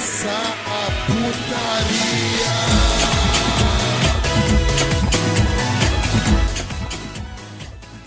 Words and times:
começar 0.00 0.56
a 0.64 0.86
putaria. 1.04 2.50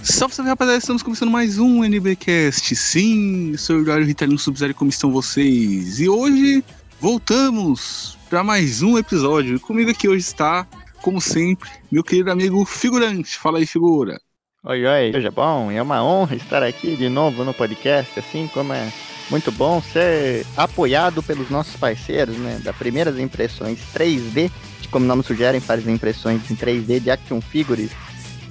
Salve, 0.02 0.34
salve 0.34 0.50
rapaziada, 0.50 0.80
estamos 0.80 1.04
começando 1.04 1.30
mais 1.30 1.60
um 1.60 1.84
NBcast. 1.84 2.76
Sim, 2.76 3.56
sou 3.58 3.76
o 3.76 3.82
Eduardo 3.82 4.08
Ritalino 4.08 4.40
Sub-Zero, 4.40 4.74
como 4.74 4.90
estão 4.90 5.12
vocês? 5.12 6.00
E 6.00 6.10
hoje 6.10 6.64
voltamos 7.00 8.18
para 8.28 8.44
mais 8.44 8.82
um 8.82 8.98
episódio. 8.98 9.60
Comigo 9.60 9.92
aqui 9.92 10.10
hoje 10.10 10.22
está, 10.22 10.66
como 11.04 11.22
sempre, 11.22 11.70
meu 11.92 12.04
querido 12.04 12.32
amigo 12.32 12.66
Figurante. 12.66 13.38
Fala 13.38 13.60
aí, 13.60 13.68
figura. 13.68 14.20
Oi, 14.64 14.84
oi, 14.84 15.12
seja 15.12 15.30
bom, 15.30 15.70
é 15.70 15.80
uma 15.80 16.04
honra 16.04 16.36
estar 16.36 16.64
aqui 16.64 16.96
de 16.96 17.08
novo 17.08 17.44
no 17.44 17.54
podcast, 17.54 18.20
assim 18.20 18.50
como 18.52 18.74
é 18.74 18.92
muito 19.30 19.52
bom 19.52 19.82
ser 19.82 20.46
apoiado 20.56 21.24
pelos 21.24 21.50
nossos 21.50 21.76
parceiros, 21.76 22.36
né, 22.38 22.60
da 22.64 22.74
Primeiras 22.74 23.18
Impressões 23.18 23.80
3D, 23.94 24.52
que 24.82 24.88
como 24.88 25.06
o 25.06 25.08
nome 25.08 25.24
sugere, 25.24 25.60
faz 25.60 25.88
impressões 25.88 26.50
em 26.50 26.56
3D 26.56 27.00
de 27.00 27.12
action 27.12 27.42
figures 27.42 27.92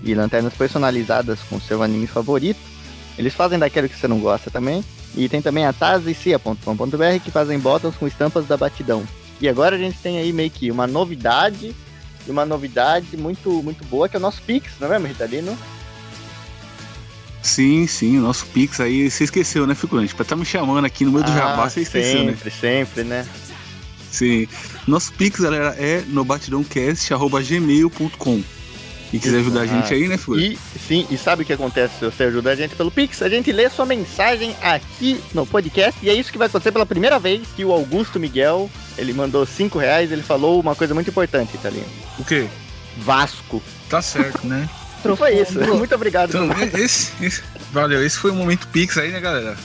e 0.02 0.14
lanternas 0.14 0.54
personalizadas 0.54 1.40
com 1.48 1.60
seu 1.60 1.82
anime 1.82 2.06
favorito. 2.06 2.60
Eles 3.16 3.34
fazem 3.34 3.58
daquilo 3.58 3.88
que 3.88 3.96
você 3.96 4.08
não 4.08 4.18
gosta 4.18 4.50
também. 4.50 4.84
E 5.14 5.28
tem 5.28 5.42
também 5.42 5.66
a 5.66 5.72
tazicia.com.br 5.72 7.20
que 7.22 7.30
fazem 7.30 7.58
botas 7.58 7.94
com 7.96 8.06
estampas 8.06 8.46
da 8.46 8.56
batidão. 8.56 9.04
E 9.40 9.48
agora 9.48 9.76
a 9.76 9.78
gente 9.78 9.98
tem 9.98 10.18
aí 10.18 10.32
meio 10.32 10.50
que 10.50 10.70
uma 10.70 10.86
novidade, 10.86 11.74
uma 12.26 12.46
novidade 12.46 13.16
muito, 13.16 13.62
muito 13.62 13.84
boa, 13.84 14.08
que 14.08 14.16
é 14.16 14.18
o 14.18 14.22
nosso 14.22 14.40
Pix, 14.42 14.72
não 14.80 14.86
é 14.86 14.90
mesmo, 14.92 15.08
Ritalino? 15.08 15.58
Sim, 17.42 17.88
sim, 17.88 18.18
o 18.18 18.22
nosso 18.22 18.46
Pix 18.46 18.80
aí, 18.80 19.10
você 19.10 19.24
esqueceu, 19.24 19.66
né, 19.66 19.74
figurante? 19.74 20.14
Pra 20.14 20.22
estar 20.22 20.36
tá 20.36 20.38
me 20.38 20.46
chamando 20.46 20.84
aqui 20.84 21.04
no 21.04 21.10
meio 21.10 21.24
do 21.24 21.32
jabá, 21.32 21.68
você 21.68 21.80
esqueceu, 21.80 22.12
sempre, 22.12 22.26
né? 22.26 22.36
Sempre, 22.36 22.50
sempre, 22.50 23.02
né? 23.04 23.26
Sim. 24.10 24.46
Nosso 24.86 25.12
Pix, 25.14 25.40
galera, 25.40 25.74
é 25.78 26.04
no 26.06 26.24
batidãocast.gmail.com. 26.24 28.44
E 29.12 29.18
quiser 29.18 29.40
ajudar 29.40 29.62
a 29.62 29.66
gente 29.66 29.92
aí, 29.92 30.06
né, 30.08 30.16
figura? 30.16 30.40
E 30.40 30.58
sim, 30.88 31.06
e 31.10 31.18
sabe 31.18 31.42
o 31.42 31.46
que 31.46 31.52
acontece 31.52 31.98
se 31.98 32.04
você 32.04 32.22
ajudar 32.24 32.52
a 32.52 32.56
gente 32.56 32.74
pelo 32.74 32.90
Pix? 32.90 33.20
A 33.20 33.28
gente 33.28 33.52
lê 33.52 33.68
sua 33.68 33.84
mensagem 33.84 34.56
aqui 34.62 35.20
no 35.34 35.44
podcast. 35.44 36.00
E 36.02 36.08
é 36.08 36.14
isso 36.14 36.32
que 36.32 36.38
vai 36.38 36.46
acontecer 36.46 36.72
pela 36.72 36.86
primeira 36.86 37.18
vez 37.18 37.46
que 37.54 37.62
o 37.62 37.72
Augusto 37.72 38.18
Miguel, 38.18 38.70
ele 38.96 39.12
mandou 39.12 39.44
5 39.44 39.78
reais, 39.78 40.10
ele 40.10 40.22
falou 40.22 40.58
uma 40.58 40.74
coisa 40.74 40.94
muito 40.94 41.10
importante, 41.10 41.56
Italinho. 41.56 41.84
O 42.18 42.24
quê? 42.24 42.46
Vasco. 42.96 43.62
Tá 43.90 44.00
certo, 44.00 44.46
né? 44.46 44.66
Não 45.04 45.16
foi 45.16 45.40
isso. 45.40 45.58
Muito 45.76 45.94
obrigado. 45.94 46.30
Então, 46.30 46.48
esse, 46.78 47.12
esse, 47.24 47.42
valeu, 47.72 48.04
esse 48.04 48.18
foi 48.18 48.30
o 48.30 48.34
momento 48.34 48.66
Pix 48.68 48.96
aí, 48.98 49.10
né, 49.10 49.20
galera? 49.20 49.56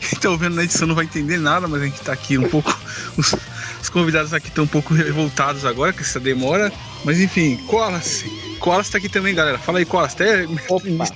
Quem 0.00 0.18
tá 0.18 0.30
ouvindo 0.30 0.56
na 0.56 0.64
edição 0.64 0.86
não 0.86 0.94
vai 0.94 1.04
entender 1.04 1.38
nada, 1.38 1.68
mas 1.68 1.82
a 1.82 1.84
gente 1.84 2.00
tá 2.00 2.12
aqui 2.12 2.36
um 2.36 2.48
pouco. 2.48 2.76
Os, 3.16 3.34
os 3.80 3.88
convidados 3.88 4.32
aqui 4.32 4.48
estão 4.48 4.64
um 4.64 4.68
pouco 4.68 4.94
revoltados 4.94 5.64
agora 5.64 5.92
com 5.92 6.00
essa 6.00 6.18
demora. 6.18 6.72
Mas 7.04 7.20
enfim, 7.20 7.56
Colas. 7.66 8.24
Colas 8.58 8.88
tá 8.88 8.98
aqui 8.98 9.08
também, 9.08 9.34
galera. 9.34 9.58
Fala 9.58 9.78
aí, 9.78 9.84
Colas. 9.84 10.12
Até 10.12 10.46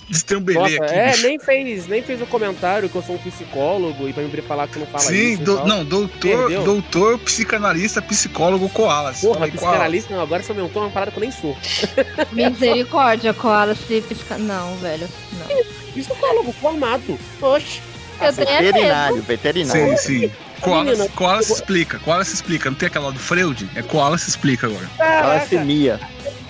destrambelei 0.09 0.79
aqui. 0.79 0.95
É, 0.95 1.17
nem 1.19 1.39
fez, 1.39 1.87
nem 1.87 2.03
fez 2.03 2.21
o 2.21 2.27
comentário 2.27 2.89
que 2.89 2.97
eu 2.97 3.03
sou 3.03 3.15
um 3.15 3.19
psicólogo 3.19 4.09
e 4.09 4.13
pra 4.13 4.23
me 4.25 4.43
falar 4.43 4.67
que 4.67 4.79
não 4.79 4.87
fala 4.87 5.05
Sim, 5.05 5.35
isso. 5.35 5.43
do, 5.43 5.65
não, 5.65 5.85
doutor, 5.85 6.51
doutor, 6.65 7.19
psicanalista, 7.21 8.03
psicólogo, 8.03 8.69
Koalas. 8.69 9.21
Porra, 9.21 9.47
psicanalista, 9.47 10.15
não, 10.15 10.23
agora 10.23 10.43
você 10.43 10.53
aumentou 10.53 10.83
uma 10.83 10.91
parada 10.91 11.13
que 11.13 11.19
eu 11.19 11.23
nem 11.23 11.31
sou. 11.31 11.57
Misericórdia, 12.33 13.33
Koalas 13.33 13.79
se 13.79 14.01
psica... 14.01 14.37
Não, 14.39 14.77
velho. 14.79 15.09
Não. 15.39 15.93
Psicólogo 15.93 16.53
formado. 16.53 17.19
Oxe. 17.41 17.81
Eu 18.21 18.33
veterinário, 18.33 19.23
veterinário. 19.23 19.99
Sim, 19.99 20.21
sim. 20.21 20.31
Koala, 20.61 21.09
koala 21.11 21.43
se 21.43 21.53
explica, 21.53 21.99
koala 21.99 22.25
se 22.25 22.35
explica. 22.35 22.71
Não 22.71 22.77
tem 22.77 22.87
aquela 22.87 23.13
do 23.13 23.19
Freud? 23.19 23.69
É 23.75 23.83
koala 23.83 24.19
se 24.19 24.29
explica 24.29 24.67
agora. 24.67 24.89
Calasemia. 24.97 26.01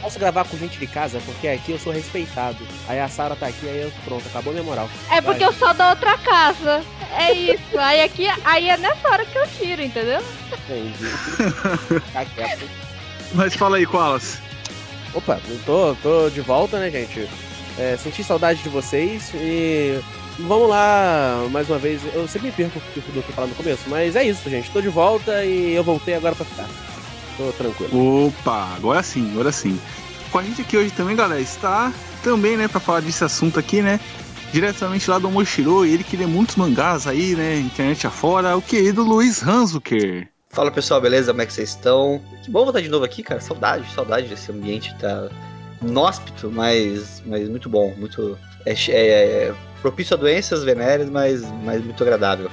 Posso 0.01 0.19
gravar 0.19 0.45
com 0.45 0.57
gente 0.57 0.79
de 0.79 0.87
casa? 0.87 1.21
Porque 1.27 1.49
aqui 1.49 1.73
eu 1.73 1.79
sou 1.79 1.93
respeitado. 1.93 2.59
Aí 2.87 3.01
a 3.01 3.09
Sara 3.09 3.35
tá 3.35 3.47
aqui, 3.47 3.69
aí 3.69 3.83
eu, 3.83 3.93
pronto, 4.05 4.25
acabou 4.29 4.53
minha 4.53 4.65
moral. 4.65 4.89
É 5.11 5.21
porque 5.21 5.45
Vai. 5.45 5.49
eu 5.49 5.53
sou 5.53 5.75
da 5.75 5.91
outra 5.91 6.17
casa. 6.19 6.83
É 7.19 7.33
isso. 7.33 7.79
aí 7.79 8.03
aqui, 8.03 8.29
aí 8.45 8.69
é 8.69 8.77
nessa 8.77 9.09
hora 9.09 9.25
que 9.25 9.37
eu 9.37 9.47
tiro, 9.49 9.83
entendeu? 9.83 10.23
Entendi. 10.53 12.03
Tá 12.13 12.25
quieto. 12.25 12.69
Mas 13.33 13.55
fala 13.55 13.79
aí, 13.79 13.87
Koalas. 13.87 14.39
Opa, 15.13 15.41
eu 15.49 15.59
tô, 15.65 15.97
tô 16.03 16.31
de 16.31 16.41
volta, 16.41 16.79
né, 16.79 16.91
gente? 16.91 17.29
É, 17.79 17.97
senti 17.97 18.23
saudade 18.23 18.63
de 18.63 18.69
vocês 18.69 19.33
e 19.35 20.01
Vamos 20.39 20.69
lá, 20.69 21.47
mais 21.51 21.69
uma 21.69 21.79
vez. 21.79 22.03
Eu 22.15 22.29
sempre 22.29 22.49
me 22.49 22.53
perco 22.53 22.79
o 22.79 23.23
que 23.23 23.33
falando 23.33 23.51
no 23.51 23.57
começo, 23.57 23.83
mas 23.89 24.15
é 24.17 24.25
isso, 24.25 24.49
gente. 24.51 24.71
Tô 24.71 24.81
de 24.81 24.89
volta 24.89 25.45
e 25.45 25.75
eu 25.75 25.83
voltei 25.83 26.15
agora 26.15 26.35
pra 26.35 26.45
ficar. 26.45 26.69
Tô 27.37 27.53
tranquilo. 27.53 28.27
Opa, 28.27 28.75
agora 28.77 29.03
sim, 29.03 29.31
agora 29.33 29.51
sim. 29.51 29.79
Com 30.31 30.39
a 30.39 30.43
gente 30.43 30.61
aqui 30.61 30.77
hoje 30.77 30.91
também, 30.91 31.17
galera, 31.17 31.41
está 31.41 31.93
também, 32.23 32.57
né, 32.57 32.69
pra 32.69 32.81
falar 32.81 33.01
desse 33.01 33.25
assunto 33.25 33.59
aqui, 33.59 33.81
né? 33.81 34.01
Diretamente 34.53 35.09
lá 35.09 35.19
do 35.19 35.31
Moshiro, 35.31 35.85
ele 35.85 36.05
que 36.05 36.17
lê 36.17 36.27
muitos 36.27 36.57
mangás 36.57 37.07
aí, 37.07 37.35
né? 37.35 37.59
Internet 37.59 38.07
afora, 38.07 38.57
o 38.57 38.63
querido 38.63 39.03
Luiz 39.03 39.43
Hanzuker. 39.43 40.29
Fala 40.51 40.71
pessoal, 40.71 41.01
beleza? 41.01 41.33
Como 41.33 41.43
é 41.43 41.47
que 41.47 41.53
vocês 41.53 41.71
estão? 41.71 42.21
Que 42.43 42.51
bom 42.51 42.65
voltar 42.65 42.81
de 42.81 42.89
novo 42.89 43.05
aqui, 43.05 43.23
cara. 43.23 43.41
Saudade, 43.41 43.93
saudade 43.93 44.29
desse 44.29 44.51
ambiente, 44.51 44.95
tá 44.99 45.29
inóspito, 45.83 46.51
mas, 46.51 47.23
mas 47.27 47.49
muito 47.49 47.69
bom, 47.69 47.95
muito. 47.97 48.39
É, 48.67 48.75
é, 48.89 49.55
propício 49.81 50.15
a 50.15 50.19
doenças 50.19 50.65
venéreas, 50.65 51.09
mas, 51.09 51.43
mas 51.63 51.83
muito 51.83 52.03
agradável. 52.03 52.51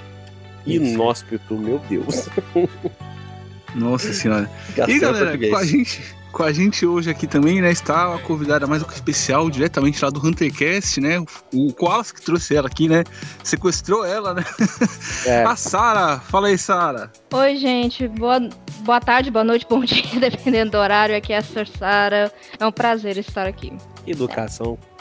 Inóspito, 0.65 1.57
meu 1.57 1.79
Deus. 1.89 2.29
Nossa 3.75 4.13
senhora. 4.13 4.49
e 4.87 4.99
galera, 4.99 5.35
com 5.35 5.55
a 5.55 5.65
gente, 5.65 6.15
com 6.31 6.43
a 6.43 6.51
gente 6.51 6.85
hoje 6.85 7.09
aqui 7.09 7.25
também, 7.25 7.59
né, 7.59 7.71
está 7.71 8.09
uma 8.09 8.19
convidada 8.19 8.67
mais 8.67 8.83
um 8.83 8.87
especial, 8.87 9.49
diretamente 9.49 10.03
lá 10.03 10.11
do 10.11 10.25
Huntercast, 10.25 11.01
né? 11.01 11.19
O 11.51 11.73
Koalas 11.73 12.11
que 12.11 12.21
trouxe 12.21 12.55
ela 12.55 12.67
aqui, 12.67 12.87
né? 12.87 13.03
Sequestrou 13.43 14.05
ela, 14.05 14.33
né? 14.35 14.43
É. 15.25 15.43
A 15.43 15.55
Sara. 15.55 16.19
Fala 16.19 16.49
aí, 16.49 16.57
Sara. 16.57 17.09
Oi, 17.31 17.55
gente. 17.55 18.07
Boa, 18.09 18.49
boa 18.79 18.99
tarde, 18.99 19.31
boa 19.31 19.43
noite, 19.43 19.65
bom 19.69 19.79
dia, 19.85 20.19
dependendo 20.19 20.71
do 20.71 20.77
horário. 20.77 21.15
Aqui 21.15 21.33
é 21.33 21.37
a 21.37 21.41
Sara. 21.41 22.31
É 22.59 22.65
um 22.65 22.71
prazer 22.71 23.17
estar 23.17 23.47
aqui. 23.47 23.71
Educação. 24.05 24.77
É. 24.89 24.92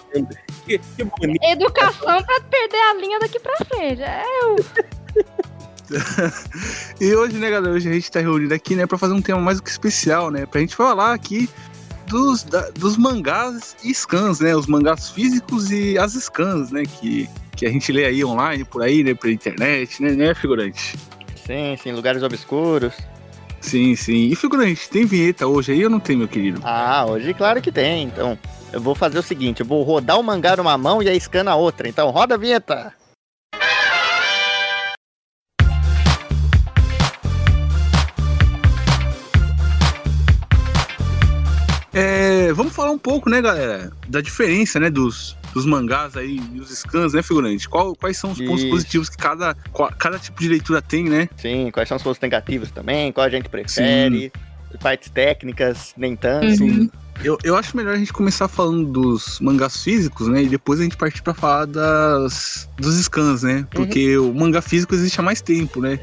Que, 0.66 0.78
que 0.78 1.04
bonito. 1.04 1.42
Educação 1.44 2.22
pra 2.22 2.40
perder 2.50 2.76
a 2.76 2.94
linha 2.94 3.18
daqui 3.18 3.38
pra 3.40 3.56
frente. 3.64 4.02
É 4.02 4.24
eu. 4.42 4.56
e 7.00 7.14
hoje, 7.14 7.36
né, 7.36 7.50
galera, 7.50 7.74
hoje 7.74 7.88
a 7.88 7.92
gente 7.92 8.10
tá 8.10 8.20
reunido 8.20 8.54
aqui, 8.54 8.74
né, 8.74 8.86
pra 8.86 8.98
fazer 8.98 9.12
um 9.12 9.22
tema 9.22 9.40
mais 9.40 9.58
do 9.58 9.62
que 9.62 9.70
especial, 9.70 10.30
né, 10.30 10.46
pra 10.46 10.60
gente 10.60 10.74
falar 10.74 11.12
aqui 11.12 11.48
dos, 12.06 12.42
da, 12.44 12.70
dos 12.70 12.96
mangás 12.96 13.76
e 13.82 13.92
scans, 13.94 14.40
né, 14.40 14.54
os 14.54 14.66
mangás 14.66 15.10
físicos 15.10 15.70
e 15.70 15.98
as 15.98 16.12
scans, 16.12 16.70
né, 16.70 16.82
que, 16.84 17.28
que 17.56 17.66
a 17.66 17.70
gente 17.70 17.92
lê 17.92 18.04
aí 18.04 18.24
online, 18.24 18.64
por 18.64 18.82
aí, 18.82 19.02
né, 19.02 19.14
pela 19.14 19.32
internet, 19.32 20.02
né, 20.02 20.12
né, 20.12 20.34
figurante? 20.34 20.96
Sim, 21.46 21.76
sim, 21.82 21.92
lugares 21.92 22.22
obscuros. 22.22 22.94
Sim, 23.60 23.94
sim. 23.94 24.26
E 24.26 24.34
figurante, 24.34 24.88
tem 24.90 25.06
vinheta 25.06 25.46
hoje 25.46 25.72
aí 25.72 25.84
ou 25.84 25.90
não 25.90 26.00
tem, 26.00 26.16
meu 26.16 26.28
querido? 26.28 26.60
Ah, 26.64 27.06
hoje 27.08 27.32
claro 27.32 27.60
que 27.62 27.70
tem, 27.70 28.04
então. 28.04 28.38
Eu 28.72 28.80
vou 28.80 28.94
fazer 28.94 29.18
o 29.18 29.22
seguinte, 29.22 29.60
eu 29.60 29.66
vou 29.66 29.82
rodar 29.82 30.18
o 30.18 30.22
mangá 30.22 30.56
numa 30.56 30.78
mão 30.78 31.02
e 31.02 31.08
a 31.08 31.14
scan 31.14 31.44
na 31.44 31.54
outra. 31.54 31.86
Então, 31.86 32.08
roda 32.10 32.36
a 32.36 32.38
vinheta! 32.38 32.94
É, 41.92 42.50
vamos 42.54 42.74
falar 42.74 42.90
um 42.90 42.98
pouco, 42.98 43.28
né, 43.28 43.42
galera, 43.42 43.92
da 44.08 44.22
diferença, 44.22 44.80
né, 44.80 44.88
dos, 44.88 45.36
dos 45.52 45.66
mangás 45.66 46.16
aí 46.16 46.40
e 46.54 46.58
os 46.58 46.70
scans, 46.70 47.12
né, 47.12 47.22
figurante? 47.22 47.68
Qual, 47.68 47.94
quais 47.94 48.16
são 48.16 48.30
os 48.30 48.40
pontos 48.40 48.64
positivos 48.64 49.10
que 49.10 49.18
cada, 49.18 49.54
qual, 49.70 49.92
cada 49.98 50.18
tipo 50.18 50.40
de 50.40 50.48
leitura 50.48 50.80
tem, 50.80 51.04
né? 51.04 51.28
Sim, 51.36 51.70
quais 51.70 51.86
são 51.86 51.98
os 51.98 52.02
pontos 52.02 52.20
negativos 52.20 52.70
também, 52.70 53.12
qual 53.12 53.26
a 53.26 53.28
gente 53.28 53.50
prefere, 53.50 54.32
Sim. 54.34 54.78
partes 54.80 55.10
técnicas, 55.10 55.92
nem 55.94 56.16
tanto. 56.16 56.64
Uhum. 56.64 56.88
Eu, 57.22 57.38
eu 57.44 57.56
acho 57.56 57.76
melhor 57.76 57.94
a 57.94 57.98
gente 57.98 58.12
começar 58.12 58.48
falando 58.48 58.90
dos 58.90 59.38
mangás 59.40 59.82
físicos, 59.82 60.28
né? 60.28 60.42
E 60.42 60.48
depois 60.48 60.80
a 60.80 60.82
gente 60.82 60.96
partir 60.96 61.22
pra 61.22 61.34
falar 61.34 61.66
das, 61.66 62.68
dos 62.76 62.94
scans, 62.96 63.42
né? 63.42 63.66
Porque 63.70 64.16
uhum. 64.16 64.30
o 64.30 64.34
mangá 64.34 64.60
físico 64.60 64.94
existe 64.94 65.20
há 65.20 65.22
mais 65.22 65.40
tempo, 65.40 65.80
né? 65.80 66.00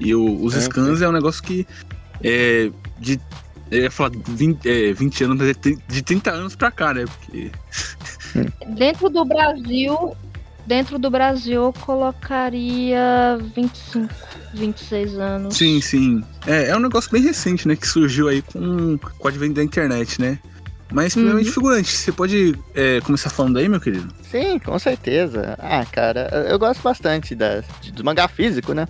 E 0.00 0.14
o, 0.14 0.42
os 0.42 0.54
é, 0.54 0.60
scans 0.60 1.02
é. 1.02 1.04
é 1.04 1.08
um 1.08 1.12
negócio 1.12 1.42
que 1.42 1.66
é 2.22 2.70
de. 2.98 3.20
Eu 3.70 3.82
ia 3.82 3.90
falar 3.90 4.12
20, 4.28 4.68
é, 4.68 4.92
20 4.92 5.24
anos, 5.24 5.38
mas 5.38 5.48
é 5.48 5.54
de 5.88 6.02
30 6.02 6.30
anos 6.30 6.56
pra 6.56 6.70
cá, 6.70 6.94
né? 6.94 7.04
Porque. 7.04 7.50
Dentro 8.74 9.10
do 9.10 9.24
Brasil, 9.24 10.16
dentro 10.66 10.98
do 10.98 11.10
Brasil 11.10 11.64
eu 11.64 11.72
colocaria 11.72 13.38
25, 13.54 14.14
26 14.54 15.18
anos. 15.18 15.56
Sim, 15.56 15.80
sim. 15.80 16.24
É, 16.46 16.68
é 16.70 16.76
um 16.76 16.80
negócio 16.80 17.10
bem 17.10 17.22
recente, 17.22 17.68
né? 17.68 17.76
Que 17.76 17.86
surgiu 17.86 18.28
aí 18.28 18.40
com, 18.42 18.96
com 18.96 19.24
o 19.24 19.28
advento 19.28 19.54
da 19.54 19.62
internet, 19.62 20.20
né? 20.20 20.38
Mas, 20.92 21.14
primeiramente, 21.14 21.48
uhum. 21.48 21.54
figurante, 21.54 21.90
você 21.90 22.12
pode 22.12 22.54
é, 22.74 23.00
começar 23.00 23.30
falando 23.30 23.58
aí, 23.58 23.68
meu 23.68 23.80
querido? 23.80 24.12
Sim, 24.22 24.58
com 24.58 24.78
certeza. 24.78 25.56
Ah, 25.58 25.84
cara, 25.90 26.28
eu 26.48 26.58
gosto 26.58 26.82
bastante 26.82 27.34
das, 27.34 27.64
do 27.94 28.04
mangá 28.04 28.28
físico, 28.28 28.74
né? 28.74 28.86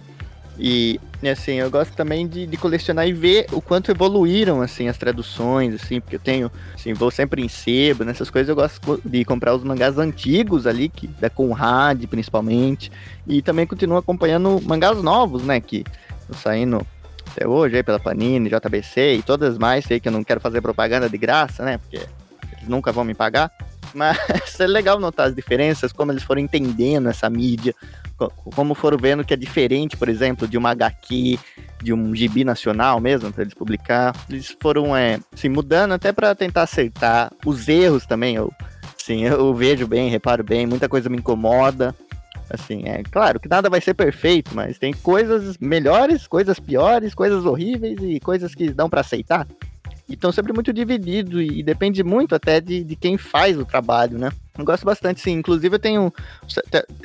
E, 0.58 1.00
assim, 1.30 1.54
eu 1.54 1.70
gosto 1.70 1.94
também 1.94 2.26
de, 2.26 2.46
de, 2.46 2.56
colecionar 2.56 3.08
e 3.08 3.12
ver 3.12 3.46
o 3.52 3.60
quanto 3.60 3.90
evoluíram, 3.90 4.60
assim, 4.60 4.86
as 4.86 4.98
traduções, 4.98 5.74
assim, 5.74 6.00
porque 6.00 6.16
eu 6.16 6.20
tenho, 6.20 6.52
assim, 6.74 6.92
vou 6.92 7.10
sempre 7.10 7.42
em 7.42 7.48
sebo, 7.48 8.04
nessas 8.04 8.28
coisas 8.28 8.48
eu 8.48 8.54
gosto 8.54 9.00
de 9.04 9.24
comprar 9.24 9.54
os 9.54 9.64
mangás 9.64 9.98
antigos 9.98 10.66
ali, 10.66 10.88
que, 10.88 11.06
da 11.06 11.30
Conrad, 11.30 12.04
principalmente, 12.06 12.92
e 13.26 13.40
também 13.40 13.66
continuo 13.66 13.96
acompanhando 13.96 14.60
mangás 14.64 15.02
novos, 15.02 15.42
né, 15.42 15.60
que 15.60 15.84
estão 16.20 16.38
saindo 16.38 16.86
até 17.32 17.46
hoje 17.46 17.76
aí 17.76 17.82
pela 17.82 17.98
Panini, 17.98 18.50
JBC 18.50 19.14
e 19.14 19.22
todas 19.22 19.58
mais, 19.58 19.84
sei 19.84 19.98
que 19.98 20.08
eu 20.08 20.12
não 20.12 20.22
quero 20.22 20.40
fazer 20.40 20.60
propaganda 20.60 21.08
de 21.08 21.18
graça, 21.18 21.64
né, 21.64 21.78
porque 21.78 21.96
eles 21.96 22.68
nunca 22.68 22.92
vão 22.92 23.04
me 23.04 23.14
pagar, 23.14 23.50
mas 23.94 24.16
é 24.60 24.66
legal 24.66 25.00
notar 25.00 25.28
as 25.28 25.34
diferenças, 25.34 25.92
como 25.92 26.12
eles 26.12 26.22
foram 26.22 26.40
entendendo 26.40 27.08
essa 27.08 27.28
mídia, 27.28 27.74
como 28.54 28.74
foram 28.74 28.98
vendo 28.98 29.24
que 29.24 29.34
é 29.34 29.36
diferente, 29.36 29.96
por 29.96 30.08
exemplo, 30.08 30.46
de 30.46 30.56
uma 30.56 30.70
HQ, 30.70 31.38
de 31.82 31.92
um 31.92 32.14
gibi 32.14 32.44
nacional 32.44 33.00
mesmo, 33.00 33.32
para 33.32 33.42
eles 33.42 33.54
publicar. 33.54 34.14
Eles 34.28 34.56
foram 34.60 34.96
é, 34.96 35.18
assim, 35.32 35.48
mudando 35.48 35.92
até 35.92 36.12
para 36.12 36.34
tentar 36.34 36.62
acertar 36.62 37.32
os 37.44 37.68
erros 37.68 38.06
também. 38.06 38.36
Eu, 38.36 38.52
sim, 38.96 39.24
eu 39.24 39.52
vejo 39.54 39.86
bem, 39.86 40.08
reparo 40.08 40.44
bem, 40.44 40.66
muita 40.66 40.88
coisa 40.88 41.08
me 41.08 41.16
incomoda. 41.16 41.94
Assim, 42.50 42.82
é 42.84 43.02
claro 43.02 43.40
que 43.40 43.48
nada 43.48 43.70
vai 43.70 43.80
ser 43.80 43.94
perfeito, 43.94 44.54
mas 44.54 44.78
tem 44.78 44.92
coisas 44.92 45.56
melhores, 45.58 46.26
coisas 46.26 46.60
piores, 46.60 47.14
coisas 47.14 47.44
horríveis 47.44 47.98
e 48.02 48.20
coisas 48.20 48.54
que 48.54 48.70
dão 48.70 48.90
para 48.90 49.00
aceitar. 49.00 49.46
Então 50.12 50.30
sempre 50.30 50.52
muito 50.52 50.72
dividido 50.72 51.40
e 51.40 51.62
depende 51.62 52.04
muito 52.04 52.34
até 52.34 52.60
de, 52.60 52.84
de 52.84 52.94
quem 52.94 53.16
faz 53.16 53.58
o 53.58 53.64
trabalho, 53.64 54.18
né? 54.18 54.30
Eu 54.58 54.64
gosto 54.66 54.84
bastante, 54.84 55.20
sim. 55.20 55.32
Inclusive 55.32 55.74
eu 55.74 55.78
tenho. 55.78 56.12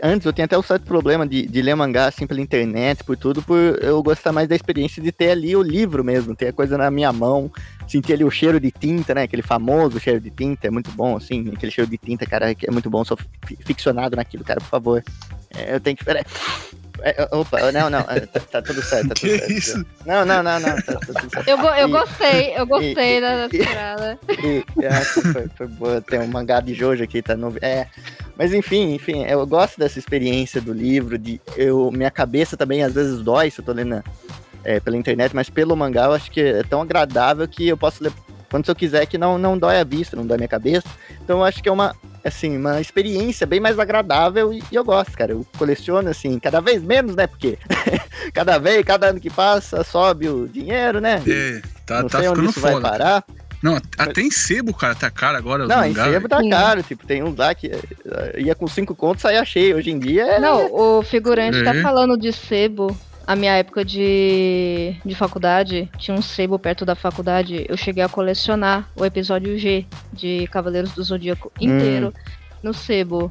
Antes 0.04 0.25
eu 0.25 0.33
tinha 0.33 0.44
até 0.44 0.57
um 0.57 0.62
certo 0.62 0.83
problema 0.83 1.25
de, 1.25 1.48
de 1.48 1.62
ler 1.62 1.75
mangá 1.75 2.07
assim 2.07 2.27
pela 2.27 2.42
internet, 2.42 3.06
por 3.06 3.15
tudo, 3.15 3.42
por 3.42 3.57
eu 3.81 4.04
gostar 4.04 4.33
mais 4.33 4.50
da 4.50 4.56
experiência 4.56 5.01
de 5.01 5.12
ter 5.13 5.31
ali 5.31 5.56
o 5.56 5.62
livro 5.62 6.04
mesmo, 6.04 6.36
ter 6.36 6.50
a 6.50 6.54
coisa 6.54 6.77
na 6.77 6.92
minha 6.92 7.13
mão, 7.13 7.50
sentir 7.88 8.13
ali 8.13 8.25
o 8.25 8.30
cheiro 8.30 8.59
de 8.59 8.69
tinta, 8.69 9.15
né? 9.15 9.24
Aquele 9.24 9.42
famoso 9.42 9.98
cheiro 10.00 10.19
de 10.19 10.30
tinta, 10.30 10.68
é 10.68 10.69
muito 10.69 10.92
bom, 10.92 11.15
assim. 11.15 11.50
Aquele 11.56 11.71
cheiro 11.71 11.89
de 11.89 11.98
tinta, 11.98 12.25
cara, 12.25 12.51
é 12.51 12.71
muito 12.71 12.89
bom. 12.89 13.06
Sou 13.06 13.18
ficcionado 13.65 14.18
naquilo, 14.18 14.44
cara, 14.44 14.59
por 14.59 14.68
favor. 14.68 15.04
É, 15.56 15.74
eu 15.74 15.80
tenho 15.80 15.95
que. 15.95 16.04
Peraí. 16.04 16.25
É, 17.01 17.27
opa, 17.31 17.71
não, 17.71 17.89
não, 17.89 17.99
é, 17.99 18.21
tá, 18.21 18.39
tá, 18.39 18.61
tudo 18.61 18.81
certo. 18.81 19.09
Tá 19.09 19.15
tudo 19.19 19.31
que 19.31 19.38
certo. 19.38 19.51
isso? 19.51 19.85
Não, 20.05 20.25
não, 20.25 20.44
não, 20.44 20.59
não. 20.59 20.75
Tá, 20.81 20.94
tudo 21.05 21.29
certo. 21.29 21.47
Eu, 21.47 21.57
eu 21.57 21.88
e, 21.88 21.91
gostei, 21.91 22.53
eu 22.55 22.67
gostei 22.67 23.17
e, 23.17 23.21
da 23.21 23.49
parada. 23.65 24.19
E, 24.29 24.63
e, 24.81 25.05
foi, 25.33 25.47
foi 25.55 25.67
boa. 25.67 26.01
Tem 26.01 26.19
um 26.19 26.27
mangá 26.27 26.59
de 26.59 26.73
Jojo 26.73 27.03
aqui, 27.03 27.21
tá 27.21 27.35
novo. 27.35 27.57
É. 27.61 27.88
Mas 28.38 28.53
enfim, 28.53 28.94
enfim, 28.94 29.23
eu 29.25 29.45
gosto 29.47 29.79
dessa 29.79 29.97
experiência 29.97 30.61
do 30.61 30.73
livro, 30.73 31.17
de 31.17 31.41
eu, 31.55 31.91
minha 31.91 32.11
cabeça 32.11 32.55
também 32.55 32.83
às 32.83 32.94
vezes 32.94 33.21
dói 33.21 33.49
se 33.49 33.59
eu 33.59 33.65
tô 33.65 33.71
lendo 33.71 34.03
é, 34.63 34.79
pela 34.79 34.97
internet, 34.97 35.35
mas 35.35 35.49
pelo 35.49 35.75
mangá 35.75 36.05
eu 36.05 36.13
acho 36.13 36.29
que 36.29 36.41
é 36.41 36.63
tão 36.63 36.81
agradável 36.81 37.47
que 37.47 37.67
eu 37.67 37.77
posso 37.77 38.03
ler 38.03 38.11
quando 38.49 38.67
eu 38.67 38.75
quiser 38.75 39.05
que 39.05 39.17
não, 39.17 39.38
não 39.38 39.57
dói 39.57 39.79
a 39.79 39.83
vista, 39.83 40.15
não 40.15 40.25
dói 40.25 40.35
a 40.35 40.38
minha 40.39 40.47
cabeça. 40.47 40.88
Então 41.23 41.39
eu 41.39 41.44
acho 41.44 41.61
que 41.61 41.67
é 41.69 41.71
uma, 41.71 41.95
assim, 42.23 42.57
uma 42.57 42.79
experiência 42.79 43.45
bem 43.45 43.59
mais 43.59 43.77
agradável 43.79 44.53
e, 44.53 44.63
e, 44.71 44.75
eu 44.75 44.83
gosto, 44.83 45.11
cara. 45.17 45.31
Eu 45.33 45.45
coleciono, 45.57 46.09
assim, 46.09 46.39
cada 46.39 46.61
vez 46.61 46.81
menos, 46.81 47.15
né? 47.15 47.27
Porque 47.27 47.57
cada 48.33 48.57
vez, 48.57 48.83
cada 48.85 49.07
ano 49.07 49.19
que 49.19 49.29
passa, 49.29 49.83
sobe 49.83 50.29
o 50.29 50.47
dinheiro, 50.47 50.99
né? 51.01 51.21
É, 51.27 51.61
tá, 51.85 52.01
Não 52.01 52.09
tá 52.09 52.19
sei 52.19 52.29
onde 52.29 52.45
isso 52.45 52.59
vai 52.59 52.73
foda. 52.73 52.89
parar. 52.89 53.23
Não, 53.61 53.75
até 53.97 54.21
em 54.21 54.29
sebo, 54.29 54.71
cara, 54.71 54.94
tá 54.94 55.09
caro 55.09 55.35
agora. 55.35 55.65
Não, 55.65 55.83
em 55.83 55.94
sebo 55.94 56.29
tá 56.29 56.39
caro, 56.47 56.83
tipo, 56.83 57.07
tem 57.07 57.23
uns 57.23 57.35
lá 57.35 57.55
que 57.55 57.67
eh, 57.67 58.35
ia 58.38 58.53
com 58.53 58.67
cinco 58.67 58.94
contos, 58.94 59.23
saía 59.23 59.44
cheio. 59.44 59.77
Hoje 59.77 59.89
em 59.89 59.97
dia 59.97 60.23
é... 60.27 60.39
Não, 60.39 60.71
o 60.71 61.01
figurante 61.01 61.63
tá 61.63 61.75
É. 61.75 61.81
falando 61.81 62.15
de 62.15 62.31
sebo. 62.31 62.95
A 63.27 63.35
minha 63.35 63.57
época 63.57 63.83
de, 63.83 64.95
de 65.06 65.13
faculdade, 65.13 65.89
tinha 65.97 66.15
um 66.15 66.21
sebo 66.21 66.57
perto 66.57 66.85
da 66.85 66.95
faculdade. 66.95 67.65
Eu 67.68 67.75
cheguei 67.75 68.01
a 68.01 68.07
colecionar 68.07 68.89
o 68.95 69.03
episódio 69.03 69.57
G 69.59 69.85
de 70.13 70.47
Cavaleiros 70.47 70.94
do 70.94 71.03
Zodíaco 71.03 71.51
inteiro 71.59 72.13
no 72.63 72.74
sebo. 72.74 73.29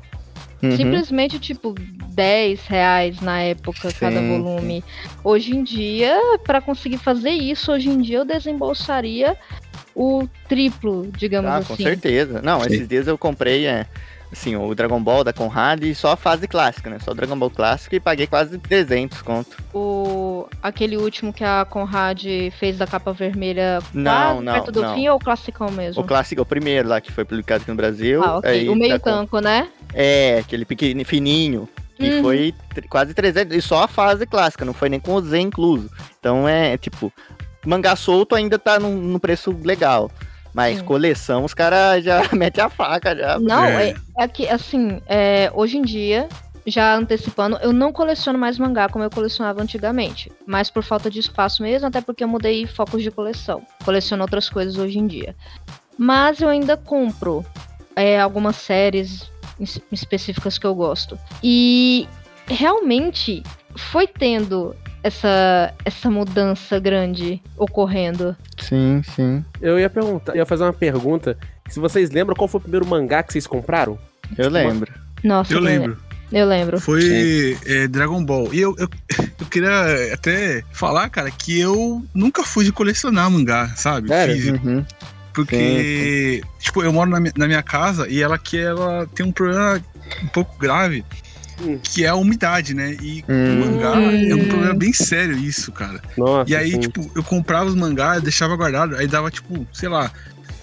Uhum. 0.63 0.77
Simplesmente, 0.77 1.39
tipo, 1.39 1.75
10 2.09 2.67
reais 2.67 3.21
na 3.23 3.41
época 3.41 3.91
cada 3.99 4.21
Sim, 4.21 4.43
volume. 4.43 4.85
Hoje 5.25 5.57
em 5.57 5.65
dia, 5.65 6.15
pra 6.45 6.61
conseguir 6.61 6.99
fazer 6.99 7.31
isso, 7.31 7.73
hoje 7.73 7.89
em 7.89 8.01
dia 8.01 8.19
eu 8.19 8.25
desembolsaria 8.25 9.35
o 9.95 10.29
triplo, 10.47 11.11
digamos 11.17 11.51
Ah, 11.51 11.57
assim. 11.57 11.69
com 11.69 11.77
certeza. 11.83 12.43
Não, 12.43 12.61
Sim. 12.61 12.67
esses 12.67 12.87
dias 12.89 13.07
eu 13.07 13.17
comprei, 13.17 13.67
é, 13.67 13.87
assim, 14.33 14.57
o 14.57 14.75
Dragon 14.75 15.01
Ball 15.03 15.23
da 15.25 15.33
Conrad 15.33 15.83
e 15.83 15.95
só 15.95 16.13
a 16.13 16.17
fase 16.17 16.47
clássica, 16.49 16.91
né? 16.91 16.99
Só 16.99 17.13
o 17.13 17.15
Dragon 17.15 17.39
Ball 17.39 17.51
clássico 17.51 17.95
e 17.95 18.01
paguei 18.01 18.27
quase 18.27 18.59
300 18.59 19.23
conto. 19.23 19.57
O, 19.75 20.47
aquele 20.63 20.97
último 20.97 21.33
que 21.33 21.45
a 21.45 21.65
Conrad 21.65 22.23
fez 22.59 22.77
da 22.79 22.87
capa 22.87 23.13
vermelha 23.13 23.81
Não, 23.95 24.41
não, 24.41 24.53
perto 24.53 24.73
do 24.73 24.83
não. 24.83 24.95
fim 24.95 25.09
ou 25.09 25.17
o 25.17 25.21
classicão 25.21 25.71
mesmo? 25.71 26.03
O 26.03 26.07
clássico, 26.07 26.43
o 26.43 26.47
primeiro 26.47 26.89
lá 26.89 27.01
que 27.01 27.13
foi 27.13 27.25
publicado 27.25 27.63
aqui 27.63 27.71
no 27.71 27.77
Brasil. 27.77 28.23
ah, 28.23 28.39
ok. 28.39 28.51
aí 28.51 28.69
o 28.69 28.75
meio 28.75 28.99
tanco, 29.01 29.41
né? 29.41 29.69
É, 29.95 30.39
aquele 30.39 30.65
pequeno, 30.65 31.05
fininho. 31.05 31.69
Que 31.97 32.17
Uhum. 32.17 32.23
foi 32.23 32.55
quase 32.91 33.15
300. 33.15 33.57
E 33.57 33.63
só 33.63 33.85
a 33.85 33.89
fase 33.89 34.27
clássica, 34.27 34.67
não 34.67 34.75
foi 34.75 34.91
nem 34.91 35.01
com 35.01 35.15
o 35.15 35.21
Z 35.23 35.39
incluso. 35.41 35.91
Então 36.21 36.47
é, 36.47 36.77
tipo, 36.77 37.11
mangá 37.65 37.97
solto 37.97 38.35
ainda 38.35 38.59
tá 38.59 38.79
num, 38.79 38.95
num 38.97 39.19
preço 39.19 39.57
legal. 39.65 40.11
Mas 40.57 40.79
Sim. 40.79 40.85
coleção, 40.87 41.45
os 41.45 41.53
caras 41.53 42.03
já 42.03 42.23
metem 42.33 42.65
a 42.65 42.71
faca 42.71 43.15
já. 43.15 43.39
Não, 43.39 43.63
É. 43.79 43.91
é, 43.91 43.95
é 44.21 44.27
que, 44.29 44.49
assim, 44.49 45.03
é, 45.07 45.53
hoje 45.55 45.77
em 45.77 45.83
dia, 45.83 46.31
já 46.67 46.95
antecipando, 46.97 47.59
eu 47.61 47.75
não 47.75 47.93
coleciono 47.93 48.39
mais 48.39 48.59
mangá 48.59 48.89
como 48.89 49.05
eu 49.05 49.11
colecionava 49.11 49.63
antigamente. 49.63 50.33
Mas 50.47 50.71
por 50.71 50.83
falta 50.83 51.11
de 51.11 51.21
espaço 51.21 51.63
mesmo, 51.63 51.87
até 51.89 52.01
porque 52.01 52.25
eu 52.25 52.29
mudei 52.29 52.67
focos 52.67 53.03
de 53.03 53.11
coleção. 53.11 53.63
Coleciono 53.85 54.23
outras 54.23 54.49
coisas 54.49 54.79
hoje 54.79 54.99
em 54.99 55.07
dia. 55.07 55.37
Mas 55.99 56.41
eu 56.41 56.49
ainda 56.49 56.75
compro 56.75 57.45
é, 57.95 58.19
algumas 58.19 58.57
séries 58.57 59.31
es- 59.61 59.81
específicas 59.93 60.57
que 60.57 60.67
eu 60.67 60.75
gosto. 60.75 61.19
E 61.43 62.09
realmente 62.47 63.43
foi 63.77 64.07
tendo 64.07 64.75
essa, 65.07 65.73
essa 65.85 66.11
mudança 66.11 66.79
grande 66.81 67.41
ocorrendo. 67.57 68.37
Sim, 68.59 69.03
sim. 69.15 69.45
Eu 69.61 69.79
ia 69.79 69.89
perguntar, 69.89 70.33
eu 70.33 70.39
ia 70.39 70.47
fazer 70.47 70.65
uma 70.65 70.73
pergunta. 70.73 71.39
Se 71.69 71.79
vocês 71.79 72.11
lembram 72.11 72.35
qual 72.35 72.49
foi 72.49 72.59
o 72.59 72.63
primeiro 72.63 72.87
mangá 72.87 73.23
que 73.23 73.33
vocês 73.33 73.47
compraram? 73.47 73.99
Eu 74.37 74.51
lembro. 74.51 74.93
Nossa, 75.23 75.53
Eu 75.53 75.61
lembro. 75.61 75.97
Eu 76.33 76.45
lembro. 76.45 76.81
Foi 76.81 77.57
é, 77.67 77.87
Dragon 77.87 78.25
Ball. 78.25 78.53
E 78.53 78.61
eu, 78.61 78.75
eu, 78.79 78.89
eu 79.39 79.47
queria 79.47 80.13
até 80.13 80.63
falar, 80.73 81.09
cara, 81.09 81.31
que 81.31 81.59
eu 81.59 82.05
nunca 82.13 82.43
fui 82.43 82.65
de 82.65 82.73
colecionar 82.73 83.31
mangá, 83.31 83.69
sabe? 83.77 84.09
Sério? 84.09 84.35
Físico. 84.35 84.67
Uhum. 84.67 84.85
Porque, 85.33 86.43
tipo, 86.59 86.83
eu 86.83 86.93
moro 86.93 87.11
na 87.11 87.21
minha, 87.21 87.33
na 87.37 87.47
minha 87.47 87.63
casa 87.63 88.09
e 88.09 88.23
ela 88.23 88.39
que 88.39 88.59
ela 88.59 89.07
tem 89.15 89.25
um 89.25 89.31
problema 89.31 89.81
um 90.25 90.29
pouco 90.29 90.59
grave, 90.59 91.05
Hum. 91.61 91.79
que 91.83 92.05
é 92.05 92.09
a 92.09 92.15
umidade, 92.15 92.75
né? 92.75 92.97
E 93.01 93.25
Hum. 93.29 93.63
o 93.63 93.67
mangá 93.67 93.95
é 94.01 94.35
um 94.35 94.47
problema 94.49 94.75
bem 94.75 94.93
sério 94.93 95.37
isso, 95.39 95.73
cara. 95.73 96.01
Nossa, 96.17 96.51
E 96.51 96.55
aí, 96.57 96.73
sim. 96.73 96.81
tipo, 96.81 97.11
eu 97.15 97.23
comprava 97.23 97.67
os 97.67 97.75
mangás, 97.75 98.23
deixava 98.23 98.55
guardado, 98.57 98.97
aí 98.97 99.07
dava, 99.07 99.31
tipo, 99.31 99.67
sei 99.73 99.89
lá, 99.89 100.11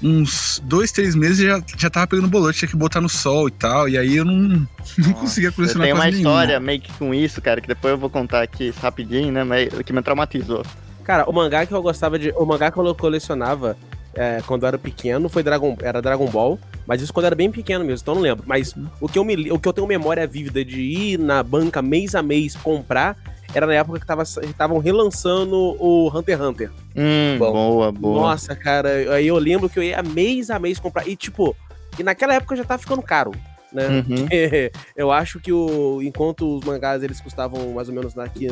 uns 0.01 0.61
dois, 0.65 0.91
três 0.91 1.15
meses 1.15 1.39
e 1.39 1.45
já, 1.45 1.61
já 1.77 1.89
tava 1.89 2.05
pegando 2.07 2.27
bolote, 2.27 2.59
tinha 2.59 2.69
que 2.69 2.75
botar 2.75 2.99
no 3.01 3.07
sol 3.09 3.47
e 3.47 3.51
tal. 3.51 3.87
E 3.87 3.97
aí 3.97 4.17
eu 4.17 4.25
não, 4.25 4.33
não 4.37 4.67
Nossa, 4.97 5.13
conseguia 5.13 5.51
colecionar 5.51 5.85
tenho 5.85 5.95
uma 5.95 6.05
nenhuma. 6.05 6.19
história 6.19 6.59
meio 6.59 6.81
que 6.81 6.91
com 6.93 7.13
isso, 7.13 7.41
cara, 7.41 7.61
que 7.61 7.67
depois 7.67 7.93
eu 7.93 7.97
vou 7.97 8.09
contar 8.09 8.41
aqui 8.41 8.73
rapidinho, 8.81 9.31
né? 9.31 9.43
Mas 9.43 9.69
que 9.85 9.93
me 9.93 10.01
traumatizou. 10.01 10.63
Cara, 11.03 11.29
o 11.29 11.33
mangá 11.33 11.65
que 11.65 11.73
eu 11.73 11.81
gostava 11.81 12.17
de. 12.19 12.31
O 12.37 12.45
mangá 12.45 12.71
que 12.71 12.77
eu 12.77 12.95
colecionava 12.95 13.75
é, 14.13 14.41
quando 14.45 14.63
eu 14.63 14.67
era 14.67 14.77
pequeno 14.77 15.27
foi 15.29 15.41
Dragon, 15.43 15.75
era 15.81 16.01
Dragon 16.01 16.27
Ball. 16.29 16.59
Mas 16.85 17.01
isso 17.01 17.13
quando 17.13 17.23
eu 17.25 17.27
era 17.27 17.35
bem 17.35 17.51
pequeno 17.51 17.83
mesmo, 17.85 18.01
então 18.03 18.13
eu 18.13 18.15
não 18.15 18.21
lembro. 18.23 18.43
Mas 18.47 18.75
o 18.99 19.07
que 19.07 19.17
eu, 19.17 19.23
me, 19.23 19.51
o 19.51 19.59
que 19.59 19.67
eu 19.67 19.73
tenho 19.73 19.87
memória 19.87 20.25
vívida 20.27 20.63
de 20.65 20.81
ir 20.81 21.17
na 21.19 21.41
banca 21.41 21.81
mês 21.81 22.13
a 22.15 22.21
mês 22.21 22.55
comprar 22.55 23.17
era 23.53 23.67
na 23.67 23.73
época 23.75 23.99
que 23.99 24.05
tava- 24.05 24.23
estavam 24.23 24.79
relançando 24.79 25.55
o 25.55 26.09
Hunter 26.13 26.37
x 26.37 26.45
Hunter. 26.45 26.71
Hum, 26.95 27.37
Bom. 27.37 27.51
boa, 27.51 27.91
boa. 27.91 28.21
Nossa, 28.21 28.55
cara, 28.55 28.89
aí 29.13 29.27
eu 29.27 29.37
lembro 29.37 29.69
que 29.69 29.77
eu 29.79 29.83
ia 29.83 30.01
mês 30.01 30.49
a 30.49 30.57
mês 30.59 30.79
comprar. 30.79 31.07
E 31.07 31.15
tipo, 31.15 31.55
e 31.97 32.03
naquela 32.03 32.33
época 32.33 32.55
já 32.55 32.63
tava 32.63 32.81
ficando 32.81 33.01
caro. 33.01 33.31
Né? 33.71 33.87
Uhum. 33.87 34.27
eu 34.95 35.11
acho 35.11 35.39
que 35.39 35.51
o 35.51 35.99
enquanto 36.03 36.57
os 36.57 36.63
mangás 36.63 37.01
eles 37.01 37.19
custavam 37.19 37.73
mais 37.73 37.89
ou 37.89 37.95
menos 37.95 38.15
aqui 38.17 38.47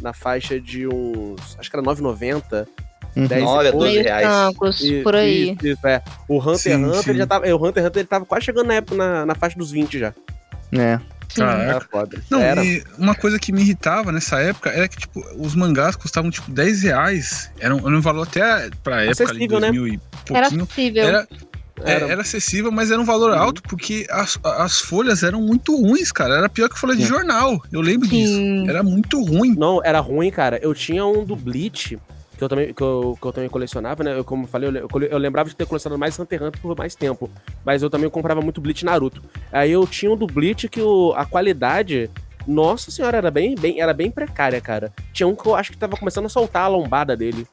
na 0.00 0.12
faixa 0.12 0.60
de 0.60 0.86
uns, 0.88 1.56
acho 1.58 1.70
que 1.70 1.76
era 1.76 1.84
9,90, 1.84 2.66
Uhum. 3.16 3.26
10 3.26 3.42
9 3.44 3.64
a 3.66 3.68
e 3.68 3.72
pouco. 3.72 3.84
12 3.86 3.92
Meio 3.98 4.04
reais. 4.04 4.26
tancos, 4.28 4.80
E- 4.80 5.02
por 5.02 5.14
aí. 5.14 5.52
Isso, 5.52 5.66
isso, 5.68 5.86
é. 5.86 6.02
O 6.28 6.38
Hunter 6.40 6.58
Sim, 6.58 6.84
Hunter 6.84 7.02
sim. 7.02 7.14
já 7.16 7.26
tava, 7.26 7.46
o 7.46 7.56
Hunter 7.66 7.84
Hunter 7.86 8.00
ele 8.00 8.08
tava 8.08 8.24
quase 8.24 8.44
chegando 8.46 8.66
na 8.66 8.74
época 8.74 8.96
na, 8.96 9.26
na 9.26 9.34
faixa 9.34 9.56
dos 9.58 9.70
20 9.70 9.98
já. 9.98 10.12
É. 10.72 10.98
Caraca. 11.36 11.88
Era. 11.98 12.08
Não, 12.30 12.40
era. 12.40 12.64
e 12.64 12.82
uma 12.98 13.14
coisa 13.14 13.38
que 13.38 13.52
me 13.52 13.60
irritava 13.62 14.12
nessa 14.12 14.38
época 14.40 14.70
era 14.70 14.86
que, 14.86 14.98
tipo, 14.98 15.20
os 15.36 15.54
mangás 15.54 15.96
custavam, 15.96 16.30
tipo, 16.30 16.50
10 16.50 16.82
reais. 16.82 17.50
Era 17.58 17.74
um, 17.74 17.78
era 17.86 17.96
um 17.96 18.00
valor 18.00 18.22
até 18.28 18.70
pra 18.84 19.02
época 19.02 19.02
ali, 19.02 19.10
Acessível, 19.10 19.60
né? 19.60 19.72
2000 19.72 19.86
e 19.88 20.00
Era 20.30 20.40
pouquinho. 20.42 20.62
acessível. 20.64 21.02
Era, 21.04 21.28
É, 21.84 21.90
Era- 21.92 22.06
era 22.06 22.20
acessível, 22.20 22.70
mas 22.70 22.92
era 22.92 23.00
um 23.00 23.04
valor 23.04 23.32
Uhum. 23.32 23.38
alto 23.38 23.60
porque 23.64 24.06
as, 24.08 24.38
as 24.44 24.78
folhas 24.78 25.24
eram 25.24 25.40
muito 25.42 25.74
ruins, 25.76 26.12
cara. 26.12 26.36
Era 26.36 26.48
pior 26.48 26.68
que 26.68 26.78
folha 26.78 26.94
de 26.94 27.02
Sim. 27.02 27.08
jornal. 27.08 27.60
Eu 27.72 27.80
lembro 27.80 28.06
disso. 28.06 28.32
Sim. 28.32 28.68
Era 28.68 28.84
muito 28.84 29.20
ruim. 29.24 29.56
Não, 29.58 29.80
era 29.84 29.98
ruim, 29.98 30.30
cara. 30.30 30.56
Eu 30.62 30.72
tinha 30.72 31.04
um 31.04 31.24
do 31.24 31.34
Bleach, 31.34 31.98
que 32.48 32.54
eu 32.54 32.56
também, 32.58 32.74
que 32.74 32.82
eu, 32.82 33.18
que 33.20 33.26
eu 33.26 33.32
também 33.32 33.48
colecionava, 33.50 34.04
né? 34.04 34.18
Eu, 34.18 34.24
como 34.24 34.44
eu 34.44 34.48
falei, 34.48 34.68
eu, 34.68 34.88
eu 35.10 35.18
lembrava 35.18 35.48
de 35.48 35.56
ter 35.56 35.66
colecionado 35.66 35.98
mais 35.98 36.18
Hunter 36.18 36.38
x 36.38 36.48
Hunter 36.48 36.60
por 36.60 36.76
mais 36.76 36.94
tempo. 36.94 37.30
Mas 37.64 37.82
eu 37.82 37.90
também 37.90 38.08
comprava 38.10 38.40
muito 38.40 38.60
Bleach 38.60 38.84
Naruto. 38.84 39.22
Aí 39.52 39.70
eu 39.72 39.86
tinha 39.86 40.10
um 40.12 40.16
do 40.16 40.26
Bleach 40.26 40.68
que 40.68 40.80
o, 40.80 41.12
a 41.16 41.24
qualidade. 41.24 42.10
Nossa 42.46 42.90
senhora, 42.90 43.16
era 43.16 43.30
bem, 43.30 43.54
bem, 43.54 43.80
era 43.80 43.94
bem 43.94 44.10
precária, 44.10 44.60
cara. 44.60 44.92
Tinha 45.12 45.26
um 45.26 45.34
que 45.34 45.46
eu 45.46 45.54
acho 45.54 45.72
que 45.72 45.78
tava 45.78 45.96
começando 45.96 46.26
a 46.26 46.28
soltar 46.28 46.64
a 46.64 46.68
lombada 46.68 47.16
dele. 47.16 47.46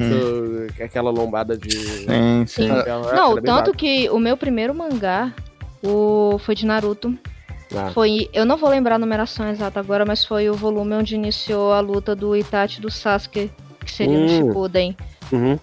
Hum. 0.00 0.66
Que- 0.74 0.82
Aquela 0.82 1.10
lombada 1.10 1.58
de. 1.58 1.70
Sim, 1.70 2.44
sim. 2.46 2.70
Aquela- 2.70 3.12
Não, 3.12 3.36
tanto 3.42 3.72
que 3.74 4.08
o 4.08 4.18
meu 4.18 4.36
primeiro 4.36 4.74
mangá 4.74 5.34
o... 5.82 6.38
foi 6.38 6.54
de 6.54 6.64
Naruto. 6.64 7.14
Ah. 7.76 7.90
Foi, 7.92 8.28
eu 8.32 8.44
não 8.44 8.56
vou 8.56 8.68
lembrar 8.68 8.96
a 8.96 8.98
numeração 8.98 9.48
exata 9.48 9.78
agora, 9.78 10.04
mas 10.04 10.24
foi 10.24 10.48
o 10.50 10.54
volume 10.54 10.94
onde 10.94 11.14
iniciou 11.14 11.72
a 11.72 11.80
luta 11.80 12.16
do 12.16 12.34
Itachi 12.34 12.80
do 12.80 12.90
Sasuke, 12.90 13.50
que 13.90 13.96
seria 13.96 14.18
no 14.18 14.24
Hum. 14.24 14.28
Shippuden. 14.28 14.96
Uhum. 15.32 15.58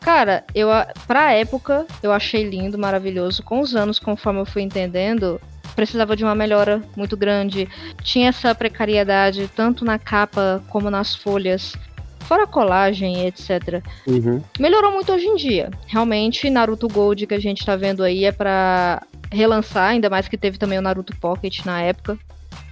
Cara, 0.00 0.44
eu, 0.54 0.70
a- 0.70 0.86
pra 1.06 1.32
época, 1.32 1.86
eu 2.02 2.12
achei 2.12 2.44
lindo, 2.48 2.78
maravilhoso. 2.78 3.42
Com 3.42 3.60
os 3.60 3.74
anos, 3.74 3.98
conforme 3.98 4.40
eu 4.40 4.46
fui 4.46 4.62
entendendo, 4.62 5.40
precisava 5.74 6.14
de 6.16 6.22
uma 6.24 6.34
melhora 6.34 6.80
muito 6.96 7.16
grande. 7.16 7.68
Tinha 8.02 8.28
essa 8.28 8.54
precariedade, 8.54 9.50
tanto 9.54 9.84
na 9.84 9.98
capa 9.98 10.62
como 10.68 10.90
nas 10.90 11.14
folhas. 11.14 11.74
Fora 12.20 12.44
a 12.44 12.46
colagem 12.46 13.22
e 13.22 13.26
etc. 13.26 13.82
Uhum. 14.06 14.42
Melhorou 14.58 14.92
muito 14.92 15.12
hoje 15.12 15.26
em 15.26 15.36
dia. 15.36 15.70
Realmente, 15.86 16.50
Naruto 16.50 16.88
Gold 16.88 17.26
que 17.26 17.34
a 17.34 17.40
gente 17.40 17.64
tá 17.64 17.76
vendo 17.76 18.02
aí 18.02 18.24
é 18.24 18.32
pra 18.32 19.02
relançar, 19.30 19.90
ainda 19.90 20.08
mais 20.10 20.28
que 20.28 20.36
teve 20.36 20.56
também 20.58 20.78
o 20.78 20.82
Naruto 20.82 21.14
Pocket 21.16 21.64
na 21.64 21.82
época. 21.82 22.16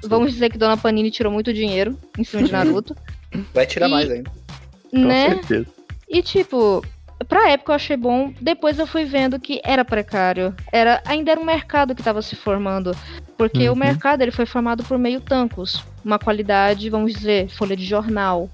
Vamos 0.04 0.32
dizer 0.32 0.50
que 0.50 0.58
Dona 0.58 0.76
Panini 0.76 1.10
tirou 1.10 1.32
muito 1.32 1.52
dinheiro 1.52 1.96
em 2.18 2.22
cima 2.24 2.42
de 2.44 2.50
Naruto, 2.52 2.96
Vai 3.52 3.66
tirar 3.66 3.88
E- 3.88 3.90
mais 3.90 4.08
ainda. 4.10 4.30
Com 4.94 5.06
né? 5.06 5.28
certeza. 5.30 5.66
E 6.08 6.22
tipo, 6.22 6.84
pra 7.28 7.50
época 7.50 7.72
eu 7.72 7.76
achei 7.76 7.96
bom. 7.96 8.32
Depois 8.40 8.78
eu 8.78 8.86
fui 8.86 9.04
vendo 9.04 9.38
que 9.40 9.60
era 9.64 9.84
precário. 9.84 10.54
Era, 10.72 11.02
ainda 11.06 11.32
era 11.32 11.40
um 11.40 11.44
mercado 11.44 11.94
que 11.94 12.02
tava 12.02 12.22
se 12.22 12.36
formando. 12.36 12.96
Porque 13.36 13.66
Uhum. 13.68 13.74
o 13.74 13.76
mercado 13.78 14.22
ele 14.22 14.30
foi 14.30 14.46
formado 14.46 14.84
por 14.84 14.96
meio 14.98 15.20
tancos. 15.20 15.84
Uma 16.04 16.18
qualidade, 16.18 16.88
vamos 16.90 17.12
dizer, 17.12 17.48
folha 17.48 17.76
de 17.76 17.84
jornal. 17.84 18.48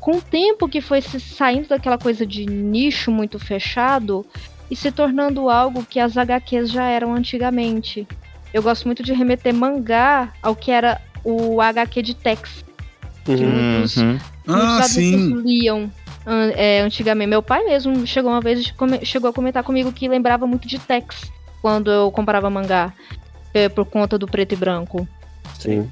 Com 0.00 0.18
o 0.18 0.22
tempo 0.22 0.68
que 0.68 0.80
foi 0.80 1.00
se 1.00 1.18
saindo 1.18 1.68
daquela 1.68 1.98
coisa 1.98 2.24
de 2.24 2.46
nicho 2.46 3.10
muito 3.10 3.38
fechado 3.38 4.24
e 4.70 4.76
se 4.76 4.92
tornando 4.92 5.50
algo 5.50 5.84
que 5.84 5.98
as 5.98 6.16
HQs 6.16 6.70
já 6.70 6.84
eram 6.84 7.12
antigamente. 7.14 8.06
Eu 8.54 8.62
gosto 8.62 8.84
muito 8.86 9.02
de 9.02 9.12
remeter 9.12 9.52
mangá 9.52 10.32
ao 10.42 10.54
que 10.54 10.70
era 10.70 11.00
o 11.24 11.60
HQ 11.60 12.02
de 12.02 12.14
Tex. 12.14 12.64
Uhum. 13.26 13.36
muitos- 13.50 13.96
Uhum. 13.96 14.18
Ah, 14.48 14.82
sim. 14.82 15.42
liam 15.42 15.90
é, 16.56 16.80
antigamente. 16.80 17.28
Meu 17.28 17.42
pai 17.42 17.64
mesmo 17.64 18.06
chegou 18.06 18.30
uma 18.30 18.40
vez, 18.40 18.60
e 18.60 19.06
chegou 19.06 19.30
a 19.30 19.32
comentar 19.32 19.62
comigo 19.62 19.92
que 19.92 20.08
lembrava 20.08 20.46
muito 20.46 20.66
de 20.66 20.78
Tex 20.78 21.30
quando 21.62 21.90
eu 21.90 22.10
comprava 22.10 22.48
mangá, 22.48 22.92
é, 23.52 23.68
por 23.68 23.84
conta 23.84 24.18
do 24.18 24.26
preto 24.26 24.52
e 24.52 24.56
branco. 24.56 25.08
Sim. 25.58 25.88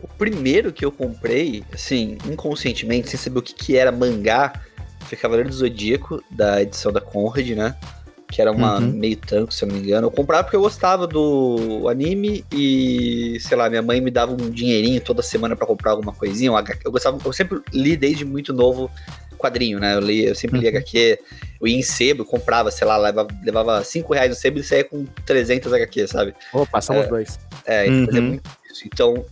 O 0.00 0.08
primeiro 0.08 0.72
que 0.72 0.84
eu 0.84 0.92
comprei, 0.92 1.64
assim, 1.72 2.18
inconscientemente, 2.26 3.08
sem 3.08 3.18
saber 3.18 3.38
o 3.38 3.42
que, 3.42 3.54
que 3.54 3.76
era 3.76 3.92
mangá, 3.92 4.52
foi 5.00 5.16
Cavaleiro 5.16 5.48
do 5.48 5.54
Zodíaco, 5.54 6.22
da 6.30 6.62
edição 6.62 6.92
da 6.92 7.00
Conrad, 7.00 7.48
né? 7.50 7.76
Que 8.30 8.42
era 8.42 8.52
uma 8.52 8.78
Uhum. 8.78 8.92
meio 8.92 9.16
tanco, 9.16 9.52
se 9.52 9.64
eu 9.64 9.68
não 9.68 9.76
me 9.76 9.82
engano. 9.82 10.06
Eu 10.06 10.10
comprava 10.10 10.44
porque 10.44 10.56
eu 10.56 10.60
gostava 10.60 11.06
do 11.06 11.88
anime 11.88 12.44
e, 12.52 13.38
sei 13.40 13.56
lá, 13.56 13.70
minha 13.70 13.80
mãe 13.82 14.00
me 14.00 14.10
dava 14.10 14.32
um 14.32 14.50
dinheirinho 14.50 15.00
toda 15.00 15.22
semana 15.22 15.56
pra 15.56 15.66
comprar 15.66 15.92
alguma 15.92 16.12
coisinha. 16.12 16.50
Eu 16.84 16.92
gostava, 16.92 17.18
eu 17.24 17.32
sempre 17.32 17.60
li 17.72 17.96
desde 17.96 18.24
muito 18.26 18.52
novo 18.52 18.90
quadrinho, 19.38 19.78
né? 19.78 19.94
Eu, 19.94 20.00
li, 20.00 20.24
eu 20.26 20.34
sempre 20.34 20.58
li 20.58 20.66
Uhum. 20.66 20.72
HQ, 20.76 21.18
eu 21.60 21.66
ia 21.68 21.76
em 21.78 21.82
sebo, 21.82 22.24
comprava, 22.24 22.70
sei 22.70 22.86
lá, 22.86 22.96
levava, 22.98 23.28
levava 23.42 23.82
5 23.84 24.12
reais 24.12 24.28
no 24.28 24.36
sebo 24.36 24.58
e 24.58 24.64
saía 24.64 24.84
com 24.84 25.04
300 25.24 25.72
HQ, 25.72 26.06
sabe? 26.08 26.34
Opa, 26.52 26.80
somos 26.80 27.06
dois. 27.08 27.38
É, 27.64 27.86
ele 27.86 28.04
fazia 28.04 28.20
Uhum. 28.20 28.26
muito 28.28 28.50
isso. 28.70 28.82
Então, 28.86 29.24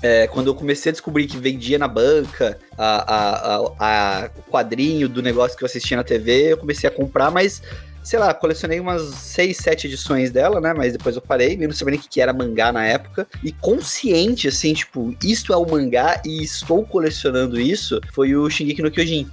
é, 0.00 0.26
quando 0.28 0.46
eu 0.46 0.54
comecei 0.54 0.90
a 0.90 0.92
descobrir 0.92 1.26
que 1.26 1.36
vendia 1.36 1.78
na 1.78 1.86
banca 1.88 2.58
a, 2.78 3.14
a, 3.14 3.56
a- 3.56 3.72
a- 3.78 4.30
o 4.38 4.42
quadrinho 4.50 5.08
do 5.08 5.20
negócio 5.22 5.56
que 5.58 5.64
eu 5.64 5.66
assistia 5.66 5.96
na 5.96 6.04
TV, 6.04 6.52
eu 6.52 6.56
comecei 6.56 6.88
a 6.88 6.92
comprar, 6.92 7.30
mas, 7.30 7.60
sei 8.02 8.18
lá, 8.18 8.32
colecionei 8.34 8.80
umas 8.80 9.02
6, 9.02 9.56
7 9.56 9.86
edições 9.86 10.30
dela, 10.30 10.60
né? 10.60 10.72
Mas 10.76 10.92
depois 10.92 11.14
eu 11.16 11.22
parei, 11.22 11.56
eu 11.60 11.68
não 11.68 11.72
sabia 11.74 11.92
nem 11.92 12.00
o 12.00 12.02
que 12.02 12.20
era 12.20 12.32
mangá 12.32 12.72
na 12.72 12.84
época. 12.84 13.26
E 13.42 13.52
consciente, 13.52 14.48
assim, 14.48 14.74
tipo, 14.74 15.14
isto 15.22 15.52
é 15.52 15.56
o 15.56 15.68
mangá 15.68 16.20
e 16.24 16.42
estou 16.42 16.84
colecionando 16.84 17.60
isso, 17.60 18.00
foi 18.12 18.34
o 18.34 18.48
Shingeki 18.50 18.82
no 18.82 18.90
Kyojin. 18.90 19.28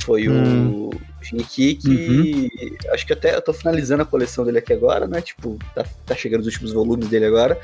Foi 0.00 0.26
Hum. 0.28 0.88
o 0.88 0.90
Shingeki 1.22 1.74
que. 1.74 2.78
Acho 2.90 3.06
que 3.06 3.12
até 3.12 3.34
eu 3.36 3.42
tô 3.42 3.52
finalizando 3.52 4.02
a 4.02 4.06
coleção 4.06 4.44
dele 4.46 4.58
aqui 4.58 4.72
agora, 4.72 5.06
né? 5.06 5.20
Tipo, 5.20 5.58
tá, 5.74 5.84
tá 6.06 6.14
chegando 6.14 6.40
os 6.40 6.46
últimos 6.46 6.72
volumes 6.72 7.06
dele 7.08 7.26
agora. 7.26 7.60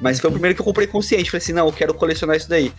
Mas 0.00 0.18
foi 0.20 0.28
o 0.28 0.32
primeiro 0.32 0.54
que 0.54 0.60
eu 0.60 0.64
comprei 0.64 0.86
consciente. 0.86 1.30
Falei 1.30 1.42
assim, 1.42 1.52
não, 1.52 1.66
eu 1.66 1.72
quero 1.72 1.94
colecionar 1.94 2.36
isso 2.36 2.48
daí. 2.48 2.72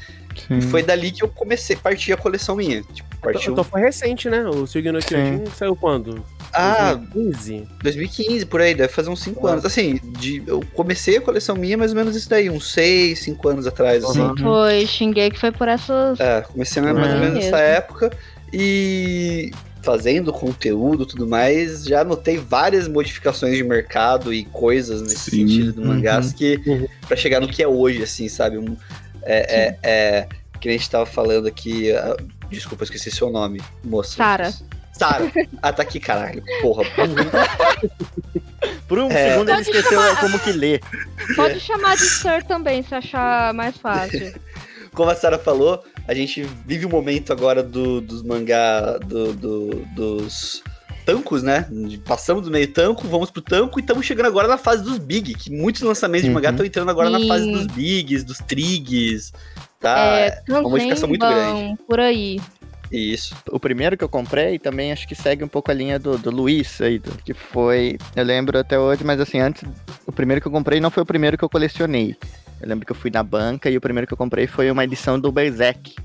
Sim. 0.47 0.57
E 0.57 0.61
foi 0.61 0.83
dali 0.83 1.11
que 1.11 1.23
eu 1.23 1.29
comecei, 1.29 1.75
parti 1.75 2.11
a 2.11 2.17
coleção 2.17 2.55
minha. 2.57 2.83
Tipo, 2.83 3.15
partiu. 3.21 3.53
Então 3.53 3.63
foi 3.63 3.81
recente, 3.81 4.29
né? 4.29 4.45
O 4.45 4.67
Sugi 4.67 4.91
no 4.91 4.99
Kyojin 4.99 5.45
saiu 5.55 5.75
quando? 5.75 6.23
Ah, 6.53 6.93
2015? 6.95 7.67
2015, 7.83 8.45
por 8.45 8.61
aí, 8.61 8.73
deve 8.73 8.91
fazer 8.91 9.09
uns 9.09 9.21
5 9.21 9.47
Ah. 9.47 9.51
anos. 9.53 9.65
Assim, 9.65 9.99
de, 10.19 10.41
eu 10.47 10.63
comecei 10.73 11.17
a 11.17 11.21
coleção 11.21 11.55
minha 11.55 11.77
mais 11.77 11.91
ou 11.91 11.97
menos 11.97 12.15
isso 12.15 12.29
daí, 12.29 12.49
uns 12.49 12.71
6, 12.71 13.19
5 13.19 13.47
anos 13.49 13.67
atrás, 13.67 14.03
assim. 14.03 14.21
Uhum. 14.21 14.37
Foi 14.37 14.85
Shingeki 14.85 15.39
foi 15.39 15.51
por 15.51 15.67
essas. 15.67 16.19
É, 16.19 16.41
comecei 16.41 16.81
mais 16.81 16.95
ou 16.97 17.03
É. 17.03 17.19
menos 17.19 17.35
nessa 17.35 17.59
época 17.59 18.11
e 18.53 19.51
fazendo 19.81 20.33
conteúdo 20.33 21.03
e 21.03 21.05
tudo 21.05 21.25
mais, 21.27 21.85
já 21.85 22.03
notei 22.03 22.37
várias 22.37 22.87
modificações 22.89 23.55
de 23.55 23.63
mercado 23.63 24.33
e 24.33 24.43
coisas 24.45 25.01
nesse 25.01 25.29
Sim, 25.31 25.47
sentido 25.47 25.73
do 25.73 25.85
mangás 25.85 26.27
uhum. 26.27 26.33
que 26.33 26.61
Uhum. 26.65 26.87
pra 27.07 27.15
chegar 27.15 27.39
no 27.39 27.47
que 27.47 27.63
é 27.63 27.67
hoje, 27.67 28.03
assim, 28.03 28.27
sabe? 28.27 28.57
Um, 28.57 28.75
é, 29.23 29.37
é, 29.59 29.77
é, 29.83 30.27
que 30.59 30.67
a 30.67 30.71
gente 30.71 30.89
tava 30.89 31.05
falando 31.05 31.47
aqui, 31.47 31.91
ah, 31.93 32.17
desculpa, 32.49 32.83
eu 32.83 32.85
esqueci 32.85 33.11
seu 33.11 33.29
nome, 33.29 33.61
moça. 33.83 34.15
Sara. 34.17 34.53
Sara. 34.97 35.31
Ah, 35.61 35.71
tá 35.73 35.83
aqui, 35.83 35.99
caralho. 35.99 36.43
Porra, 36.61 36.83
Por 38.87 38.99
um 38.99 39.09
É. 39.11 39.31
segundo 39.31 39.49
ele 39.49 39.57
Pode 39.57 39.69
esqueceu 39.69 40.01
chamar- 40.01 40.19
como 40.19 40.39
que 40.39 40.51
ler. 40.51 40.81
Pode 41.35 41.59
chamar 41.59 41.95
de 41.95 42.03
Sir 42.03 42.43
também, 42.47 42.81
se 42.83 42.95
achar 42.95 43.53
mais 43.53 43.77
fácil. 43.77 44.33
como 44.93 45.09
a 45.11 45.15
Sara 45.15 45.37
falou, 45.37 45.83
a 46.07 46.13
gente 46.13 46.43
vive 46.65 46.85
o 46.85 46.89
momento 46.89 47.31
agora 47.31 47.61
do, 47.61 48.01
dos 48.01 48.23
mangá, 48.23 48.97
do, 48.97 49.33
do- 49.33 49.85
dos 49.95 50.63
tancos, 51.05 51.43
né? 51.43 51.67
Passamos 52.05 52.43
do 52.43 52.51
meio 52.51 52.67
tanco, 52.67 53.07
vamos 53.07 53.29
pro 53.29 53.41
tanco 53.41 53.79
e 53.79 53.81
estamos 53.81 54.05
chegando 54.05 54.25
agora 54.27 54.47
na 54.47 54.57
fase 54.57 54.83
dos 54.83 54.97
big, 54.97 55.35
que 55.35 55.51
muitos 55.51 55.81
lançamentos 55.81 56.27
de 56.27 56.33
mangá 56.33 56.49
Uhum. 56.49 56.55
estão 56.55 56.65
entrando 56.65 56.89
agora 56.89 57.09
na 57.09 57.19
Sim. 57.19 57.27
fase 57.27 57.51
dos 57.51 57.67
bigs, 57.67 58.23
dos 58.23 58.39
trigs, 58.39 59.31
tá? 59.79 59.97
é, 60.19 60.41
uma 60.49 60.61
modificação 60.63 61.07
muito 61.07 61.21
Kanzenban, 61.21 61.75
por 61.87 61.99
aí. 61.99 62.39
Isso. 62.91 63.35
O 63.51 63.59
primeiro 63.59 63.97
que 63.97 64.03
eu 64.03 64.09
comprei 64.09 64.57
também 64.57 64.91
acho 64.91 65.07
que 65.07 65.13
segue 65.15 65.43
um 65.43 65.47
pouco 65.47 65.69
a 65.69 65.73
linha 65.73 65.99
do, 65.99 66.17
do 66.17 66.31
Luiz 66.31 66.79
aí, 66.79 66.99
do- 66.99 67.11
que 67.23 67.33
foi. 67.33 67.97
Eu 68.15 68.23
lembro 68.23 68.57
até 68.57 68.79
hoje, 68.79 69.03
mas 69.03 69.19
assim, 69.19 69.39
antes. 69.39 69.63
O 70.05 70.11
primeiro 70.11 70.41
que 70.41 70.47
eu 70.47 70.51
comprei 70.51 70.79
não 70.79 70.89
foi 70.89 71.03
o 71.03 71.05
primeiro 71.05 71.37
que 71.37 71.43
eu 71.43 71.49
colecionei. 71.49 72.15
Eu 72.61 72.67
lembro 72.69 72.85
que 72.85 72.91
eu 72.91 72.95
fui 72.95 73.11
na 73.11 73.21
banca 73.21 73.69
e 73.69 73.75
o 73.77 73.81
primeiro 73.81 74.07
que 74.07 74.13
eu 74.13 74.17
comprei 74.17 74.47
foi 74.47 74.71
uma 74.71 74.83
edição 74.83 75.19
do 75.19 75.31
Berserk. 75.31 75.95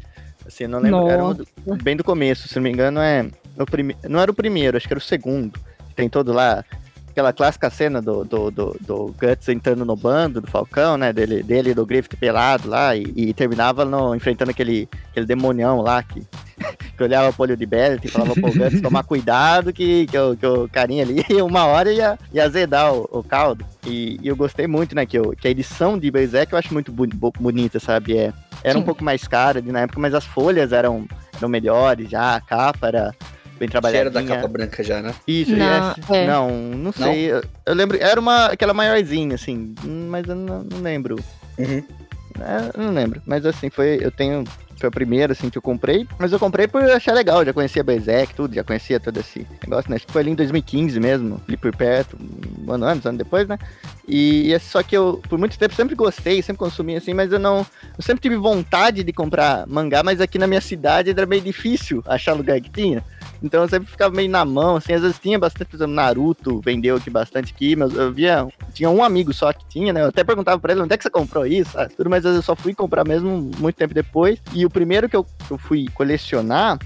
Assim, 0.44 0.66
não 0.66 0.80
lembro. 0.80 0.98
Era 1.08 1.24
um 1.24 1.32
do- 1.34 1.46
bem 1.82 1.96
do 1.96 2.02
começo, 2.02 2.48
se 2.48 2.56
não 2.56 2.62
me 2.62 2.70
engano, 2.70 3.00
é. 3.00 3.30
O 3.56 3.64
prime... 3.64 3.96
Não 4.08 4.18
era 4.20 4.30
o 4.30 4.34
primeiro, 4.34 4.76
acho 4.76 4.86
que 4.88 4.92
era 4.92 4.98
o 4.98 5.02
segundo. 5.02 5.58
Tem 5.94 6.08
todo 6.08 6.32
lá. 6.32 6.64
Aquela 7.12 7.30
clássica 7.30 7.68
cena 7.68 8.00
do, 8.00 8.24
do, 8.24 8.50
do, 8.50 8.76
do 8.80 9.14
Guts 9.20 9.46
entrando 9.50 9.84
no 9.84 9.94
bando 9.94 10.40
do 10.40 10.46
Falcão, 10.46 10.96
né? 10.96 11.12
Dele, 11.12 11.42
dele 11.42 11.70
e 11.70 11.74
do 11.74 11.84
Griffith 11.84 12.16
pelado 12.16 12.70
lá. 12.70 12.96
E, 12.96 13.04
e 13.14 13.34
terminava 13.34 13.84
no, 13.84 14.14
enfrentando 14.14 14.50
aquele, 14.50 14.88
aquele 15.10 15.26
demonião 15.26 15.82
lá 15.82 16.02
que, 16.02 16.22
que 16.96 17.02
olhava 17.02 17.30
pro 17.30 17.42
olho 17.42 17.54
de 17.54 17.66
Bellet 17.66 18.02
e 18.02 18.10
falava 18.10 18.32
pro 18.32 18.50
Guts 18.50 18.80
tomar 18.80 19.04
cuidado 19.04 19.74
que, 19.74 20.06
que, 20.06 20.18
o, 20.18 20.34
que 20.34 20.46
o 20.46 20.68
carinha 20.70 21.04
ali 21.04 21.22
uma 21.44 21.66
hora 21.66 21.92
ia, 21.92 22.18
ia 22.32 22.44
azedar 22.44 22.94
o, 22.94 23.06
o 23.12 23.22
caldo. 23.22 23.62
E, 23.86 24.18
e 24.22 24.28
eu 24.28 24.34
gostei 24.34 24.66
muito, 24.66 24.94
né? 24.94 25.04
Que, 25.04 25.18
eu, 25.18 25.34
que 25.38 25.46
a 25.46 25.50
edição 25.50 25.98
de 25.98 26.10
Berserk 26.10 26.54
eu 26.54 26.58
acho 26.58 26.72
muito 26.72 26.90
bonita, 26.90 27.78
sabe? 27.78 28.16
É, 28.16 28.32
era 28.64 28.78
um 28.78 28.80
Sim. 28.80 28.86
pouco 28.86 29.04
mais 29.04 29.28
cara 29.28 29.60
na 29.60 29.80
época, 29.80 30.00
mas 30.00 30.14
as 30.14 30.24
folhas 30.24 30.72
eram, 30.72 31.06
eram 31.36 31.48
melhores 31.48 32.08
já, 32.08 32.36
a 32.36 32.40
capa 32.40 32.88
era 32.88 33.14
bem 33.58 33.68
Que 33.68 33.96
era 33.96 34.10
da 34.10 34.22
capa 34.22 34.48
branca 34.48 34.82
já, 34.82 35.02
né? 35.02 35.14
Isso, 35.26 35.54
Não, 35.54 35.66
é, 35.66 36.16
é. 36.16 36.26
não, 36.26 36.50
não 36.50 36.92
sei. 36.92 37.32
Eu, 37.32 37.42
eu 37.66 37.74
lembro, 37.74 37.96
era 38.00 38.20
uma 38.20 38.46
aquela 38.46 38.74
maiorzinha 38.74 39.34
assim, 39.34 39.74
mas 40.08 40.26
eu 40.28 40.34
não, 40.34 40.64
não 40.64 40.80
lembro. 40.80 41.16
Uhum. 41.58 41.82
É, 42.40 42.78
eu 42.78 42.82
não 42.84 42.92
lembro, 42.92 43.22
mas 43.26 43.44
assim 43.44 43.68
foi, 43.68 43.98
eu 44.00 44.10
tenho 44.10 44.44
foi 44.82 44.88
o 44.88 44.92
primeiro, 44.92 45.32
assim, 45.32 45.48
que 45.48 45.56
eu 45.56 45.62
comprei. 45.62 46.08
Mas 46.18 46.32
eu 46.32 46.40
comprei 46.40 46.66
por 46.66 46.82
achar 46.82 47.14
legal, 47.14 47.44
já 47.44 47.52
conhecia 47.52 47.84
Berserk, 47.84 48.34
tudo, 48.34 48.52
já 48.52 48.64
conhecia 48.64 48.98
todo 48.98 49.20
esse 49.20 49.46
negócio, 49.62 49.88
né? 49.88 49.94
Acho 49.94 50.06
que 50.08 50.12
foi 50.12 50.22
ali 50.22 50.32
em 50.32 50.34
2015 50.34 50.98
mesmo, 50.98 51.40
ali 51.46 51.56
por 51.56 51.74
perto, 51.74 52.18
um 52.18 52.72
ano 52.72 52.86
um 52.86 52.88
ano 52.88 53.18
depois, 53.18 53.46
né? 53.46 53.56
E, 54.08 54.52
e 54.52 54.58
só 54.58 54.82
que 54.82 54.96
eu, 54.96 55.22
por 55.28 55.38
muito 55.38 55.56
tempo, 55.56 55.72
sempre 55.72 55.94
gostei, 55.94 56.42
sempre 56.42 56.58
consumi, 56.58 56.96
assim, 56.96 57.14
mas 57.14 57.30
eu 57.32 57.38
não... 57.38 57.58
Eu 57.96 58.02
sempre 58.02 58.20
tive 58.20 58.34
vontade 58.36 59.04
de 59.04 59.12
comprar 59.12 59.68
mangá, 59.68 60.02
mas 60.02 60.20
aqui 60.20 60.36
na 60.36 60.48
minha 60.48 60.60
cidade 60.60 61.10
era 61.10 61.26
meio 61.26 61.42
difícil 61.42 62.02
achar 62.04 62.32
lugar 62.32 62.60
que 62.60 62.70
tinha. 62.70 63.04
Então 63.42 63.62
eu 63.62 63.68
sempre 63.68 63.90
ficava 63.90 64.14
meio 64.14 64.30
na 64.30 64.44
mão, 64.44 64.76
assim, 64.76 64.92
às 64.92 65.02
vezes 65.02 65.18
tinha 65.18 65.38
bastante, 65.38 65.68
por 65.68 65.76
exemplo, 65.76 65.94
Naruto 65.94 66.60
vendeu 66.64 66.96
aqui 66.96 67.10
bastante 67.10 67.52
aqui, 67.52 67.74
mas 67.74 67.94
eu 67.94 68.12
via, 68.12 68.46
tinha 68.72 68.88
um 68.88 69.02
amigo 69.02 69.32
só 69.32 69.52
que 69.52 69.66
tinha, 69.68 69.92
né? 69.92 70.02
Eu 70.02 70.08
até 70.08 70.22
perguntava 70.22 70.60
pra 70.60 70.72
ele 70.72 70.82
onde 70.82 70.94
é 70.94 70.96
que 70.96 71.02
você 71.02 71.10
comprou 71.10 71.44
isso, 71.46 71.72
sabe? 71.72 71.92
Tudo, 71.94 72.08
mas 72.08 72.24
eu 72.24 72.40
só 72.42 72.54
fui 72.54 72.74
comprar 72.74 73.04
mesmo 73.04 73.50
muito 73.58 73.76
tempo 73.76 73.92
depois. 73.92 74.38
E 74.52 74.64
o 74.64 74.70
primeiro 74.70 75.08
que 75.08 75.16
eu, 75.16 75.26
eu 75.50 75.58
fui 75.58 75.88
colecionar, 75.94 76.78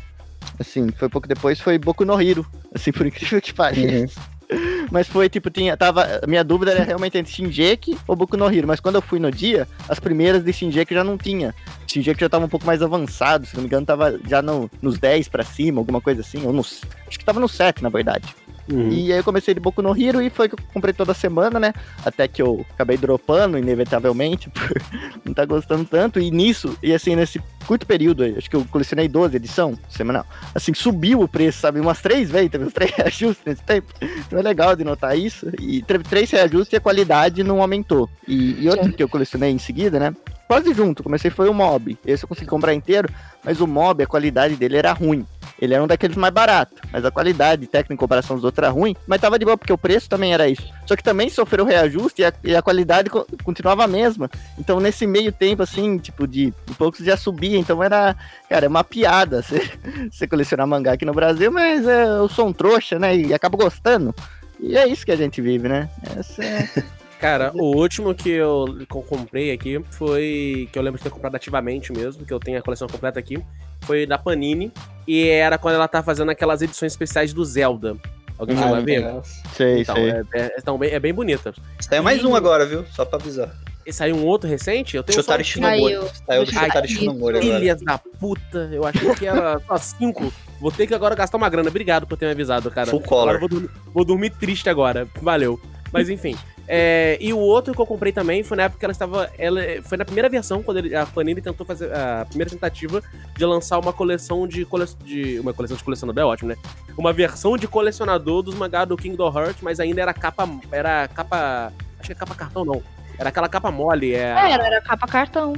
assim, 0.58 0.88
foi 0.92 1.08
pouco 1.08 1.28
depois, 1.28 1.60
foi 1.60 1.78
Boku 1.78 2.04
no 2.04 2.20
Hero. 2.20 2.46
Assim, 2.75 2.92
por 2.92 3.06
incrível 3.06 3.40
que 3.40 3.52
pareça. 3.52 4.20
Mas 4.90 5.08
foi 5.08 5.28
tipo, 5.28 5.50
tinha, 5.50 5.76
tava. 5.76 6.20
Minha 6.26 6.44
dúvida 6.44 6.72
era 6.72 6.84
realmente 6.84 7.18
entre 7.18 7.32
Shinjeki 7.32 7.96
ou 8.06 8.16
Boku 8.16 8.36
no 8.36 8.52
Hero. 8.52 8.66
Mas 8.66 8.80
quando 8.80 8.96
eu 8.96 9.02
fui 9.02 9.18
no 9.18 9.30
dia, 9.30 9.68
as 9.88 9.98
primeiras 9.98 10.42
de 10.42 10.52
Shinjeki 10.52 10.94
já 10.94 11.04
não 11.04 11.16
tinha. 11.18 11.54
Shinjeki 11.86 12.20
já 12.20 12.28
tava 12.28 12.46
um 12.46 12.48
pouco 12.48 12.66
mais 12.66 12.82
avançado, 12.82 13.46
se 13.46 13.54
não 13.54 13.62
me 13.62 13.66
engano, 13.66 13.86
tava 13.86 14.18
já 14.26 14.42
no, 14.42 14.70
nos 14.80 14.98
10 14.98 15.28
pra 15.28 15.44
cima, 15.44 15.80
alguma 15.80 16.00
coisa 16.00 16.20
assim. 16.20 16.44
Ou 16.46 16.52
nos, 16.52 16.82
acho 17.06 17.18
que 17.18 17.24
tava 17.24 17.40
no 17.40 17.48
7, 17.48 17.82
na 17.82 17.88
verdade. 17.88 18.26
Uhum. 18.70 18.90
E 18.90 19.12
aí 19.12 19.18
eu 19.18 19.25
comecei 19.25 19.54
de 19.54 19.61
Boku 19.61 19.80
no 19.80 19.96
Hero 19.96 20.20
e 20.20 20.28
foi 20.28 20.49
que 20.49 20.54
eu 20.54 20.58
comprei 20.73 20.92
toda 20.92 21.14
semana, 21.14 21.61
né? 21.61 21.73
Até 22.04 22.26
que 22.26 22.42
eu 22.42 22.64
acabei 22.75 22.96
dropando, 22.96 23.58
inevitavelmente, 23.58 24.50
por 24.50 24.82
não 25.25 25.32
tá 25.32 25.44
gostando 25.44 25.85
tanto. 25.85 26.18
E 26.18 26.30
nisso, 26.30 26.76
e 26.82 26.92
assim, 26.92 27.14
nesse 27.14 27.40
curto 27.66 27.87
período, 27.87 28.23
aí, 28.23 28.35
acho 28.37 28.49
que 28.49 28.56
eu 28.56 28.64
colecionei 28.70 29.08
12 29.08 29.37
edição 29.37 29.78
semanal, 29.88 30.25
assim, 30.54 30.73
subiu 30.75 31.20
o 31.20 31.28
preço, 31.28 31.61
sabe? 31.61 31.80
Umas 31.80 32.00
três 32.00 32.30
vezes, 32.30 32.50
teve 32.50 32.64
uns 32.64 32.73
três 32.73 32.92
reajustes 32.96 33.44
nesse 33.44 33.62
tempo. 33.62 33.92
Então 34.00 34.38
é 34.38 34.42
legal 34.42 34.75
de 34.75 34.85
notar 34.85 35.16
isso. 35.18 35.50
E 35.61 35.82
teve 35.82 36.04
três 36.04 36.30
reajustes 36.30 36.73
e 36.73 36.76
a 36.76 36.80
qualidade 36.80 37.42
não 37.42 37.61
aumentou. 37.61 38.08
E, 38.26 38.64
e 38.64 38.68
outro 38.68 38.92
que 38.92 39.02
eu 39.02 39.08
colecionei 39.08 39.50
em 39.50 39.58
seguida, 39.58 39.99
né? 39.99 40.14
Quase 40.46 40.73
junto, 40.73 41.02
comecei 41.02 41.30
foi 41.30 41.49
o 41.49 41.54
Mob. 41.54 41.99
Esse 42.06 42.25
eu 42.25 42.28
consegui 42.28 42.46
comprar 42.46 42.73
inteiro, 42.73 43.08
mas 43.44 43.61
o 43.61 43.66
Mob, 43.66 44.02
a 44.02 44.06
qualidade 44.06 44.54
dele 44.54 44.76
era 44.76 44.92
ruim. 44.92 45.26
Ele 45.58 45.72
era 45.72 45.82
um 45.82 45.86
daqueles 45.86 46.16
mais 46.16 46.32
baratos, 46.34 46.78
mas 46.92 47.04
a 47.04 47.10
qualidade 47.10 47.66
técnica 47.66 47.94
em 47.94 47.96
comparação 47.96 48.36
dos 48.36 48.44
outros 48.44 48.62
era 48.62 48.70
ruim, 48.72 48.94
mas 49.06 49.20
tava 49.20 49.38
de 49.38 49.44
boa, 49.44 49.56
porque 49.56 49.72
o 49.72 49.78
preço 49.78 50.08
também 50.08 50.34
era 50.34 50.46
isso. 50.48 50.62
Só 50.84 50.94
que 50.94 51.02
também 51.02 51.30
sofreu 51.30 51.64
reajuste 51.64 52.20
e 52.22 52.25
a, 52.26 52.32
e 52.44 52.54
a 52.56 52.60
qualidade 52.60 53.08
co- 53.08 53.26
continuava 53.42 53.84
a 53.84 53.88
mesma. 53.88 54.30
Então, 54.58 54.78
nesse 54.80 55.06
meio 55.06 55.32
tempo, 55.32 55.62
assim, 55.62 55.96
tipo, 55.98 56.26
de, 56.26 56.52
de 56.66 56.75
poucos 56.76 57.04
já 57.04 57.16
subia. 57.16 57.58
Então 57.58 57.82
era, 57.82 58.14
cara, 58.50 58.66
é 58.66 58.68
uma 58.68 58.84
piada 58.84 59.42
você 60.10 60.26
colecionar 60.26 60.66
mangá 60.66 60.92
aqui 60.92 61.04
no 61.06 61.14
Brasil, 61.14 61.50
mas 61.50 61.86
é, 61.86 62.04
eu 62.04 62.28
sou 62.28 62.46
um 62.48 62.52
trouxa, 62.52 62.98
né? 62.98 63.16
E 63.16 63.32
acabo 63.32 63.56
gostando. 63.56 64.14
E 64.60 64.76
é 64.76 64.86
isso 64.86 65.04
que 65.06 65.12
a 65.12 65.16
gente 65.16 65.40
vive, 65.40 65.68
né? 65.68 65.88
Essa 66.18 66.44
é... 66.44 66.68
Cara, 67.20 67.50
o 67.54 67.75
último 67.76 68.14
que 68.14 68.28
eu, 68.28 68.66
comprei 68.88 69.50
aqui 69.50 69.80
foi. 69.90 70.68
que 70.70 70.78
eu 70.78 70.82
lembro 70.82 70.99
de 70.99 71.04
ter 71.04 71.11
comprado 71.11 71.35
ativamente 71.35 71.92
mesmo, 71.92 72.25
que 72.26 72.32
eu 72.32 72.38
tenho 72.38 72.58
a 72.58 72.62
coleção 72.62 72.87
completa 72.87 73.18
aqui. 73.18 73.42
Foi 73.82 74.06
da 74.06 74.18
Panini. 74.18 74.70
E 75.06 75.26
era 75.28 75.56
quando 75.56 75.76
ela 75.76 75.88
tá 75.88 76.02
fazendo 76.02 76.30
aquelas 76.30 76.61
edições 76.62 76.92
especiais 76.92 77.32
do 77.32 77.44
Zelda. 77.44 77.96
Alguém 78.38 78.56
chegou 78.56 78.75
a 78.75 78.80
ver? 78.80 79.06
Sei, 79.54 79.80
Então, 79.80 79.94
sei. 79.94 80.11
é, 80.11 80.23
é, 80.35 80.56
então, 80.58 80.76
bem- 80.76 80.90
é 80.90 81.00
bem 81.00 81.14
bonita. 81.14 81.54
Saiu 81.80 82.02
mais 82.02 82.23
um 82.23 82.35
agora, 82.35 82.66
viu? 82.66 82.85
Só 82.92 83.04
pra 83.06 83.18
avisar. 83.18 83.50
E 83.87 83.92
saiu 83.92 84.16
um 84.16 84.25
outro 84.26 84.49
recente? 84.50 84.94
Eu 84.96 85.02
tenho 85.02 85.16
Shotari 85.18 85.42
só... 85.44 85.50
Shinomori. 85.52 85.94
Saiu. 85.94 86.08
Saiu 86.26 86.44
do 86.44 86.52
Shotari. 86.52 86.88
Shinomori 86.88 87.38
agora. 87.38 87.58
Filhas 87.61 87.80
da 87.82 87.96
puta, 87.96 88.68
eu 88.73 88.85
achei 88.85 89.14
que 89.14 89.26
era 89.26 89.58
só 89.66 89.76
cinco. 89.78 90.30
Vou 90.61 90.70
ter 90.73 90.87
que 90.87 90.94
agora 90.94 91.14
gastar 91.14 91.38
uma 91.38 91.49
grana. 91.49 91.70
Obrigado 91.70 92.06
por 92.06 92.18
ter 92.18 92.26
me 92.26 92.32
avisado, 92.32 92.70
cara. 92.70 92.90
Full 92.90 93.00
color. 93.00 93.23
Agora 93.30 93.37
eu 93.37 93.40
vou, 93.40 93.49
dormir, 93.49 93.70
vou 93.94 94.04
dormir 94.04 94.30
triste 94.30 94.68
agora. 94.68 95.06
Valeu. 95.23 95.58
Mas 95.92 96.11
enfim. 96.11 96.37
É, 96.68 97.16
e 97.20 97.32
o 97.32 97.38
outro 97.38 97.73
que 97.75 97.80
eu 97.80 97.87
comprei 97.87 98.12
também 98.12 98.42
foi 98.42 98.56
na 98.56 98.64
época 98.64 98.78
que 98.80 98.85
ela 98.85 98.92
estava. 98.92 99.30
Ela, 99.38 99.61
foi 99.85 99.96
na 99.96 100.04
primeira 100.04 100.28
versão, 100.28 100.62
quando 100.62 100.78
ele- 100.78 100.96
a 100.96 101.06
Panini 101.06 101.40
tentou 101.40 101.64
fazer 101.67 101.95
a 101.95 102.25
primeira 102.26 102.50
tentativa 102.50 103.00
de 103.36 103.45
lançar 103.47 103.78
uma 103.78 103.93
coleção 103.93 104.49
de, 104.49 104.64
cole, 104.64 104.84
de. 105.04 105.38
Uma 105.38 105.52
coleção 105.52 105.76
de 105.76 105.84
colecionador, 105.84 106.23
é 106.23 106.26
ótimo, 106.26 106.49
né? 106.50 106.56
Uma 106.99 107.12
versão 107.12 107.56
de 107.56 107.69
colecionador 107.69 108.43
dos 108.43 108.54
mangá 108.54 108.84
do 108.84 108.97
Kingdom 108.97 109.28
Hearts, 109.36 109.62
mas 109.62 109.78
ainda 109.78 110.02
era 110.02 110.12
capa. 110.12 110.49
Era 110.73 111.06
capa. 111.08 111.73
Acho 111.99 112.06
que 112.08 112.12
é 112.12 112.17
capa 112.17 112.34
cartão, 112.34 112.64
não. 112.64 112.82
Era 113.19 113.28
aquela 113.28 113.49
capa 113.49 113.71
mole. 113.71 114.12
É, 114.14 114.19
É, 114.19 114.50
era, 114.52 114.67
era 114.67 114.80
capa 114.82 115.06
cartão. 115.06 115.52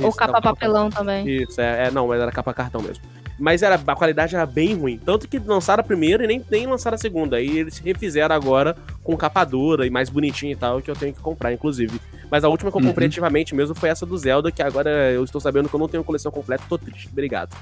Ou 0.00 0.08
Isso, 0.08 0.16
capa 0.16 0.32
não, 0.34 0.40
papelão 0.40 0.88
também. 0.90 1.28
isso, 1.28 1.60
é, 1.60 1.88
é, 1.88 1.90
não, 1.90 2.06
mas 2.06 2.20
era 2.20 2.32
capa 2.32 2.54
cartão 2.54 2.80
mesmo. 2.80 3.04
Mas 3.38 3.62
era, 3.62 3.74
a 3.86 3.96
qualidade 3.96 4.34
era 4.36 4.46
bem 4.46 4.74
ruim. 4.74 4.98
Tanto 4.98 5.26
que 5.26 5.38
lançaram 5.38 5.80
a 5.80 5.84
primeira 5.84 6.24
e 6.24 6.26
nem, 6.26 6.44
nem 6.50 6.66
lançaram 6.66 6.94
a 6.94 6.98
segunda. 6.98 7.36
Aí 7.36 7.58
eles 7.58 7.78
refizeram 7.78 8.34
agora 8.34 8.76
com 9.02 9.16
capa 9.16 9.44
dura 9.44 9.86
e 9.86 9.90
mais 9.90 10.08
bonitinho 10.10 10.52
e 10.52 10.56
tal, 10.56 10.80
que 10.80 10.90
eu 10.90 10.94
tenho 10.96 11.12
que 11.14 11.20
comprar, 11.20 11.52
inclusive. 11.52 12.00
Mas 12.30 12.44
a 12.44 12.48
última 12.48 12.70
que 12.70 12.76
eu 12.78 12.82
comprei 12.82 13.06
Uhum. 13.06 13.10
ativamente 13.10 13.54
mesmo 13.54 13.74
foi 13.74 13.88
essa 13.88 14.06
do 14.06 14.16
Zelda, 14.16 14.50
que 14.52 14.62
agora 14.62 14.90
eu 15.10 15.24
estou 15.24 15.40
sabendo 15.40 15.68
que 15.68 15.74
eu 15.74 15.80
não 15.80 15.88
tenho 15.88 16.04
coleção 16.04 16.30
completa, 16.32 16.62
tô 16.68 16.78
triste. 16.78 17.08
Obrigado. 17.12 17.54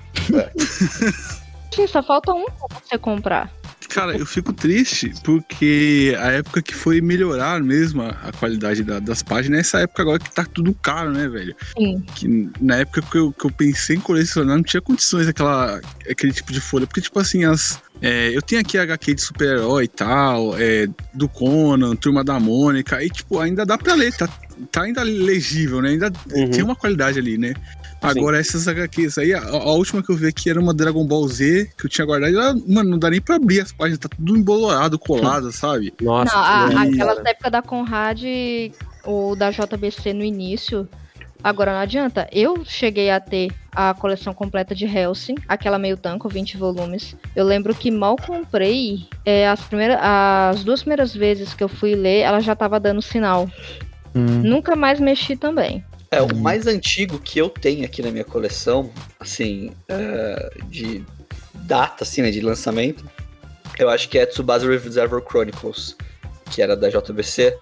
Sim, 1.72 1.86
só 1.86 2.02
falta 2.02 2.32
um 2.32 2.44
pra 2.46 2.78
você 2.84 2.98
comprar. 2.98 3.50
Cara, 3.90 4.16
eu 4.16 4.24
fico 4.24 4.52
triste 4.52 5.12
porque 5.24 6.14
a 6.18 6.30
época 6.30 6.62
que 6.62 6.74
foi 6.74 7.00
melhorar 7.00 7.60
mesmo 7.62 8.02
a, 8.02 8.10
a 8.10 8.32
qualidade 8.32 8.82
da- 8.84 9.00
das 9.00 9.22
páginas 9.22 9.58
é 9.58 9.60
essa 9.60 9.78
época 9.80 10.02
agora 10.02 10.18
que 10.18 10.32
tá 10.34 10.44
tudo 10.44 10.72
caro, 10.82 11.10
né, 11.12 11.28
velho? 11.28 11.54
Sim. 11.76 12.00
Que 12.14 12.48
na 12.60 12.76
época 12.76 13.02
que 13.02 13.18
eu, 13.18 13.32
que 13.32 13.46
eu 13.46 13.50
pensei 13.50 13.96
em 13.96 14.00
colecionar 14.00 14.56
não 14.56 14.62
tinha 14.62 14.80
condições 14.80 15.26
aquela, 15.28 15.80
aquele 16.08 16.32
tipo 16.32 16.52
de 16.52 16.60
folha. 16.60 16.86
Porque, 16.86 17.00
tipo 17.00 17.18
assim, 17.18 17.44
as. 17.44 17.78
é, 18.00 18.30
eu 18.34 18.40
tenho 18.42 18.60
aqui 18.60 18.78
a 18.78 18.82
HQ 18.82 19.14
de 19.14 19.22
super-herói 19.22 19.84
e 19.84 19.88
tal, 19.88 20.56
é, 20.56 20.86
do 21.12 21.28
Conan, 21.28 21.94
Turma 21.96 22.22
da 22.24 22.38
Mônica, 22.38 23.02
e 23.02 23.10
tipo, 23.10 23.40
ainda 23.40 23.66
dá 23.66 23.76
pra 23.76 23.94
ler, 23.94 24.12
tá, 24.12 24.28
tá 24.70 24.82
ainda 24.82 25.02
legível, 25.02 25.82
né? 25.82 25.90
Ainda 25.90 26.12
Uhum. 26.32 26.50
tem 26.50 26.62
uma 26.62 26.76
qualidade 26.76 27.18
ali, 27.18 27.36
né? 27.36 27.54
Agora, 28.02 28.38
essas 28.38 28.66
HQs 28.66 29.18
aí, 29.18 29.34
a, 29.34 29.40
a 29.46 29.72
última 29.72 30.02
que 30.02 30.10
eu 30.10 30.16
vi 30.16 30.26
aqui 30.28 30.48
era 30.48 30.58
uma 30.58 30.72
Dragon 30.72 31.04
Ball 31.06 31.26
Z 31.28 31.70
que 31.76 31.86
eu 31.86 31.90
tinha 31.90 32.06
guardado. 32.06 32.34
Ela, 32.34 32.54
mano, 32.66 32.90
não 32.90 32.98
dá 32.98 33.10
nem 33.10 33.20
pra 33.20 33.36
abrir 33.36 33.60
as 33.60 33.72
páginas, 33.72 33.98
tá 33.98 34.08
tudo 34.08 34.36
embolorado, 34.36 34.98
colado, 34.98 35.52
sabe? 35.52 35.92
Nossa, 36.00 36.34
Não, 36.34 36.78
a, 36.78 36.84
E- 36.86 36.94
aquelas 36.94 37.22
da 37.22 37.30
época 37.30 37.50
da 37.50 37.62
Conrad 37.62 38.22
ou 39.04 39.36
da 39.36 39.50
JBC 39.50 40.12
no 40.12 40.24
início. 40.24 40.88
Agora 41.42 41.72
não 41.72 41.80
adianta. 41.80 42.28
Eu 42.32 42.62
cheguei 42.66 43.10
a 43.10 43.18
ter 43.18 43.50
a 43.72 43.94
coleção 43.94 44.34
completa 44.34 44.74
de 44.74 44.84
Helsing, 44.84 45.36
aquela 45.48 45.78
meio 45.78 45.96
tanco, 45.96 46.28
20 46.28 46.58
volumes. 46.58 47.16
Eu 47.34 47.44
lembro 47.46 47.74
que 47.74 47.90
mal 47.90 48.16
comprei, 48.16 49.06
é, 49.24 49.48
as, 49.48 49.60
primeiras, 49.62 49.98
as 50.02 50.64
duas 50.64 50.80
primeiras 50.82 51.14
vezes 51.14 51.54
que 51.54 51.64
eu 51.64 51.68
fui 51.68 51.94
ler, 51.94 52.20
ela 52.20 52.40
já 52.40 52.54
tava 52.54 52.78
dando 52.78 53.00
sinal. 53.00 53.48
Nunca 54.14 54.74
mais 54.74 54.98
mexi 55.00 55.36
também. 55.36 55.84
É, 56.12 56.20
o 56.20 56.34
mais 56.34 56.66
antigo 56.66 57.20
que 57.20 57.38
eu 57.38 57.48
tenho 57.48 57.84
aqui 57.84 58.02
na 58.02 58.10
minha 58.10 58.24
coleção, 58.24 58.90
assim, 59.20 59.70
é, 59.88 60.50
de 60.66 61.04
data, 61.54 62.02
assim, 62.02 62.20
né, 62.20 62.32
de 62.32 62.40
lançamento, 62.40 63.08
eu 63.78 63.88
acho 63.88 64.08
que 64.08 64.18
é 64.18 64.26
Tsubasa 64.26 64.68
Reservoir 64.68 65.22
Chronicles, 65.24 65.96
que 66.50 66.60
era 66.60 66.76
da 66.76 66.88
JBC, 66.90 67.56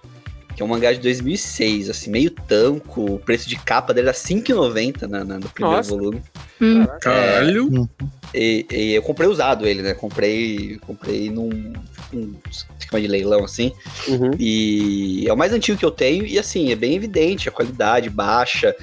que 0.59 0.63
é 0.63 0.65
um 0.65 0.67
mangá 0.67 0.91
de 0.91 0.99
2006, 0.99 1.89
assim, 1.89 2.11
meio 2.11 2.29
tanco, 2.29 3.13
o 3.13 3.17
preço 3.17 3.47
de 3.47 3.55
capa 3.55 3.93
dele 3.93 4.09
era 4.09 4.17
5,90 4.17 5.07
na, 5.07 5.23
na, 5.23 5.39
no 5.39 5.47
primeiro 5.47 5.77
Nossa. 5.77 5.89
volume. 5.89 6.21
Hum, 6.59 6.85
Caralho. 6.99 7.89
E, 8.33 8.65
e 8.69 8.93
eu 8.93 9.01
comprei 9.01 9.29
usado 9.29 9.65
ele, 9.65 9.81
né, 9.81 9.93
comprei, 9.93 10.77
comprei 10.85 11.29
num, 11.29 11.71
um 12.13 12.35
esquema 12.77 12.99
de 12.99 13.07
leilão, 13.07 13.45
assim, 13.45 13.71
Uhum. 14.05 14.31
e 14.37 15.23
é 15.25 15.31
o 15.31 15.37
mais 15.37 15.53
antigo 15.53 15.77
que 15.77 15.85
eu 15.85 15.91
tenho, 15.91 16.25
e 16.25 16.37
assim, 16.37 16.73
é 16.73 16.75
bem 16.75 16.93
evidente, 16.93 17.47
a 17.47 17.53
qualidade 17.53 18.09
baixa. 18.09 18.75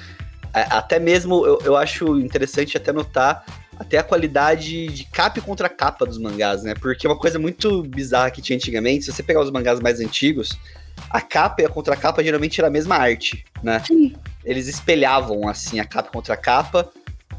Até 0.51 0.97
mesmo 0.97 1.45
eu, 1.45 1.59
eu 1.63 1.75
acho 1.77 2.17
interessante 2.17 2.75
até 2.75 2.91
notar 2.91 3.45
até 3.79 3.99
a 3.99 4.03
qualidade 4.03 4.87
de 4.87 5.03
capa 5.03 5.39
contra 5.41 5.69
capa 5.69 6.07
dos 6.07 6.17
mangás, 6.17 6.63
né? 6.63 6.73
Porque 6.73 7.05
é 7.05 7.09
uma 7.11 7.19
coisa 7.19 7.37
muito 7.37 7.83
bizarra 7.83 8.31
que 8.31 8.41
tinha 8.41 8.55
antigamente, 8.57 9.05
se 9.05 9.13
você 9.13 9.21
pegar 9.21 9.41
os 9.41 9.51
mangás 9.51 9.79
mais 9.79 9.99
antigos, 9.99 10.57
a 11.09 11.21
capa 11.21 11.61
e 11.61 11.65
a 11.65 11.69
contracapa 11.69 12.23
geralmente 12.23 12.59
era 12.59 12.67
a 12.67 12.71
mesma 12.71 12.95
arte, 12.95 13.45
né? 13.61 13.81
Sim. 13.85 14.15
Eles 14.43 14.67
espelhavam 14.67 15.47
assim 15.47 15.79
a 15.79 15.85
capa 15.85 16.09
contra 16.09 16.37
capa. 16.37 16.89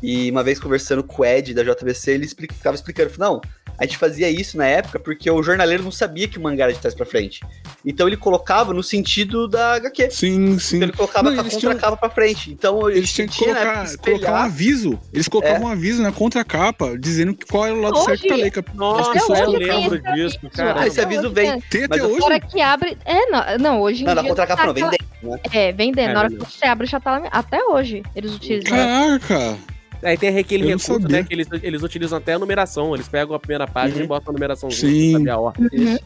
E 0.00 0.30
uma 0.30 0.44
vez 0.44 0.60
conversando 0.60 1.02
com 1.02 1.22
o 1.22 1.24
Ed 1.24 1.52
da 1.52 1.64
JBC, 1.64 2.12
ele 2.12 2.28
ficava 2.28 2.76
explicando, 2.76 3.10
não, 3.18 3.40
a 3.78 3.84
gente 3.84 3.96
fazia 3.96 4.28
isso 4.28 4.56
na 4.56 4.66
época 4.66 4.98
porque 4.98 5.30
o 5.30 5.42
jornaleiro 5.42 5.82
não 5.84 5.90
sabia 5.90 6.26
que 6.28 6.36
o 6.38 6.42
mangá 6.42 6.64
era 6.64 6.72
de 6.72 6.78
trás 6.80 6.94
pra 6.94 7.06
frente. 7.06 7.40
Então 7.84 8.06
ele 8.06 8.16
colocava 8.16 8.74
no 8.74 8.82
sentido 8.82 9.46
da 9.48 9.74
HQ. 9.74 10.10
Sim, 10.10 10.58
sim. 10.58 10.76
Então 10.76 10.88
ele 10.88 10.96
colocava 10.96 11.30
Não, 11.30 11.40
a 11.40 11.44
contracapa 11.44 11.96
pra 11.96 12.10
frente. 12.10 12.50
Então 12.50 12.90
Eles 12.90 13.12
tinham 13.12 13.28
que 13.28 13.36
tinha, 13.36 13.54
né, 13.54 13.60
colocar, 13.60 13.84
espelhar. 13.84 14.18
colocar 14.20 14.32
um 14.32 14.44
aviso. 14.44 14.98
Eles 15.12 15.28
colocavam 15.28 15.62
um 15.62 15.68
aviso 15.68 16.02
na 16.02 16.12
contracapa 16.12 16.98
dizendo 16.98 17.34
que 17.34 17.46
qual 17.46 17.66
era 17.66 17.74
o 17.74 17.80
lado 17.80 17.96
Hoje- 17.96 18.06
certo 18.06 18.26
pra 18.26 18.36
ler. 18.36 18.52
Nossa, 18.74 19.10
Até 19.10 19.20
pessoas 19.20 19.38
eu 19.40 19.48
hoje 19.50 19.64
lembro 19.64 19.96
disso, 19.98 20.38
aviso. 20.38 20.38
cara. 20.54 20.80
Ah, 20.80 20.86
esse 20.86 21.00
aviso 21.00 21.30
vem. 21.30 21.60
tem. 21.70 21.84
Até 21.84 22.00
eu- 22.00 22.06
hoje. 22.10 22.18
Na 22.18 22.24
hora 22.26 22.40
que 22.40 22.60
abre. 22.60 22.98
É, 23.04 23.26
não, 23.30 23.58
não 23.58 23.80
hoje 23.80 24.02
em 24.02 24.06
Não, 24.06 24.14
na 24.14 24.24
contracapa 24.24 24.66
não, 24.66 24.74
tá 24.74 24.80
vem 24.80 24.90
dentro, 24.90 25.06
né? 25.22 25.40
É, 25.52 25.72
vendendo. 25.72 26.10
É, 26.10 26.12
Na 26.14 26.20
hora 26.20 26.28
que 26.30 26.36
você 26.36 26.66
abre 26.66 26.86
já 26.86 26.98
tá 26.98 27.18
lá. 27.18 27.28
Até 27.30 27.62
hoje 27.64 28.02
eles 28.16 28.34
utilizam. 28.34 28.76
Caraca. 28.76 29.56
Aí 30.02 30.16
tem 30.16 30.36
aquele 30.38 30.64
Eu 30.64 30.78
recurso, 30.78 31.08
né? 31.08 31.24
Que 31.24 31.34
eles, 31.34 31.48
eles 31.62 31.82
utilizam 31.82 32.18
até 32.18 32.34
a 32.34 32.38
numeração. 32.38 32.94
Eles 32.94 33.08
pegam 33.08 33.34
a 33.34 33.38
primeira 33.38 33.66
página 33.66 33.98
Uhum. 33.98 34.04
e 34.04 34.06
botam 34.06 34.30
a 34.30 34.32
numeração 34.32 34.70
Sim. 34.70 35.12
saber 35.12 35.30
a 35.30 35.38
ordem. 35.38 35.68
Uhum. 35.72 35.98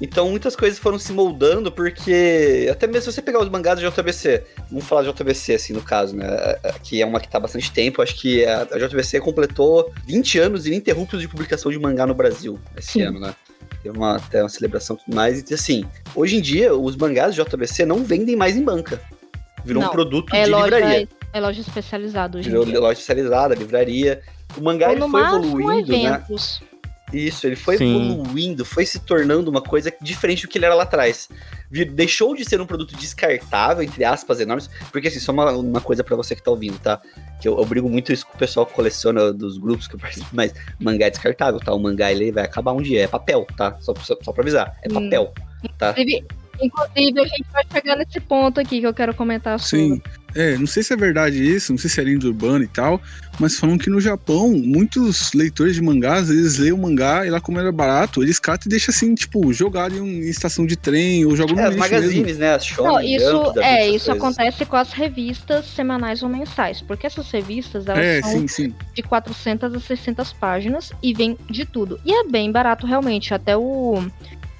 Então 0.00 0.28
muitas 0.30 0.56
coisas 0.56 0.76
foram 0.78 0.98
se 0.98 1.12
moldando, 1.12 1.70
porque 1.70 2.68
até 2.70 2.86
mesmo 2.88 3.02
se 3.02 3.12
você 3.12 3.22
pegar 3.22 3.40
os 3.40 3.48
mangás 3.48 3.78
de 3.78 3.88
JBC, 3.88 4.42
vamos 4.70 4.84
falar 4.84 5.02
de 5.04 5.12
JBC 5.12 5.54
assim 5.54 5.72
no 5.72 5.80
caso, 5.80 6.16
né? 6.16 6.26
Que 6.82 7.00
é 7.00 7.06
uma 7.06 7.20
que 7.20 7.28
tá 7.28 7.38
há 7.38 7.40
bastante 7.40 7.70
tempo, 7.70 8.02
acho 8.02 8.16
que 8.16 8.44
a 8.44 8.62
a 8.72 8.78
JBC 8.78 9.20
completou 9.20 9.92
20 10.04 10.38
anos 10.40 10.66
ininterruptos 10.66 11.20
de 11.20 11.28
publicação 11.28 11.70
de 11.70 11.78
mangá 11.78 12.06
no 12.06 12.14
Brasil 12.14 12.58
esse 12.76 12.92
Sim. 12.94 13.02
ano, 13.02 13.20
né? 13.20 13.34
Teve 13.82 13.96
uma, 13.96 14.16
até 14.16 14.42
uma 14.42 14.48
celebração 14.48 14.96
e 14.96 15.04
tudo 15.04 15.14
mais. 15.14 15.48
E 15.48 15.54
assim, 15.54 15.84
hoje 16.14 16.36
em 16.38 16.40
dia, 16.40 16.74
os 16.74 16.96
mangás 16.96 17.32
de 17.36 17.40
JBC 17.44 17.86
não 17.86 18.02
vendem 18.02 18.34
mais 18.34 18.56
em 18.56 18.64
banca. 18.64 19.00
Virou 19.64 19.82
um 19.82 19.86
Não, 19.86 19.92
produto 19.92 20.34
É 20.34 20.42
de 20.44 20.50
livraria. 20.50 21.08
É 21.32 21.40
loja 21.40 21.60
especializada 21.60 22.38
hoje 22.38 22.48
em 22.48 22.52
Virou 22.52 22.66
dia. 22.66 22.80
loja 22.80 22.98
especializada, 23.00 23.54
livraria. 23.54 24.20
O 24.56 24.62
mangá 24.62 24.90
ele 24.92 25.00
foi 25.02 25.08
máximo 25.22 25.60
evoluindo, 25.60 25.92
né? 25.92 26.14
eventos. 26.14 26.62
Isso, 27.10 27.46
ele 27.46 27.56
foi 27.56 27.78
Sim. 27.78 27.88
evoluindo, 28.12 28.66
foi 28.66 28.84
se 28.84 28.98
tornando 28.98 29.50
uma 29.50 29.62
coisa 29.62 29.90
diferente 30.00 30.42
do 30.42 30.48
que 30.48 30.58
ele 30.58 30.66
era 30.66 30.74
lá 30.74 30.82
atrás. 30.82 31.28
Deixou 31.94 32.36
de 32.36 32.44
ser 32.44 32.60
um 32.60 32.66
produto 32.66 32.94
descartável, 32.94 33.82
entre 33.82 34.04
aspas, 34.04 34.40
enormes, 34.40 34.68
porque 34.92 35.08
assim, 35.08 35.18
só 35.18 35.32
uma, 35.32 35.50
uma 35.52 35.80
coisa 35.80 36.04
pra 36.04 36.14
você 36.16 36.34
que 36.36 36.42
tá 36.42 36.50
ouvindo, 36.50 36.78
tá? 36.78 37.00
Que 37.40 37.48
eu, 37.48 37.58
eu 37.58 37.64
brigo 37.64 37.88
muito 37.88 38.12
isso 38.12 38.26
com 38.26 38.34
o 38.34 38.38
pessoal 38.38 38.66
que 38.66 38.74
coleciona 38.74 39.32
dos 39.32 39.56
grupos 39.56 39.88
que 39.88 39.94
eu 39.94 39.98
participo, 39.98 40.28
mas 40.32 40.52
mangá 40.78 41.06
é 41.06 41.10
descartável, 41.10 41.58
tá? 41.60 41.72
O 41.72 41.78
mangá 41.78 42.12
ele 42.12 42.30
vai 42.30 42.44
acabar 42.44 42.72
um 42.72 42.82
dia, 42.82 43.04
é 43.04 43.06
papel, 43.06 43.46
tá? 43.56 43.74
Só, 43.80 43.94
só, 44.02 44.14
só 44.22 44.30
pra 44.32 44.42
avisar, 44.42 44.76
é 44.82 44.88
Hum. 44.90 44.94
papel, 44.94 45.32
tá? 45.78 45.90
Inclusive, 45.92 46.26
inclusive, 46.60 47.20
a 47.20 47.24
gente 47.26 47.44
vai 47.52 47.64
chegar 47.72 47.96
nesse 47.96 48.20
ponto 48.20 48.60
aqui 48.60 48.80
que 48.80 48.86
eu 48.86 48.94
quero 48.94 49.14
comentar 49.14 49.58
sobre. 49.60 49.86
Sim. 49.94 50.02
É, 50.34 50.58
não 50.58 50.66
sei 50.66 50.82
se 50.82 50.92
é 50.92 50.96
verdade 50.96 51.42
isso, 51.42 51.72
não 51.72 51.78
sei 51.78 51.88
se 51.88 51.98
é 52.00 52.04
lenda 52.04 52.26
urbana 52.26 52.62
e 52.62 52.68
tal, 52.68 53.00
mas 53.40 53.58
falam 53.58 53.78
que 53.78 53.88
no 53.88 53.98
Japão, 53.98 54.50
muitos 54.52 55.32
leitores 55.32 55.74
de 55.74 55.82
mangás, 55.82 56.28
eles 56.28 56.58
leem 56.58 56.72
o 56.72 56.78
mangá 56.78 57.26
e 57.26 57.30
lá 57.30 57.40
como 57.40 57.58
era 57.58 57.72
barato, 57.72 58.22
eles 58.22 58.38
catam 58.38 58.64
e 58.66 58.70
deixam 58.70 58.92
assim, 58.94 59.14
tipo, 59.14 59.50
jogado 59.54 59.96
em, 59.96 60.00
um- 60.02 60.06
em 60.06 60.28
estação 60.28 60.66
de 60.66 60.76
trem 60.76 61.24
ou 61.24 61.34
jogam 61.34 61.56
no 61.56 61.62
É, 61.62 61.64
as 61.64 61.74
lixo 61.74 61.90
mesmo. 61.90 61.96
magazines, 62.06 62.38
né? 62.38 62.54
As 62.54 62.66
Shonen, 62.66 62.92
Não, 62.92 63.00
isso, 63.00 63.58
é, 63.60 63.88
isso 63.88 64.04
coisas. 64.06 64.08
acontece 64.08 64.66
com 64.66 64.76
as 64.76 64.92
revistas 64.92 65.64
semanais 65.66 66.22
ou 66.22 66.28
mensais, 66.28 66.82
porque 66.82 67.06
essas 67.06 67.28
revistas 67.30 67.86
elas 67.88 68.04
É, 68.04 68.20
são 68.20 68.30
sim, 68.32 68.46
sim. 68.46 68.74
de 68.94 69.02
400 69.02 69.74
a 69.74 69.80
600 69.80 70.32
páginas 70.34 70.92
e 71.02 71.14
vem 71.14 71.38
de 71.50 71.64
tudo. 71.64 71.98
E 72.04 72.12
é 72.12 72.24
bem 72.28 72.52
barato 72.52 72.86
realmente, 72.86 73.32
até 73.32 73.56
o 73.56 74.04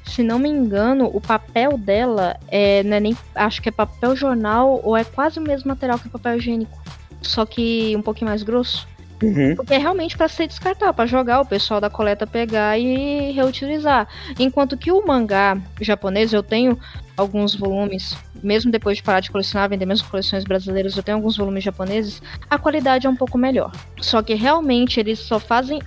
se 0.09 0.23
não 0.23 0.39
me 0.39 0.49
engano, 0.49 1.11
o 1.13 1.21
papel 1.21 1.77
dela 1.77 2.37
é, 2.49 2.81
é 2.81 3.01
nem, 3.01 3.17
acho 3.35 3.61
que 3.61 3.69
é 3.69 3.73
papel 3.73 4.17
jornal 4.17 4.81
ou 4.83 4.97
é 4.97 5.05
quase 5.05 5.39
o 5.39 5.43
mesmo 5.43 5.69
material 5.69 5.99
que 5.99 6.09
papel 6.09 6.39
higiênico, 6.39 6.83
só 7.21 7.45
que 7.45 7.95
um 7.97 8.03
pouquinho 8.03 8.31
mais 8.31 8.43
grosso. 8.43 8.89
Uhum. 9.23 9.57
Porque 9.57 9.75
é 9.75 9.79
realmente 9.79 10.17
para 10.17 10.29
ser 10.29 10.47
descartável, 10.47 10.95
para 10.95 11.07
jogar, 11.07 11.41
o 11.41 11.47
pessoal 11.47 11.81
da 11.81 11.91
coleta 11.91 12.27
pegar 12.27 12.79
e 12.79 13.33
reutilizar. 13.33 14.07
Enquanto 14.39 14.77
que 14.77 14.93
o 14.93 15.05
mangá 15.07 15.59
japonês, 15.81 16.33
eu 16.33 16.43
tenho 16.43 16.79
alguns 17.17 17.55
volumes, 17.55 18.17
mesmo 18.43 18.71
depois 18.71 18.99
de 18.99 19.03
parar 19.03 19.21
de 19.21 19.31
colecionar, 19.31 19.69
vender 19.69 19.87
mesmo 19.87 20.09
coleções 20.09 20.45
brasileiras, 20.45 20.97
eu 20.97 21.03
tenho 21.03 21.19
alguns 21.19 21.37
volumes 21.37 21.65
japoneses, 21.65 22.23
a 22.49 22.57
qualidade 22.57 23.09
é 23.09 23.11
um 23.11 23.17
pouco 23.17 23.37
melhor. 23.37 23.73
Só 24.01 24.23
que 24.23 24.35
realmente 24.35 25.01
eles 25.01 25.19
só 25.19 25.41
fazem 25.41 25.81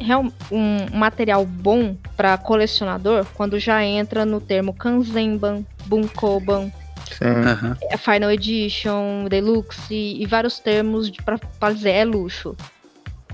um 0.52 0.98
material 0.98 1.46
bom 1.46 1.96
para 2.17 2.38
colecionador 2.38 3.26
quando 3.34 3.58
já 3.58 3.84
entra 3.84 4.26
no 4.26 4.41
termo 4.41 4.74
Kanzenban, 4.74 5.63
Bunkoban, 5.86 6.70
Sim. 7.12 7.98
Final 7.98 8.32
Edition, 8.32 9.26
Deluxe 9.30 9.94
e, 9.94 10.22
e 10.22 10.26
vários 10.26 10.60
termos 10.60 11.12
pra 11.60 11.72
dizer 11.72 11.91
é 11.91 12.06
luxo. 12.06 12.56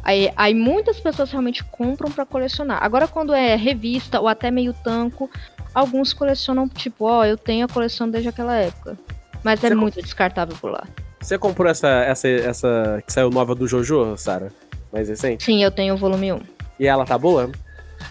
Aí, 0.03 0.31
aí 0.36 0.53
muitas 0.53 0.99
pessoas 0.99 1.31
realmente 1.31 1.63
compram 1.63 2.12
pra 2.12 2.25
colecionar. 2.25 2.83
Agora, 2.83 3.07
quando 3.07 3.33
é 3.33 3.55
revista 3.55 4.19
ou 4.19 4.27
até 4.27 4.49
meio 4.49 4.73
tanco, 4.73 5.29
alguns 5.73 6.13
colecionam, 6.13 6.67
tipo, 6.67 7.05
ó, 7.05 7.25
eu 7.25 7.38
tenho 7.38 7.65
a 7.65 7.69
coleção 7.69 8.10
desde 8.10 8.29
aquela 8.29 8.55
época. 8.55 8.97
Mas 9.43 9.63
é 9.63 9.69
Você 9.69 9.75
muito 9.75 10.01
descartável 10.01 10.55
por 10.60 10.71
lá. 10.71 10.83
Você 11.19 11.38
comprou 11.38 11.69
essa, 11.69 11.88
essa, 11.88 12.27
essa 12.27 13.03
que 13.05 13.12
saiu 13.12 13.29
nova 13.29 13.53
do 13.53 13.67
Jojo, 13.67 14.15
Sara? 14.17 14.51
Mais 14.91 15.10
recente? 15.10 15.43
Sim, 15.43 15.63
eu 15.63 15.71
tenho 15.71 15.93
o 15.93 15.97
volume 15.97 16.33
1. 16.33 16.39
E 16.79 16.88
ela 16.88 17.05
tá 17.05 17.17
boa? 17.17 17.51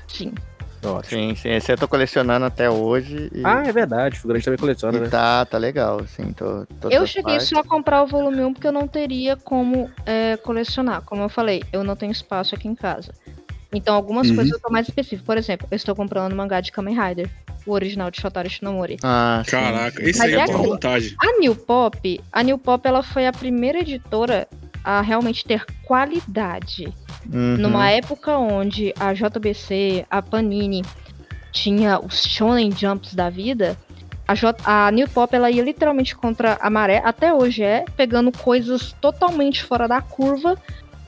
Sim. 0.09 0.33
Ótimo. 0.87 1.21
Sim, 1.21 1.35
sim. 1.35 1.49
Esse 1.51 1.73
eu 1.73 1.77
tô 1.77 1.87
colecionando 1.89 2.45
até 2.45 2.71
hoje. 2.71 3.31
E, 3.35 3.43
Ah, 3.45 3.65
é 3.67 3.73
verdade. 3.73 4.19
Figurante 4.19 4.45
também 4.45 4.59
coleciona, 4.59 4.99
e 4.99 5.01
né? 5.03 5.09
tá, 5.09 5.45
tá 5.45 5.59
legal, 5.59 6.01
assim. 6.03 6.33
Tô, 6.33 6.67
todas 6.81 6.97
Eu 6.99 7.07
cheguei 7.07 7.33
partes. 7.35 7.49
só 7.49 7.59
a 7.61 7.65
comprar 7.65 8.03
o 8.03 8.07
volume 8.07 8.43
1 8.45 8.53
porque 8.55 8.67
eu 8.67 8.73
não 8.73 8.87
teria 8.89 9.37
como 9.37 9.91
é, 10.05 10.37
colecionar. 10.39 11.03
Como 11.03 11.23
eu 11.23 11.29
falei, 11.29 11.63
eu 11.73 11.83
não 11.85 11.97
tenho 11.97 12.13
espaço 12.13 12.55
aqui 12.55 12.69
em 12.69 12.75
casa. 12.75 13.13
Então, 13.73 13.95
algumas 13.95 14.29
Uhum. 14.29 14.37
coisas 14.37 14.53
eu 14.55 14.61
tô 14.61 14.71
mais 14.71 14.89
específico. 14.89 15.25
Por 15.27 15.37
exemplo, 15.37 15.67
eu 15.71 15.77
estou 15.77 15.95
comprando 15.95 16.33
o 16.33 16.37
mangá 16.37 16.61
de 16.61 16.71
Kamen 16.73 16.97
Rider, 16.99 17.29
o 17.67 17.73
original 17.73 18.11
de 18.11 18.21
Shotaro 18.21 18.49
Shinomori. 18.49 18.97
Ah, 19.03 19.43
sim, 19.45 19.51
Caraca, 19.51 20.01
sim. 20.01 20.09
esse 20.09 20.19
Mas 20.19 20.29
aí 20.33 20.35
é 20.35 20.43
é 20.43 20.47
uma 20.47 20.59
vontade. 20.63 21.15
A 21.21 21.39
New 21.41 21.55
Pop, 21.57 22.21
a 22.33 22.43
New 22.43 22.59
Pop 22.59 22.87
ela 22.87 23.03
foi 23.03 23.27
a 23.27 23.33
primeira 23.33 23.81
editora 23.81 24.47
a 24.87 25.01
realmente 25.01 25.45
ter 25.45 25.67
qualidade. 25.85 26.95
Uhum. 27.27 27.57
Numa 27.59 27.91
época 27.91 28.39
onde 28.39 28.95
a 29.01 29.13
JBC, 29.13 30.07
a 30.09 30.23
Panini 30.23 30.83
tinha 31.51 31.99
os 31.99 32.23
Shonen 32.23 32.71
Jumps 32.71 33.13
da 33.13 33.29
vida, 33.29 33.77
a, 34.29 34.35
J 34.37 34.57
a 34.65 34.89
New 34.93 35.09
Pop 35.09 35.35
ela 35.35 35.51
ia 35.51 35.65
literalmente 35.65 36.15
contra 36.15 36.57
a 36.61 36.71
maré, 36.71 37.03
até 37.05 37.35
hoje 37.35 37.65
é, 37.65 37.85
pegando 37.97 38.31
coisas 38.31 38.93
totalmente 39.01 39.65
fora 39.65 39.89
da 39.89 40.01
curva 40.01 40.57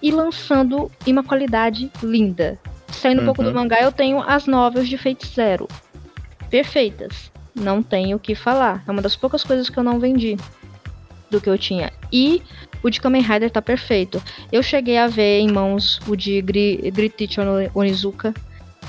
e 0.03 0.11
lançando 0.11 0.91
em 1.07 1.13
uma 1.13 1.23
qualidade 1.23 1.89
linda. 2.03 2.59
Saindo 2.89 3.23
um 3.23 3.27
pouco 3.27 3.45
do 3.45 3.51
Uhum. 3.51 3.55
mangá, 3.55 3.79
eu 3.81 3.93
tenho 3.93 4.21
as 4.21 4.47
novels 4.47 4.89
de 4.89 4.99
Fate 4.99 5.25
Zero. 5.25 5.69
Perfeitas. 6.51 7.31
Não 7.55 7.81
tenho 7.81 8.17
o 8.17 8.21
que 8.21 8.35
falar. 8.35 8.83
É 8.89 8.91
uma 8.91 9.03
das 9.03 9.15
poucas 9.15 9.45
coisas 9.45 9.69
que 9.69 9.79
eu 9.79 9.85
não 9.85 10.01
vendi 10.01 10.37
do 11.31 11.41
que 11.41 11.51
eu 11.51 11.59
tinha. 11.59 11.93
E 12.13 12.43
o 12.83 12.91
de 12.91 13.01
Kamen 13.01 13.23
Rider 13.23 13.51
tá 13.51 13.61
perfeito. 13.63 14.23
Eu 14.53 14.63
cheguei 14.63 14.99
a 14.99 15.07
ver 15.07 15.41
em 15.41 15.51
mãos 15.51 16.01
o 16.07 16.17
de 16.17 16.41
Gri- 16.43 16.91
Onizuka. 17.75 18.33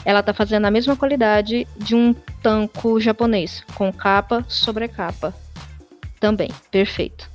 Ela 0.06 0.24
tá 0.24 0.34
fazendo 0.34 0.66
a 0.66 0.72
mesma 0.72 0.96
qualidade 0.96 1.68
de 1.78 1.94
um 1.96 2.14
tanco 2.42 3.00
japonês, 3.00 3.64
com 3.76 3.92
capa 3.92 4.46
sobre 4.48 4.88
capa. 4.88 5.34
Também, 6.20 6.50
perfeito. 6.72 7.30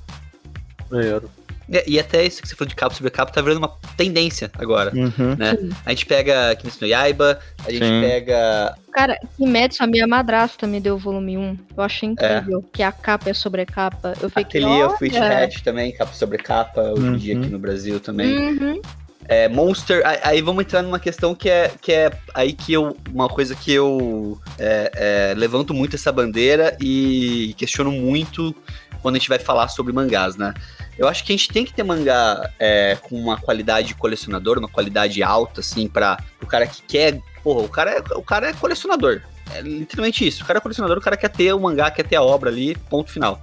Maneiro. 0.91 1.31
E, 1.69 1.95
e 1.95 2.01
até 2.01 2.25
isso 2.25 2.43
que 2.43 2.49
você 2.49 2.55
falou 2.55 2.69
de 2.69 2.75
capa 2.75 2.95
sobre 2.95 3.11
capa 3.11 3.33
tá 3.33 3.41
virando 3.41 3.59
uma 3.59 3.73
tendência 3.97 4.51
agora. 4.59 4.93
Uhum. 4.95 5.37
Né? 5.37 5.57
A 5.85 5.91
gente 5.91 6.07
pega 6.07 6.55
Kimetsu 6.57 6.81
no 6.83 6.87
Yaiba, 6.87 7.39
a 7.65 7.71
gente 7.71 7.87
Sim. 7.87 8.01
pega 8.01 8.77
Cara, 8.95 9.19
Kimetsu, 9.37 9.83
a 9.83 9.89
minha 9.89 10.07
madrasta 10.07 10.69
me 10.69 10.79
deu 10.79 10.95
o 10.95 10.99
volume 10.99 11.37
1. 11.37 11.59
Eu 11.77 11.83
achei 11.83 12.09
incrível 12.09 12.65
que 12.73 12.81
a 12.81 12.93
capa 12.93 13.29
é 13.29 13.35
sobre 13.35 13.67
capa. 13.67 14.15
Eu 14.21 14.31
fiquei, 14.31 14.63
Ateliê 14.63 14.85
olha... 14.85 15.45
Hat 15.45 15.63
também, 15.65 15.93
capa 15.93 16.13
sobre 16.13 16.39
capa, 16.39 16.81
hoje 16.81 17.07
em 17.07 17.17
dia 17.17 17.35
Uhum. 17.35 17.41
aqui 17.41 17.51
no 17.51 17.59
Brasil 17.59 17.99
também. 17.99 18.33
Uhum. 18.33 18.81
É, 19.27 19.49
Monster, 19.49 20.03
aí, 20.07 20.19
aí 20.23 20.43
vamos 20.43 20.65
entrar 20.65 20.83
numa 20.83 21.01
questão 21.01 21.35
que 21.35 21.49
é, 21.49 21.73
que 21.81 21.93
é 21.93 22.13
aí 22.35 22.53
que 22.53 22.75
eu, 22.75 22.97
uma 23.13 23.29
coisa 23.29 23.55
que 23.55 23.73
eu 23.73 24.39
é, 24.59 24.93
é, 24.95 25.35
levanto 25.35 25.73
muito 25.73 25.97
essa 25.97 26.13
bandeira 26.13 26.77
e 26.81 27.55
questiono 27.57 27.91
muito 27.91 28.55
quando 29.01 29.17
a 29.17 29.19
gente 29.19 29.29
vai 29.29 29.39
falar 29.39 29.69
sobre 29.69 29.93
mangás, 29.93 30.37
né? 30.37 30.55
Eu 30.99 31.09
acho 31.09 31.25
que 31.25 31.33
a 31.33 31.37
gente 31.37 31.49
tem 31.49 31.65
que 31.65 31.73
ter 31.73 31.83
mangá 31.83 32.51
é, 32.59 32.97
com 33.03 33.17
uma 33.17 33.37
qualidade 33.37 33.89
de 33.89 33.95
colecionador, 33.95 34.59
uma 34.59 34.69
qualidade 34.69 35.23
alta, 35.23 35.61
assim, 35.61 35.89
para 35.89 36.19
o 36.41 36.47
cara 36.47 36.67
que 36.67 36.83
quer. 36.83 37.21
Porra, 37.43 37.63
o 37.63 37.69
cara, 37.69 37.91
é, 37.91 38.03
o 38.17 38.23
cara 38.23 38.51
é 38.51 38.53
colecionador. 38.53 39.21
É 39.53 39.61
literalmente 39.61 40.27
isso. 40.27 40.43
O 40.43 40.47
cara 40.47 40.59
é 40.59 40.63
colecionador, 40.63 40.99
o 40.99 41.01
cara 41.01 41.17
quer 41.17 41.31
ter 41.31 41.53
o 41.53 41.61
mangá, 41.61 41.91
quer 41.91 42.05
ter 42.05 42.17
a 42.17 42.23
obra 42.23 42.51
ali, 42.51 42.77
ponto 42.89 43.11
final. 43.11 43.43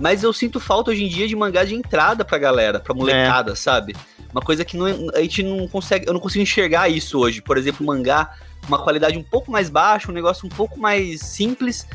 Mas 0.00 0.22
eu 0.22 0.32
sinto 0.32 0.60
falta 0.60 0.90
hoje 0.90 1.04
em 1.04 1.08
dia 1.08 1.26
de 1.26 1.34
mangá 1.34 1.64
de 1.64 1.74
entrada 1.74 2.24
pra 2.24 2.38
galera, 2.38 2.78
pra 2.78 2.94
molecada, 2.94 3.56
sabe? 3.56 3.96
Uma 4.30 4.42
coisa 4.42 4.64
que 4.64 4.76
não, 4.76 4.86
a 5.14 5.20
gente 5.20 5.42
não 5.42 5.66
consegue, 5.66 6.06
eu 6.06 6.12
não 6.12 6.20
consigo 6.20 6.42
enxergar 6.42 6.88
isso 6.88 7.18
hoje. 7.18 7.40
Por 7.40 7.56
exemplo, 7.56 7.84
mangá, 7.86 8.32
uma 8.68 8.78
qualidade 8.78 9.16
um 9.16 9.22
pouco 9.22 9.50
mais 9.50 9.70
baixa, 9.70 10.10
um 10.10 10.14
negócio 10.14 10.46
um 10.46 10.50
pouco 10.50 10.78
mais 10.78 11.20
simples 11.20 11.86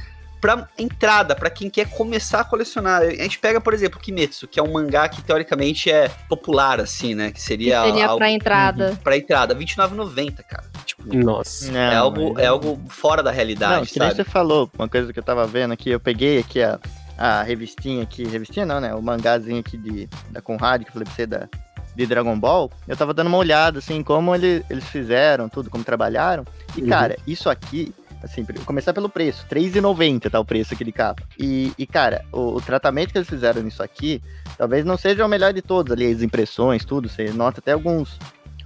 pra 0.43 0.67
entrada, 0.77 1.33
pra 1.37 1.49
quem 1.49 1.69
quer 1.69 1.89
começar 1.89 2.41
a 2.41 2.43
colecionar. 2.43 3.01
A 3.03 3.09
gente 3.11 3.39
pega, 3.39 3.61
por 3.61 3.73
exemplo, 3.73 3.97
Kimetsu, 3.97 4.45
que 4.45 4.59
é 4.59 4.63
um 4.63 4.73
mangá 4.73 5.07
que 5.07 5.21
teoricamente 5.21 5.89
é 5.89 6.09
popular 6.27 6.81
assim, 6.81 7.15
né, 7.15 7.31
que 7.31 7.41
seria 7.41 7.81
Seria 7.85 8.07
algo 8.07 8.17
pra 8.17 8.29
entrada. 8.29 8.99
pra 9.01 9.15
entrada, 9.15 9.53
R$29,90, 9.53 10.43
cara. 10.43 10.65
Tipo, 10.85 11.03
Nossa. 11.15 11.71
Não, 11.71 11.79
é 11.79 11.95
algo 11.95 12.33
mas- 12.33 12.43
é 12.43 12.47
algo 12.47 12.77
fora 12.89 13.23
da 13.23 13.31
realidade, 13.31 13.73
Não, 13.79 13.85
que 13.85 13.97
nem 13.99 14.09
sabe? 14.09 14.17
você 14.21 14.29
falou, 14.29 14.69
uma 14.77 14.89
coisa 14.89 15.13
que 15.13 15.19
eu 15.19 15.23
tava 15.23 15.47
vendo 15.47 15.71
aqui, 15.71 15.89
eu 15.91 15.99
peguei 15.99 16.39
aqui 16.39 16.61
a, 16.61 16.77
a 17.17 17.41
revistinha 17.41 18.03
aqui, 18.03 18.25
revistinha 18.27 18.65
não, 18.65 18.81
né? 18.81 18.93
O 18.93 19.01
mangazinho 19.01 19.61
aqui 19.61 19.77
de, 19.77 20.09
da 20.29 20.41
Conrad, 20.41 20.83
que 20.83 20.89
eu 20.89 20.93
falei 20.93 21.05
pra 21.05 21.15
você, 21.15 21.25
da, 21.25 21.47
de 21.95 22.05
Dragon 22.05 22.37
Ball. 22.37 22.69
Eu 22.85 22.97
tava 22.97 23.13
dando 23.13 23.27
uma 23.27 23.37
olhada, 23.37 23.79
assim, 23.79 24.03
como 24.03 24.35
ele, 24.35 24.65
eles 24.69 24.83
fizeram, 24.85 25.47
tudo, 25.47 25.69
como 25.69 25.83
trabalharam. 25.85 26.43
E, 26.75 26.81
Uhum. 26.81 26.89
cara, 26.89 27.15
isso 27.25 27.49
aqui 27.49 27.93
Assim, 28.23 28.45
começar 28.65 28.93
pelo 28.93 29.09
preço, 29.09 29.45
R$3,90 29.51 30.29
tá 30.31 30.39
o 30.39 30.45
preço 30.45 30.73
aquele 30.73 30.93
capa. 30.93 31.21
E, 31.37 31.73
e 31.77 31.85
cara, 31.85 32.23
o, 32.31 32.55
o 32.55 32.61
tratamento 32.61 33.11
que 33.11 33.17
eles 33.17 33.27
fizeram 33.27 33.61
nisso 33.61 33.83
aqui, 33.83 34.21
talvez 34.57 34.85
não 34.85 34.97
seja 34.97 35.25
o 35.25 35.29
melhor 35.29 35.51
de 35.51 35.61
todos 35.61 35.91
ali, 35.91 36.09
as 36.09 36.21
impressões, 36.21 36.85
tudo, 36.85 37.09
você 37.09 37.31
nota 37.31 37.59
até 37.59 37.73
alguns, 37.73 38.17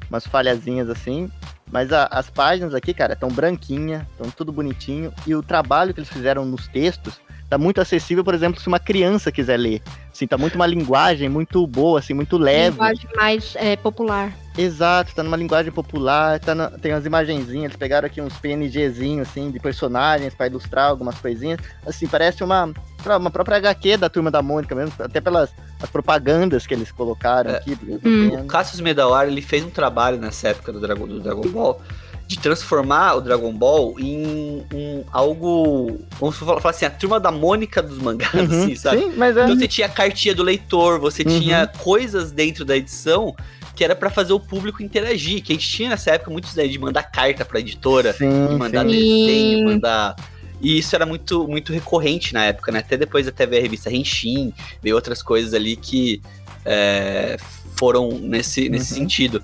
umas 0.09 0.27
falhazinhas 0.27 0.91
assim, 0.91 1.27
mas 1.71 1.91
a- 1.91 2.07
as 2.11 2.29
páginas 2.29 2.75
aqui, 2.75 2.93
cara, 2.93 3.13
estão 3.13 3.29
branquinha, 3.29 4.07
estão 4.11 4.29
tudo 4.29 4.51
bonitinho, 4.51 5.11
e 5.25 5.33
o 5.33 5.41
trabalho 5.41 5.91
que 5.91 5.99
eles 6.01 6.09
fizeram 6.09 6.45
nos 6.45 6.67
textos 6.67 7.19
tá 7.49 7.57
muito 7.57 7.81
acessível, 7.81 8.23
por 8.23 8.35
exemplo, 8.35 8.61
se 8.61 8.67
uma 8.67 8.79
criança 8.79 9.31
quiser 9.31 9.57
ler. 9.57 9.81
Assim, 10.11 10.27
tá 10.27 10.37
muito 10.37 10.55
uma 10.55 10.67
linguagem 10.67 11.29
muito 11.29 11.65
boa, 11.65 11.97
assim, 11.99 12.13
muito 12.13 12.37
leve. 12.37 12.71
Linguagem 12.71 13.09
mais 13.15 13.55
é, 13.55 13.75
popular. 13.75 14.31
Exato, 14.57 15.13
tá 15.13 15.21
numa 15.21 15.37
linguagem 15.37 15.71
popular, 15.71 16.39
tá 16.39 16.55
na- 16.55 16.69
tem 16.71 16.91
umas 16.93 17.05
imagenzinhas, 17.05 17.65
eles 17.65 17.75
pegaram 17.77 18.07
aqui 18.07 18.19
uns 18.19 18.33
PNGzinhos, 18.37 19.27
assim, 19.29 19.51
de 19.51 19.59
personagens 19.59 20.33
pra 20.33 20.47
ilustrar 20.47 20.89
algumas 20.89 21.17
coisinhas. 21.19 21.59
Assim, 21.85 22.07
parece 22.07 22.43
uma, 22.43 22.73
uma 23.05 23.29
própria 23.29 23.57
HQ 23.57 23.97
da 23.97 24.09
Turma 24.09 24.31
da 24.31 24.41
Mônica 24.41 24.73
mesmo, 24.73 24.93
até 24.99 25.21
pelas 25.21 25.51
as 25.81 25.89
propagandas 25.91 26.65
que 26.65 26.73
eles 26.73 26.91
colocaram 26.91 27.51
É. 27.51 27.57
aqui. 27.57 27.77
Hum. 28.03 28.29
O 28.41 28.45
Cassius 28.45 28.81
Medawar, 28.81 29.27
ele 29.27 29.41
fez 29.43 29.63
um 29.63 29.69
trabalho 29.69 30.17
nessa 30.17 30.49
época 30.49 30.73
do 30.73 30.79
Dragon, 30.79 31.07
do 31.07 31.19
Dragon 31.19 31.47
Ball 31.49 31.79
de 32.25 32.37
transformar 32.39 33.13
o 33.15 33.21
Dragon 33.21 33.53
Ball 33.53 33.95
em 33.99 34.65
um, 34.73 35.03
algo. 35.13 35.97
Vamos 36.19 36.35
falar 36.35 36.59
falar 36.59 36.71
assim, 36.71 36.83
a 36.85 36.89
turma 36.89 37.21
da 37.21 37.31
Mônica 37.31 37.81
dos 37.81 37.97
mangás, 37.99 38.33
Uhum, 38.33 38.63
assim, 38.63 38.75
sabe? 38.75 38.97
Sim, 38.99 39.13
mas 39.15 39.37
é. 39.37 39.43
Então 39.45 39.55
você 39.55 39.65
tinha 39.67 39.87
a 39.87 39.89
cartinha 39.89 40.35
do 40.35 40.43
leitor, 40.43 40.99
você 40.99 41.23
Uhum. 41.23 41.39
tinha 41.39 41.67
coisas 41.67 42.31
dentro 42.33 42.65
da 42.65 42.75
edição 42.75 43.33
que 43.77 43.83
era 43.83 43.95
pra 43.95 44.09
fazer 44.09 44.33
o 44.33 44.39
público 44.39 44.81
interagir. 44.81 45.41
Que 45.43 45.53
a 45.53 45.55
gente 45.55 45.69
tinha 45.69 45.89
nessa 45.89 46.11
época 46.11 46.31
muitos 46.31 46.53
daí 46.55 46.67
de 46.67 46.79
mandar 46.79 47.03
carta 47.03 47.45
pra 47.45 47.59
editora, 47.59 48.11
de 48.11 48.17
sim, 48.17 48.57
mandar 48.57 48.81
sim. 48.81 48.91
desenho, 48.91 49.65
mandar. 49.65 50.15
E 50.59 50.79
isso 50.79 50.95
era 50.95 51.05
muito, 51.05 51.47
muito 51.47 51.71
recorrente 51.71 52.33
na 52.33 52.45
época, 52.45 52.71
né? 52.71 52.79
Até 52.79 52.97
depois 52.97 53.27
até 53.27 53.45
veio 53.45 53.61
a 53.61 53.63
revista 53.63 53.91
Henshin, 53.93 54.51
veio 54.81 54.95
outras 54.95 55.21
coisas 55.21 55.53
ali 55.53 55.75
que 55.75 56.19
é, 56.65 57.37
foram 57.77 58.09
nesse, 58.19 58.67
nesse 58.67 58.93
Uhum. 58.93 58.99
sentido. 59.01 59.43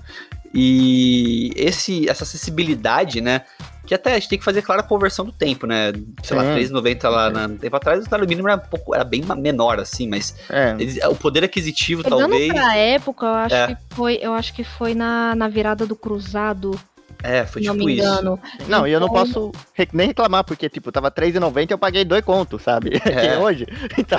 E 0.52 1.52
esse, 1.56 2.08
essa 2.08 2.24
acessibilidade, 2.24 3.20
né? 3.20 3.42
Que 3.86 3.94
até 3.94 4.12
a 4.12 4.14
gente 4.14 4.28
tem 4.30 4.38
que 4.38 4.44
fazer, 4.44 4.62
claro, 4.62 4.80
a 4.80 4.84
conversão 4.84 5.24
do 5.26 5.32
tempo, 5.32 5.66
né? 5.66 5.92
Sei 6.22 6.36
lá, 6.36 6.42
Sim. 6.44 6.52
3,90 6.54 7.08
lá 7.10 7.28
na- 7.30 7.48
no 7.48 7.58
tempo 7.58 7.76
atrás, 7.76 8.00
o 8.00 8.04
salário 8.04 8.26
mínimo 8.28 8.48
era, 8.48 8.56
um 8.60 8.68
pouco, 8.68 8.94
era 8.94 9.04
bem 9.04 9.22
menor, 9.36 9.78
assim, 9.78 10.08
mas 10.08 10.34
É, 10.48 10.70
eles- 10.78 10.98
o 11.04 11.14
poder 11.14 11.44
aquisitivo, 11.44 12.02
Pegando 12.02 12.20
talvez. 12.20 12.52
pra 12.52 12.76
época, 12.76 13.26
eu 13.26 13.34
acho 13.34 13.54
É. 13.54 13.66
que 13.68 13.76
foi, 13.94 14.18
eu 14.22 14.32
acho 14.32 14.54
que 14.54 14.64
foi 14.64 14.94
na, 14.94 15.34
na 15.34 15.48
virada 15.48 15.86
do 15.86 15.94
cruzado, 15.94 16.70
É, 17.22 17.44
foi 17.46 17.60
se 17.62 17.68
não 17.68 17.74
tipo 17.74 17.86
me 17.86 17.94
isso. 17.94 18.02
engano. 18.06 18.38
Não, 18.68 18.86
e 18.86 18.92
eu 18.92 19.00
não 19.00 19.06
Então, 19.08 19.18
posso 19.24 19.52
re- 19.74 19.88
nem 19.92 20.06
reclamar, 20.08 20.44
porque, 20.44 20.68
tipo, 20.68 20.90
tava 20.90 21.08
R$3,90 21.08 21.70
e 21.70 21.74
eu 21.74 21.78
paguei 21.78 22.04
dois 22.04 22.24
contos, 22.24 22.62
sabe? 22.62 22.90
É. 23.04 23.28
Que 23.28 23.36
hoje. 23.36 23.66
Então, 23.98 24.18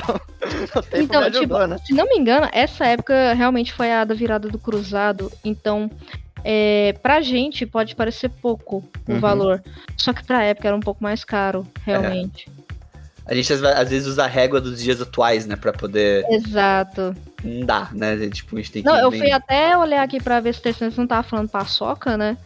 o 0.76 0.82
tempo 0.84 1.04
Então, 1.04 1.22
me 1.22 1.28
ajudou, 1.28 1.42
tipo, 1.60 1.68
né? 1.68 1.78
se 1.86 1.94
não 1.94 2.06
me 2.08 2.16
engano, 2.18 2.48
essa 2.52 2.86
época 2.86 3.34
realmente 3.34 3.74
foi 3.74 3.92
a 3.92 4.04
da 4.06 4.14
virada 4.14 4.48
do 4.48 4.58
cruzado. 4.60 5.32
Então, 5.44 5.90
é, 6.48 6.94
pra 7.02 7.22
gente 7.22 7.66
pode 7.66 7.96
parecer 7.96 8.30
pouco 8.30 8.88
o 9.08 9.14
Uhum. 9.14 9.20
valor. 9.20 9.64
Só 9.98 10.14
que 10.14 10.24
pra 10.24 10.44
época 10.44 10.68
era 10.68 10.78
um 10.78 10.82
pouco 10.82 11.04
mais 11.04 11.24
caro, 11.24 11.66
realmente. 11.84 12.48
A 13.26 13.34
gente 13.34 13.52
às 13.52 13.60
ve- 13.60 13.68
às 13.74 13.90
vezes 13.90 14.08
usa 14.08 14.26
a 14.26 14.28
régua 14.28 14.62
dos 14.62 14.80
dias 14.84 15.02
atuais, 15.02 15.48
né? 15.48 15.56
Pra 15.56 15.74
poder. 15.74 16.24
Exato. 16.30 17.16
Não 17.44 17.66
dá, 17.66 17.90
né? 17.92 18.16
Tipo, 18.30 18.56
a 18.56 18.60
gente 18.60 18.72
tem 18.72 18.84
que. 18.84 18.88
Não, 18.88 18.96
eu 18.98 19.10
bem- 19.10 19.20
fui 19.20 19.32
até 19.32 19.76
olhar 19.76 20.04
aqui 20.04 20.22
pra 20.22 20.40
ver 20.40 20.54
se 20.54 20.60
o 20.60 20.64
Terceiro 20.64 20.94
não 20.96 21.08
tava 21.08 21.24
falando 21.28 21.50
paçoca, 21.50 22.16
né? 22.16 22.38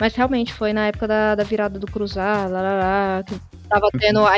Mas 0.00 0.14
realmente 0.14 0.52
foi 0.54 0.72
na 0.72 0.86
época 0.86 1.06
da, 1.06 1.34
da 1.34 1.44
virada 1.44 1.78
do 1.78 1.86
cruzado, 1.86 2.50
lá, 2.54 2.62
lá, 2.62 2.74
lá, 2.78 3.22
que 3.22 3.34
tava 3.80 3.88
tendo 3.98 4.24
a 4.26 4.34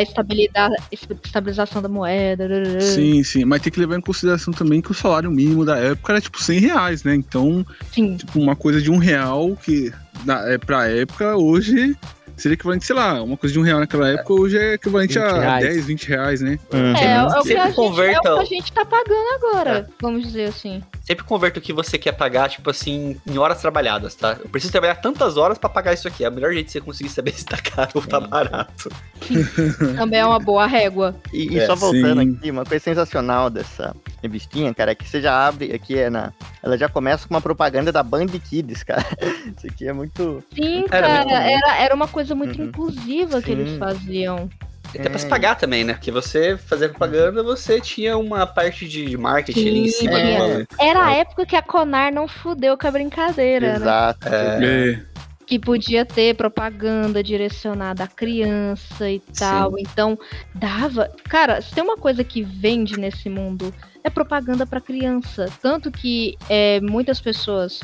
estabilização 0.91 1.83
da 1.83 1.89
moeda. 1.89 2.49
Sim, 2.81 3.23
sim. 3.23 3.45
Mas 3.45 3.63
tem 3.63 3.73
que 3.73 3.81
levar 3.81 3.97
em 3.97 4.01
consideração 4.01 4.53
também 4.53 4.81
que 4.81 4.91
o 4.91 4.95
salário 4.95 5.31
mínimo 5.31 5.65
da 5.65 5.77
época 5.79 6.13
era 6.13 6.21
tipo 6.21 6.43
100 6.43 6.59
reais, 6.61 7.05
né? 7.05 7.15
Então, 7.15 7.65
Sim. 7.93 8.17
tipo, 8.17 8.39
uma 8.41 8.57
coisa 8.57 8.81
de 8.81 8.91
um 8.91 8.99
real 8.99 9.57
que 9.57 9.93
na, 10.25 10.49
é, 10.49 10.59
pra 10.59 10.89
época 10.89 11.37
hoje 11.37 11.97
seria 12.37 12.55
equivalente, 12.55 12.85
sei 12.85 12.95
lá, 12.95 13.23
uma 13.23 13.37
coisa 13.37 13.53
de 13.53 13.59
um 13.59 13.63
real 13.63 13.81
naquela 13.81 14.09
época 14.11 14.33
hoje 14.35 14.59
é 14.59 14.75
equivalente 14.75 15.15
20 15.15 15.23
a 15.23 15.41
reais. 15.41 15.65
10, 15.65 15.87
20 15.87 16.09
reais, 16.09 16.41
né? 16.43 16.59
Uhum. 16.73 16.95
É, 16.97 17.13
é, 17.15 17.23
o 17.25 17.43
que 17.43 17.57
a 17.57 17.65
gente, 17.65 17.71
é 17.71 17.73
converta- 17.73 18.35
o 18.35 18.39
que 18.39 18.43
a 18.43 18.45
gente 18.47 18.73
tá 18.73 18.85
pagando 18.85 19.35
agora, 19.45 19.89
vamos 20.01 20.23
dizer 20.27 20.45
assim. 20.45 20.83
Sempre 21.07 21.25
converta 21.25 21.61
o 21.61 21.63
que 21.63 21.73
você 21.73 21.97
quer 21.99 22.11
pagar, 22.11 22.49
tipo 22.51 22.69
assim, 22.69 23.17
em 23.25 23.39
horas 23.39 23.61
trabalhadas, 23.61 24.17
tá? 24.17 24.37
Eu 24.43 24.49
preciso 24.49 24.73
trabalhar 24.73 24.97
tantas 24.97 25.37
horas 25.37 25.57
pra 25.57 25.69
pagar 25.69 25.93
isso 25.95 26.09
aqui. 26.09 26.25
É 26.25 26.29
o 26.29 26.33
melhor 26.33 26.53
jeito 26.53 26.67
de 26.67 26.73
você 26.73 26.81
conseguir 26.81 27.11
saber 27.11 27.31
se 27.39 27.45
tá 27.47 27.57
caro 27.59 27.91
ou 27.95 28.03
tá 28.03 28.19
barato. 28.19 28.89
Também 29.97 30.19
é 30.19 30.27
uma 30.27 30.41
boa 30.41 30.67
régua. 30.67 31.15
E, 31.33 31.53
e 31.55 31.59
É, 31.61 31.67
só 31.67 31.77
voltando 31.77 32.21
sim. 32.23 32.37
aqui, 32.37 32.51
uma 32.51 32.65
coisa 32.65 32.83
sensacional 32.83 33.49
dessa 33.49 33.95
revistinha, 34.21 34.75
cara, 34.75 34.91
é 34.91 34.95
que 34.97 35.09
você 35.09 35.21
já 35.21 35.47
abre 35.47 35.73
aqui 35.73 35.97
é 35.97 36.11
na. 36.11 36.33
Ela 36.61 36.77
já 36.77 36.89
começa 36.89 37.29
com 37.29 37.35
uma 37.35 37.41
propaganda 37.41 37.93
da 37.93 38.03
Band 38.03 38.27
Kids, 38.27 38.83
cara. 38.83 39.05
Isso 39.57 39.67
aqui 39.67 39.87
é 39.87 39.93
muito. 39.93 40.43
Sim, 40.55 40.87
Era 40.91 41.07
cara, 41.07 41.15
muito 41.19 41.29
bom. 41.29 41.35
era, 41.37 41.77
era 41.79 41.95
uma 41.95 42.09
coisa 42.09 42.35
muito 42.35 42.61
Uhum. 42.61 42.67
inclusiva 42.69 43.41
que 43.41 43.47
Sim. 43.55 43.61
eles 43.61 43.79
faziam. 43.79 44.51
Até 44.99 45.09
pra 45.09 45.17
É. 45.17 45.19
se 45.19 45.29
pagar 45.29 45.55
também, 45.57 45.85
né? 45.85 45.95
Porque 45.95 46.11
você 46.11 46.57
fazer 46.57 46.89
propaganda, 46.91 47.43
você 47.43 47.81
tinha 47.81 48.17
uma 48.17 48.47
parte 48.47 48.89
de 48.89 49.17
marketing 49.17 49.69
ali 49.69 49.79
em 49.81 49.89
Sim, 49.89 49.99
cima 49.99 50.19
é. 50.21 50.33
do 50.33 50.39
valor. 50.39 50.67
Era 50.79 51.07
a 51.07 51.13
época 51.13 51.47
que 51.47 51.57
a 51.57 51.63
Conar 51.63 52.13
não 52.13 52.27
fudeu 52.29 52.77
com 52.77 52.87
a 52.87 52.91
brincadeira, 52.91 53.71
né? 53.71 53.77
Exato. 53.77 54.29
É. 54.29 54.93
É. 54.93 55.17
que 55.47 55.61
podia 55.61 56.05
ter 56.05 56.35
propaganda 56.35 57.23
direcionada 57.23 58.03
à 58.03 58.09
criança 58.09 59.09
e 59.09 59.21
tal. 59.39 59.79
Então, 59.79 60.19
dava. 60.53 61.09
Cara, 61.29 61.61
se 61.63 61.73
tem 61.73 61.85
uma 61.85 61.97
coisa 61.97 62.25
que 62.25 62.43
vende 62.43 62.99
nesse 62.99 63.29
mundo, 63.29 63.73
é 64.03 64.11
propaganda 64.11 64.67
pra 64.67 64.81
criança. 64.81 65.47
Tanto 65.63 65.89
que 65.93 66.37
é, 66.49 66.81
muitas 66.81 67.21
pessoas 67.21 67.79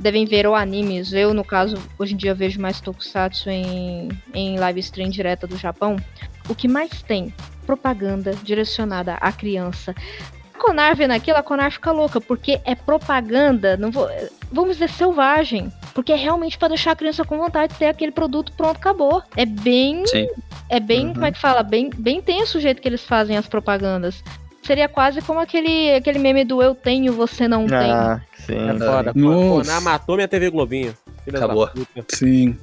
devem 0.00 0.24
ver 0.26 0.48
ou 0.48 0.54
animes. 0.56 1.12
Eu, 1.12 1.32
no 1.32 1.44
caso, 1.44 1.76
hoje 1.96 2.14
em 2.14 2.16
dia 2.16 2.34
vejo 2.34 2.60
mais 2.60 2.80
Tokusatsu 2.80 3.48
em, 3.50 4.08
em 4.34 4.58
live 4.58 4.80
stream 4.80 5.08
direta 5.08 5.46
do 5.46 5.56
Japão. 5.56 5.94
O 6.48 6.54
que 6.54 6.68
mais 6.68 7.02
tem? 7.02 7.32
Propaganda 7.66 8.32
direcionada 8.42 9.14
à 9.14 9.32
criança. 9.32 9.94
A 10.54 10.58
Conar 10.58 10.94
vendo 10.96 11.10
aquilo, 11.12 11.36
a 11.36 11.42
Conar 11.42 11.70
fica 11.70 11.92
louca, 11.92 12.20
porque 12.20 12.60
é 12.64 12.74
propaganda, 12.74 13.76
não 13.76 13.90
vou, 13.90 14.08
vamos 14.50 14.74
dizer, 14.76 14.88
selvagem. 14.90 15.70
Porque 15.94 16.12
é 16.12 16.16
realmente 16.16 16.56
pra 16.58 16.68
deixar 16.68 16.92
a 16.92 16.96
criança 16.96 17.24
com 17.24 17.36
vontade 17.38 17.72
de 17.72 17.78
ter 17.78 17.86
aquele 17.86 18.12
produto 18.12 18.52
pronto, 18.56 18.76
acabou. 18.76 19.22
É 19.36 19.44
bem. 19.44 20.06
Sim. 20.06 20.28
É 20.68 20.80
bem, 20.80 21.06
Uhum. 21.08 21.12
como 21.14 21.26
é 21.26 21.32
que 21.32 21.38
fala? 21.40 21.62
Bem, 21.62 21.90
bem 21.96 22.20
tenso 22.22 22.58
o 22.58 22.60
jeito 22.60 22.80
que 22.80 22.88
eles 22.88 23.02
fazem 23.04 23.36
as 23.36 23.46
propagandas. 23.46 24.22
Seria 24.62 24.88
quase 24.88 25.22
como 25.22 25.38
aquele, 25.38 25.94
aquele 25.94 26.18
meme 26.18 26.44
do 26.44 26.60
eu 26.60 26.74
tenho, 26.74 27.12
você 27.12 27.46
não 27.46 27.66
tem. 27.66 27.92
Ah, 27.92 28.20
sim. 28.34 28.68
É 28.68 28.74
foda. 28.78 29.12
Conar 29.12 29.80
matou 29.80 30.16
minha 30.16 30.26
TV 30.26 30.50
Globinho. 30.50 30.94
Filha 31.24 31.38
Acabou. 31.38 31.68
Sim. 32.08 32.56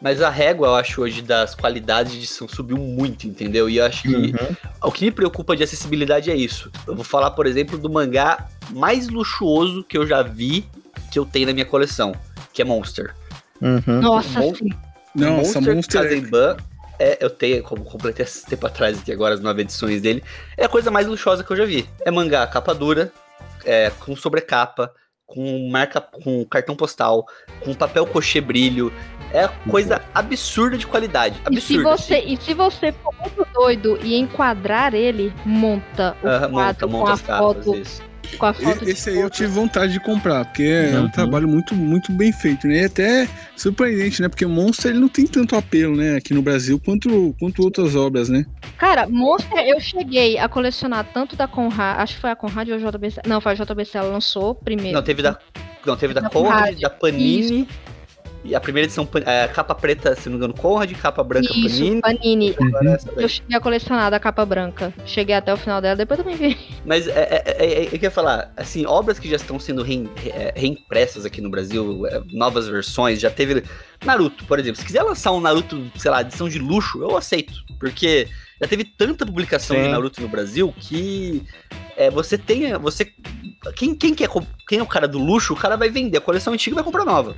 Mas 0.00 0.22
a 0.22 0.30
régua, 0.30 0.68
eu 0.68 0.74
acho, 0.76 1.02
hoje, 1.02 1.20
das 1.20 1.54
qualidades 1.54 2.12
de 2.12 2.18
edição 2.18 2.48
subiu 2.48 2.78
muito, 2.78 3.26
entendeu? 3.26 3.68
E 3.68 3.76
eu 3.76 3.84
acho 3.84 4.02
que 4.02 4.08
Uhum. 4.16 4.56
o 4.84 4.90
que 4.90 5.04
me 5.04 5.10
preocupa 5.10 5.54
de 5.54 5.62
acessibilidade 5.62 6.30
é 6.30 6.34
isso. 6.34 6.70
Eu 6.86 6.94
vou 6.94 7.04
falar, 7.04 7.32
por 7.32 7.46
exemplo, 7.46 7.76
do 7.76 7.90
mangá 7.90 8.48
mais 8.70 9.08
luxuoso 9.08 9.84
que 9.84 9.98
eu 9.98 10.06
já 10.06 10.22
vi, 10.22 10.64
que 11.12 11.18
eu 11.18 11.26
tenho 11.26 11.46
na 11.48 11.52
minha 11.52 11.66
coleção, 11.66 12.14
que 12.52 12.62
é 12.62 12.64
Monster. 12.64 13.14
Uhum. 13.60 14.00
Nossa, 14.00 14.40
Mon- 14.40 14.54
sim. 14.54 14.68
Nossa, 15.14 15.60
Monster, 15.60 15.74
Monster 15.74 16.00
é- 16.00 16.04
Kazemban, 16.04 16.56
é, 16.98 17.18
eu 17.20 17.28
tenho, 17.28 17.62
como 17.62 17.84
completei 17.84 18.24
esse 18.24 18.46
tempo 18.46 18.66
atrás 18.66 18.98
aqui 18.98 19.12
agora 19.12 19.34
as 19.34 19.40
nove 19.40 19.60
edições 19.62 20.00
dele, 20.00 20.22
é 20.56 20.64
a 20.64 20.68
coisa 20.68 20.90
mais 20.90 21.06
luxuosa 21.06 21.44
que 21.44 21.50
eu 21.50 21.56
já 21.56 21.64
vi. 21.66 21.86
É 22.06 22.10
mangá 22.10 22.46
capa 22.46 22.74
dura, 22.74 23.12
é, 23.66 23.90
com 24.00 24.16
sobrecapa, 24.16 24.94
com 25.26 25.68
marca, 25.68 26.00
com 26.00 26.44
cartão 26.46 26.74
postal, 26.74 27.26
com 27.60 27.74
papel 27.74 28.06
cochê 28.06 28.40
brilho. 28.40 28.90
É 29.32 29.48
coisa 29.68 30.00
absurda 30.14 30.76
de 30.76 30.86
qualidade. 30.86 31.36
E 31.50 31.60
se, 31.60 31.74
Absurda. 31.76 31.96
você, 31.96 32.18
e 32.20 32.36
se 32.36 32.52
você 32.54 32.92
for 32.92 33.14
muito 33.20 33.46
doido 33.52 33.98
e 34.02 34.16
enquadrar 34.16 34.94
ele, 34.94 35.32
monta 35.44 36.16
o 36.20 36.26
quadro 36.26 36.50
monta, 36.50 36.86
monta 36.86 36.86
com, 36.88 37.06
a 37.06 37.12
as 37.12 37.20
capas, 37.22 37.64
foto, 37.64 37.76
isso. 37.76 38.02
com 38.38 38.46
a 38.46 38.52
foto. 38.52 38.84
E- 38.84 38.90
Esse 38.90 39.10
aí 39.10 39.20
eu 39.20 39.30
tive 39.30 39.48
vontade 39.48 39.92
de 39.92 40.00
comprar, 40.00 40.44
porque 40.46 40.64
é 40.64 40.96
um 40.98 41.02
Uhum. 41.02 41.10
trabalho 41.10 41.46
muito, 41.46 41.74
muito 41.76 42.10
bem 42.12 42.32
feito, 42.32 42.66
né? 42.66 42.82
E 42.82 42.84
até 42.86 43.28
surpreendente, 43.56 44.20
né? 44.20 44.28
Porque 44.28 44.44
Monster 44.46 44.90
ele 44.90 45.00
não 45.00 45.08
tem 45.08 45.26
tanto 45.26 45.54
apelo, 45.54 45.96
né? 45.96 46.16
Aqui 46.16 46.34
no 46.34 46.42
Brasil 46.42 46.80
quanto, 46.84 47.34
quanto 47.38 47.62
outras 47.62 47.94
obras, 47.94 48.28
né? 48.28 48.44
Cara, 48.78 49.06
Monster, 49.08 49.58
eu 49.60 49.78
cheguei 49.80 50.38
a 50.38 50.48
colecionar 50.48 51.06
tanto 51.14 51.36
da 51.36 51.46
Conrad, 51.46 52.00
acho 52.00 52.14
que 52.16 52.20
foi 52.20 52.30
a 52.30 52.36
Conrad 52.36 52.68
ou 52.68 52.74
a 52.74 52.78
JBC. 52.78 53.20
Não, 53.26 53.40
foi 53.40 53.52
a 53.52 53.54
JBC, 53.54 53.96
ela 53.98 54.08
lançou 54.08 54.54
primeiro. 54.56 54.94
Não, 54.96 55.02
teve 55.02 55.22
da. 55.22 55.38
Não, 55.86 55.96
teve 55.96 56.12
da 56.12 56.20
Da 56.20 56.28
Conrad, 56.30 56.52
Conrad, 56.64 56.80
da 56.80 56.90
Panini 56.90 57.66
E 58.42 58.54
a 58.54 58.60
primeira 58.60 58.86
edição, 58.86 59.06
é, 59.26 59.46
capa 59.48 59.74
preta, 59.74 60.14
se 60.16 60.28
não 60.28 60.32
me 60.32 60.36
engano, 60.38 60.54
Conrad, 60.54 60.90
capa 60.94 61.22
branca 61.22 61.52
Isso, 61.52 61.78
Panini. 61.78 62.00
Panini. 62.00 62.56
Daí. 62.72 63.24
Eu 63.24 63.28
cheguei 63.28 63.56
a 63.56 63.60
colecionar 63.60 64.10
da 64.10 64.18
capa 64.18 64.46
branca. 64.46 64.94
Cheguei 65.04 65.34
até 65.34 65.52
o 65.52 65.58
final 65.58 65.80
dela, 65.82 65.96
depois 65.96 66.18
também 66.18 66.36
vi. 66.36 66.56
Mas 66.86 67.06
é, 67.06 67.20
é, 67.20 67.42
é, 67.44 67.64
é, 67.64 67.84
eu 67.84 67.90
queria 67.90 68.10
falar, 68.10 68.50
assim, 68.56 68.86
obras 68.86 69.18
que 69.18 69.28
já 69.28 69.36
estão 69.36 69.58
sendo 69.58 69.82
reim- 69.82 70.08
re- 70.16 70.30
é, 70.30 70.54
reimpressas 70.56 71.26
aqui 71.26 71.42
no 71.42 71.50
Brasil, 71.50 72.06
é, 72.06 72.22
novas 72.32 72.66
versões, 72.66 73.20
já 73.20 73.30
teve. 73.30 73.62
Naruto, 74.04 74.46
por 74.46 74.58
exemplo. 74.58 74.80
Se 74.80 74.86
quiser 74.86 75.02
lançar 75.02 75.32
um 75.32 75.40
Naruto, 75.40 75.90
sei 75.96 76.10
lá, 76.10 76.22
edição 76.22 76.48
de 76.48 76.58
luxo, 76.58 77.02
eu 77.02 77.18
aceito. 77.18 77.52
Porque 77.78 78.26
já 78.58 78.66
teve 78.66 78.84
tanta 78.84 79.26
publicação 79.26 79.76
Sim. 79.76 79.82
de 79.82 79.88
Naruto 79.90 80.22
no 80.22 80.28
Brasil 80.28 80.72
que 80.78 81.42
é, 81.94 82.10
você 82.10 82.38
tem. 82.38 82.72
Você. 82.78 83.12
Quem, 83.76 83.94
quem, 83.94 84.14
quer, 84.14 84.30
quem 84.66 84.78
é 84.78 84.82
o 84.82 84.86
cara 84.86 85.06
do 85.06 85.18
luxo, 85.18 85.52
o 85.52 85.56
cara 85.56 85.76
vai 85.76 85.90
vender 85.90 86.16
a 86.16 86.20
coleção 86.22 86.54
antiga 86.54 86.72
e 86.72 86.76
vai 86.76 86.84
comprar 86.84 87.04
nova. 87.04 87.36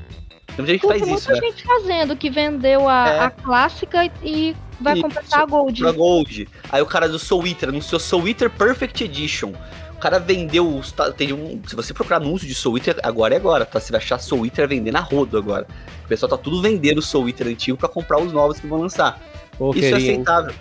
Tem 0.57 0.67
gente 0.67 0.81
que 0.81 0.87
faz 0.87 1.01
isso, 1.03 1.11
muita 1.11 1.33
né? 1.33 1.41
gente 1.41 1.63
fazendo, 1.65 2.17
que 2.17 2.29
vendeu 2.31 2.89
a, 2.89 3.09
É. 3.09 3.21
a 3.21 3.31
clássica 3.31 4.11
e 4.23 4.55
vai 4.81 4.95
Isso. 4.95 5.03
completar 5.03 5.41
a 5.41 5.47
Gold. 5.47 5.81
Pra 5.81 5.93
Gold. 5.93 6.49
Aí 6.71 6.83
o 6.83 6.87
cara 6.87 7.09
do 7.09 7.19
Soul 7.19 7.47
Eater 7.47 7.69
anunciou 7.71 7.99
Soul 8.01 8.29
Eater 8.29 8.51
Perfect 8.51 9.05
Edition. 9.05 9.53
O 9.95 9.99
cara 10.03 10.19
vendeu 10.19 10.69
os. 10.69 10.93
Tem 11.17 11.33
um, 11.33 11.61
se 11.67 11.77
você 11.77 11.95
procurar 11.95 12.17
anúncio 12.17 12.47
de 12.47 12.55
Soul 12.55 12.77
Eater, 12.77 12.97
agora 13.03 13.35
é 13.35 13.37
agora, 13.37 13.65
tá? 13.65 13.79
Você 13.81 13.93
vai 13.93 14.01
achar 14.01 14.19
Soul 14.19 14.45
Eater 14.45 14.69
vendendo 14.69 14.97
a 14.97 15.01
rodo 15.01 15.39
agora. 15.39 15.67
O 16.05 16.09
pessoal 16.09 16.29
tá 16.29 16.37
tudo 16.37 16.61
vendendo 16.61 16.99
o 16.99 17.03
Soul 17.03 17.29
Eater 17.29 17.47
antigo 17.47 17.79
pra 17.79 17.89
comprar 17.89 18.21
os 18.21 18.33
novos 18.33 18.59
que 18.61 18.67
vão 18.67 18.81
lançar. 18.81 19.21
Pô, 19.57 19.71
Isso 19.75 19.95
é 19.95 19.99
aceitável. 19.99 20.53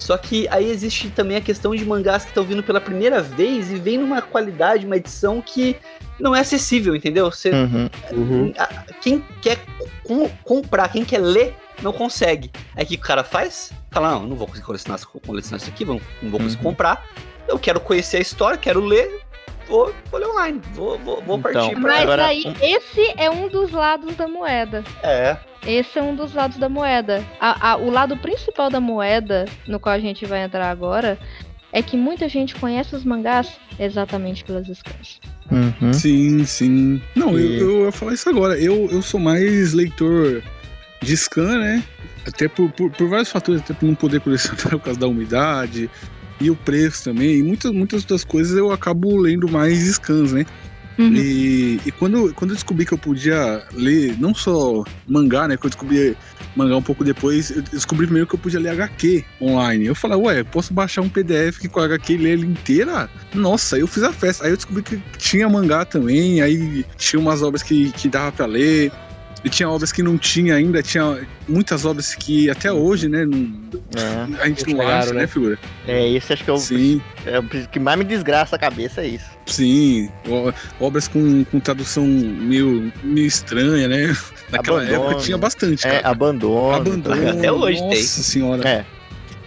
Só 0.00 0.16
que 0.16 0.48
aí 0.48 0.68
existe 0.70 1.10
também 1.10 1.36
a 1.36 1.40
questão 1.40 1.74
de 1.76 1.84
mangás 1.84 2.22
que 2.24 2.30
estão 2.30 2.42
vindo 2.42 2.62
pela 2.62 2.80
primeira 2.80 3.20
vez 3.22 3.70
e 3.70 3.76
vem 3.76 3.98
numa 3.98 4.20
qualidade, 4.22 4.86
uma 4.86 4.96
edição 4.96 5.40
que 5.40 5.76
não 6.18 6.34
é 6.34 6.40
acessível, 6.40 6.96
entendeu? 6.96 7.30
Você, 7.30 7.50
Uhum. 7.50 7.90
Uhum. 8.12 8.52
a- 8.58 8.66
quem 9.02 9.22
quer 9.42 9.58
com- 10.02 10.28
comprar, 10.42 10.88
quem 10.88 11.04
quer 11.04 11.18
ler, 11.18 11.54
não 11.82 11.92
consegue. 11.92 12.50
Aí 12.74 12.84
o 12.84 12.86
que 12.88 12.94
o 12.96 12.98
cara 12.98 13.22
faz? 13.22 13.72
Fala, 13.90 14.12
não, 14.12 14.26
não 14.26 14.36
vou 14.36 14.46
conseguir 14.46 14.66
colecionar, 14.66 15.00
colecionar 15.26 15.60
isso 15.60 15.70
aqui, 15.70 15.84
não, 15.84 16.00
não 16.22 16.30
vou 16.30 16.40
conseguir 16.40 16.64
Uhum. 16.64 16.70
comprar. 16.70 17.06
Eu 17.46 17.58
quero 17.58 17.78
conhecer 17.80 18.16
a 18.16 18.20
história, 18.20 18.56
quero 18.58 18.80
ler, 18.80 19.20
vou, 19.70 19.94
vou 20.10 20.20
ler 20.20 20.26
online, 20.26 20.60
vou, 20.74 20.98
vou, 20.98 21.22
vou 21.22 21.38
Então, 21.38 21.52
partir 21.52 21.70
pra... 21.72 21.80
Mas 21.80 22.02
Agora, 22.02 22.26
aí, 22.26 22.44
esse 22.60 23.14
é 23.16 23.30
um 23.30 23.48
dos 23.48 23.70
lados 23.70 24.14
da 24.16 24.28
moeda. 24.28 24.84
É, 25.02 25.36
Esse 25.66 25.98
é 25.98 26.02
um 26.02 26.14
dos 26.16 26.34
lados 26.34 26.56
da 26.58 26.68
moeda. 26.68 27.24
A- 27.40 27.72
a- 27.72 27.76
o 27.76 27.90
lado 27.90 28.16
principal 28.16 28.68
da 28.70 28.80
moeda, 28.80 29.44
no 29.66 29.78
qual 29.78 29.94
a 29.94 29.98
gente 29.98 30.24
vai 30.26 30.42
entrar 30.42 30.70
agora, 30.70 31.18
é 31.72 31.82
que 31.82 31.96
muita 31.96 32.28
gente 32.28 32.54
conhece 32.56 32.96
os 32.96 33.04
mangás 33.04 33.58
exatamente 33.78 34.42
pelas 34.42 34.66
scans. 34.66 35.20
Uhum. 35.50 35.92
Sim, 35.92 36.44
sim. 36.44 37.02
Não, 37.14 37.38
eu, 37.38 37.38
E- 37.38 37.60
eu 37.60 37.84
ia 37.84 37.92
falar 37.92 38.14
isso 38.14 38.28
agora. 38.28 38.58
Eu, 38.58 38.88
eu 38.90 39.02
sou 39.02 39.20
mais 39.20 39.72
leitor 39.74 40.42
de 41.02 41.16
scan, 41.16 41.58
né? 41.58 41.82
Até 42.26 42.48
por, 42.48 42.70
por, 42.72 42.90
por 42.90 43.08
vários 43.08 43.30
fatores, 43.30 43.60
até 43.62 43.72
por 43.74 43.86
não 43.86 43.94
poder 43.94 44.20
colecionar 44.20 44.70
por 44.70 44.80
causa 44.80 44.98
da 45.00 45.06
umidade 45.08 45.90
e 46.40 46.50
o 46.50 46.56
preço 46.56 47.04
também. 47.04 47.38
E 47.38 47.42
muitas, 47.42 47.70
muitas 47.72 48.02
outras 48.02 48.24
coisas 48.24 48.56
eu 48.56 48.72
acabo 48.72 49.16
lendo 49.16 49.48
mais 49.48 49.78
scans, 49.78 50.32
né? 50.32 50.46
Uhum. 50.98 51.14
E, 51.14 51.80
e 51.86 51.92
quando, 51.92 52.32
quando 52.34 52.50
eu 52.50 52.54
descobri 52.54 52.84
que 52.84 52.92
eu 52.92 52.98
podia 52.98 53.64
ler 53.72 54.16
não 54.18 54.34
só 54.34 54.84
mangá, 55.08 55.48
né? 55.48 55.56
Que 55.56 55.66
eu 55.66 55.70
descobri 55.70 56.16
mangá 56.54 56.76
um 56.76 56.82
pouco 56.82 57.02
depois, 57.02 57.50
eu 57.50 57.62
descobri 57.62 58.06
primeiro 58.06 58.28
que 58.28 58.34
eu 58.34 58.38
podia 58.38 58.60
ler 58.60 58.70
HQ 58.70 59.24
online. 59.40 59.86
Eu 59.86 59.94
falei, 59.94 60.18
ué, 60.18 60.44
posso 60.44 60.74
baixar 60.74 61.00
um 61.00 61.08
PDF 61.08 61.58
que 61.58 61.68
com 61.68 61.80
a 61.80 61.84
HQ 61.84 62.12
e 62.12 62.16
ler 62.18 62.30
ele 62.32 62.46
inteira? 62.46 63.08
Nossa, 63.34 63.78
eu 63.78 63.86
fiz 63.86 64.02
a 64.02 64.12
festa. 64.12 64.44
Aí 64.44 64.50
eu 64.50 64.56
descobri 64.56 64.82
que 64.82 65.00
tinha 65.16 65.48
mangá 65.48 65.84
também, 65.84 66.42
aí 66.42 66.84
tinha 66.96 67.20
umas 67.20 67.42
obras 67.42 67.62
que, 67.62 67.90
que 67.92 68.08
dava 68.08 68.32
pra 68.32 68.46
ler. 68.46 68.92
E 69.42 69.48
tinha 69.48 69.68
obras 69.70 69.90
que 69.90 70.02
não 70.02 70.18
tinha 70.18 70.54
ainda, 70.54 70.82
tinha 70.82 71.26
muitas 71.48 71.86
obras 71.86 72.14
que 72.14 72.50
até 72.50 72.70
hoje, 72.70 73.08
né, 73.08 73.24
não- 73.24 73.50
É. 73.96 74.42
a 74.42 74.46
gente 74.48 74.66
não 74.66 74.80
Chegaram, 74.80 74.98
acha, 74.98 75.12
né? 75.14 75.20
né, 75.22 75.26
figura? 75.26 75.58
É, 75.88 76.08
esse 76.10 76.32
acho 76.32 76.44
que 76.44 76.50
é 76.50 76.52
o, 76.52 76.58
Sim. 76.58 77.00
é 77.24 77.38
o 77.38 77.42
que 77.44 77.78
mais 77.80 77.98
me 77.98 78.04
desgraça 78.04 78.56
a 78.56 78.58
cabeça, 78.58 79.00
é 79.00 79.06
isso. 79.08 79.24
Sim, 79.46 80.10
obras 80.78 81.08
com, 81.08 81.42
com 81.44 81.58
tradução 81.58 82.06
meio, 82.06 82.92
meio 83.02 83.26
estranha, 83.26 83.88
né? 83.88 84.14
Naquela 84.52 84.82
Abandono. 84.82 85.04
época 85.08 85.22
tinha 85.22 85.38
bastante, 85.38 85.86
É, 85.86 85.90
cara. 86.00 86.08
abandono. 86.10 86.74
Abandono. 86.74 87.28
Até 87.30 87.50
hoje 87.50 87.80
Nossa 87.80 87.94
tem. 87.94 88.02
senhora. 88.04 88.68
É. 88.68 88.84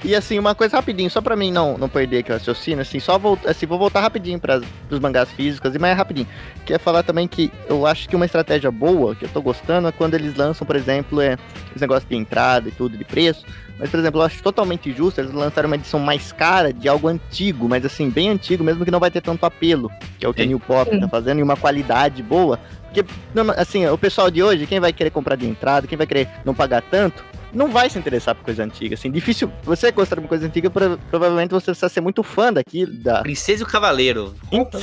E 0.03 0.13
assim, 0.13 0.37
uma 0.37 0.53
coisa 0.53 0.75
rapidinho, 0.75 1.09
só 1.09 1.21
pra 1.21 1.33
mim 1.33 1.49
não, 1.49 1.77
não 1.77 1.87
perder 1.87 2.19
aqui 2.19 2.29
o 2.29 2.33
raciocínio, 2.33 2.81
assim, 2.81 2.99
só 2.99 3.17
voltar, 3.17 3.49
assim, 3.49 3.65
vou 3.65 3.79
voltar 3.79 4.01
rapidinho 4.01 4.37
para 4.37 4.61
os 4.89 4.99
mangás 4.99 5.31
físicos, 5.31 5.71
mas 5.77 5.91
é 5.91 5.93
rapidinho. 5.93 6.27
Quer 6.65 6.77
falar 6.77 7.03
também 7.03 7.25
que 7.25 7.49
eu 7.69 7.85
acho 7.87 8.09
que 8.09 8.15
uma 8.15 8.25
estratégia 8.25 8.69
boa, 8.69 9.15
que 9.15 9.23
eu 9.23 9.29
tô 9.29 9.41
gostando, 9.41 9.87
é 9.87 9.93
quando 9.93 10.15
eles 10.15 10.35
lançam, 10.35 10.67
por 10.67 10.75
exemplo, 10.75 11.21
é, 11.21 11.37
esse 11.71 11.79
negócio 11.79 12.07
de 12.09 12.17
entrada 12.17 12.67
e 12.67 12.71
tudo, 12.71 12.97
de 12.97 13.05
preço. 13.05 13.45
Mas, 13.79 13.89
por 13.89 13.97
exemplo, 13.97 14.19
eu 14.19 14.25
acho 14.25 14.43
totalmente 14.43 14.91
justo 14.91 15.21
eles 15.21 15.31
lançarem 15.31 15.69
uma 15.69 15.75
edição 15.75 15.99
mais 16.01 16.33
cara 16.33 16.73
de 16.73 16.89
algo 16.89 17.07
antigo, 17.07 17.69
mas 17.69 17.85
assim, 17.85 18.09
bem 18.09 18.29
antigo, 18.29 18.61
mesmo 18.61 18.83
que 18.83 18.91
não 18.91 18.99
vai 18.99 19.09
ter 19.09 19.21
tanto 19.21 19.45
apelo, 19.45 19.89
que 20.19 20.25
é 20.25 20.29
o 20.29 20.33
que 20.33 20.41
a 20.41 20.43
Sim. 20.43 20.49
New 20.49 20.59
Pop 20.59 20.99
tá 20.99 21.07
fazendo, 21.07 21.39
e 21.39 21.43
uma 21.43 21.55
qualidade 21.55 22.21
boa. 22.21 22.59
Porque, 22.83 23.05
não, 23.33 23.49
assim, 23.51 23.87
o 23.87 23.97
pessoal 23.97 24.29
de 24.29 24.43
hoje, 24.43 24.67
quem 24.67 24.79
vai 24.81 24.91
querer 24.91 25.09
comprar 25.09 25.35
de 25.35 25.47
entrada, 25.47 25.87
quem 25.87 25.97
vai 25.97 26.05
querer 26.05 26.27
não 26.45 26.53
pagar 26.53 26.81
tanto, 26.83 27.23
não 27.53 27.69
vai 27.69 27.89
se 27.89 27.97
interessar 27.99 28.35
por 28.35 28.43
coisa 28.43 28.63
antiga, 28.63 28.95
assim, 28.95 29.11
difícil, 29.11 29.51
você 29.63 29.91
gostar 29.91 30.15
de 30.15 30.21
uma 30.21 30.27
coisa 30.27 30.45
antiga, 30.45 30.69
prova- 30.69 30.97
provavelmente 31.09 31.51
você 31.51 31.67
precisa 31.67 31.89
ser 31.89 32.01
muito 32.01 32.23
fã 32.23 32.51
daquilo, 32.51 32.93
da... 32.93 33.21
Princesa 33.21 33.61
e 33.61 33.63
o 33.63 33.67
Cavaleiro. 33.67 34.33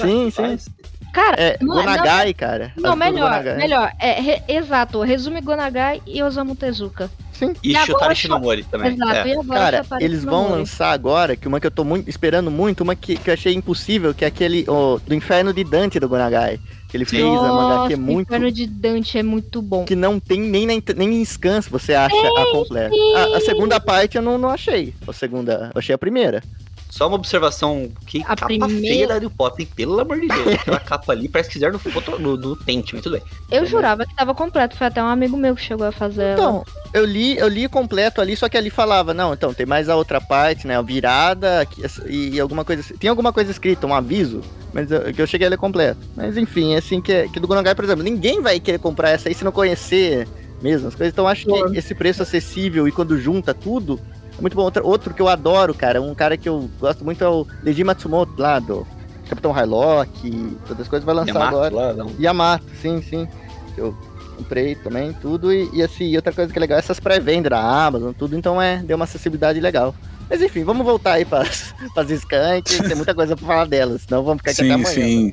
Sim, 0.06 0.30
vai, 0.30 0.58
sim. 0.58 0.70
Cara, 1.12 1.36
É, 1.40 1.56
não, 1.60 1.74
Gonagai, 1.76 2.32
cara. 2.34 2.72
não, 2.76 2.82
duas 2.94 2.98
melhor, 2.98 3.30
Gonagai. 3.30 3.56
melhor. 3.56 3.92
É, 3.98 4.20
re- 4.20 4.42
exato, 4.48 5.00
resume 5.02 5.40
Gonagai 5.40 6.00
e 6.06 6.22
Osamu 6.22 6.54
Tezuka. 6.54 7.10
Sim. 7.32 7.54
E, 7.62 7.70
E 7.72 7.76
agora 7.76 7.86
Shotari 7.86 8.14
só- 8.14 8.20
Shinomori 8.20 8.64
também. 8.64 8.92
Exato, 8.92 9.12
é. 9.12 9.28
e 9.28 9.32
agora 9.32 9.60
Cara, 9.60 9.76
Shotari 9.82 10.04
eles 10.04 10.22
vão 10.24 10.34
Shinomori. 10.42 10.58
lançar 10.60 10.92
agora, 10.92 11.36
que 11.36 11.48
uma 11.48 11.58
que 11.58 11.66
eu 11.66 11.70
tô 11.70 11.84
muito 11.84 12.08
esperando 12.10 12.50
muito, 12.50 12.82
uma 12.82 12.94
que, 12.94 13.16
que 13.16 13.30
eu 13.30 13.34
achei 13.34 13.54
impossível, 13.54 14.12
que 14.14 14.24
é 14.24 14.28
aquele 14.28 14.64
ó, 14.68 14.98
do 14.98 15.14
Inferno 15.14 15.52
de 15.52 15.64
Dante 15.64 15.98
do 15.98 16.08
Gonagai. 16.08 16.60
Que 16.88 16.96
ele 16.96 17.04
fez, 17.04 17.22
é 17.22 17.26
uma 17.26 17.48
Nossa, 17.48 17.84
HQ 17.84 17.96
muito. 17.96 18.26
Inferno 18.28 18.50
de 18.52 18.66
Dante 18.66 19.16
é 19.18 19.22
muito 19.22 19.62
bom. 19.62 19.84
Que 19.84 19.94
não 19.94 20.18
tem 20.18 20.40
nem, 20.40 20.66
na 20.66 20.74
nem 20.96 21.20
em 21.20 21.24
scans 21.24 21.68
você 21.68 21.94
acha 21.94 22.14
a 22.16 22.50
completa. 22.50 22.94
A, 23.16 23.36
a 23.36 23.40
segunda 23.40 23.78
parte 23.80 24.16
eu 24.16 24.22
não, 24.22 24.36
não 24.36 24.48
achei. 24.50 24.92
A 25.06 25.12
segunda, 25.12 25.70
eu 25.72 25.78
achei 25.78 25.94
a 25.94 25.98
primeira. 25.98 26.42
Só 26.90 27.06
uma 27.06 27.14
observação, 27.16 27.88
que 28.06 28.20
A 28.22 28.34
capa 28.36 28.46
primeira- 28.46 28.74
feia 28.80 29.06
da 29.06 29.14
Harry 29.14 29.28
Potter, 29.30 29.64
hein? 29.64 29.72
pelo 29.76 30.00
amor 30.00 30.20
de 30.20 30.26
Deus. 30.26 30.54
Aquela 30.54 30.80
capa 30.80 31.12
ali 31.12 31.28
parece 31.28 31.48
que 31.48 31.54
fizeram 31.54 31.72
no, 31.72 31.78
foto, 31.78 32.18
no, 32.18 32.36
no 32.36 32.56
Paint, 32.56 32.92
mas 32.92 33.02
tudo 33.02 33.12
bem. 33.12 33.22
Eu 33.50 33.64
jurava 33.64 34.04
que 34.04 34.14
tava 34.14 34.34
completo, 34.34 34.76
foi 34.76 34.88
até 34.88 35.02
um 35.02 35.06
amigo 35.06 35.36
meu 35.36 35.54
que 35.54 35.62
chegou 35.62 35.86
a 35.86 35.92
fazer 35.92 36.22
ela. 36.22 36.32
Então, 36.34 36.64
eu 36.92 37.04
li, 37.04 37.38
eu 37.38 37.46
li 37.46 37.68
completo 37.68 38.20
ali, 38.20 38.36
só 38.36 38.48
que 38.48 38.56
ali 38.58 38.70
falava, 38.70 39.14
não, 39.14 39.32
então 39.32 39.54
tem 39.54 39.64
mais 39.64 39.88
a 39.88 39.94
outra 39.94 40.20
parte, 40.20 40.66
né? 40.66 40.76
A 40.76 40.82
virada 40.82 41.66
e, 42.06 42.34
e 42.34 42.40
alguma 42.40 42.64
coisa. 42.64 42.82
Tem 42.98 43.08
alguma 43.08 43.32
coisa 43.32 43.50
escrita, 43.52 43.86
um 43.86 43.94
aviso, 43.94 44.40
mas 44.72 44.90
eu, 44.90 45.12
que 45.14 45.22
eu 45.22 45.26
cheguei 45.28 45.46
a 45.46 45.50
ler 45.50 45.58
completo. 45.58 46.00
Mas 46.16 46.36
enfim, 46.36 46.74
é 46.74 46.78
assim 46.78 47.00
que, 47.00 47.28
que 47.28 47.38
do 47.38 47.46
Gonagai, 47.46 47.74
por 47.74 47.84
exemplo, 47.84 48.02
ninguém 48.02 48.42
vai 48.42 48.58
querer 48.58 48.78
comprar 48.78 49.10
essa 49.10 49.28
aí 49.28 49.34
se 49.34 49.44
não 49.44 49.52
conhecer 49.52 50.26
mesmo 50.60 50.88
as 50.88 50.94
coisas. 50.96 51.12
Então 51.12 51.28
acho 51.28 51.46
que 51.46 51.78
esse 51.78 51.94
preço 51.94 52.22
acessível 52.22 52.88
e 52.88 52.92
quando 52.92 53.16
junta 53.18 53.54
tudo. 53.54 54.00
É 54.40 54.42
muito 54.42 54.56
bom. 54.56 54.62
Outro, 54.62 54.86
outro 54.86 55.14
que 55.14 55.20
eu 55.20 55.28
adoro, 55.28 55.74
cara, 55.74 56.00
um 56.00 56.14
cara 56.14 56.36
que 56.36 56.48
eu 56.48 56.68
gosto 56.80 57.04
muito 57.04 57.22
é 57.22 57.28
o 57.28 57.46
Leiji 57.62 57.84
Matsumoto 57.84 58.32
lá 58.38 58.58
do 58.58 58.86
Capitão 59.28 59.52
Hylock, 59.52 60.26
e 60.26 60.56
todas 60.66 60.80
as 60.80 60.88
coisas 60.88 61.04
vai 61.04 61.14
lançar 61.14 61.34
Yamato 61.34 61.56
agora. 61.56 61.74
lá, 61.74 61.92
não. 61.92 62.10
Yamato, 62.18 62.64
sim, 62.80 63.02
sim. 63.02 63.28
Eu 63.76 63.94
comprei 64.36 64.74
também, 64.74 65.12
tudo. 65.12 65.52
E, 65.52 65.68
e 65.74 65.82
assim, 65.82 66.16
outra 66.16 66.32
coisa 66.32 66.50
que 66.50 66.58
é 66.58 66.60
legal, 66.60 66.78
essas 66.78 66.98
pré-vendas 66.98 67.50
da 67.50 67.60
Amazon, 67.60 68.12
tudo, 68.12 68.34
então 68.34 68.60
é, 68.60 68.78
deu 68.78 68.96
uma 68.96 69.04
acessibilidade 69.04 69.60
legal. 69.60 69.94
Mas 70.28 70.40
enfim, 70.40 70.64
vamos 70.64 70.86
voltar 70.86 71.14
aí 71.14 71.24
para 71.24 71.42
as 71.42 71.74
scans, 72.20 72.62
que 72.64 72.82
tem 72.82 72.96
muita 72.96 73.14
coisa 73.14 73.36
pra 73.36 73.46
falar 73.46 73.66
delas, 73.66 74.02
senão 74.08 74.24
vamos 74.24 74.38
ficar 74.38 74.52
aqui 74.52 74.62
até 74.62 74.68
Sim, 74.68 74.74
amanhã. 74.74 74.94
sim. 74.94 75.32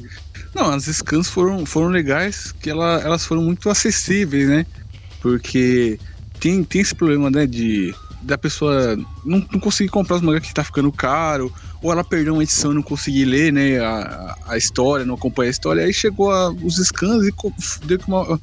Não, 0.54 0.72
as 0.74 0.84
scans 0.84 1.30
foram, 1.30 1.66
foram 1.66 1.88
legais, 1.88 2.52
que 2.52 2.70
ela, 2.70 3.00
elas 3.02 3.26
foram 3.26 3.42
muito 3.42 3.70
acessíveis, 3.70 4.50
né? 4.50 4.66
Porque 5.22 5.98
tem, 6.40 6.64
tem 6.64 6.82
esse 6.82 6.94
problema, 6.94 7.30
né, 7.30 7.46
de 7.46 7.96
da 8.22 8.38
pessoa 8.38 8.96
não, 9.24 9.46
não 9.52 9.60
conseguir 9.60 9.90
comprar 9.90 10.16
os 10.18 10.22
mangás 10.22 10.44
que 10.46 10.54
tá 10.54 10.64
ficando 10.64 10.92
caro, 10.92 11.52
ou 11.82 11.92
ela 11.92 12.04
perdeu 12.04 12.34
uma 12.34 12.44
edição 12.44 12.72
e 12.72 12.76
não 12.76 12.82
conseguir 12.82 13.26
ler, 13.26 13.54
né, 13.54 13.80
a, 13.80 14.36
a 14.48 14.58
história, 14.58 15.06
não 15.06 15.16
acompanhar 15.16 15.50
a 15.50 15.52
história, 15.52 15.84
aí 15.86 15.94
chegou 15.94 16.32
a- 16.32 16.52
os 16.52 16.76
scans 16.78 17.28
e 17.28 17.34
deu 17.86 18.00
uma, 18.08 18.40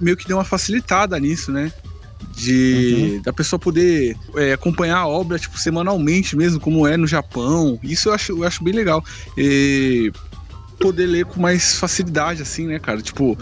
meio 0.00 0.16
que 0.16 0.26
deu 0.26 0.36
uma 0.36 0.44
facilitada 0.44 1.18
nisso, 1.18 1.52
né? 1.52 1.70
De 2.36 3.20
da 3.24 3.32
pessoa 3.32 3.58
poder 3.58 4.16
é, 4.36 4.52
acompanhar 4.52 4.98
a 4.98 5.06
obra 5.06 5.38
tipo, 5.38 5.58
semanalmente 5.58 6.36
mesmo, 6.36 6.60
como 6.60 6.86
é 6.86 6.96
no 6.96 7.06
Japão. 7.06 7.78
Isso 7.82 8.08
eu 8.08 8.12
acho, 8.12 8.32
eu 8.32 8.44
acho 8.44 8.62
bem 8.62 8.74
legal. 8.74 9.02
E 9.36 10.12
poder 10.78 11.06
ler 11.06 11.24
com 11.24 11.40
mais 11.40 11.76
facilidade, 11.76 12.42
assim, 12.42 12.66
né, 12.66 12.78
cara? 12.78 13.00
Tipo, 13.02 13.38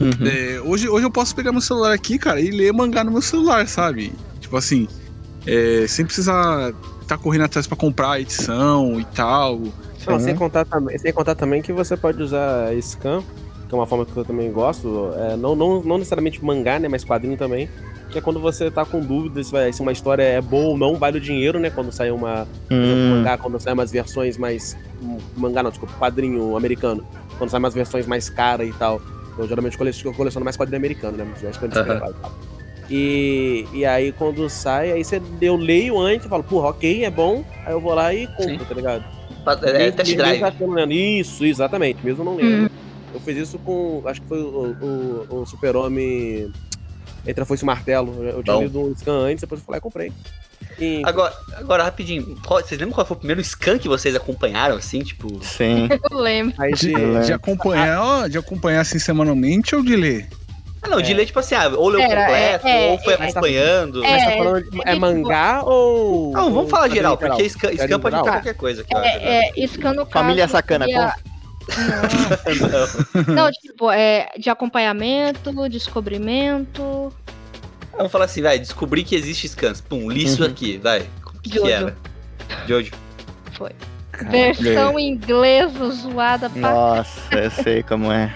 Uhum. 0.00 0.26
é, 0.26 0.60
hoje, 0.64 0.88
hoje 0.88 1.04
eu 1.04 1.10
posso 1.10 1.34
pegar 1.34 1.52
meu 1.52 1.60
celular 1.60 1.92
aqui, 1.92 2.18
cara, 2.18 2.40
e 2.40 2.50
ler 2.50 2.72
mangá 2.72 3.04
no 3.04 3.10
meu 3.12 3.20
celular, 3.20 3.68
sabe? 3.68 4.12
Tipo 4.40 4.56
assim, 4.56 4.88
é, 5.50 5.86
sem 5.86 6.04
precisar 6.04 6.72
estar 7.02 7.18
correndo 7.18 7.44
atrás 7.44 7.66
pra 7.66 7.76
comprar 7.76 8.12
a 8.12 8.20
edição 8.20 9.00
e 9.00 9.04
tal. 9.04 9.60
Não, 10.06 10.18
Sim. 10.18 10.24
sem, 10.26 10.36
contar 10.36 10.64
também, 10.64 10.98
sem 10.98 11.12
contar 11.12 11.34
também 11.34 11.60
que 11.60 11.72
você 11.72 11.96
pode 11.96 12.22
usar 12.22 12.72
scan 12.80 13.22
que 13.70 13.74
é 13.74 13.78
uma 13.78 13.86
forma 13.86 14.04
que 14.04 14.16
eu 14.16 14.24
também 14.24 14.50
gosto, 14.50 15.12
é, 15.16 15.36
não, 15.36 15.54
não, 15.54 15.80
não 15.80 15.96
necessariamente 15.96 16.44
mangá, 16.44 16.80
né, 16.80 16.88
mas 16.88 17.04
quadrinho 17.04 17.36
também, 17.36 17.68
que 18.10 18.18
é 18.18 18.20
quando 18.20 18.40
você 18.40 18.68
tá 18.68 18.84
com 18.84 18.98
dúvidas 18.98 19.46
se, 19.46 19.72
se 19.72 19.80
uma 19.80 19.92
história 19.92 20.24
é 20.24 20.40
boa 20.40 20.70
ou 20.70 20.76
não, 20.76 20.96
vale 20.96 21.18
o 21.18 21.20
dinheiro, 21.20 21.60
né, 21.60 21.70
quando 21.70 21.92
sai 21.92 22.10
uma, 22.10 22.48
exemplo, 22.68 23.04
Hum, 23.04 23.10
mangá, 23.18 23.38
quando 23.38 23.60
sai 23.60 23.72
umas 23.72 23.92
versões 23.92 24.36
mais, 24.36 24.76
um 25.00 25.18
mangá 25.36 25.62
não, 25.62 25.70
desculpa, 25.70 25.94
quadrinho 25.96 26.56
americano, 26.56 27.06
quando 27.38 27.50
sai 27.50 27.60
umas 27.60 27.72
versões 27.72 28.08
mais 28.08 28.28
caras 28.28 28.68
e 28.68 28.72
tal, 28.72 29.00
eu 29.38 29.46
geralmente 29.46 29.78
coleciono, 29.78 30.10
eu 30.12 30.16
coleciono 30.16 30.44
mais 30.44 30.56
quadrinho 30.56 30.78
americano, 30.78 31.16
né, 31.16 31.24
mas 31.40 31.56
quando 31.56 31.76
Aham. 31.76 31.94
e 31.94 32.14
tal. 32.20 32.32
E, 32.90 33.66
e 33.72 33.84
aí 33.86 34.10
quando 34.12 34.48
sai, 34.50 34.90
aí 34.92 35.04
você, 35.04 35.22
eu 35.40 35.54
leio 35.56 35.98
antes 35.98 36.26
e 36.26 36.28
falo, 36.28 36.42
porra, 36.42 36.68
ok, 36.70 37.04
é 37.04 37.10
bom, 37.10 37.44
aí 37.64 37.72
eu 37.72 37.80
vou 37.80 37.94
lá 37.94 38.12
e 38.12 38.26
compro, 38.26 38.58
Sim. 38.58 38.64
tá 38.68 38.74
ligado? 38.74 39.04
É, 39.62 39.72
Mesmo- 39.78 39.96
test 39.96 40.16
drive. 40.16 40.42
lendo. 40.60 40.92
Isso, 40.92 41.44
exatamente, 41.46 42.04
mesmo 42.04 42.24
não 42.24 42.36
lendo. 42.36 42.70
Eu 43.14 43.20
fiz 43.20 43.36
isso 43.36 43.58
com. 43.58 44.02
Acho 44.04 44.20
que 44.20 44.28
foi 44.28 44.40
o, 44.42 44.76
o, 45.30 45.40
o 45.40 45.46
Super-Homem. 45.46 46.52
Entre 47.26 47.42
a 47.42 47.44
Foice 47.46 47.62
e 47.62 47.64
o 47.64 47.66
Martelo. 47.66 48.22
Eu 48.24 48.42
tinha 48.42 48.56
Bom. 48.56 48.62
lido 48.62 48.80
um 48.80 48.94
scan 48.94 49.12
antes, 49.26 49.40
depois 49.42 49.62
eu 49.66 49.74
e 49.74 49.80
comprei. 49.80 50.12
E, 50.78 51.02
Agora, 51.04 51.34
agora 51.56 51.82
rapidinho, 51.82 52.36
qual- 52.46 52.60
vocês 52.60 52.78
lembram 52.80 52.94
qual 52.94 53.06
foi 53.06 53.14
o 53.16 53.18
primeiro 53.18 53.42
scan 53.44 53.78
que 53.78 53.88
vocês 53.88 54.14
acompanharam, 54.16 54.76
assim, 54.76 55.00
tipo... 55.00 55.42
Sim. 55.44 55.88
Eu 56.10 56.18
lembro. 56.18 56.54
aí 56.58 56.72
De, 56.72 56.94
de- 56.94 57.26
de 57.26 57.32
acompanhar, 57.32 58.00
ó, 58.00 58.26
de 58.28 58.38
acompanhar 58.38 58.80
assim 58.80 58.98
semanalmente 58.98 59.74
ou 59.74 59.82
de 59.82 59.94
ler? 59.96 60.28
Ah, 60.82 60.88
não, 60.88 61.00
de 61.02 61.12
É. 61.12 61.14
ler, 61.14 61.26
tipo 61.26 61.38
assim, 61.38 61.54
ah, 61.54 61.68
ou 61.76 61.88
leu 61.88 62.00
Era, 62.00 62.22
completo, 62.24 62.66
é, 62.66 62.88
é, 62.88 62.90
ou 62.92 62.98
foi 63.00 63.12
é. 63.12 63.16
acompanhando. 63.16 64.00
Mas 64.02 64.24
tá 64.24 64.30
É, 64.30 64.36
falando 64.38 64.70
de- 64.70 64.78
é 64.88 64.92
é 64.92 64.94
mangá 64.98 65.62
ou. 65.62 66.32
Não, 66.32 66.52
vamos 66.54 66.70
falar 66.70 66.88
ou 66.88 66.90
geral, 66.94 67.16
porque 67.18 67.48
scan, 67.48 67.68
Quadrinho 67.68 67.86
scan 67.86 68.00
pode 68.00 68.16
geral? 68.16 68.26
entrar 68.26 68.32
qualquer 68.40 68.54
coisa, 68.54 68.84
cara. 68.84 69.06
É, 69.06 69.48
é, 69.48 69.52
isso 69.56 69.78
que 69.78 69.86
eu 69.86 69.90
no 69.92 70.06
caso. 70.06 70.10
Família 70.12 70.48
Sacana, 70.48 70.84
seria- 70.86 71.06
Não. 71.06 71.30
Não, 73.34 73.50
tipo, 73.52 73.90
é 73.90 74.28
de 74.38 74.48
acompanhamento, 74.50 75.52
descobrimento. 75.68 77.12
Vamos 77.96 78.10
falar 78.10 78.24
assim, 78.24 78.42
vai, 78.42 78.58
descobri 78.58 79.04
que 79.04 79.14
existe 79.14 79.48
scans. 79.48 79.80
Pum, 79.80 80.10
li 80.10 80.24
isso 80.24 80.42
Uhum. 80.42 80.48
aqui, 80.48 80.78
vai. 80.78 81.06
O 81.26 81.40
que, 81.42 81.50
que 81.60 81.70
era? 81.70 81.94
Jojo. 82.66 82.92
Foi. 83.52 83.70
Cara, 84.12 84.30
Versão 84.30 84.98
inglesa 84.98 85.90
zoada 85.90 86.50
pra 86.50 86.60
Nossa, 86.72 87.34
eu 87.38 87.50
sei 87.50 87.82
como 87.82 88.10
é. 88.12 88.34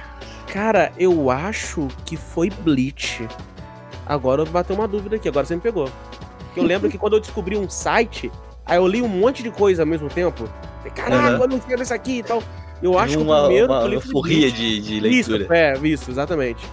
Cara, 0.55 0.93
eu 0.97 1.33
acho 1.33 1.89
que 2.07 2.17
foi 2.17 2.49
Bleach. 2.49 3.27
Agora 4.07 4.45
bateu 4.45 4.77
uma 4.77 4.87
dúvida 4.87 5.17
aqui, 5.17 5.29
agora 5.29 5.45
você 5.45 5.57
me 5.57 5.61
pegou. 5.61 5.91
Porque 6.45 6.61
eu 6.61 6.65
lembro 6.65 6.89
que 6.89 6.97
quando 6.97 7.15
eu 7.15 7.21
descobri 7.21 7.57
um 7.57 7.69
site, 7.69 8.31
aí 8.65 8.77
eu 8.79 8.87
li 8.87 9.03
um 9.03 9.09
monte 9.09 9.43
de 9.43 9.51
coisa 9.51 9.83
ao 9.83 9.87
mesmo 9.87 10.09
tempo. 10.09 10.49
Falei, 10.79 10.93
Caraca, 10.93 11.17
Aham. 11.17 11.39
eu 11.43 11.49
não 11.49 11.61
sei 11.61 11.75
isso 11.75 11.93
aqui 11.93 12.19
e 12.19 12.23
tal. 12.23 12.41
Eu 12.81 12.97
acho 12.97 13.17
que 13.17 13.23
o 13.25 13.27
uma, 13.27 13.41
primeiro 13.47 13.67
uma 13.73 13.81
que 13.81 13.85
eu 13.85 13.89
li 13.89 14.01
foi 14.01 14.07
euforia 14.11 14.39
Bleach. 14.43 14.57
de, 14.57 14.81
de 14.81 15.01
leitura. 15.01 15.43
Isso, 15.43 15.53
é, 15.53 15.79
isso, 15.89 16.11
exatamente. 16.13 16.65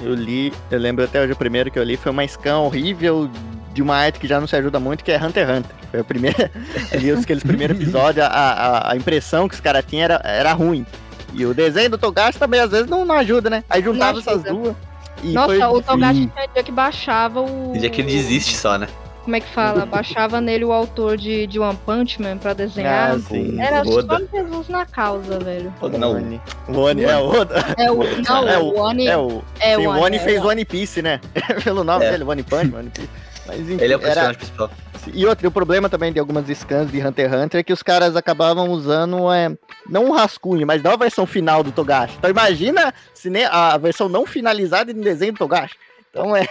Eu 0.00 0.14
li, 0.14 0.52
eu 0.70 0.78
lembro 0.78 1.04
até 1.04 1.20
hoje 1.20 1.32
o 1.32 1.36
primeiro 1.36 1.72
que 1.72 1.78
eu 1.80 1.82
li 1.82 1.96
foi 1.96 2.12
uma 2.12 2.24
scan 2.24 2.58
horrível 2.58 3.28
de 3.74 3.82
uma 3.82 3.96
arte 3.96 4.20
que 4.20 4.28
já 4.28 4.38
não 4.38 4.46
se 4.46 4.54
ajuda 4.54 4.78
muito, 4.78 5.02
que 5.02 5.10
é 5.10 5.16
Hunter 5.16 5.44
x 5.48 5.58
Hunter. 5.58 5.76
Foi 5.90 6.00
o 6.00 6.04
primeiro, 6.04 6.36
eu 6.92 7.00
li 7.00 7.10
os- 7.10 7.24
aqueles 7.24 7.42
primeiros 7.42 7.80
episódios, 7.80 8.24
a, 8.24 8.28
a, 8.28 8.92
a 8.92 8.96
impressão 8.96 9.48
que 9.48 9.54
os 9.56 9.60
caras 9.60 9.84
tinham 9.84 10.04
era, 10.04 10.20
era 10.24 10.52
ruim. 10.52 10.86
E 11.34 11.44
o 11.46 11.54
desenho 11.54 11.90
do 11.90 11.98
Togashi 11.98 12.38
também 12.38 12.60
às 12.60 12.70
vezes 12.70 12.86
não, 12.88 13.04
não 13.04 13.14
ajuda, 13.16 13.48
né? 13.50 13.64
Aí 13.70 13.82
juntava 13.82 14.12
Não 14.12 14.18
essas 14.20 14.42
duas. 14.42 14.74
E 15.22 15.32
Nossa, 15.32 15.46
foi 15.48 15.62
o 15.62 15.82
Togashi 15.82 16.26
tinha 16.26 16.48
dia 16.52 16.62
que 16.62 16.72
baixava 16.72 17.40
o. 17.40 17.72
Dia 17.78 17.88
que 17.90 18.00
ele 18.00 18.12
desiste 18.12 18.56
só, 18.56 18.76
né? 18.78 18.88
Como 19.24 19.36
é 19.36 19.40
que 19.40 19.48
fala? 19.50 19.86
Baixava 19.86 20.40
nele 20.40 20.64
o 20.64 20.72
autor 20.72 21.16
de, 21.16 21.46
de 21.46 21.60
One 21.60 21.78
Punch 21.86 22.20
Man 22.20 22.38
pra 22.38 22.52
desenhar. 22.54 23.12
Ah, 23.14 23.18
sim. 23.20 23.60
Era 23.60 23.82
Oda. 23.82 24.18
só 24.18 24.36
Jesus 24.36 24.68
na 24.68 24.84
causa, 24.84 25.38
velho. 25.38 25.72
Não. 25.96 26.16
Oni. 26.16 26.40
O 26.68 26.78
Oni, 26.80 27.04
é 27.04 27.16
o 27.18 27.28
Oda. 27.28 27.54
É 27.78 27.88
o. 27.92 27.98
Não, 28.28 28.48
É 28.48 28.58
o 28.58 28.62
o- 28.64 28.78
Oni. 28.80 29.06
É 29.06 29.16
o, 29.16 29.42
É 29.60 29.76
sim, 29.76 29.86
o 29.86 29.90
o 29.90 30.00
Oni 30.00 30.16
é, 30.16 30.18
fez 30.18 30.42
é. 30.42 30.44
One 30.44 30.64
Piece, 30.64 31.02
né? 31.02 31.20
Pelo 31.62 31.84
nome 31.84 32.04
É. 32.04 32.10
dele, 32.10 32.24
One 32.24 32.42
Punch, 32.42 32.74
One 32.74 32.90
Piece. 32.90 33.08
Mas 33.46 33.60
enfim, 33.60 33.82
Ele 33.82 33.92
é 33.92 33.96
o 33.96 34.00
era, 34.00 34.06
personagem 34.06 34.36
principal. 34.38 34.70
E 35.12 35.26
outro, 35.26 35.44
e 35.44 35.48
o 35.48 35.50
problema 35.50 35.88
também 35.88 36.12
de 36.12 36.20
algumas 36.20 36.46
scans 36.56 36.90
de 36.92 37.04
Hunter 37.04 37.28
x 37.28 37.42
Hunter 37.42 37.60
é 37.60 37.62
que 37.64 37.72
os 37.72 37.82
caras 37.82 38.14
acabavam 38.14 38.70
usando, 38.70 39.32
é, 39.32 39.50
não 39.88 40.04
um 40.06 40.12
rascunho, 40.12 40.64
mas 40.66 40.80
não 40.82 40.92
a 40.92 40.96
versão 40.96 41.26
final 41.26 41.62
do 41.64 41.72
Togashi. 41.72 42.14
Então 42.18 42.30
imagina 42.30 42.94
se 43.12 43.28
nem 43.28 43.44
a 43.46 43.76
versão 43.78 44.08
não 44.08 44.24
finalizada 44.24 44.92
no 44.92 45.02
desenho 45.02 45.32
do 45.32 45.38
Togashi. 45.38 45.74
Então 46.10 46.36
é, 46.36 46.46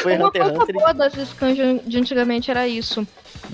foi 0.00 0.16
Uma 0.16 0.28
Hunter 0.28 0.42
x 0.42 0.50
coisa 0.50 0.62
Hunter. 0.62 0.76
e- 0.76 0.78
boa 0.78 0.92
das 0.94 1.12
scans 1.28 1.56
de- 1.56 1.78
de 1.80 1.98
antigamente 1.98 2.50
era 2.52 2.68
isso. 2.68 3.06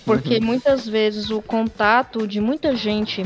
Porque 0.04 0.38
muitas 0.40 0.86
vezes 0.86 1.30
o 1.30 1.40
contato 1.40 2.26
de 2.26 2.40
muita 2.40 2.76
gente 2.76 3.24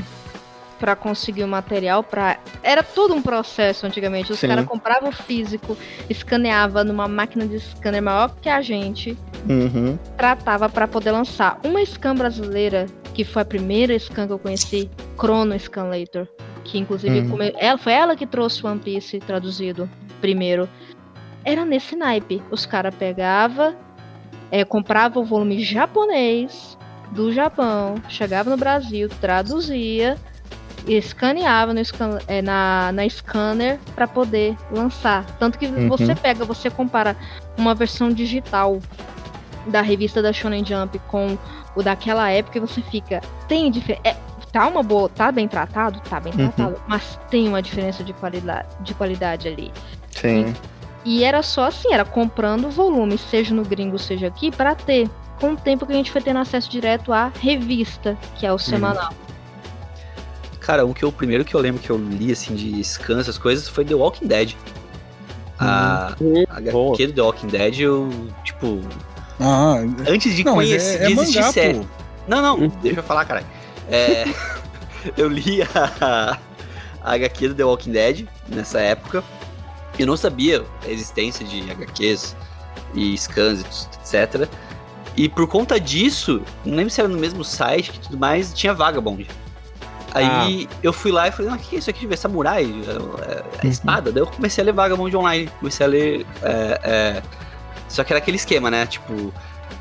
pra 0.79 0.95
conseguir 0.97 1.43
o 1.45 1.49
material 1.49 2.03
para 2.03 2.39
era 2.63 2.83
todo 2.83 3.15
um 3.15 3.21
processo 3.23 3.87
antigamente. 3.87 4.33
Os 4.33 4.41
caras 4.41 4.65
compravam 4.65 5.09
o 5.09 5.13
físico, 5.13 5.77
escaneava 6.09 6.85
numa 6.85 7.09
máquina 7.09 7.47
de 7.47 7.59
scanner 7.61 8.03
maior 8.03 8.35
que 8.41 8.49
a 8.49 8.63
gente, 8.63 9.17
Uhum. 9.49 9.99
tratava 10.17 10.69
pra 10.69 10.87
poder 10.89 11.11
lançar 11.13 11.59
uma 11.65 11.85
scan 11.85 12.15
brasileira, 12.15 12.87
que 13.15 13.25
foi 13.25 13.43
a 13.43 13.45
primeira 13.45 13.99
scan 13.99 14.27
que 14.27 14.33
eu 14.33 14.39
conheci, 14.39 14.91
Chrono 15.19 15.59
Scanlator, 15.59 16.27
que 16.65 16.79
inclusive 16.79 17.21
Uhum. 17.21 17.31
come- 17.31 17.55
ela 17.59 17.79
foi 17.79 17.93
ela 17.93 18.15
que 18.17 18.27
trouxe 18.27 18.65
One 18.67 18.79
Piece 18.81 19.19
traduzido 19.21 19.89
primeiro. 20.21 20.69
Era 21.45 21.65
nesse 21.65 21.97
naipe. 21.97 22.43
Os 22.51 22.67
caras 22.67 22.95
pegavam, 22.95 23.75
é, 24.51 24.65
compravam 24.65 25.23
o 25.23 25.27
volume 25.27 25.63
japonês 25.63 26.77
do 27.13 27.33
Japão, 27.33 27.95
chegava 28.09 28.51
no 28.51 28.57
Brasil, 28.57 29.09
traduzia, 29.21 30.17
escaneava 30.97 31.75
no 31.75 31.81
scan- 31.85 32.19
é, 32.27 32.41
na, 32.41 32.91
na 32.93 33.09
scanner 33.09 33.79
para 33.95 34.07
poder 34.07 34.57
lançar. 34.71 35.25
Tanto 35.39 35.59
que 35.59 35.67
Uhum. 35.67 35.89
você 35.89 36.15
pega, 36.15 36.45
você 36.45 36.71
compara 36.71 37.17
uma 37.57 37.75
versão 37.75 38.11
digital 38.11 38.81
da 39.67 39.83
revista 39.83 40.23
da 40.23 40.33
Shonen 40.33 40.65
Jump 40.65 40.99
com 41.09 41.37
o 41.77 41.83
daquela 41.83 42.31
época 42.31 42.57
e 42.59 42.61
você 42.61 42.81
fica, 42.81 43.21
tem 43.47 43.71
diferença. 43.71 44.17
tá 44.51 44.67
uma 44.67 44.83
boa, 44.83 45.11
tá 45.11 45.31
bem 45.31 45.47
tratado, 45.47 46.01
tá 46.09 46.19
bem 46.19 46.33
Uhum. 46.33 46.49
tratado, 46.49 46.81
mas 46.89 47.21
tem 47.31 47.47
uma 47.47 47.61
diferença 47.61 48.03
de 48.03 48.15
qualidade, 48.15 48.67
de 48.81 48.95
qualidade 48.95 49.47
ali. 49.47 49.71
Sim. 50.11 50.55
E 51.05 51.23
era 51.23 51.43
só 51.43 51.67
assim, 51.67 51.93
era 51.93 52.05
comprando 52.05 52.71
volume, 52.71 53.19
seja 53.19 53.55
no 53.55 53.63
gringo, 53.63 53.99
seja 53.99 54.27
aqui, 54.27 54.51
pra 54.51 54.75
ter. 54.75 55.09
Com 55.39 55.53
o 55.53 55.57
tempo 55.57 55.85
que 55.87 55.93
a 55.93 55.95
gente 55.97 56.11
foi 56.11 56.21
tendo 56.23 56.39
acesso 56.41 56.69
direto 56.71 57.13
à 57.13 57.31
revista, 57.41 58.17
que 58.37 58.47
é 58.47 58.53
o 58.53 58.59
semanal. 58.59 59.13
Cara, 60.69 60.85
um 60.85 60.93
que 60.93 61.03
eu, 61.03 61.09
o 61.09 61.13
primeiro 61.13 61.47
que 61.47 61.55
eu 61.55 61.61
lembro 61.61 61.81
que 61.81 61.89
eu 61.89 61.97
li, 61.97 62.31
assim, 62.31 62.55
de 62.55 62.85
scans, 62.85 63.21
essas 63.21 63.39
coisas, 63.39 63.67
foi 63.67 63.87
The 63.87 63.95
Walking 63.95 64.27
Dead. 64.27 64.55
A, 65.59 66.09
a 66.51 66.61
Boa. 66.71 66.93
HQ 66.95 67.07
do 67.07 67.13
The 67.15 67.23
Walking 67.23 67.47
Dead, 67.47 67.81
eu, 67.81 68.11
tipo, 68.45 68.83
Ah, 69.41 69.77
antes 70.07 70.37
de 70.37 70.45
não, 70.45 70.53
conhecer, 70.53 71.01
é, 71.01 71.05
é 71.05 71.07
de 71.07 71.13
existir 71.15 71.39
mangá, 71.39 71.53
série. 71.53 71.79
pô. 71.79 71.87
Não, 72.29 72.43
não, 72.43 72.59
Uhum. 72.59 72.69
deixa 72.83 72.99
eu 73.01 73.03
falar, 73.03 73.25
caralho. 73.25 73.47
É, 73.89 74.25
eu 75.17 75.27
li 75.27 75.63
a, 75.63 76.39
a 77.03 77.13
HQ 77.15 77.49
do 77.49 77.55
The 77.55 77.65
Walking 77.65 77.93
Dead 77.93 78.27
nessa 78.47 78.79
época. 78.79 79.25
Eu 79.99 80.07
não 80.07 80.19
sabia 80.19 80.67
a 80.87 80.91
existência 80.91 81.47
de 81.47 81.63
HQs 81.71 82.37
e 82.95 83.17
scans, 83.17 83.89
e 84.13 84.17
etc. 84.17 84.47
E 85.17 85.31
por 85.31 85.49
conta 85.49 85.81
disso, 85.81 86.43
não 86.63 86.77
lembro 86.77 86.91
se 86.93 87.01
era 87.01 87.09
no 87.09 87.19
mesmo 87.19 87.43
site 87.43 87.91
que 87.91 88.01
tudo 88.01 88.19
mais, 88.19 88.53
tinha 88.53 88.75
Vagabond. 88.75 89.27
Aí 90.15 90.69
eu 90.83 90.93
fui 90.93 91.13
lá 91.13 91.29
e 91.29 91.31
falei, 91.33 91.51
ah, 91.51 91.55
o 91.55 91.59
que 91.59 91.77
é 91.77 91.79
isso 91.79 91.91
aqui? 91.91 92.09
É 92.11 92.17
samurai? 92.17 92.65
É, 92.65 93.33
é, 93.33 93.67
é 93.67 93.69
espada? 93.69 94.11
Daí 94.11 94.23
eu 94.23 94.27
comecei 94.27 94.63
a 94.63 94.65
ler 94.65 94.73
Vagabond 94.73 95.15
online. 95.17 95.49
Comecei 95.59 95.85
a 95.87 95.89
ler. 95.89 96.27
é, 96.43 96.81
é, 96.83 97.23
Só 97.89 98.03
que 98.05 98.13
era 98.13 98.19
aquele 98.19 98.37
esquema, 98.37 98.71
né? 98.71 98.87
Tipo, 98.87 99.33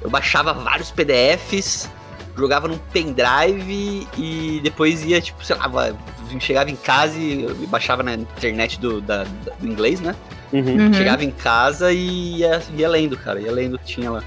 eu 0.02 0.10
baixava 0.10 0.54
vários 0.54 0.92
PDFs, 0.92 1.90
jogava 2.38 2.68
num 2.68 2.78
pendrive 2.78 4.08
e 4.18 4.60
depois 4.64 5.04
ia, 5.06 5.20
tipo, 5.22 5.44
sei 5.44 5.56
lá, 5.56 5.94
chegava 6.40 6.70
em 6.70 6.76
casa 6.76 7.18
e 7.18 7.44
eu 7.44 7.56
baixava 7.68 8.04
na 8.04 8.14
internet 8.16 8.80
do, 8.80 9.00
da- 9.02 9.24
da- 9.24 9.54
do 9.60 9.68
inglês, 9.68 10.00
né? 10.02 10.14
Uhum. 10.54 10.88
Uhum. 10.88 10.94
Chegava 10.94 11.24
em 11.24 11.32
casa 11.32 11.92
e 11.92 12.38
ia, 12.40 12.62
ia 12.76 12.88
lendo, 12.90 13.18
cara. 13.18 13.40
Ia 13.42 13.52
lendo 13.52 13.76
o 13.76 13.80
que 13.80 13.86
tinha 13.86 14.12
lá. 14.12 14.24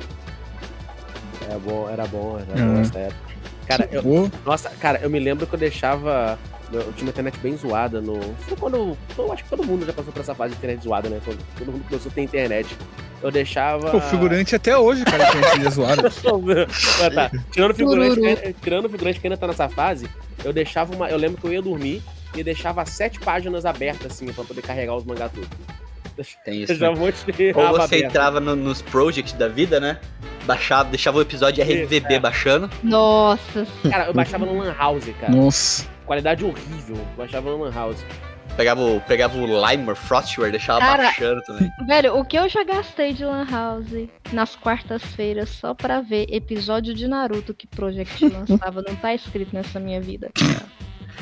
Era 1.49 1.59
bom, 1.59 1.89
era 1.91 2.07
bom, 2.07 2.39
era 2.39 2.63
Uhum. 2.63 2.75
bom 2.75 2.81
essa 2.81 2.99
época. 2.99 3.30
Cara, 3.71 3.89
eu, 3.93 4.03
Pô, 4.03 4.29
nossa, 4.45 4.69
cara, 4.71 4.99
eu 5.01 5.09
me 5.09 5.21
lembro 5.21 5.47
que 5.47 5.55
eu 5.55 5.59
deixava. 5.59 6.37
Eu 6.73 6.93
tinha 6.93 7.05
uma 7.05 7.11
internet 7.11 7.39
bem 7.39 7.57
zoada 7.57 8.01
no. 8.01 8.21
Foi 8.41 8.57
quando. 8.57 8.99
Eu 9.17 9.33
acho 9.33 9.45
que 9.45 9.51
todo 9.51 9.65
mundo 9.65 9.87
já 9.87 9.93
passou 9.93 10.13
por 10.13 10.21
essa 10.21 10.35
fase 10.35 10.55
de 10.55 10.59
internet 10.59 10.83
zoada, 10.83 11.09
né? 11.09 11.21
Quando 11.25 11.39
todo 11.57 11.73
mundo 11.73 11.85
começou 11.89 12.11
a 12.11 12.15
ter 12.15 12.23
internet. 12.23 12.77
Eu 13.23 13.31
deixava. 13.31 13.97
o 13.97 14.01
figurante 14.01 14.57
até 14.57 14.77
hoje, 14.77 15.05
cara, 15.05 15.31
tem 15.31 15.63
esse 15.63 15.75
zoado. 15.75 16.03
Ah, 17.05 17.11
tá. 17.11 17.31
Tirando 17.53 17.71
o 17.71 17.75
figurante, 17.75 18.21
que, 18.21 18.53
tirando 18.55 18.85
o 18.87 18.89
figurante 18.89 19.21
que 19.21 19.27
ainda 19.27 19.37
tá 19.37 19.47
nessa 19.47 19.69
fase, 19.69 20.09
eu 20.45 20.53
deixava 20.53 20.93
uma. 20.95 21.09
Eu 21.09 21.17
lembro 21.17 21.41
que 21.41 21.47
eu 21.47 21.53
ia 21.53 21.63
dormir 21.63 22.03
e 22.35 22.43
deixava 22.43 22.85
sete 22.85 23.21
páginas 23.21 23.65
abertas, 23.65 24.13
assim, 24.13 24.33
pra 24.33 24.43
poder 24.43 24.63
carregar 24.63 24.97
os 24.97 25.05
mangá 25.05 25.29
tudo. 25.29 25.49
Tem 26.45 26.59
isso. 26.63 26.67
Deixava 26.73 26.93
né? 26.95 26.99
um 27.01 27.05
monte 27.07 27.33
de 27.33 27.53
Ou 27.55 27.63
aba 27.67 27.73
você 27.79 27.97
aberta. 27.97 28.07
entrava 28.07 28.41
no- 28.41 28.57
nos 28.57 28.83
projects 28.83 29.33
da 29.35 29.49
vida, 29.49 29.79
né? 29.81 29.99
Baixava, 30.45 30.89
deixava 30.91 31.19
o 31.19 31.23
episódio 31.23 31.63
RVB 31.63 32.15
É. 32.15 32.19
baixando. 32.21 32.71
Nossa, 32.83 33.67
Cara, 33.89 34.07
eu 34.07 34.15
baixava 34.15 34.45
no 34.47 34.59
Lan 34.59 34.75
House, 34.79 35.05
cara. 35.21 35.33
Nossa. 35.33 35.87
Qualidade 36.07 36.45
horrível. 36.45 36.97
Baixava 37.17 37.51
no 37.51 37.63
Lan 37.65 37.73
House. 37.73 38.05
pegava, 38.57 38.81
o, 38.83 39.01
pegava 39.03 39.39
o 39.39 39.47
Limer, 39.47 39.95
Frostware, 39.95 40.51
deixava 40.51 40.81
Cara, 40.81 41.05
baixando 41.05 41.41
também. 41.43 41.71
Velho, 41.87 42.17
o 42.19 42.25
que 42.25 42.37
eu 42.37 42.49
já 42.49 42.65
gastei 42.65 43.13
de 43.13 43.25
Lan 43.25 43.47
House 43.49 43.87
nas 44.33 44.57
quartas-feiras 44.57 45.49
só 45.51 45.73
pra 45.73 46.01
ver 46.01 46.27
episódio 46.29 46.93
de 46.93 47.07
Naruto 47.07 47.55
que 47.55 47.67
Project 47.67 48.27
lançava 48.29 48.83
não 48.87 48.97
tá 48.97 49.15
escrito 49.15 49.55
nessa 49.55 49.79
minha 49.79 50.01
vida. 50.01 50.31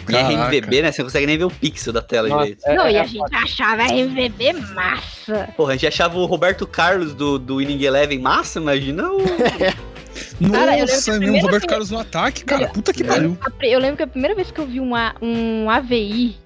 E 0.08 0.12
Caraca. 0.12 0.28
RMVB, 0.50 0.82
né? 0.82 0.92
Você 0.92 1.02
não 1.02 1.06
consegue 1.08 1.26
nem 1.26 1.36
ver 1.38 1.44
o 1.44 1.50
pixel 1.50 1.92
da 1.92 2.00
tela 2.02 2.28
Nossa, 2.28 2.42
direito. 2.44 2.64
é- 2.66 2.74
não, 2.74 2.88
e 2.88 2.94
é 2.94 3.00
a 3.00 3.04
gente 3.04 3.34
achava 3.34 3.82
RMVB 3.82 4.52
massa. 4.74 5.48
Porra, 5.56 5.70
a 5.72 5.76
gente 5.76 5.86
achava 5.86 6.18
o 6.18 6.24
Roberto 6.26 6.66
Carlos 6.66 7.14
do, 7.14 7.38
do 7.38 7.56
Winning 7.56 7.82
Eleven 7.84 8.18
massa, 8.18 8.58
imagina 8.58 9.10
o... 9.12 9.18
Cara, 10.50 10.76
eu 10.76 10.86
Nossa, 10.86 11.10
meu, 11.12 11.20
primeira 11.20 11.46
Roberto 11.46 11.60
vez- 11.62 11.70
Carlos 11.70 11.90
no 11.90 11.98
ataque, 11.98 12.44
cara. 12.44 12.62
Velho, 12.62 12.72
Puta 12.74 12.92
que 12.92 13.02
é. 13.02 13.06
pariu. 13.06 13.38
Eu 13.62 13.78
lembro 13.78 13.96
que 13.98 14.02
a 14.02 14.06
primeira 14.06 14.34
vez 14.34 14.50
que 14.50 14.58
eu 14.60 14.66
vi 14.66 14.80
um, 14.80 14.94
A- 14.96 15.14
um 15.22 15.70
AVI, 15.70 16.36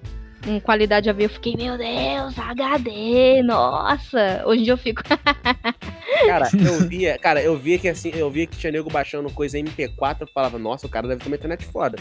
um 0.47 0.59
qualidade 0.59 1.09
AVI, 1.09 1.23
eu 1.23 1.29
fiquei, 1.29 1.55
meu 1.55 1.75
Deus, 1.77 2.37
HD, 2.37 3.41
nossa. 3.43 4.43
Hoje 4.45 4.61
em 4.61 4.63
dia 4.65 4.73
eu 4.73 4.77
fico, 4.77 5.01
Cara, 6.27 6.49
eu 6.53 6.87
via, 6.87 7.17
cara, 7.17 7.41
eu 7.41 7.57
via 7.57 7.79
que 7.79 7.87
assim, 7.89 8.11
eu 8.13 8.29
via 8.29 8.45
que 8.45 8.57
tinha 8.57 8.71
nego 8.71 8.89
baixando 8.91 9.29
coisa 9.31 9.57
MP4, 9.57 10.17
eu 10.21 10.27
falava, 10.27 10.59
nossa, 10.59 10.85
o 10.85 10.89
cara 10.89 11.07
deve 11.07 11.21
ter 11.21 11.27
uma 11.27 11.35
internet 11.35 11.65
foda. 11.65 11.97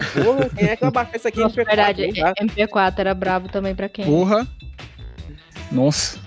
Porque, 0.00 0.20
porra, 0.20 0.48
quem 0.50 0.68
é 0.68 0.76
que 0.76 0.82
vai 0.82 0.90
baixar 0.90 1.16
isso 1.16 1.28
aqui 1.28 1.40
nossa, 1.40 1.54
MP4? 1.54 1.66
verdade, 1.66 2.06
Não 2.06 2.12
dá. 2.14 2.34
MP4 2.34 2.94
era 2.98 3.14
brabo 3.14 3.48
também 3.48 3.74
pra 3.74 3.88
quem. 3.88 4.04
Porra. 4.04 4.46
Nossa. 5.72 6.18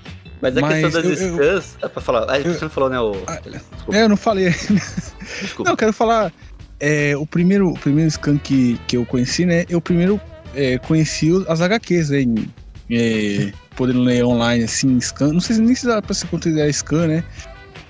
Mas 0.42 0.56
a 0.58 0.62
Mas 0.62 0.82
questão 0.82 1.02
das 1.02 1.20
eu- 1.22 1.28
eu- 1.28 1.36
scans... 1.62 1.78
É 1.82 1.88
pra 1.88 2.02
falar... 2.02 2.24
Ah, 2.30 2.40
você 2.40 2.62
não 2.64 2.70
falou, 2.70 2.90
né, 2.90 3.00
o... 3.00 3.12
Ah, 3.28 3.40
Desculpa. 3.42 3.96
É, 3.98 4.04
eu 4.04 4.10
não 4.10 4.18
falei. 4.18 4.50
Desculpa. 4.50 5.64
Não, 5.66 5.74
eu 5.74 5.78
quero 5.78 5.94
falar. 5.94 6.32
é, 6.80 7.16
o 7.18 7.26
primeiro, 7.26 7.70
o 7.70 7.78
primeiro 7.80 8.10
scan 8.10 8.38
que, 8.38 8.80
que 8.88 8.96
eu 8.98 9.06
conheci, 9.06 9.46
né? 9.46 9.66
Eu 9.70 9.82
primeiro 9.82 10.20
é, 10.56 10.78
conheci 10.78 11.30
as 11.48 11.60
HQs, 11.62 12.10
né? 12.10 12.22
Em, 12.22 12.54
é, 12.92 13.52
podendo 13.76 14.00
ler 14.02 14.24
online, 14.24 14.64
assim, 14.64 14.98
scan. 15.02 15.34
Não 15.34 15.42
sei 15.42 15.58
se 15.58 15.62
nem 15.62 15.76
se 15.76 15.86
dá 15.86 16.02
pra 16.02 16.14
se 16.14 16.26
considerar 16.28 16.72
scan, 16.72 17.08
né? 17.08 17.24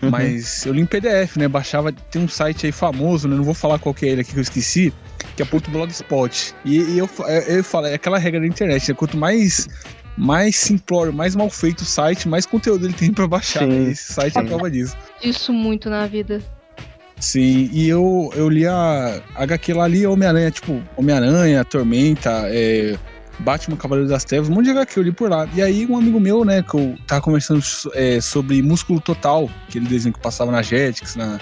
Uhum. 0.01 0.09
Mas 0.09 0.65
eu 0.65 0.73
li 0.73 0.81
em 0.81 0.85
PDF, 0.85 1.35
né? 1.37 1.47
Baixava. 1.47 1.91
Tem 1.91 2.21
um 2.21 2.27
site 2.27 2.65
aí 2.65 2.71
famoso, 2.71 3.27
né? 3.27 3.35
Não 3.35 3.43
vou 3.43 3.53
falar 3.53 3.79
qual 3.79 3.93
que 3.93 4.05
é 4.05 4.09
ele 4.09 4.21
aqui 4.21 4.31
que 4.31 4.37
eu 4.37 4.41
esqueci. 4.41 4.93
Que 5.35 5.43
é 5.43 5.45
ponto 5.45 5.69
blogspot. 5.71 6.53
E, 6.63 6.77
e 6.79 6.97
eu, 6.97 7.09
eu, 7.19 7.57
eu 7.57 7.63
falo, 7.63 7.87
é 7.87 7.93
aquela 7.93 8.17
regra 8.17 8.39
da 8.39 8.47
internet, 8.47 8.89
né? 8.89 8.95
Quanto 8.95 9.17
mais. 9.17 9.67
Mais 10.17 10.57
simplório, 10.57 11.13
mais 11.13 11.33
mal 11.33 11.49
feito 11.49 11.81
o 11.81 11.85
site, 11.85 12.27
mais 12.27 12.45
conteúdo 12.45 12.85
ele 12.85 12.93
tem 12.93 13.13
pra 13.13 13.25
baixar. 13.25 13.61
Sim, 13.61 13.67
Né? 13.67 13.91
Esse 13.91 14.11
site 14.11 14.35
é 14.35 14.39
a 14.41 14.43
sim. 14.43 14.49
prova 14.49 14.69
disso. 14.69 14.97
Isso 15.23 15.53
muito 15.53 15.89
na 15.89 16.05
vida. 16.07 16.41
Sim, 17.19 17.69
e 17.71 17.87
eu, 17.87 18.29
eu 18.35 18.49
li 18.49 18.65
a 18.65 19.21
HQ 19.35 19.73
lá, 19.73 19.87
li 19.87 20.05
Homem-Aranha, 20.05 20.51
tipo, 20.51 20.81
Homem-Aranha, 20.97 21.63
Tormenta, 21.63 22.31
é, 22.47 22.97
Batman 23.39 23.77
Cavaleiro 23.77 24.09
das 24.09 24.23
Trevas, 24.25 24.49
um 24.49 24.53
monte 24.53 24.65
de 24.65 24.71
HQ 24.71 24.99
eu 24.99 25.03
li 25.03 25.11
por 25.11 25.29
lá. 25.29 25.47
E 25.53 25.61
aí 25.61 25.85
um 25.85 25.97
amigo 25.97 26.19
meu, 26.19 26.43
né, 26.43 26.61
que 26.63 26.75
eu 26.75 26.95
tava 27.07 27.21
conversando 27.21 27.61
so- 27.61 27.91
é, 27.93 28.19
sobre 28.21 28.61
Músculo 28.61 28.99
Total, 28.99 29.49
aquele 29.67 29.85
desenho 29.87 30.13
que 30.13 30.19
passava 30.19 30.51
na 30.51 30.61
Jetix, 30.61 31.15
na, 31.15 31.39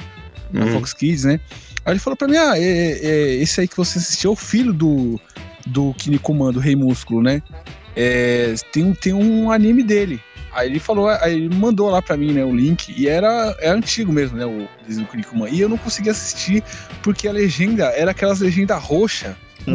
na 0.52 0.66
Uhum. 0.66 0.72
Fox 0.74 0.94
Kids, 0.94 1.24
né? 1.26 1.40
Aí 1.86 1.94
ele 1.94 2.00
falou 2.00 2.16
pra 2.18 2.28
mim, 2.28 2.38
ah, 2.38 2.58
é, 2.58 2.62
é, 2.62 3.36
esse 3.36 3.62
aí 3.62 3.68
que 3.68 3.76
você 3.78 3.98
assistiu 3.98 4.32
é 4.32 4.34
o 4.34 4.36
filho 4.36 4.74
do, 4.74 5.20
do 5.66 5.94
Kinnikuman, 5.96 6.52
do 6.52 6.60
Rei 6.60 6.76
Músculo, 6.76 7.22
né? 7.24 7.42
É, 7.96 8.54
tem, 8.72 8.84
um- 8.84 8.94
tem 8.94 9.14
um 9.14 9.52
anime 9.52 9.82
dele. 9.84 10.22
Aí 10.54 10.70
ele 10.70 10.80
falou, 10.80 11.08
aí 11.10 11.34
ele 11.36 11.56
mandou 11.56 11.90
lá 11.90 12.02
pra 12.02 12.18
mim, 12.18 12.32
né, 12.34 12.44
o 12.44 12.54
link, 12.56 12.94
e 12.98 13.08
era 13.08 13.56
é 13.60 13.70
antigo 13.70 14.12
mesmo, 14.12 14.38
né, 14.38 14.46
o 14.46 14.68
desenho 14.88 15.06
do 15.06 15.12
Kinnikuman. 15.12 15.50
E 15.50 15.60
eu 15.62 15.70
não 15.70 15.78
consegui 15.78 16.10
assistir 16.10 16.64
porque 17.04 17.28
a 17.28 17.32
legenda 17.32 17.86
era 17.88 18.12
aquelas 18.12 18.40
legendas 18.40 18.82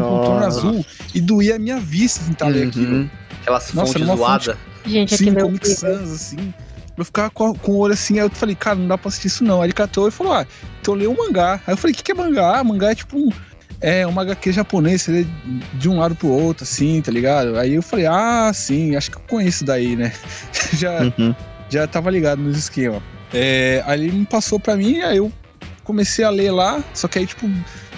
contorno 0.00 0.40
Nossa. 0.40 0.58
azul, 0.58 0.86
e 1.14 1.20
doía 1.20 1.56
a 1.56 1.58
minha 1.58 1.78
vista 1.78 2.24
tentar 2.24 2.48
ler 2.48 2.68
aquilo. 2.68 2.96
Uhum. 2.96 3.10
Aquelas 3.40 3.72
Nossa, 3.72 3.92
fontes 3.98 4.16
zoadas. 4.16 4.56
Gente, 4.86 5.14
aqui 5.14 5.24
Sim, 5.24 5.30
meu 5.30 5.46
Comic 5.46 5.68
Sans, 5.68 6.10
assim. 6.12 6.54
Eu 6.96 7.04
ficava 7.04 7.30
com, 7.30 7.54
com 7.54 7.72
o 7.72 7.78
olho 7.78 7.94
assim, 7.94 8.18
aí 8.18 8.26
eu 8.26 8.30
falei, 8.30 8.54
cara, 8.54 8.76
não 8.76 8.86
dá 8.86 8.98
pra 8.98 9.08
assistir 9.08 9.28
isso 9.28 9.44
não. 9.44 9.60
Aí 9.62 9.66
ele 9.66 9.72
catou 9.72 10.08
e 10.08 10.10
falou, 10.10 10.34
ah, 10.34 10.46
então 10.80 10.94
lê 10.94 11.06
um 11.06 11.16
mangá. 11.16 11.54
Aí 11.66 11.72
eu 11.72 11.76
falei, 11.76 11.94
o 11.94 11.96
que, 11.96 12.02
que 12.02 12.12
é 12.12 12.14
mangá? 12.14 12.58
Ah, 12.58 12.64
mangá 12.64 12.90
é 12.90 12.94
tipo 12.94 13.18
um. 13.18 13.30
É 13.80 14.06
uma 14.06 14.22
HQ 14.22 14.52
japonês, 14.52 15.02
você 15.02 15.10
lê 15.10 15.26
de 15.74 15.88
um 15.88 15.98
lado 15.98 16.14
pro 16.14 16.28
outro, 16.28 16.62
assim, 16.62 17.00
tá 17.02 17.10
ligado? 17.10 17.58
Aí 17.58 17.74
eu 17.74 17.82
falei, 17.82 18.06
ah, 18.06 18.50
sim, 18.54 18.94
acho 18.94 19.10
que 19.10 19.16
eu 19.16 19.22
conheço 19.28 19.64
daí, 19.64 19.96
né? 19.96 20.12
já, 20.74 21.00
Uhum. 21.18 21.34
já 21.68 21.86
tava 21.86 22.10
ligado 22.10 22.40
nos 22.40 22.56
esquemas. 22.56 23.02
É, 23.34 23.82
aí 23.86 24.04
ele 24.04 24.18
me 24.18 24.26
passou 24.26 24.60
pra 24.60 24.76
mim, 24.76 25.00
aí 25.00 25.16
eu 25.16 25.32
comecei 25.84 26.24
a 26.24 26.30
ler 26.30 26.50
lá, 26.52 26.82
só 26.94 27.08
que 27.08 27.18
aí, 27.18 27.26
tipo, 27.26 27.48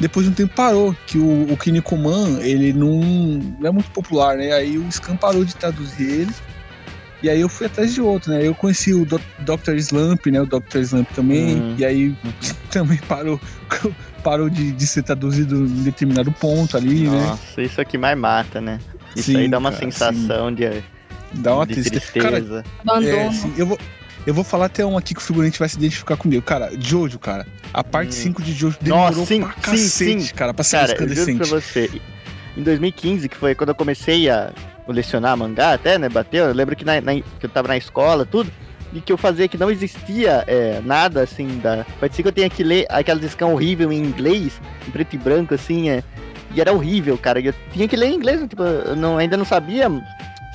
depois 0.01 0.27
de 0.27 0.33
um 0.33 0.35
tempo 0.35 0.55
parou, 0.55 0.97
que 1.07 1.19
o, 1.19 1.53
o 1.53 1.57
Kinnikuman, 1.57 2.39
ele 2.41 2.73
não, 2.73 3.01
não 3.61 3.69
é 3.69 3.71
muito 3.71 3.91
popular, 3.91 4.37
né? 4.37 4.53
Aí 4.53 4.79
o 4.79 4.91
Scan 4.91 5.17
parou 5.17 5.45
de 5.45 5.55
traduzir 5.55 6.09
ele, 6.11 6.33
e 7.23 7.31
aí 7.31 7.41
eu 7.41 7.49
fui 7.49 7.67
atrás 7.67 7.95
de 7.95 8.01
outro, 8.03 8.31
né? 8.33 8.47
Eu 8.47 8.55
conheci 8.55 8.93
o 8.93 9.05
Do- 9.07 9.21
Dr. 9.41 9.75
Slump, 9.77 10.27
né? 10.27 10.41
O 10.43 10.47
Dr. 10.47 10.79
Slump 10.81 11.09
também, 11.15 11.57
Hum. 11.59 11.75
e 11.79 11.85
aí 11.85 12.15
também 12.71 12.99
parou, 13.09 13.41
parou 14.23 14.51
de, 14.51 14.73
de 14.73 14.87
ser 14.87 15.03
traduzido 15.03 15.65
em 15.65 15.83
determinado 15.85 16.31
ponto 16.33 16.77
ali, 16.77 17.09
né? 17.09 17.27
Nossa, 17.27 17.63
isso 17.63 17.81
aqui 17.81 17.97
mais 17.99 18.19
mata, 18.19 18.61
né? 18.61 18.79
Isso 19.15 19.31
Sim, 19.31 19.37
aí 19.39 19.49
dá 19.49 19.59
uma 19.59 19.71
cara, 19.71 19.85
sensação 19.85 20.53
de, 20.53 20.83
Dá 21.35 21.55
uma 21.55 21.67
de 21.67 21.75
tristeza. 21.75 22.01
tristeza. 22.13 22.65
Cara, 22.85 22.99
abandono. 22.99 23.17
É, 23.17 23.31
sim, 23.33 23.53
eu 23.57 23.67
vou, 23.67 23.79
eu 24.27 24.33
vou 24.35 24.45
falar 24.45 24.67
até 24.67 24.85
um 24.85 24.97
aqui 24.97 25.15
que 25.15 25.21
o 25.21 25.23
figurante 25.23 25.59
vai 25.59 25.69
se 25.69 25.77
identificar 25.77 26.17
comigo. 26.17 26.43
Cara, 26.43 26.71
Jojo, 26.79 27.19
cara. 27.19 27.47
A 27.73 27.83
parte 27.85 28.09
Hum. 28.11 28.13
5 28.13 28.43
de 28.43 28.53
Jojo 28.53 28.77
demorou 28.81 29.07
Nossa, 29.11 29.27
sim, 29.27 29.41
pra 29.43 29.51
sim, 29.53 29.61
cacete, 29.61 30.23
sim. 30.23 30.35
cara, 30.35 30.55
pra 30.55 30.65
ser 30.65 30.77
Cara, 30.79 30.93
eu 30.93 30.97
juro 31.09 31.09
resplandecente. 31.09 31.39
pra 31.39 31.61
você, 31.61 32.03
em 32.57 32.63
2015, 32.63 33.29
que 33.29 33.37
foi 33.37 33.55
quando 33.55 33.71
eu 33.71 33.75
comecei 33.75 34.29
a 34.31 34.53
colecionar 34.87 35.37
mangá 35.37 35.73
até, 35.75 35.99
né, 35.99 36.09
bateu, 36.09 36.45
eu 36.47 36.55
lembro 36.55 36.77
que, 36.77 36.85
na, 36.85 37.01
na- 37.01 37.15
que 37.15 37.25
eu 37.43 37.49
tava 37.49 37.69
na 37.69 37.77
escola, 37.77 38.25
tudo, 38.27 38.51
e 38.93 39.01
que 39.01 39.13
eu 39.13 39.17
fazia 39.19 39.49
que 39.49 39.59
não 39.59 39.71
existia 39.71 40.45
é, 40.47 40.81
nada, 40.85 41.23
assim, 41.23 41.59
da... 41.59 41.85
Ser 42.13 42.23
que 42.23 42.29
eu 42.29 42.33
tenha 42.33 42.49
que 42.51 42.63
ler 42.63 42.87
aquelas 42.91 43.25
scan 43.31 43.47
horrível 43.47 43.91
em 43.93 43.99
inglês, 43.99 44.61
em 44.87 44.91
preto 44.91 45.15
e 45.15 45.19
branco, 45.19 45.53
assim, 45.55 45.89
é, 45.91 46.03
e 46.55 46.61
era 46.61 46.73
horrível, 46.73 47.19
cara, 47.19 47.41
eu 47.41 47.53
tinha 47.73 47.89
que 47.89 47.97
ler 47.97 48.07
em 48.11 48.15
inglês, 48.15 48.41
tipo, 48.49 48.63
eu 48.63 48.95
não, 48.95 49.19
ainda 49.19 49.37
não 49.37 49.45
sabia 49.45 49.91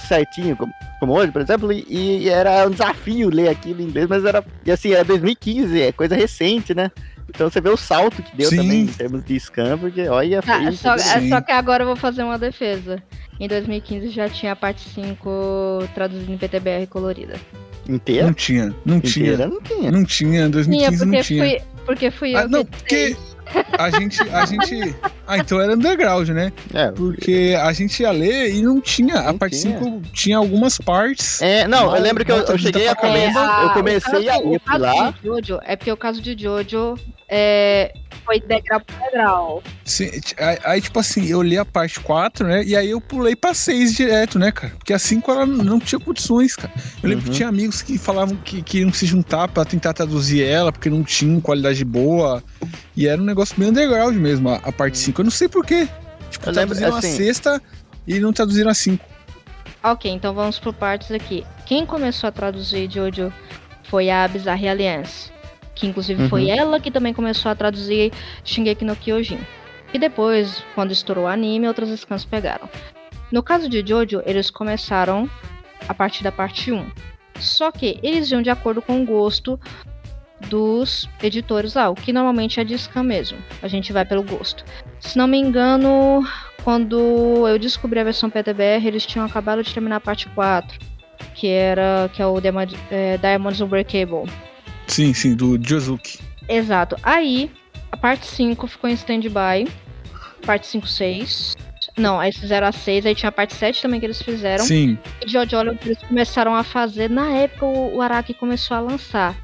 certinho, 0.08 0.56
como, 0.56 0.74
como 1.00 1.14
hoje, 1.14 1.32
por 1.32 1.42
exemplo, 1.42 1.72
e, 1.72 1.86
e 1.88 2.30
era 2.30 2.68
um 2.68 2.72
desafio 2.72 3.30
ler 3.30 3.50
aquilo 3.50 3.82
em 3.82 3.86
inglês, 3.86 4.08
mas 4.08 4.26
era, 4.26 4.44
e 4.66 4.72
assim, 4.72 4.92
era 4.94 5.04
2015, 5.04 5.82
é 5.82 5.92
coisa 5.92 6.16
recente, 6.16 6.74
né, 6.76 6.92
então 7.30 7.50
você 7.50 7.62
vê 7.62 7.70
o 7.70 7.78
salto 7.78 8.22
que 8.24 8.36
deu 8.36 8.50
Sim. 8.50 8.58
também 8.58 8.82
em 8.82 8.88
termos 8.88 9.24
de 9.24 9.40
scan, 9.40 9.78
porque 9.78 10.08
olha, 10.08 10.42
foi 10.42 10.72
só, 10.74 10.96
é 10.96 11.28
só 11.30 11.42
que 11.42 11.52
agora 11.52 11.84
eu 11.84 11.88
vou 11.88 11.96
fazer 11.96 12.24
uma 12.24 12.38
defesa. 12.40 13.02
Em 13.40 13.48
2015 13.48 14.10
já 14.10 14.28
tinha 14.28 14.52
a 14.52 14.56
parte 14.56 14.82
5 14.90 15.88
traduzida 15.96 16.32
em 16.32 16.38
PTBR 16.38 16.88
colorida. 16.88 17.36
inteira, 17.88 18.26
Não 18.28 18.34
tinha, 18.34 18.76
não 18.86 18.98
inteira 18.98 19.38
tinha. 19.38 19.48
não 19.48 19.62
tinha. 19.62 19.92
Não 19.92 20.04
tinha, 20.06 20.30
em 20.48 20.50
Tinha, 20.50 20.50
2015 20.50 21.06
não 21.06 21.22
tinha. 21.22 21.44
fui, 21.44 21.62
porque 21.86 22.12
fui 22.12 22.36
Ah, 22.36 22.42
eu 22.42 22.50
não, 22.50 22.66
que 22.66 22.72
porque 22.78 23.16
a 23.78 23.90
gente, 23.90 24.22
a 24.30 24.46
gente. 24.46 24.96
Ah, 25.28 25.38
então 25.38 25.60
era 25.60 25.74
underground, 25.74 26.30
né? 26.30 26.52
É, 26.74 26.92
Porque 26.92 27.56
a 27.62 27.72
gente 27.74 28.02
ia 28.02 28.12
ler 28.12 28.54
e 28.54 28.62
não 28.62 28.80
tinha. 28.82 29.16
A 29.20 29.32
Não 29.32 29.38
parte 29.38 29.60
tinha. 29.62 29.78
5 29.80 30.02
tinha 30.14 30.38
algumas 30.38 30.78
partes. 30.78 31.42
É, 31.42 31.68
não, 31.68 31.96
eu 31.96 32.02
lembro 32.02 32.24
que 32.26 32.32
eu, 32.32 32.38
eu 32.38 32.58
cheguei 32.58 32.88
a 32.88 32.96
começar, 32.96 33.62
eu 33.64 33.68
o 33.70 33.74
comecei 33.74 34.26
caso- 34.26 34.30
a 34.30 34.50
ler 34.50 34.58
o 34.58 34.60
caso 34.60 34.80
lá. 34.84 35.12
de 35.12 35.28
Jojo 35.28 35.60
é 35.64 35.76
porque 35.76 35.92
o 35.92 35.98
caso 35.98 36.22
de 36.22 36.36
Jojo 36.44 36.96
é, 37.30 37.94
foi 38.26 38.40
degrau 38.42 38.80
por 38.82 38.96
degrau. 38.96 39.64
Sim, 39.86 40.10
aí, 40.38 40.58
aí, 40.64 40.82
tipo 40.82 41.00
assim, 41.00 41.26
eu 41.28 41.42
li 41.42 41.58
a 41.58 41.66
parte 41.66 42.00
4, 42.00 42.48
né? 42.48 42.64
E 42.64 42.76
aí 42.76 42.90
eu 42.90 43.00
pulei 43.02 43.36
pra 43.36 43.54
6 43.54 43.94
direto, 43.96 44.38
né, 44.40 44.52
cara? 44.52 44.74
Porque 44.78 44.94
a 44.94 45.00
5 45.00 45.32
ela 45.32 45.46
não 45.46 45.80
tinha 45.80 46.00
condições, 46.00 46.56
cara. 46.56 46.72
Eu 47.02 47.10
lembro 47.10 47.26
Uhum. 47.26 47.32
que 47.32 47.38
tinha 47.38 47.50
amigos 47.50 47.82
que 47.82 47.98
falavam 47.98 48.36
que 48.38 48.62
queriam 48.62 48.92
se 48.94 49.06
juntar 49.06 49.48
pra 49.48 49.66
tentar 49.66 49.94
traduzir 49.94 50.44
ela, 50.44 50.72
porque 50.72 50.90
não 50.90 51.04
tinha 51.04 51.40
qualidade 51.42 51.84
boa. 51.86 52.44
E 52.96 53.08
era 53.08 53.22
um 53.22 53.26
negócio 53.26 53.56
bem 53.58 53.70
underground 53.70 54.16
mesmo, 54.16 54.50
a, 54.50 54.56
a 54.58 54.72
parte 54.72 54.98
5. 54.98 55.22
Eu 55.22 55.26
não 55.26 55.32
sei 55.32 55.48
porquê. 55.48 55.88
Tipo, 56.30 56.50
Eu 56.50 56.54
lembro, 56.54 56.76
traduziram 56.76 56.96
assim- 56.98 57.14
a 57.14 57.26
sexta 57.26 57.62
e 58.08 58.20
não 58.20 58.32
traduziram 58.34 58.70
a 58.70 58.74
5. 58.74 59.04
Ok, 59.84 60.12
então 60.12 60.34
vamos 60.34 60.60
por 60.60 60.74
partes 60.74 61.10
aqui. 61.12 61.46
Quem 61.66 61.86
começou 61.86 62.28
a 62.28 62.32
traduzir 62.32 62.92
Jojo 62.92 63.32
foi 63.84 64.10
a 64.10 64.28
Bizarre 64.28 64.68
Alliance. 64.68 65.32
Que 65.80 65.88
inclusive 65.88 66.28
foi 66.28 66.46
Uhum. 66.46 66.50
ela 66.60 66.80
que 66.80 66.92
também 66.92 67.14
começou 67.14 67.50
a 67.50 67.56
traduzir 67.56 68.12
Shingeki 68.44 68.84
no 68.84 68.96
Kyojin. 68.96 69.40
E 69.94 69.98
depois, 69.98 70.64
quando 70.76 70.92
estourou 70.92 71.24
o 71.24 71.28
anime, 71.28 71.68
outras 71.68 71.90
scans 72.00 72.26
pegaram. 72.26 72.70
No 73.32 73.42
caso 73.42 73.70
de 73.70 73.84
Jojo, 73.86 74.22
eles 74.26 74.50
começaram 74.52 75.30
a 75.88 75.94
partir 75.94 76.24
da 76.24 76.32
parte 76.32 76.72
1. 76.72 76.86
Só 77.40 77.72
que 77.72 77.98
eles 78.04 78.30
iam 78.32 78.42
de 78.42 78.50
acordo 78.50 78.82
com 78.82 79.02
o 79.02 79.06
gosto 79.06 79.60
dos 80.50 81.08
editores 81.24 81.74
lá, 81.74 81.90
o 81.90 81.96
que 81.96 82.12
normalmente 82.14 82.60
é 82.60 82.64
de 82.64 82.78
scan 82.78 83.04
mesmo. 83.04 83.38
A 83.62 83.68
gente 83.68 83.92
vai 83.94 84.06
pelo 84.06 84.24
gosto. 84.24 84.64
Se 85.00 85.18
não 85.18 85.28
me 85.28 85.38
engano, 85.38 86.24
quando 86.64 87.48
eu 87.48 87.58
descobri 87.58 88.00
a 88.00 88.04
versão 88.04 88.30
PTBR, 88.30 88.86
eles 88.88 89.06
tinham 89.06 89.26
acabado 89.26 89.64
de 89.64 89.74
terminar 89.74 89.98
a 89.98 90.02
parte 90.02 90.28
4, 90.30 90.78
que 91.36 91.48
era 91.48 92.10
que 92.14 92.22
é 92.22 92.26
o 92.26 92.40
Diamond, 92.42 92.76
é, 92.92 93.18
Diamonds 93.18 93.62
Unbreakable. 93.62 94.30
Sim, 94.90 95.14
sim, 95.14 95.36
do 95.36 95.60
Josuke. 95.62 96.20
Exato. 96.48 96.96
Aí, 97.04 97.52
a 97.92 97.98
parte 97.98 98.26
5 98.26 98.68
ficou 98.68 98.90
em 98.90 98.94
stand-by. 98.94 99.68
Parte 100.46 100.68
5, 100.68 100.88
6. 100.88 101.56
Não, 101.98 102.20
aí 102.20 102.32
fizeram 102.32 102.68
a 102.68 102.72
6, 102.72 103.06
aí 103.06 103.14
tinha 103.14 103.30
a 103.30 103.32
parte 103.32 103.54
7 103.54 103.82
também 103.82 104.00
que 104.00 104.06
eles 104.06 104.22
fizeram. 104.22 104.64
Sim. 104.64 104.98
E 105.26 105.30
Jojo 105.30 105.58
eles 105.86 106.02
começaram 106.04 106.56
a 106.56 106.64
fazer, 106.64 107.10
na 107.10 107.30
época 107.30 107.66
o, 107.66 107.98
o 107.98 108.02
Araki 108.02 108.34
começou 108.34 108.78
a 108.78 108.80
lançar. 108.80 109.36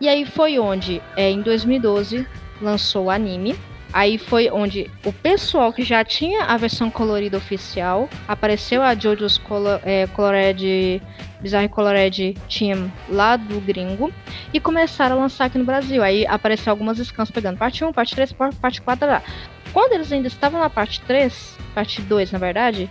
E 0.00 0.08
aí 0.08 0.24
foi 0.24 0.58
onde, 0.58 1.02
é, 1.16 1.28
em 1.30 1.42
2012, 1.42 2.26
lançou 2.62 3.06
o 3.06 3.10
anime. 3.10 3.56
Aí 3.92 4.18
foi 4.18 4.50
onde 4.50 4.90
o 5.04 5.12
pessoal 5.12 5.72
que 5.72 5.82
já 5.82 6.04
tinha 6.04 6.44
a 6.44 6.56
versão 6.56 6.90
colorida 6.90 7.38
oficial, 7.38 8.08
apareceu 8.26 8.82
a 8.82 8.94
JoJo's 8.94 9.38
Color, 9.38 9.80
é, 9.82 10.06
Colored, 10.08 11.02
Bizarre 11.40 11.68
Colored 11.68 12.36
Team 12.48 12.92
lá 13.08 13.36
do 13.36 13.60
gringo, 13.60 14.12
e 14.52 14.60
começaram 14.60 15.16
a 15.16 15.20
lançar 15.20 15.46
aqui 15.46 15.56
no 15.56 15.64
Brasil. 15.64 16.02
Aí 16.02 16.26
apareceu 16.26 16.70
algumas 16.70 16.98
scans 16.98 17.30
pegando 17.30 17.56
parte 17.56 17.82
1, 17.82 17.92
parte 17.92 18.14
3, 18.14 18.32
parte 18.60 18.82
4 18.82 19.08
lá. 19.08 19.22
Quando 19.72 19.94
eles 19.94 20.12
ainda 20.12 20.28
estavam 20.28 20.60
na 20.60 20.68
parte 20.68 21.00
3, 21.02 21.56
parte 21.74 22.02
2 22.02 22.32
na 22.32 22.38
verdade, 22.38 22.90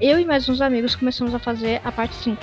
eu 0.00 0.18
e 0.18 0.24
mais 0.24 0.48
uns 0.48 0.60
amigos 0.60 0.96
começamos 0.96 1.34
a 1.34 1.38
fazer 1.38 1.80
a 1.84 1.92
parte 1.92 2.14
5. 2.14 2.42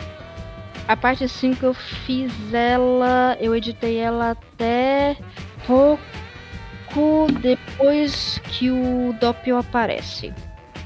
A 0.88 0.96
parte 0.96 1.28
5 1.28 1.66
eu 1.66 1.74
fiz 1.74 2.32
ela, 2.54 3.36
eu 3.40 3.56
editei 3.56 3.98
ela 3.98 4.32
até 4.32 5.18
pouco 5.66 6.25
depois 7.30 8.40
que 8.46 8.72
o 8.72 9.14
Doppio 9.20 9.58
aparece. 9.58 10.34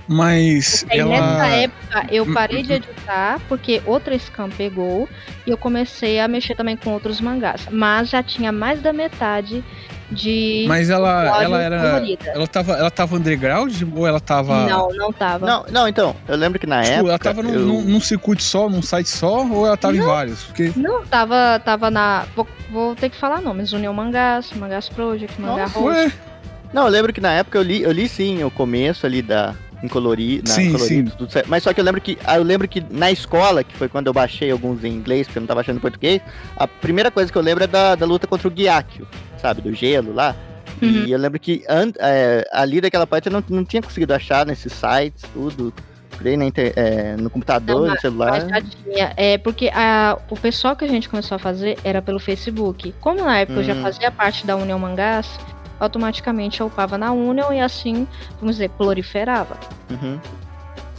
Mas 0.08 0.86
Aí 0.90 1.00
ela. 1.00 1.08
nessa 1.08 1.48
época 1.48 2.06
eu 2.10 2.26
Hum, 2.26 2.34
parei 2.34 2.62
hum, 2.62 2.64
de 2.64 2.74
editar 2.74 3.40
porque 3.48 3.82
outra 3.86 4.18
scan 4.18 4.50
pegou 4.52 5.08
e 5.46 5.52
eu 5.52 5.58
comecei 5.58 6.20
a 6.20 6.28
mexer 6.28 6.56
também 6.56 6.76
com 6.76 6.92
outros 6.94 7.20
mangás. 7.22 7.68
Mas 7.72 8.10
já 8.10 8.24
tinha 8.24 8.52
mais 8.52 8.82
da 8.82 8.92
metade 8.92 9.64
de. 10.12 10.66
Mas 10.68 10.90
ela, 10.90 11.42
ela 11.44 11.62
era. 11.62 11.80
colorida. 11.82 12.30
Ela 12.32 12.48
tava, 12.48 12.74
ela 12.74 12.92
tava 12.92 13.16
underground 13.16 13.74
ou 13.96 14.08
ela 14.08 14.20
tava. 14.20 14.66
Não, 14.68 14.90
não 14.90 15.12
tava. 15.14 15.46
Não, 15.46 15.66
não, 15.72 15.88
então, 15.88 16.16
eu 16.28 16.36
lembro 16.38 16.60
que 16.60 16.66
na 16.68 16.82
Tipo, 16.82 16.94
época. 16.96 17.10
ela 17.10 17.20
tava 17.20 17.44
num, 17.44 17.54
eu- 17.54 17.60
num- 17.66 17.82
num 17.84 18.02
circuito 18.02 18.44
só, 18.44 18.70
num 18.70 18.82
site 18.82 19.10
só, 19.10 19.46
ou 19.46 19.66
ela 19.66 19.78
tava 19.78 19.96
em 19.96 20.02
vários? 20.02 20.44
Porque. 20.44 20.72
Não, 20.76 21.06
tava, 21.06 21.60
tava 21.64 21.90
na. 21.92 22.26
Vou, 22.36 22.48
vou 22.72 22.96
ter 22.96 23.10
que 23.10 23.18
falar 23.18 23.42
nomes. 23.42 23.72
União 23.74 23.94
Mangás, 23.94 24.52
Mangás 24.54 24.90
Project, 24.90 25.40
Mangá 25.42 25.68
Nossa, 25.76 26.12
Não, 26.74 26.84
eu 26.86 26.90
lembro 26.90 27.12
que 27.14 27.22
na 27.22 27.32
época 27.34 27.58
eu 27.58 27.62
li, 27.64 27.82
eu 27.82 27.92
li 27.92 28.08
sim 28.08 28.44
o 28.44 28.52
começo 28.52 29.06
ali 29.06 29.22
da. 29.22 29.54
Em 29.82 29.88
colorido, 29.88 30.48
na 30.50 30.56
Sim, 30.56 30.72
colorido, 30.74 31.12
tudo 31.18 31.32
certo. 31.32 31.48
Mas 31.50 31.64
só 31.64 31.74
que 31.74 31.80
eu 31.80 31.84
lembro 31.86 32.02
que. 32.02 32.18
ah, 32.26 32.36
Eu 32.38 32.44
lembro 32.44 32.68
que 32.68 32.84
na 32.90 33.10
escola, 33.12 33.64
que 33.64 33.74
foi 33.78 33.88
quando 33.88 34.08
eu 34.08 34.14
baixei 34.14 34.52
alguns 34.52 34.84
em 34.84 34.92
inglês, 34.94 35.26
porque 35.28 35.40
eu 35.40 35.42
não 35.42 35.48
tava 35.48 35.62
achando 35.62 35.78
em 35.78 35.80
português, 35.80 36.22
a 36.58 36.68
primeira 36.68 37.10
coisa 37.10 37.32
que 37.32 37.38
eu 37.38 37.42
lembro 37.42 37.64
é 37.64 37.68
da, 37.68 37.96
da 37.96 38.06
luta 38.06 38.28
contra 38.28 38.48
o 38.48 38.52
Gyakio, 38.52 39.08
sabe? 39.42 39.62
Do 39.62 39.74
gelo 39.74 40.14
lá. 40.14 40.36
Uhum. 40.82 40.90
E 41.06 41.12
eu 41.12 41.18
lembro 41.18 41.40
que 41.40 41.64
an- 41.70 41.94
é, 42.00 42.46
ali 42.52 42.82
daquela 42.82 43.08
parte 43.08 43.28
eu 43.28 43.32
não, 43.32 43.44
não 43.50 43.64
tinha 43.66 43.82
conseguido 43.82 44.14
achar 44.14 44.46
nesses 44.46 44.72
sites, 44.74 45.24
tudo. 45.34 45.74
Criei 46.18 46.36
na 46.36 46.44
inter- 46.46 46.74
é, 46.76 47.16
no 47.16 47.30
computador, 47.30 47.88
Não, 47.88 47.94
no 47.94 48.00
celular. 48.02 48.32
Mas 48.32 48.50
já 48.50 48.62
tinha. 48.62 49.14
É 49.16 49.38
porque 49.38 49.70
a, 49.74 50.18
o 50.30 50.36
pessoal 50.38 50.76
que 50.76 50.84
a 50.84 50.88
gente 50.90 51.08
começou 51.08 51.36
a 51.38 51.40
fazer 51.40 51.78
era 51.86 52.02
pelo 52.02 52.20
Facebook. 52.20 52.94
Como 53.00 53.24
na 53.24 53.38
época 53.40 53.60
eu 53.60 53.64
já 53.64 53.74
Hum. 53.74 53.82
fazia 53.82 54.12
parte 54.12 54.46
da 54.46 54.58
União 54.58 54.78
Mangás, 54.78 55.40
automaticamente 55.80 56.62
eu 56.62 56.68
upava 56.68 56.98
na 56.98 57.12
União 57.12 57.54
e 57.54 57.60
assim, 57.60 58.08
vamos 58.40 58.56
dizer, 58.56 58.70
proliferava. 58.70 59.58
Uhum. 59.90 60.20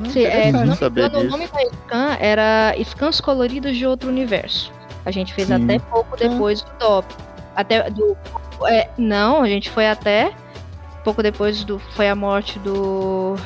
Hum, 0.01 0.11
Se, 0.11 0.25
é, 0.25 0.51
não 0.51 0.75
saber 0.75 1.07
engano, 1.07 1.27
o 1.27 1.31
nome 1.31 1.47
da 1.47 1.61
scan 1.67 2.17
era 2.19 2.75
Scans 2.83 3.21
Coloridos 3.21 3.77
de 3.77 3.87
Outro 3.87 4.09
Universo. 4.09 4.73
A 5.05 5.11
gente 5.11 5.35
fez 5.35 5.49
Sim. 5.49 5.65
até 5.65 5.79
pouco 5.79 6.17
depois 6.17 6.63
do 6.63 6.71
DOP. 6.79 7.07
Até 7.55 7.91
do. 7.91 8.17
é, 8.67 8.89
não, 8.97 9.43
a 9.43 9.49
gente 9.49 9.71
foi 9.71 9.89
até 9.89 10.33
pouco 11.05 11.23
depois 11.23 11.65
do. 11.65 11.79
Foi 11.79 12.09
a 12.09 12.15
morte 12.15 12.59
do. 12.61 13.37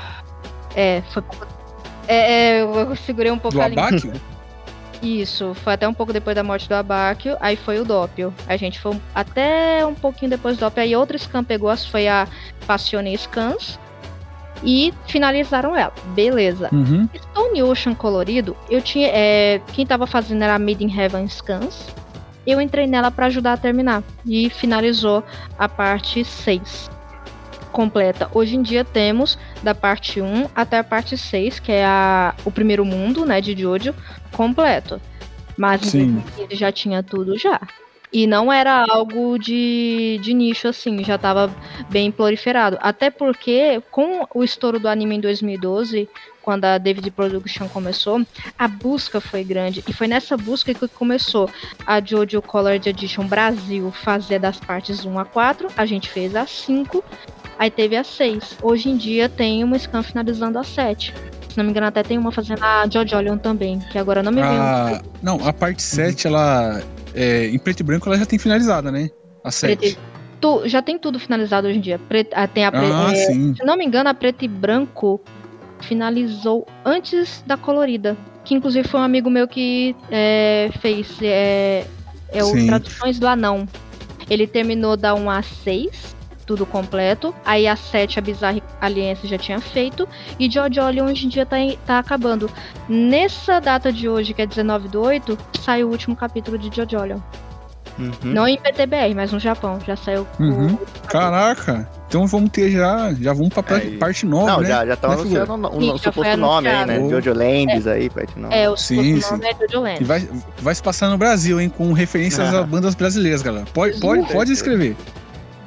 É, 0.75 1.03
foi 1.11 1.23
pouco. 1.23 1.47
É, 2.07 2.59
é, 2.59 2.63
eu 2.63 2.95
segurei 2.97 3.31
um 3.31 3.39
pouco 3.39 3.57
do 3.57 3.63
a 3.63 3.69
língua. 3.69 3.91
Isso, 5.05 5.53
foi 5.55 5.75
até 5.75 5.87
um 5.87 5.93
pouco 5.95 6.13
depois 6.13 6.35
da 6.35 6.43
morte 6.43 6.69
do 6.69 6.75
Abáquio, 6.75 7.37
aí 7.41 7.57
foi 7.57 7.79
o 7.79 7.85
Doppio. 7.85 8.33
A 8.49 8.57
gente 8.57 8.81
foi 8.81 8.99
até 9.15 9.85
um 9.85 9.95
pouquinho 9.95 10.31
depois 10.31 10.57
do 10.57 10.61
Doppio, 10.61 10.83
aí 10.83 10.97
outra 10.97 11.19
scan 11.19 11.45
pegou, 11.45 11.69
as- 11.69 11.85
foi 11.87 12.09
a 12.09 12.27
Passione 12.67 13.17
Scans, 13.19 13.79
e 14.63 14.95
finalizaram 15.07 15.77
ela. 15.77 15.93
Beleza. 16.15 16.71
Uhum. 16.73 17.07
Stone 17.15 17.63
Ocean 17.63 17.95
colorido, 17.95 18.57
eu 18.71 18.81
tinha. 18.81 19.09
é, 19.13 19.61
quem 19.75 19.85
tava 19.87 20.07
fazendo 20.07 20.43
era 20.43 20.55
a 20.55 20.59
Made 20.59 20.83
in 20.83 20.99
Heaven 20.99 21.29
Scans. 21.29 21.87
Eu 22.47 22.61
entrei 22.61 22.87
nela 22.87 23.11
pra 23.11 23.27
ajudar 23.27 23.55
a 23.55 23.57
terminar. 23.57 24.03
E 24.27 24.49
finalizou 24.51 25.23
a 25.59 25.67
parte 25.69 26.25
6 26.25 26.91
completa. 27.75 28.31
Hoje 28.33 28.55
em 28.57 28.63
dia 28.63 28.85
temos 28.85 29.37
da 29.61 29.75
parte 29.75 30.21
1 30.21 30.49
até 30.55 30.79
a 30.79 30.85
parte 30.85 31.19
6, 31.19 31.59
que 31.59 31.73
é 31.73 31.85
a, 31.85 32.33
o 32.45 32.51
primeiro 32.51 32.85
mundo, 32.85 33.27
né, 33.27 33.41
de 33.41 33.61
Jojo, 33.61 33.93
completo. 34.33 35.01
Mas 35.57 35.81
Sim. 35.83 36.13
2015 36.13 36.55
já 36.55 36.71
tinha 36.71 37.03
tudo 37.03 37.37
já. 37.37 37.61
E 38.13 38.29
não 38.29 38.53
era 38.53 38.87
algo 38.89 39.37
de, 39.37 40.21
de 40.23 40.33
nicho 40.33 40.69
assim, 40.69 41.03
já 41.03 41.17
estava 41.17 41.53
bem 41.91 42.13
proliferado. 42.13 42.79
Até 42.81 43.11
porque, 43.11 43.83
com 43.91 44.25
o 44.33 44.45
estouro 44.45 44.79
do 44.79 44.87
anime 44.87 45.17
em 45.17 45.21
2012, 45.21 46.09
quando 46.41 46.65
a 46.67 46.79
David 46.79 47.11
Production 47.11 47.67
começou, 47.69 48.25
a 48.57 48.69
busca 48.69 49.21
foi 49.21 49.43
grande. 49.43 49.83
E 49.89 49.93
foi 49.93 50.07
nessa 50.07 50.37
busca 50.37 50.73
que 50.73 50.87
começou 50.87 51.51
a 51.85 52.01
Jojo 52.01 52.41
Colored 52.41 52.89
Edition 52.89 53.27
Brasil 53.27 53.91
fazer 53.91 54.39
das 54.39 54.61
partes 54.61 55.05
1 55.05 55.19
a 55.19 55.25
4. 55.25 55.69
A 55.77 55.85
gente 55.85 56.09
fez 56.09 56.37
a 56.37 56.47
5. 56.47 57.03
Aí 57.59 57.71
teve 57.71 57.97
a 57.97 58.05
6. 58.05 58.59
Hoje 58.63 58.89
em 58.89 58.97
dia 58.97 59.29
tem 59.29 59.63
uma 59.65 59.79
scan 59.79 60.03
finalizando 60.03 60.59
a 60.59 60.65
7. 60.65 61.15
Se 61.49 61.57
não 61.59 61.65
me 61.65 61.71
engano, 61.71 61.87
até 61.87 62.03
tem 62.03 62.19
uma 62.19 62.33
fazendo 62.33 62.63
a 62.65 62.85
Jojo 62.91 63.17
Olion 63.17 63.39
também, 63.39 63.79
que 63.79 63.97
agora 63.99 64.23
não 64.23 64.33
me 64.33 64.43
vem. 64.43 64.51
A... 64.51 65.01
Não, 65.23 65.47
a 65.47 65.53
parte 65.53 65.83
7, 65.83 66.27
ela. 66.27 66.83
é, 67.15 67.47
em 67.49 67.59
preto 67.59 67.81
e 67.81 67.83
branco, 67.85 68.09
ela 68.09 68.19
já 68.19 68.27
tem 68.27 68.39
finalizada, 68.39 68.91
né? 68.91 69.09
A 69.45 69.51
7. 69.53 69.77
Preto 69.79 69.93
e- 69.93 70.15
Tu, 70.41 70.69
já 70.69 70.83
tem 70.83 70.99
tudo 70.99 71.19
finalizado 71.19 71.69
hoje 71.69 71.79
em 71.79 71.81
dia. 71.81 71.99
Ah, 72.35 72.47
tem 72.47 72.67
a 72.67 72.73
pre- 72.73 72.81
Ah, 72.93 73.13
é, 73.13 73.15
sim. 73.15 73.55
Se 73.55 73.65
não 73.65 73.77
me 73.79 73.85
engano, 73.87 74.11
a 74.11 74.15
preto 74.15 74.45
e 74.45 74.49
branco 74.49 75.19
finalizou 75.81 76.67
antes 76.85 77.43
da 77.47 77.57
colorida. 77.57 78.17
Que 78.45 78.55
inclusive 78.55 78.87
foi 78.87 79.01
um 79.01 79.05
amigo 79.05 79.31
meu 79.31 79.49
que 79.49 79.95
é, 80.11 80.71
fez. 80.81 81.17
É, 81.23 81.87
é 82.31 82.43
o 82.45 82.49
Sim. 82.49 82.67
Traduções 82.67 83.19
do 83.19 83.27
Anão. 83.27 83.67
Ele 84.29 84.47
terminou 84.47 84.97
da 84.97 85.15
1 85.15 85.31
a 85.31 85.43
6, 85.43 86.15
tudo 86.45 86.65
completo. 86.67 87.35
Aí 87.45 87.67
a 87.67 87.77
7, 87.77 88.19
a 88.19 88.23
Bizarre 88.23 88.63
Alliance 88.81 89.27
já 89.27 89.39
tinha 89.39 89.61
feito. 89.61 90.09
E 90.39 90.51
Jojo 90.51 90.81
Olion 90.83 91.07
hoje 91.07 91.27
em 91.27 91.29
dia 91.29 91.45
tá, 91.47 91.59
em- 91.59 91.79
tá 91.87 91.99
acabando. 91.99 92.51
Nessa 92.89 93.61
data 93.61 93.93
de 93.93 94.09
hoje, 94.09 94.35
que 94.35 94.43
é 94.43 94.47
19 94.47 94.89
do 94.89 95.01
8, 95.01 95.37
saiu 95.61 95.89
o 95.89 95.91
último 95.91 96.15
capítulo 96.15 96.59
de 96.59 96.75
Jojo 96.75 96.99
Olion. 97.01 97.19
Uhum. 97.97 98.11
Não 98.25 98.49
em 98.49 98.59
PTBR, 98.59 99.15
mas 99.15 99.31
no 99.31 99.39
Japão. 99.39 99.79
Já 99.87 99.95
saiu 99.95 100.27
Uhum. 100.41 100.75
o. 100.75 100.79
Caraca. 101.07 101.89
Então 102.09 102.27
vamos 102.27 102.51
ter 102.51 102.69
já. 102.71 103.13
Já 103.21 103.33
vamos 103.33 103.51
pra 103.51 103.63
pra- 103.63 103.77
Aí. 103.77 103.97
parte 103.99 104.27
9, 104.27 104.51
Não, 104.51 104.61
né? 104.63 104.69
já, 104.69 104.85
já 104.87 104.97
tá 104.97 105.09
Né, 105.09 105.15
anunciando 105.15 105.55
o, 105.55 105.81
Sim, 105.81 105.87
já 105.87 106.13
foi 106.13 106.25
suposto 106.25 106.37
nome 106.37 106.69
aí, 106.69 106.87
né? 106.87 107.09
Jojo 107.09 107.33
Lands 107.33 107.87
aí, 107.87 108.11
parte 108.11 108.37
não. 108.37 108.51
É, 108.51 108.69
o 108.69 108.77
Sim, 108.77 109.21
suposto 109.21 109.33
nome 109.37 109.47
é 109.49 109.55
Jojo 109.69 109.81
Land. 109.81 110.03
E 110.03 110.05
vai, 110.05 110.29
vai 110.59 110.75
se 110.75 110.83
passar 110.83 111.09
no 111.09 111.17
Brasil, 111.17 111.61
hein? 111.61 111.69
Com 111.69 111.93
referências 111.93 112.53
Ah. 112.53 112.61
a 112.61 112.63
bandas 112.67 112.97
brasileiras, 112.97 113.43
galera. 113.43 113.65
Pode, 113.73 114.01
pode, 114.01 114.27
pode 114.33 114.53
escrever. 114.53 114.97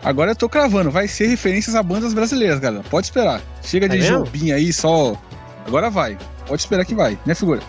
Agora 0.04 0.32
eu 0.32 0.36
tô 0.36 0.48
cravando, 0.48 0.90
vai 0.92 1.08
ser 1.08 1.28
referências 1.28 1.76
a 1.76 1.84
bandas 1.84 2.14
brasileiras, 2.14 2.60
galera. 2.60 2.84
Pode 2.90 3.08
esperar. 3.08 3.42
Chega 3.64 3.90
de 3.90 3.98
É 3.98 4.00
mesmo? 4.00 4.20
Jobim 4.26 4.52
aí, 4.52 4.72
só. 4.72 5.16
Agora 5.66 5.90
vai. 5.90 6.18
Pode 6.48 6.62
esperar 6.62 6.86
que 6.86 6.96
vai, 6.96 7.18
né, 7.26 7.34
figura? 7.36 7.62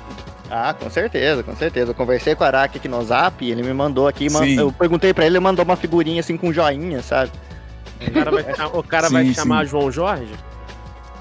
Ah, 0.50 0.72
com 0.78 0.88
certeza, 0.88 1.42
com 1.42 1.54
certeza. 1.56 1.90
Eu 1.90 1.94
conversei 1.94 2.34
com 2.34 2.44
o 2.44 2.46
Araki 2.46 2.78
aqui 2.78 2.88
no 2.88 3.02
Zap, 3.04 3.44
ele 3.44 3.62
me 3.62 3.72
mandou 3.74 4.06
aqui, 4.08 4.30
man- 4.30 4.46
eu 4.46 4.70
perguntei 4.72 5.12
pra 5.12 5.26
ele, 5.26 5.36
ele 5.36 5.40
mandou 5.44 5.64
uma 5.64 5.76
figurinha 5.76 6.20
assim 6.20 6.36
com 6.36 6.52
joinha, 6.52 7.02
sabe? 7.02 7.30
O 8.00 8.10
cara 8.12 8.30
vai, 8.30 8.44
o 8.72 8.82
cara 8.82 9.06
Sim, 9.08 9.12
vai 9.12 9.24
sim. 9.26 9.34
chamar 9.34 9.64
João 9.66 9.90
Jorge? 9.90 10.32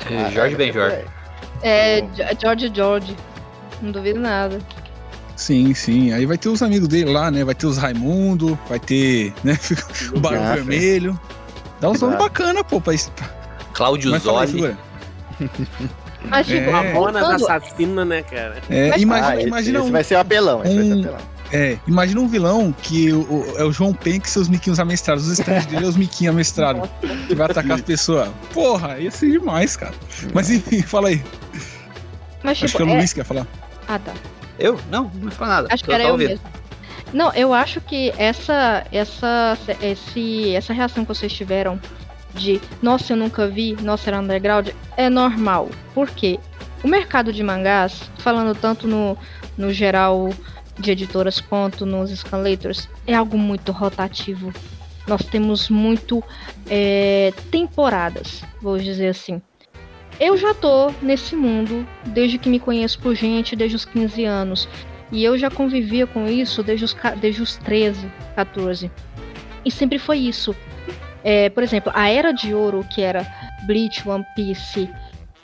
É, 0.09 0.29
Jorge 0.31 0.55
Benjor. 0.55 0.91
É, 1.63 2.01
Jo- 2.01 2.39
George 2.39 2.71
George. 2.73 3.17
Não 3.81 3.91
duvido 3.91 4.19
nada. 4.19 4.59
Sim, 5.37 5.73
sim. 5.73 6.11
Aí 6.11 6.25
vai 6.25 6.37
ter 6.37 6.49
os 6.49 6.61
amigos 6.61 6.87
dele 6.89 7.11
lá, 7.11 7.31
né? 7.31 7.45
Vai 7.45 7.55
ter 7.55 7.67
os 7.67 7.77
Raimundo, 7.77 8.59
vai 8.67 8.79
ter, 8.79 9.33
né? 9.43 9.57
o 10.13 10.19
Barão. 10.19 10.55
Vermelho. 10.55 11.19
Dá 11.79 11.89
uns 11.91 12.01
nomes 12.01 12.17
bacana, 12.17 12.63
pô. 12.63 12.81
Pra... 12.81 12.93
isso. 12.93 13.11
Cláudio 13.73 14.17
Zoli. 14.19 14.75
Mas, 16.25 16.47
tipo, 16.47 16.69
É. 16.71 16.93
Voltando- 16.93 17.45
assassina, 17.45 18.03
né, 18.03 18.23
cara? 18.23 18.57
É, 18.69 18.89
Mas- 18.89 19.01
imagina, 19.01 19.27
Ah, 19.29 19.37
esse, 19.37 19.47
imagina 19.47 19.79
esse 19.79 19.87
um, 19.87 19.91
vai 19.91 20.03
ser 20.03 20.15
o 20.15 20.19
apelão, 20.19 20.63
esse 20.63 20.73
vai 20.75 20.83
ser 20.83 20.93
um- 20.95 20.99
apelão. 21.01 21.17
É, 21.53 21.77
imagina 21.87 22.19
um 22.19 22.27
vilão 22.27 22.75
que 22.81 23.13
o, 23.13 23.19
o- 23.21 23.53
é 23.57 23.63
o 23.63 23.71
João 23.71 23.93
Pen 23.93 24.19
com 24.19 24.25
seus 24.27 24.49
miquinhos 24.49 24.79
amestrados. 24.79 25.27
Os 25.27 25.39
stands 25.39 25.65
dele 25.67 25.85
é 25.85 25.87
os 25.87 25.95
miquinhos 25.95 26.33
amestrados. 26.33 26.89
Que 27.27 27.35
vai 27.35 27.45
atacar 27.45 27.73
as 27.75 27.81
pessoas. 27.81 28.29
Porra, 28.53 28.99
ia 28.99 29.09
ser 29.11 29.31
demais, 29.31 29.77
cara. 29.77 29.93
Mas 30.33 30.49
enfim, 30.49 30.81
fala 30.81 31.07
aí. 31.09 31.23
mas, 32.43 32.53
Acho 32.57 32.65
tipo, 32.65 32.77
que 32.77 32.83
é 32.83 32.85
o 32.85 32.89
é- 32.89 32.97
Luiz 32.97 33.13
que 33.13 33.19
ia 33.19 33.23
falar. 33.25 33.47
Ah, 33.87 33.97
tá. 33.99 34.11
Eu? 34.59 34.79
Não, 34.89 35.11
não 35.15 35.31
falar 35.31 35.55
nada. 35.55 35.67
Acho 35.71 35.83
que 35.83 35.91
era 35.91 36.03
eu 36.03 36.11
ouvindo. 36.11 36.29
mesmo. 36.29 36.45
Não, 37.13 37.33
eu 37.33 37.53
acho 37.53 37.79
que 37.79 38.13
essa, 38.17 38.85
essa, 38.91 39.57
esse, 39.81 40.53
essa 40.55 40.73
reação 40.73 41.05
que 41.05 41.07
vocês 41.07 41.31
tiveram 41.31 41.79
de 42.33 42.61
nossa, 42.81 43.13
eu 43.13 43.17
nunca 43.17 43.47
vi, 43.47 43.75
nossa, 43.81 44.09
era 44.09 44.19
underground, 44.19 44.69
é 44.95 45.09
normal. 45.09 45.69
Por 45.93 46.09
quê? 46.09 46.39
O 46.83 46.87
mercado 46.87 47.33
de 47.33 47.41
mangás, 47.41 48.09
falando 48.19 48.55
tanto 48.55 48.87
no, 48.87 49.17
no 49.57 49.71
geral 49.71 50.29
de 50.77 50.91
editoras 50.91 51.39
quanto 51.39 51.85
nos 51.85 52.11
scanlators, 52.11 52.87
é 53.07 53.15
algo 53.15 53.37
muito 53.37 53.71
rotativo. 53.71 54.53
Nós 55.07 55.25
temos 55.25 55.69
muito 55.69 56.23
é, 56.69 57.33
temporadas, 57.49 58.43
vou 58.61 58.77
dizer 58.77 59.07
assim. 59.07 59.41
Eu 60.19 60.35
já 60.35 60.53
tô 60.53 60.91
nesse 61.01 61.35
mundo 61.35 61.87
desde 62.07 62.37
que 62.37 62.49
me 62.49 62.59
conheço 62.59 62.99
por 62.99 63.13
gente, 63.13 63.55
desde 63.55 63.75
os 63.75 63.85
15 63.85 64.25
anos. 64.25 64.67
E 65.11 65.23
eu 65.23 65.37
já 65.37 65.49
convivia 65.49 66.07
com 66.07 66.27
isso 66.27 66.63
desde 66.63 66.85
os, 66.85 66.95
desde 67.19 67.41
os 67.41 67.55
13, 67.57 68.11
14. 68.35 68.91
E 69.63 69.71
sempre 69.71 69.99
foi 69.99 70.17
isso. 70.17 70.55
É, 71.23 71.49
por 71.49 71.61
exemplo, 71.61 71.91
a 71.95 72.09
Era 72.09 72.31
de 72.31 72.53
Ouro, 72.53 72.85
que 72.93 73.01
era 73.01 73.25
Bleach, 73.65 74.07
One 74.07 74.25
Piece 74.35 74.89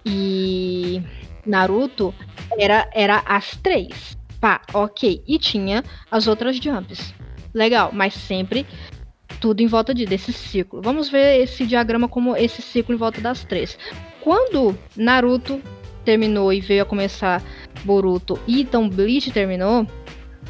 e 0.05 1.01
Naruto, 1.45 2.13
era, 2.57 2.89
era 2.93 3.21
as 3.26 3.55
três. 3.57 4.17
Pá, 4.39 4.61
ok. 4.74 5.24
E 5.28 5.38
tinha 5.38 5.84
as 6.09 6.28
outras 6.28 6.57
jumps. 6.57 7.13
Legal, 7.53 7.91
mas 7.93 8.13
sempre 8.13 8.65
tudo 9.39 9.61
em 9.61 9.67
volta 9.67 9.93
de, 9.93 10.05
desse 10.05 10.34
ciclo. 10.34 10.82
Vamos 10.82 11.09
ver 11.09 11.41
esse 11.41 11.65
diagrama 11.65 12.07
como 12.07 12.36
esse 12.36 12.61
ciclo 12.61 12.95
em 12.95 12.97
volta 12.97 13.21
das 13.21 13.43
três. 13.43 13.78
Quando 14.24 14.78
Naruto 14.95 15.61
terminou 16.05 16.53
e 16.53 16.61
veio 16.61 16.84
a 16.84 16.86
começar 16.86 17.43
Boruto 17.84 18.39
e 18.47 18.61
então 18.61 18.88
Bleach 18.88 19.30
terminou, 19.32 19.86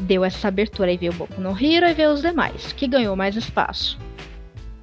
deu 0.02 0.24
essa 0.24 0.48
abertura. 0.48 0.92
Aí 0.92 0.98
veio 0.98 1.12
Boku 1.14 1.42
no 1.42 1.50
Hero 1.50 1.88
e 1.88 1.94
veio 1.94 2.12
os 2.12 2.22
demais, 2.22 2.72
que 2.74 2.88
ganhou 2.88 3.16
mais 3.16 3.36
espaço. 3.36 3.98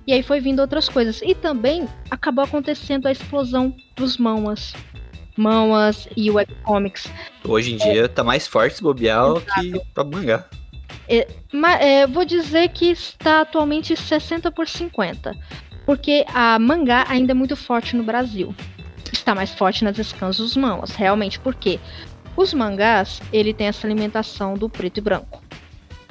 E 0.08 0.12
aí 0.12 0.24
foi 0.24 0.40
vindo 0.40 0.58
outras 0.58 0.88
coisas. 0.88 1.22
E 1.22 1.36
também 1.36 1.86
acabou 2.10 2.44
acontecendo 2.44 3.06
a 3.06 3.12
explosão 3.12 3.72
dos 3.94 4.16
manhwas. 4.16 4.72
Manhwas 5.36 6.08
e 6.16 6.28
webcomics. 6.28 7.08
Hoje 7.44 7.74
em 7.74 7.76
dia 7.76 8.08
tá 8.08 8.24
mais 8.24 8.48
forte 8.48 8.72
esse 8.72 8.82
bobear 8.82 9.34
que 9.54 9.80
pra 9.94 10.02
mangá. 10.02 10.46
É, 11.08 11.28
mas, 11.52 11.80
é, 11.80 12.06
vou 12.08 12.24
dizer 12.24 12.70
que 12.70 12.90
está 12.90 13.42
atualmente 13.42 13.94
60 13.96 14.50
por 14.50 14.66
50. 14.66 15.32
Porque 15.86 16.24
a 16.34 16.58
mangá 16.58 17.04
ainda 17.08 17.30
é 17.30 17.34
muito 17.34 17.54
forte 17.54 17.94
no 17.94 18.02
Brasil. 18.02 18.52
Está 19.30 19.36
mais 19.36 19.50
forte 19.52 19.84
nas 19.84 19.96
scans 19.96 20.38
dos 20.38 20.56
manhwas. 20.56 20.90
Realmente, 20.90 21.38
por 21.38 21.54
quê? 21.54 21.78
Os 22.36 22.52
mangás, 22.52 23.22
ele 23.32 23.54
tem 23.54 23.68
essa 23.68 23.86
alimentação 23.86 24.54
do 24.54 24.68
preto 24.68 24.98
e 24.98 25.00
branco. 25.00 25.40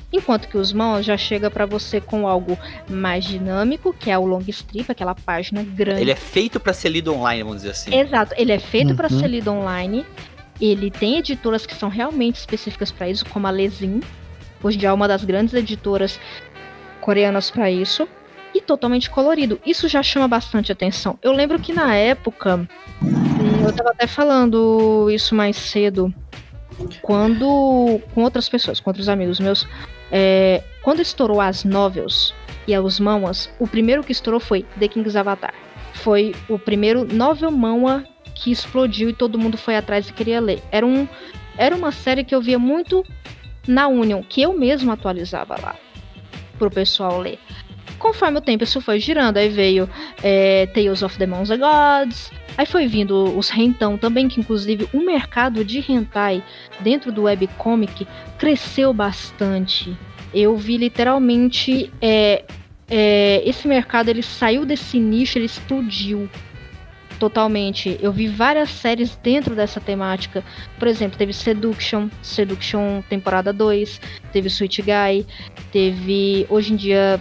Enquanto 0.09 0.47
que 0.47 0.57
os 0.57 0.71
mãos 0.71 1.05
já 1.05 1.17
chega 1.17 1.51
para 1.51 1.65
você 1.65 1.99
com 1.99 2.25
algo 2.25 2.57
mais 2.89 3.25
dinâmico, 3.25 3.93
que 3.93 4.09
é 4.09 4.17
o 4.17 4.25
long 4.25 4.41
strip, 4.47 4.89
aquela 4.89 5.13
página 5.13 5.61
grande. 5.63 5.99
Ele 5.99 6.11
é 6.11 6.15
feito 6.15 6.61
para 6.61 6.71
ser 6.71 6.87
lido 6.87 7.13
online, 7.13 7.43
vamos 7.43 7.57
dizer 7.57 7.71
assim. 7.71 7.93
Exato, 7.93 8.33
ele 8.37 8.53
é 8.53 8.59
feito 8.59 8.91
Uhum. 8.91 8.95
para 8.95 9.09
ser 9.09 9.27
lido 9.27 9.51
online. 9.51 10.05
Ele 10.61 10.89
tem 10.89 11.17
editoras 11.17 11.65
que 11.65 11.75
são 11.75 11.89
realmente 11.89 12.37
específicas 12.37 12.89
para 12.89 13.09
isso, 13.09 13.25
como 13.25 13.45
a 13.47 13.51
Lesin. 13.51 13.99
Hoje 14.63 14.77
dia 14.77 14.87
é 14.87 14.93
uma 14.93 15.09
das 15.09 15.25
grandes 15.25 15.53
editoras 15.53 16.17
coreanas 17.01 17.51
para 17.51 17.69
isso. 17.69 18.07
E 18.59 18.61
totalmente 18.61 19.09
colorido. 19.09 19.57
Isso 19.65 19.87
já 19.87 20.03
chama 20.03 20.27
bastante 20.27 20.69
atenção. 20.69 21.17
Eu 21.23 21.31
lembro 21.31 21.57
que 21.59 21.71
na 21.71 21.95
época, 21.95 22.67
hum, 23.01 23.65
eu 23.65 23.71
tava 23.71 23.91
até 23.91 24.05
falando 24.05 25.09
isso 25.09 25.33
mais 25.33 25.55
cedo, 25.55 26.13
quando 27.01 28.01
com 28.13 28.21
outras 28.21 28.49
pessoas, 28.49 28.81
com 28.81 28.89
outros 28.89 29.07
amigos 29.07 29.39
meus, 29.39 29.65
é, 30.11 30.61
quando 30.83 31.01
estourou 31.01 31.39
as 31.39 31.63
novels 31.63 32.33
e 32.67 32.77
os 32.77 32.99
manhwas, 32.99 33.49
o 33.59 33.65
primeiro 33.65 34.03
que 34.03 34.11
estourou 34.11 34.41
foi 34.41 34.65
The 34.77 34.89
King's 34.89 35.15
Avatar. 35.15 35.53
Foi 35.93 36.35
o 36.49 36.59
primeiro 36.59 37.05
novel 37.05 37.51
manhwa 37.51 38.03
que 38.35 38.51
explodiu 38.51 39.09
e 39.09 39.13
todo 39.13 39.39
mundo 39.39 39.57
foi 39.57 39.77
atrás 39.77 40.09
e 40.09 40.13
queria 40.13 40.41
ler. 40.41 40.61
Era, 40.69 40.85
um, 40.85 41.07
era 41.57 41.73
uma 41.73 41.93
série 41.93 42.25
que 42.25 42.35
eu 42.35 42.41
via 42.41 42.59
muito 42.59 43.05
na 43.65 43.87
Union, 43.87 44.21
que 44.21 44.41
eu 44.41 44.51
mesmo 44.51 44.91
atualizava 44.91 45.55
lá 45.61 45.77
pro 46.57 46.69
pessoal 46.69 47.21
ler. 47.21 47.39
Conforme 47.99 48.37
o 48.37 48.41
tempo 48.41 48.63
isso 48.63 48.81
foi 48.81 48.99
girando, 48.99 49.37
aí 49.37 49.49
veio 49.49 49.89
é, 50.23 50.65
Tales 50.67 51.03
of 51.03 51.17
the 51.17 51.27
Monster 51.27 51.59
Gods, 51.59 52.31
aí 52.57 52.65
foi 52.65 52.87
vindo 52.87 53.37
os 53.37 53.49
rentão 53.49 53.97
também, 53.97 54.27
que 54.27 54.39
inclusive 54.39 54.87
o 54.93 55.01
mercado 55.01 55.63
de 55.63 55.79
hentai 55.91 56.41
dentro 56.79 57.11
do 57.11 57.23
webcomic 57.23 58.07
cresceu 58.37 58.93
bastante. 58.93 59.95
Eu 60.33 60.55
vi 60.55 60.77
literalmente 60.77 61.91
é, 62.01 62.45
é, 62.89 63.41
esse 63.45 63.67
mercado 63.67 64.09
ele 64.09 64.23
saiu 64.23 64.65
desse 64.65 64.99
nicho, 64.99 65.37
ele 65.37 65.45
explodiu 65.45 66.29
totalmente. 67.19 67.99
Eu 68.01 68.11
vi 68.11 68.27
várias 68.27 68.69
séries 68.69 69.15
dentro 69.17 69.53
dessa 69.53 69.79
temática. 69.79 70.43
Por 70.79 70.87
exemplo, 70.87 71.17
teve 71.17 71.33
Seduction, 71.33 72.07
Seduction 72.21 73.01
temporada 73.09 73.53
2, 73.53 74.01
teve 74.31 74.47
Sweet 74.47 74.81
Guy, 74.81 75.25
teve 75.71 76.47
hoje 76.49 76.73
em 76.73 76.75
dia, 76.75 77.19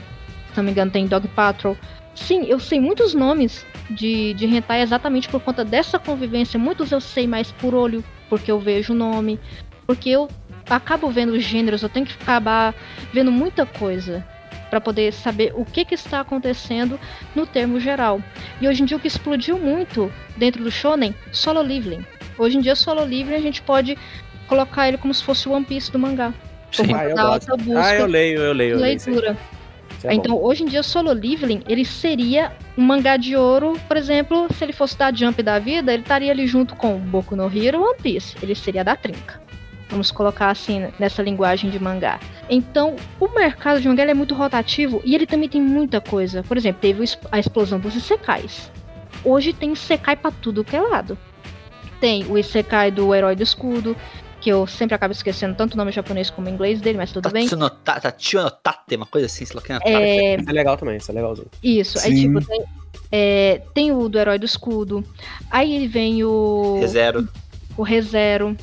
não 0.58 0.64
me 0.64 0.70
engano, 0.70 0.90
tem 0.90 1.06
Dog 1.06 1.26
Patrol. 1.28 1.76
Sim, 2.14 2.44
eu 2.44 2.58
sei 2.58 2.80
muitos 2.80 3.14
nomes 3.14 3.64
de, 3.90 4.34
de 4.34 4.46
hentai 4.46 4.82
exatamente 4.82 5.28
por 5.28 5.40
conta 5.40 5.64
dessa 5.64 5.98
convivência. 5.98 6.58
Muitos 6.58 6.90
eu 6.90 7.00
sei 7.00 7.26
mais 7.26 7.52
por 7.52 7.74
olho, 7.74 8.04
porque 8.28 8.50
eu 8.50 8.58
vejo 8.58 8.92
o 8.92 8.96
nome, 8.96 9.38
porque 9.86 10.10
eu 10.10 10.28
acabo 10.68 11.08
vendo 11.10 11.32
os 11.32 11.42
gêneros, 11.42 11.82
eu 11.82 11.88
tenho 11.88 12.04
que 12.04 12.14
acabar 12.20 12.74
vendo 13.12 13.32
muita 13.32 13.64
coisa 13.64 14.26
para 14.68 14.80
poder 14.80 15.12
saber 15.12 15.52
o 15.54 15.64
que, 15.64 15.84
que 15.84 15.94
está 15.94 16.20
acontecendo 16.20 17.00
no 17.34 17.46
termo 17.46 17.80
geral. 17.80 18.20
E 18.60 18.68
hoje 18.68 18.82
em 18.82 18.86
dia 18.86 18.96
o 18.96 19.00
que 19.00 19.08
explodiu 19.08 19.58
muito 19.58 20.12
dentro 20.36 20.62
do 20.62 20.70
shonen, 20.70 21.14
solo 21.32 21.62
leveling. 21.62 22.04
Hoje 22.36 22.58
em 22.58 22.60
dia 22.60 22.76
solo 22.76 23.02
leveling 23.02 23.36
a 23.36 23.40
gente 23.40 23.62
pode 23.62 23.96
colocar 24.46 24.88
ele 24.88 24.98
como 24.98 25.14
se 25.14 25.22
fosse 25.22 25.48
o 25.48 25.52
One 25.52 25.64
Piece 25.64 25.90
do 25.90 25.98
mangá. 25.98 26.34
Sim. 26.70 26.92
Ah, 26.94 27.04
eu 27.04 27.16
gosto. 27.16 27.56
busca 27.56 27.80
Ah, 27.80 27.94
eu 27.94 28.06
leio, 28.06 28.40
eu 28.40 28.52
leio. 28.52 28.74
Eu 28.74 28.80
leio 28.80 28.98
é 30.04 30.08
bom. 30.08 30.14
então, 30.14 30.42
hoje 30.42 30.62
em 30.62 30.66
dia, 30.66 30.82
Solo 30.82 31.12
Leveling, 31.12 31.62
ele 31.68 31.84
seria 31.84 32.52
um 32.76 32.82
mangá 32.82 33.16
de 33.16 33.36
ouro, 33.36 33.78
por 33.86 33.96
exemplo, 33.96 34.46
se 34.54 34.64
ele 34.64 34.72
fosse 34.72 34.96
da 34.96 35.12
Jump 35.12 35.42
da 35.42 35.58
vida, 35.58 35.92
ele 35.92 36.02
estaria 36.02 36.30
ali 36.30 36.46
junto 36.46 36.76
com 36.76 36.98
Boku 36.98 37.34
no 37.34 37.50
Hero 37.54 37.82
One 37.82 37.98
Piece. 38.00 38.36
Ele 38.42 38.54
seria 38.54 38.84
da 38.84 38.96
trinca. 38.96 39.40
Vamos 39.90 40.10
colocar 40.10 40.50
assim, 40.50 40.88
nessa 40.98 41.22
linguagem 41.22 41.70
de 41.70 41.78
mangá. 41.78 42.20
Então, 42.48 42.96
o 43.18 43.28
mercado 43.28 43.80
de 43.80 43.88
mangá 43.88 44.04
é 44.04 44.14
muito 44.14 44.34
rotativo 44.34 45.00
e 45.04 45.14
ele 45.14 45.26
também 45.26 45.48
tem 45.48 45.60
muita 45.60 46.00
coisa. 46.00 46.42
Por 46.42 46.56
exemplo, 46.56 46.80
teve 46.80 47.04
a 47.32 47.38
explosão 47.38 47.80
dos 47.80 47.96
isekais. 47.96 48.70
Hoje 49.24 49.52
tem 49.52 49.72
isekai 49.72 50.14
pra 50.14 50.30
tudo 50.30 50.62
que 50.62 50.76
é 50.76 50.80
lado. 50.80 51.18
Tem 52.00 52.24
o 52.26 52.38
isekai 52.38 52.90
do 52.90 53.12
Herói 53.14 53.34
do 53.34 53.42
Escudo, 53.42 53.96
que 54.40 54.50
eu 54.50 54.66
sempre 54.66 54.94
acabo 54.94 55.12
esquecendo 55.12 55.54
tanto 55.56 55.74
o 55.74 55.76
nome 55.76 55.90
japonês 55.92 56.30
como 56.30 56.46
o 56.46 56.50
inglês 56.50 56.80
dele, 56.80 56.96
mas 56.98 57.10
tudo 57.12 57.28
bem. 57.30 57.42
Tatsunota- 57.44 58.00
Tachionotate, 58.00 58.96
uma 58.96 59.06
coisa 59.06 59.26
assim, 59.26 59.44
sei 59.44 59.56
lá 59.56 59.62
que 59.62 59.72
é. 59.72 59.78
É, 59.84 60.36
Isso 60.36 60.48
é 60.48 60.52
legal 60.52 60.76
também, 60.76 60.96
isso 60.96 61.10
é 61.10 61.14
legalzinho. 61.14 61.48
Isso, 61.62 61.98
aí 61.98 62.14
tipo, 62.14 62.44
tem, 62.44 62.64
é, 63.10 63.62
tem 63.74 63.92
o 63.92 64.08
do 64.08 64.18
Herói 64.18 64.38
do 64.38 64.46
Escudo, 64.46 65.04
aí 65.50 65.88
vem 65.88 66.22
o, 66.24 66.80
Zero. 66.86 67.28
o 67.76 67.82
ReZero, 67.82 68.56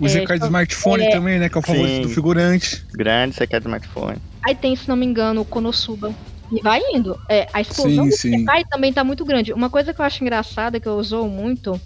O 0.00 0.06
É, 0.06 0.08
ZK 0.08 0.38
de 0.38 0.44
smartphone 0.46 1.04
é- 1.04 1.10
também, 1.10 1.38
né? 1.38 1.48
Que 1.48 1.56
é 1.56 1.60
o 1.60 1.62
favorito 1.62 1.94
Sim. 1.94 2.02
do 2.02 2.08
figurante. 2.08 2.84
Grande, 2.92 3.36
você 3.36 3.46
quer 3.46 3.60
de 3.60 3.66
smartphone. 3.66 4.16
aí 4.42 4.54
tem, 4.54 4.74
se 4.74 4.88
não 4.88 4.96
me 4.96 5.06
engano, 5.06 5.42
o 5.42 5.44
Konosuba. 5.44 6.12
E 6.52 6.60
vai 6.60 6.80
indo. 6.92 7.18
É, 7.28 7.46
a 7.52 7.60
explosão 7.60 8.04
Sim, 8.04 8.10
do 8.10 8.16
sim. 8.16 8.44
Também 8.70 8.92
tá 8.92 9.02
muito 9.04 9.24
grande. 9.24 9.52
Uma 9.52 9.70
coisa 9.70 9.94
que 9.94 10.00
eu 10.00 10.04
acho 10.04 10.22
engraçada, 10.22 10.78
que 10.80 10.86
eu 10.88 10.94
uso 10.96 11.24
muito, 11.26 11.80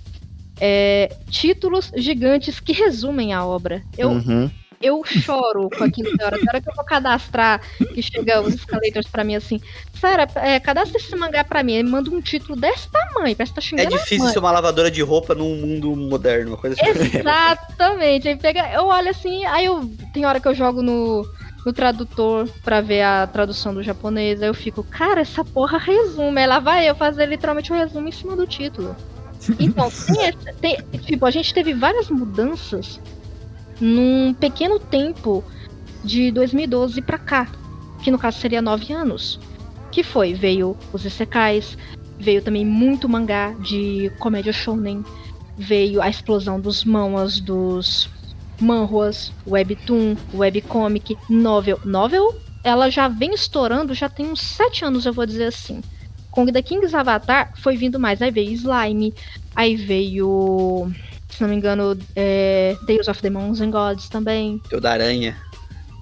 é 0.60 1.10
títulos 1.30 1.90
gigantes 1.96 2.60
que 2.60 2.72
resumem 2.72 3.32
a 3.32 3.44
obra. 3.44 3.82
Eu, 3.96 4.10
Uhum. 4.10 4.50
eu 4.80 5.02
choro 5.04 5.68
com 5.76 5.84
aquilo 5.84 6.10
na 6.16 6.26
hora. 6.26 6.36
Na 6.38 6.50
hora 6.50 6.60
que 6.60 6.68
eu 6.70 6.74
vou 6.74 6.84
cadastrar, 6.84 7.60
que 7.94 8.02
chega 8.02 8.40
os 8.40 8.54
escalators 8.54 9.06
pra 9.08 9.24
mim 9.24 9.34
assim, 9.36 9.60
Sara, 10.00 10.28
é, 10.36 10.60
cadastra 10.60 10.98
esse 10.98 11.14
mangá 11.16 11.42
pra 11.42 11.62
mim. 11.62 11.72
Ele 11.74 11.88
manda 11.88 12.08
um 12.10 12.20
título 12.20 12.54
desse 12.58 12.88
tamanho, 12.90 13.34
parece 13.34 13.52
que 13.52 13.54
tá 13.54 13.60
É 13.60 13.62
xingando 13.62 13.94
a 13.94 13.98
difícil 13.98 14.24
mãe. 14.24 14.32
ser 14.32 14.38
uma 14.38 14.52
lavadora 14.52 14.90
de 14.90 15.02
roupa 15.02 15.34
num 15.34 15.56
mundo 15.56 15.94
moderno, 15.96 16.50
uma 16.52 16.56
coisa 16.56 16.76
assim. 16.80 17.18
Exatamente. 17.18 18.28
Aí 18.28 18.36
pega, 18.36 18.70
eu 18.72 18.86
olho 18.86 19.08
assim, 19.10 19.44
aí 19.46 19.64
eu 19.64 19.90
tem 20.12 20.24
hora 20.24 20.38
que 20.40 20.46
eu 20.48 20.54
jogo 20.54 20.82
no, 20.82 21.26
no 21.66 21.72
tradutor 21.72 22.48
pra 22.62 22.80
ver 22.80 23.02
a 23.02 23.26
tradução 23.26 23.74
do 23.74 23.82
japonês, 23.82 24.40
aí 24.40 24.48
eu 24.48 24.54
fico, 24.54 24.84
cara, 24.84 25.20
essa 25.20 25.44
porra 25.44 25.78
resume. 25.78 26.40
Aí 26.40 26.46
lá 26.46 26.60
vai 26.60 26.88
eu 26.88 26.94
fazer 26.94 27.26
literalmente 27.26 27.72
o 27.72 27.76
resumo 27.76 28.08
em 28.08 28.12
cima 28.12 28.36
do 28.36 28.46
título. 28.46 28.94
Então, 29.58 29.90
tem, 29.90 30.32
tem- 30.60 31.00
tipo, 31.00 31.24
a 31.26 31.30
gente 31.30 31.52
teve 31.54 31.72
várias 31.74 32.10
mudanças 32.10 33.00
num 33.80 34.34
pequeno 34.34 34.78
tempo 34.78 35.44
de 36.04 36.30
2012 36.30 37.00
pra 37.02 37.18
cá, 37.18 37.48
que 38.02 38.10
no 38.10 38.18
caso 38.18 38.38
seria 38.38 38.60
nove 38.62 38.92
anos. 38.92 39.38
Que 39.90 40.02
foi, 40.02 40.34
veio 40.34 40.76
os 40.92 41.04
isekais, 41.04 41.76
veio 42.18 42.42
também 42.42 42.64
muito 42.64 43.08
mangá 43.08 43.52
de 43.60 44.12
comédia 44.18 44.52
shounen, 44.52 45.04
veio 45.56 46.00
a 46.02 46.08
explosão 46.08 46.60
dos 46.60 46.84
manhwas, 46.84 47.40
dos 47.40 48.08
manhwas, 48.60 49.32
webtoon, 49.46 50.16
webcomic, 50.34 51.16
novel. 51.28 51.80
Novel, 51.84 52.34
ela 52.62 52.90
já 52.90 53.08
vem 53.08 53.32
estourando, 53.32 53.94
já 53.94 54.08
tem 54.08 54.26
uns 54.26 54.40
sete 54.40 54.84
anos, 54.84 55.06
eu 55.06 55.12
vou 55.12 55.24
dizer 55.24 55.44
assim. 55.44 55.80
Com 56.30 56.46
The 56.46 56.62
King's 56.62 56.94
Avatar 56.94 57.52
foi 57.56 57.76
vindo 57.76 57.98
mais. 57.98 58.20
Aí 58.22 58.30
veio 58.30 58.52
Slime, 58.52 59.14
aí 59.54 59.76
veio, 59.76 60.90
se 61.28 61.40
não 61.42 61.48
me 61.48 61.56
engano, 61.56 61.98
é, 62.14 62.76
Tales 62.86 63.08
of 63.08 63.20
the 63.20 63.28
Demons 63.28 63.60
and 63.60 63.70
Gods 63.70 64.08
também. 64.08 64.60
Teu 64.68 64.80
da 64.80 64.92
aranha. 64.92 65.36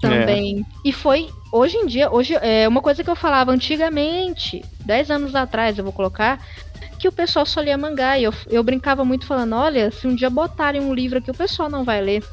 Também. 0.01 0.65
E 0.85 0.93
foi, 0.93 1.31
hoje 1.51 1.77
em 1.77 1.87
dia, 1.87 2.11
hoje 2.11 2.35
é 2.35 2.69
uma 2.69 2.83
coisa 2.83 3.03
que 3.03 3.11
eu 3.11 3.17
falava 3.17 3.51
antigamente, 3.51 4.63
10 4.85 5.11
anos 5.11 5.35
atrás, 5.35 5.79
eu 5.79 5.85
vou 5.85 5.93
colocar, 5.93 6.39
que 6.99 7.09
o 7.09 7.13
pessoal 7.13 7.47
só 7.47 7.61
lia 7.61 7.79
mangá. 7.79 8.19
E 8.19 8.25
eu, 8.25 8.35
eu 8.49 8.63
brincava 8.63 9.05
muito 9.05 9.27
falando, 9.27 9.55
olha, 9.55 9.91
se 9.91 10.07
um 10.07 10.15
dia 10.15 10.31
botarem 10.31 10.81
um 10.81 10.95
livro 10.95 11.19
aqui, 11.19 11.31
o 11.31 11.35
pessoal 11.35 11.69
não 11.69 11.85
vai 11.85 12.01
ler. 12.01 12.25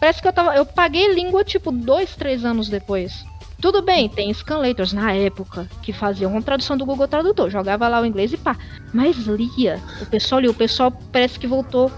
Parece 0.00 0.20
que 0.20 0.26
eu 0.26 0.32
tava. 0.32 0.56
Eu 0.56 0.66
paguei 0.66 1.14
língua, 1.14 1.44
tipo, 1.44 1.70
dois, 1.70 2.16
três 2.16 2.44
anos 2.44 2.68
depois. 2.68 3.24
Tudo 3.62 3.80
bem, 3.80 4.08
tem 4.08 4.34
scanlators 4.34 4.92
na 4.92 5.12
época 5.12 5.68
que 5.82 5.92
faziam 5.92 6.32
uma 6.32 6.42
tradução 6.42 6.76
do 6.76 6.84
Google 6.84 7.06
Tradutor, 7.06 7.48
jogava 7.48 7.86
lá 7.86 8.00
o 8.00 8.04
inglês 8.04 8.32
e 8.32 8.36
pá. 8.36 8.56
Mas 8.92 9.16
lia. 9.18 9.80
O 10.00 10.06
pessoal 10.06 10.40
lia, 10.40 10.50
o 10.50 10.54
pessoal 10.54 10.92
parece 11.12 11.38
que 11.38 11.46
voltou 11.46 11.88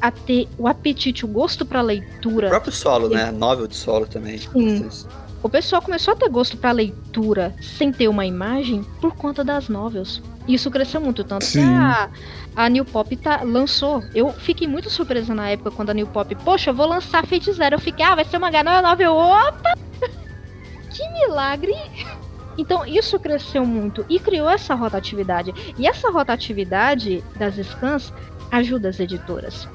a 0.00 0.10
ter 0.10 0.48
o 0.56 0.66
apetite, 0.66 1.26
o 1.26 1.28
gosto 1.28 1.66
pra 1.66 1.82
O 1.82 1.84
leitura. 1.84 2.48
próprio 2.48 2.72
solo, 2.72 3.10
né? 3.10 3.30
Novel 3.30 3.66
de 3.66 3.76
solo 3.76 4.06
também. 4.06 4.38
Sim. 4.38 4.88
O 5.42 5.48
pessoal 5.50 5.82
começou 5.82 6.14
a 6.14 6.16
ter 6.16 6.30
gosto 6.30 6.56
pra 6.56 6.72
leitura 6.72 7.54
sem 7.60 7.92
ter 7.92 8.08
uma 8.08 8.24
imagem 8.24 8.82
por 8.98 9.14
conta 9.14 9.44
das 9.44 9.68
novels. 9.68 10.22
Isso 10.48 10.70
cresceu 10.70 11.02
muito, 11.02 11.22
tanto 11.22 11.44
que 11.44 11.52
Sim. 11.52 11.74
a, 11.74 12.08
a 12.56 12.68
New 12.70 12.84
Pop 12.86 13.14
tá, 13.18 13.42
lançou. 13.42 14.02
Eu 14.14 14.32
fiquei 14.32 14.66
muito 14.66 14.88
surpresa 14.88 15.34
na 15.34 15.50
época 15.50 15.70
quando 15.70 15.90
a 15.90 15.94
New 15.94 16.06
Pop, 16.06 16.34
poxa, 16.36 16.70
eu 16.70 16.74
vou 16.74 16.86
lançar 16.86 17.26
Fate 17.26 17.52
Zero. 17.52 17.74
Eu 17.74 17.78
fiquei, 17.80 18.06
ah, 18.06 18.14
vai 18.14 18.24
ser 18.24 18.38
uma 18.38 18.48
é 18.48 18.62
novel. 18.80 19.14
Opa! 19.14 19.74
Que 21.00 21.08
milagre! 21.26 21.74
Então 22.58 22.84
isso 22.84 23.18
cresceu 23.18 23.64
muito 23.64 24.04
e 24.08 24.18
criou 24.18 24.48
essa 24.50 24.74
rotatividade. 24.74 25.54
E 25.78 25.86
essa 25.86 26.10
rotatividade 26.10 27.24
das 27.36 27.54
scans 27.66 28.12
ajuda 28.50 28.88
as 28.88 29.00
editoras. 29.00 29.68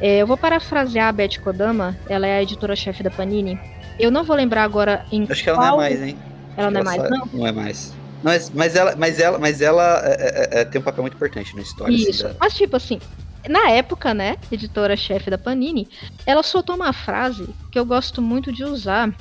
É, 0.00 0.18
eu 0.18 0.26
vou 0.26 0.36
parafrasear 0.36 1.08
a 1.08 1.12
Beth 1.12 1.40
Kodama, 1.42 1.96
ela 2.08 2.26
é 2.26 2.38
a 2.38 2.42
editora-chefe 2.42 3.02
da 3.02 3.10
Panini. 3.10 3.58
Eu 3.98 4.10
não 4.10 4.22
vou 4.22 4.36
lembrar 4.36 4.62
agora 4.62 5.04
em 5.10 5.26
Acho 5.28 5.42
que 5.42 5.50
ela 5.50 5.58
não 5.58 5.74
é 5.74 5.76
mais, 5.76 6.02
hein? 6.02 6.18
Ela 6.56 6.70
não 6.70 6.80
é 6.80 6.82
que 6.82 6.84
mais, 6.84 6.98
ela 7.00 7.10
não? 7.10 7.28
Não 7.32 7.46
é 7.46 7.52
mais. 7.52 7.94
Mas, 8.22 8.50
mas 8.50 8.76
ela, 8.76 8.94
mas 8.96 9.18
ela, 9.18 9.38
mas 9.38 9.60
ela 9.60 10.02
é, 10.04 10.12
é, 10.58 10.60
é, 10.60 10.64
tem 10.64 10.80
um 10.80 10.84
papel 10.84 11.02
muito 11.02 11.14
importante 11.14 11.54
na 11.56 11.62
história. 11.62 11.94
assim, 11.94 12.10
Isso. 12.10 12.24
da- 12.24 12.34
Mas, 12.38 12.54
tipo 12.54 12.76
assim, 12.76 13.00
na 13.48 13.70
época, 13.70 14.12
né, 14.14 14.36
editora-chefe 14.52 15.30
da 15.30 15.38
Panini, 15.38 15.88
ela 16.26 16.42
soltou 16.42 16.76
uma 16.76 16.92
frase 16.92 17.48
que 17.70 17.78
eu 17.78 17.84
gosto 17.84 18.20
muito 18.20 18.52
de 18.52 18.64
usar 18.64 19.12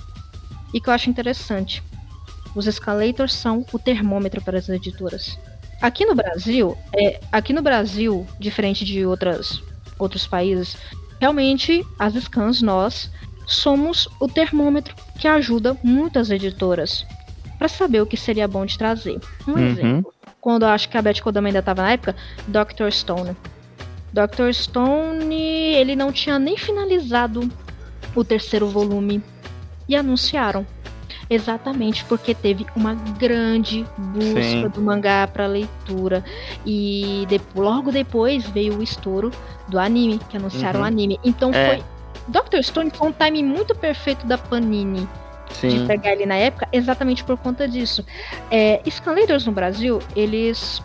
e 0.77 0.79
que 0.79 0.89
eu 0.89 0.93
acho 0.93 1.09
interessante. 1.09 1.83
Os 2.55 2.67
escalators 2.67 3.33
são 3.33 3.65
o 3.73 3.79
termômetro 3.79 4.41
para 4.41 4.59
as 4.59 4.69
editoras. 4.69 5.37
Aqui 5.81 6.05
no 6.05 6.13
Brasil, 6.13 6.77
é, 6.95 7.19
aqui 7.31 7.51
no 7.51 7.63
Brasil, 7.63 8.25
diferente 8.39 8.85
de 8.85 9.03
outras, 9.05 9.61
outros 9.97 10.27
países, 10.27 10.77
realmente 11.19 11.83
as 11.97 12.13
scans, 12.13 12.61
nós, 12.61 13.11
somos 13.47 14.07
o 14.19 14.27
termômetro 14.27 14.95
que 15.19 15.27
ajuda 15.27 15.75
muitas 15.83 16.29
editoras 16.29 17.05
para 17.57 17.67
saber 17.67 18.01
o 18.01 18.05
que 18.05 18.17
seria 18.17 18.47
bom 18.47 18.65
de 18.65 18.77
trazer. 18.77 19.19
Um 19.47 19.53
Uhum. 19.53 19.67
exemplo 19.67 20.13
quando 20.39 20.63
eu 20.63 20.69
acho 20.69 20.87
que 20.89 20.97
a 20.97 21.01
Beth 21.01 21.21
Kodama 21.21 21.49
ainda 21.49 21.59
estava 21.59 21.81
na 21.81 21.91
época, 21.91 22.15
Dr. 22.47 22.89
Stone. 22.91 23.35
Dr. 24.13 24.53
Stone, 24.53 25.35
ele 25.35 25.95
não 25.95 26.11
tinha 26.11 26.37
nem 26.39 26.55
finalizado 26.55 27.51
o 28.15 28.23
terceiro 28.23 28.67
volume 28.67 29.21
e 29.87 29.95
anunciaram. 29.95 30.65
Exatamente 31.29 32.05
porque 32.05 32.33
teve 32.33 32.65
uma 32.75 32.93
grande 32.93 33.85
busca 33.97 34.41
Sim. 34.43 34.67
do 34.69 34.81
mangá 34.81 35.27
para 35.27 35.45
leitura 35.45 36.23
e 36.65 37.25
de- 37.27 37.41
logo 37.55 37.91
depois 37.91 38.45
veio 38.47 38.77
o 38.77 38.83
estouro 38.83 39.31
do 39.67 39.77
anime, 39.77 40.19
que 40.29 40.37
anunciaram 40.37 40.79
o 40.79 40.83
Uhum. 40.83 40.87
anime. 40.87 41.19
Então 41.23 41.51
É. 41.53 41.67
foi 41.75 41.83
Dr. 42.29 42.61
Stone 42.61 42.91
foi 42.93 43.07
um 43.07 43.11
timing 43.11 43.43
muito 43.43 43.73
perfeito 43.75 44.25
da 44.27 44.37
Panini 44.37 45.07
de 45.49 45.55
Sim. 45.55 45.87
pegar 45.87 46.11
ele 46.11 46.25
na 46.25 46.35
época, 46.35 46.67
exatamente 46.73 47.23
por 47.23 47.37
conta 47.37 47.67
disso. 47.67 48.05
É, 48.51 48.81
Scanlators 48.89 49.45
no 49.45 49.53
Brasil, 49.53 49.99
eles, 50.13 50.81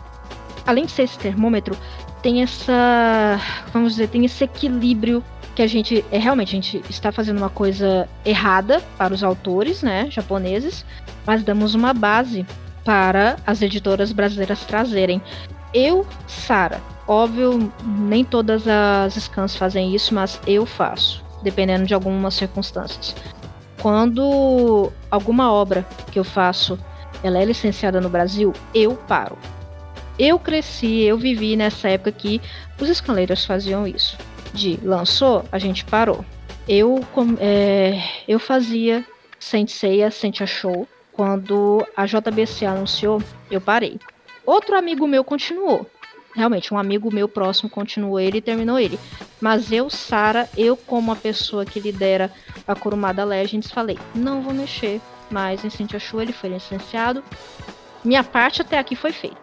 além 0.65 0.85
de 0.85 0.91
ser 0.91 1.03
esse 1.03 1.17
termômetro, 1.19 1.77
tem 2.21 2.41
essa, 2.41 3.39
vamos 3.73 3.91
dizer, 3.93 4.07
tem 4.07 4.23
esse 4.23 4.41
equilíbrio 4.43 5.21
que 5.55 5.61
a 5.61 5.67
gente, 5.67 6.03
é 6.11 6.17
realmente, 6.17 6.49
a 6.49 6.61
gente 6.61 6.83
está 6.89 7.11
fazendo 7.11 7.37
uma 7.37 7.49
coisa 7.49 8.07
errada 8.25 8.81
para 8.97 9.13
os 9.13 9.23
autores, 9.23 9.83
né, 9.83 10.07
japoneses, 10.09 10.85
mas 11.25 11.43
damos 11.43 11.75
uma 11.75 11.93
base 11.93 12.45
para 12.83 13.37
as 13.45 13.61
editoras 13.61 14.11
brasileiras 14.11 14.65
trazerem. 14.65 15.21
Eu, 15.73 16.05
Sara, 16.27 16.81
óbvio, 17.07 17.71
nem 17.85 18.23
todas 18.25 18.67
as 18.67 19.13
scans 19.15 19.55
fazem 19.55 19.95
isso, 19.95 20.13
mas 20.13 20.39
eu 20.45 20.65
faço, 20.65 21.23
dependendo 21.43 21.85
de 21.85 21.93
algumas 21.93 22.33
circunstâncias 22.33 23.15
quando 23.83 24.93
alguma 25.11 25.51
obra 25.51 25.85
que 26.09 26.17
eu 26.17 26.23
faço 26.23 26.79
ela 27.21 27.37
é 27.37 27.43
licenciada 27.43 27.99
no 27.99 28.09
Brasil, 28.09 28.53
eu 28.73 28.95
paro. 28.95 29.37
Eu 30.17 30.39
cresci, 30.39 31.01
eu 31.01 31.17
vivi 31.17 31.57
nessa 31.57 31.89
época 31.89 32.13
que 32.13 32.41
os 32.79 32.89
scanlators 32.89 33.45
faziam 33.45 33.85
isso. 33.85 34.17
De 34.53 34.79
lançou, 34.83 35.43
a 35.51 35.57
gente 35.57 35.83
parou. 35.85 36.23
Eu, 36.67 37.03
com- 37.13 37.35
é, 37.39 38.01
eu 38.27 38.39
fazia 38.39 39.05
Senseiya, 39.39 40.11
Sentia 40.11 40.45
Show. 40.47 40.87
Quando 41.11 41.85
a 41.95 42.05
JBC 42.05 42.65
anunciou, 42.65 43.21
eu 43.51 43.61
parei. 43.61 43.99
Outro 44.45 44.75
amigo 44.75 45.07
meu 45.07 45.23
continuou. 45.23 45.85
Realmente, 46.35 46.73
um 46.73 46.77
amigo 46.79 47.13
meu 47.13 47.27
próximo 47.29 47.69
continuou 47.69 48.19
ele 48.19 48.39
e 48.39 48.41
terminou 48.41 48.79
ele. 48.79 48.99
Mas 49.39 49.71
eu, 49.71 49.89
Sara, 49.89 50.49
eu 50.57 50.75
como 50.75 51.11
a 51.11 51.15
pessoa 51.15 51.63
que 51.65 51.79
lidera 51.79 52.31
a 52.67 52.73
Kurumada 52.73 53.23
Legends, 53.23 53.71
falei, 53.71 53.99
não 54.15 54.41
vou 54.41 54.53
mexer 54.53 54.99
mais 55.29 55.63
em 55.63 55.69
Sentia 55.69 55.99
Show, 55.99 56.19
ele 56.21 56.33
foi 56.33 56.49
licenciado. 56.49 57.23
Minha 58.03 58.23
parte 58.23 58.61
até 58.63 58.79
aqui 58.79 58.95
foi 58.95 59.11
feita. 59.11 59.37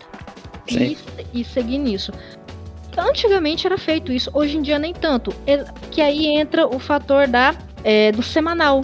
E, 0.68 0.98
e 1.32 1.44
segui 1.44 1.78
nisso. 1.78 2.12
Antigamente 2.96 3.66
era 3.66 3.78
feito 3.78 4.12
isso, 4.12 4.30
hoje 4.34 4.56
em 4.56 4.62
dia 4.62 4.78
nem 4.78 4.92
tanto. 4.92 5.32
É- 5.46 5.64
Que 5.90 6.00
aí 6.00 6.26
entra 6.26 6.66
o 6.66 6.78
fator 6.78 7.26
da 7.26 7.54
é, 7.82 8.12
do 8.12 8.22
semanal, 8.22 8.82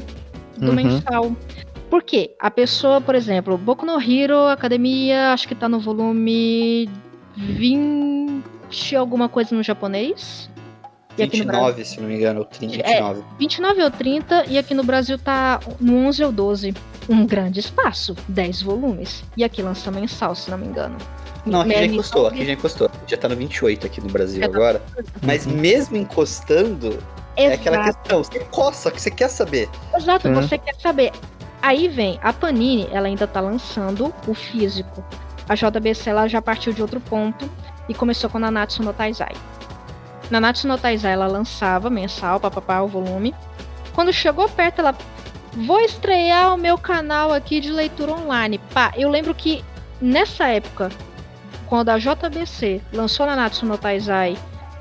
do 0.56 0.68
Uhum. 0.68 0.74
mensal. 0.74 1.36
Por 1.90 2.02
quê? 2.02 2.34
A 2.40 2.50
pessoa, 2.50 3.00
por 3.00 3.14
exemplo, 3.14 3.56
Boku 3.58 3.84
no 3.86 4.00
Hero 4.00 4.46
Academia, 4.48 5.32
acho 5.32 5.46
que 5.46 5.54
tá 5.54 5.68
no 5.68 5.78
volume 5.78 6.88
20 7.36 8.96
alguma 8.96 9.28
coisa 9.28 9.54
no 9.54 9.62
japonês. 9.62 10.50
E 11.18 11.22
aqui 11.22 11.38
no 11.38 11.44
Brasil 11.46 11.66
29, 11.76 11.84
se 11.84 12.00
não 12.00 12.08
me 12.08 12.16
engano, 12.16 12.40
ou 12.40 12.44
30, 12.44 12.76
É. 12.76 12.82
29. 12.82 13.22
29 13.38 13.82
ou 13.84 13.90
30 13.90 14.44
e 14.48 14.58
aqui 14.58 14.74
no 14.74 14.84
Brasil 14.84 15.18
tá 15.18 15.60
no 15.80 15.96
11 16.06 16.22
ou 16.24 16.30
12. 16.32 16.74
Um 17.08 17.24
grande 17.24 17.60
espaço, 17.60 18.14
10 18.28 18.60
volumes. 18.62 19.22
E 19.36 19.44
aqui 19.44 19.62
lança 19.62 19.90
mensal, 19.90 20.34
se 20.34 20.50
não 20.50 20.58
me 20.58 20.66
engano. 20.66 20.96
Não, 21.46 21.60
aqui 21.60 21.72
já 21.72 21.84
encostou, 21.84 22.26
aqui 22.26 22.44
já 22.44 22.52
encostou. 22.52 22.90
Já 23.06 23.16
tá 23.16 23.28
no 23.28 23.36
28 23.36 23.86
aqui 23.86 24.00
no 24.00 24.08
Brasil 24.08 24.40
Já 24.40 24.48
tá. 24.48 24.56
agora. 24.56 24.82
Mas 25.22 25.46
mesmo 25.46 25.96
encostando, 25.96 26.98
é 27.36 27.52
aquela 27.52 27.76
Exato. 27.82 27.98
questão. 27.98 28.24
Você 28.24 28.38
coça, 28.50 28.90
que 28.90 29.00
você 29.00 29.10
quer 29.10 29.28
saber. 29.28 29.68
Exato, 29.94 30.28
Sim. 30.28 30.34
você 30.34 30.58
quer 30.58 30.74
saber. 30.74 31.12
Aí 31.62 31.88
vem, 31.88 32.18
a 32.22 32.32
Panini, 32.32 32.88
ela 32.92 33.06
ainda 33.06 33.26
tá 33.26 33.40
lançando 33.40 34.12
o 34.26 34.34
físico. 34.34 35.04
A 35.48 35.54
JBC 35.54 36.10
ela 36.10 36.28
já 36.28 36.42
partiu 36.42 36.72
de 36.72 36.82
outro 36.82 37.00
ponto 37.00 37.48
e 37.88 37.94
começou 37.94 38.28
com 38.28 38.38
a 38.38 38.40
Nanatsu 38.40 38.82
no 38.82 38.92
Taizai. 38.92 39.34
Nanatsu 40.30 40.66
no 40.66 40.76
Taizai 40.76 41.12
ela 41.12 41.26
lançava 41.26 41.88
mensal, 41.88 42.40
papapá, 42.40 42.80
o 42.80 42.88
volume. 42.88 43.34
Quando 43.94 44.12
chegou 44.12 44.48
perto, 44.48 44.80
ela 44.80 44.94
vou 45.56 45.80
estrear 45.80 46.54
o 46.54 46.58
meu 46.58 46.76
canal 46.76 47.32
aqui 47.32 47.60
de 47.60 47.70
leitura 47.70 48.12
online. 48.12 48.58
Pá, 48.72 48.92
eu 48.96 49.08
lembro 49.08 49.34
que 49.34 49.64
nessa 50.00 50.48
época, 50.48 50.90
quando 51.66 51.88
a 51.90 51.98
JBC 51.98 52.80
lançou 52.92 53.26
Nanatsu 53.26 53.66
no 53.66 53.76
Taizai 53.78 54.36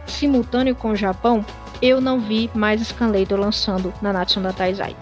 simultâneo 0.05 0.75
com 0.75 0.91
o 0.91 0.95
Japão, 0.95 1.43
eu 1.81 1.99
não 1.99 2.19
vi 2.19 2.49
mais 2.53 2.81
Scanlator 2.81 3.39
lançando 3.39 3.93
Nanatsu 4.01 4.39
no 4.39 4.53
Taizai. 4.53 4.95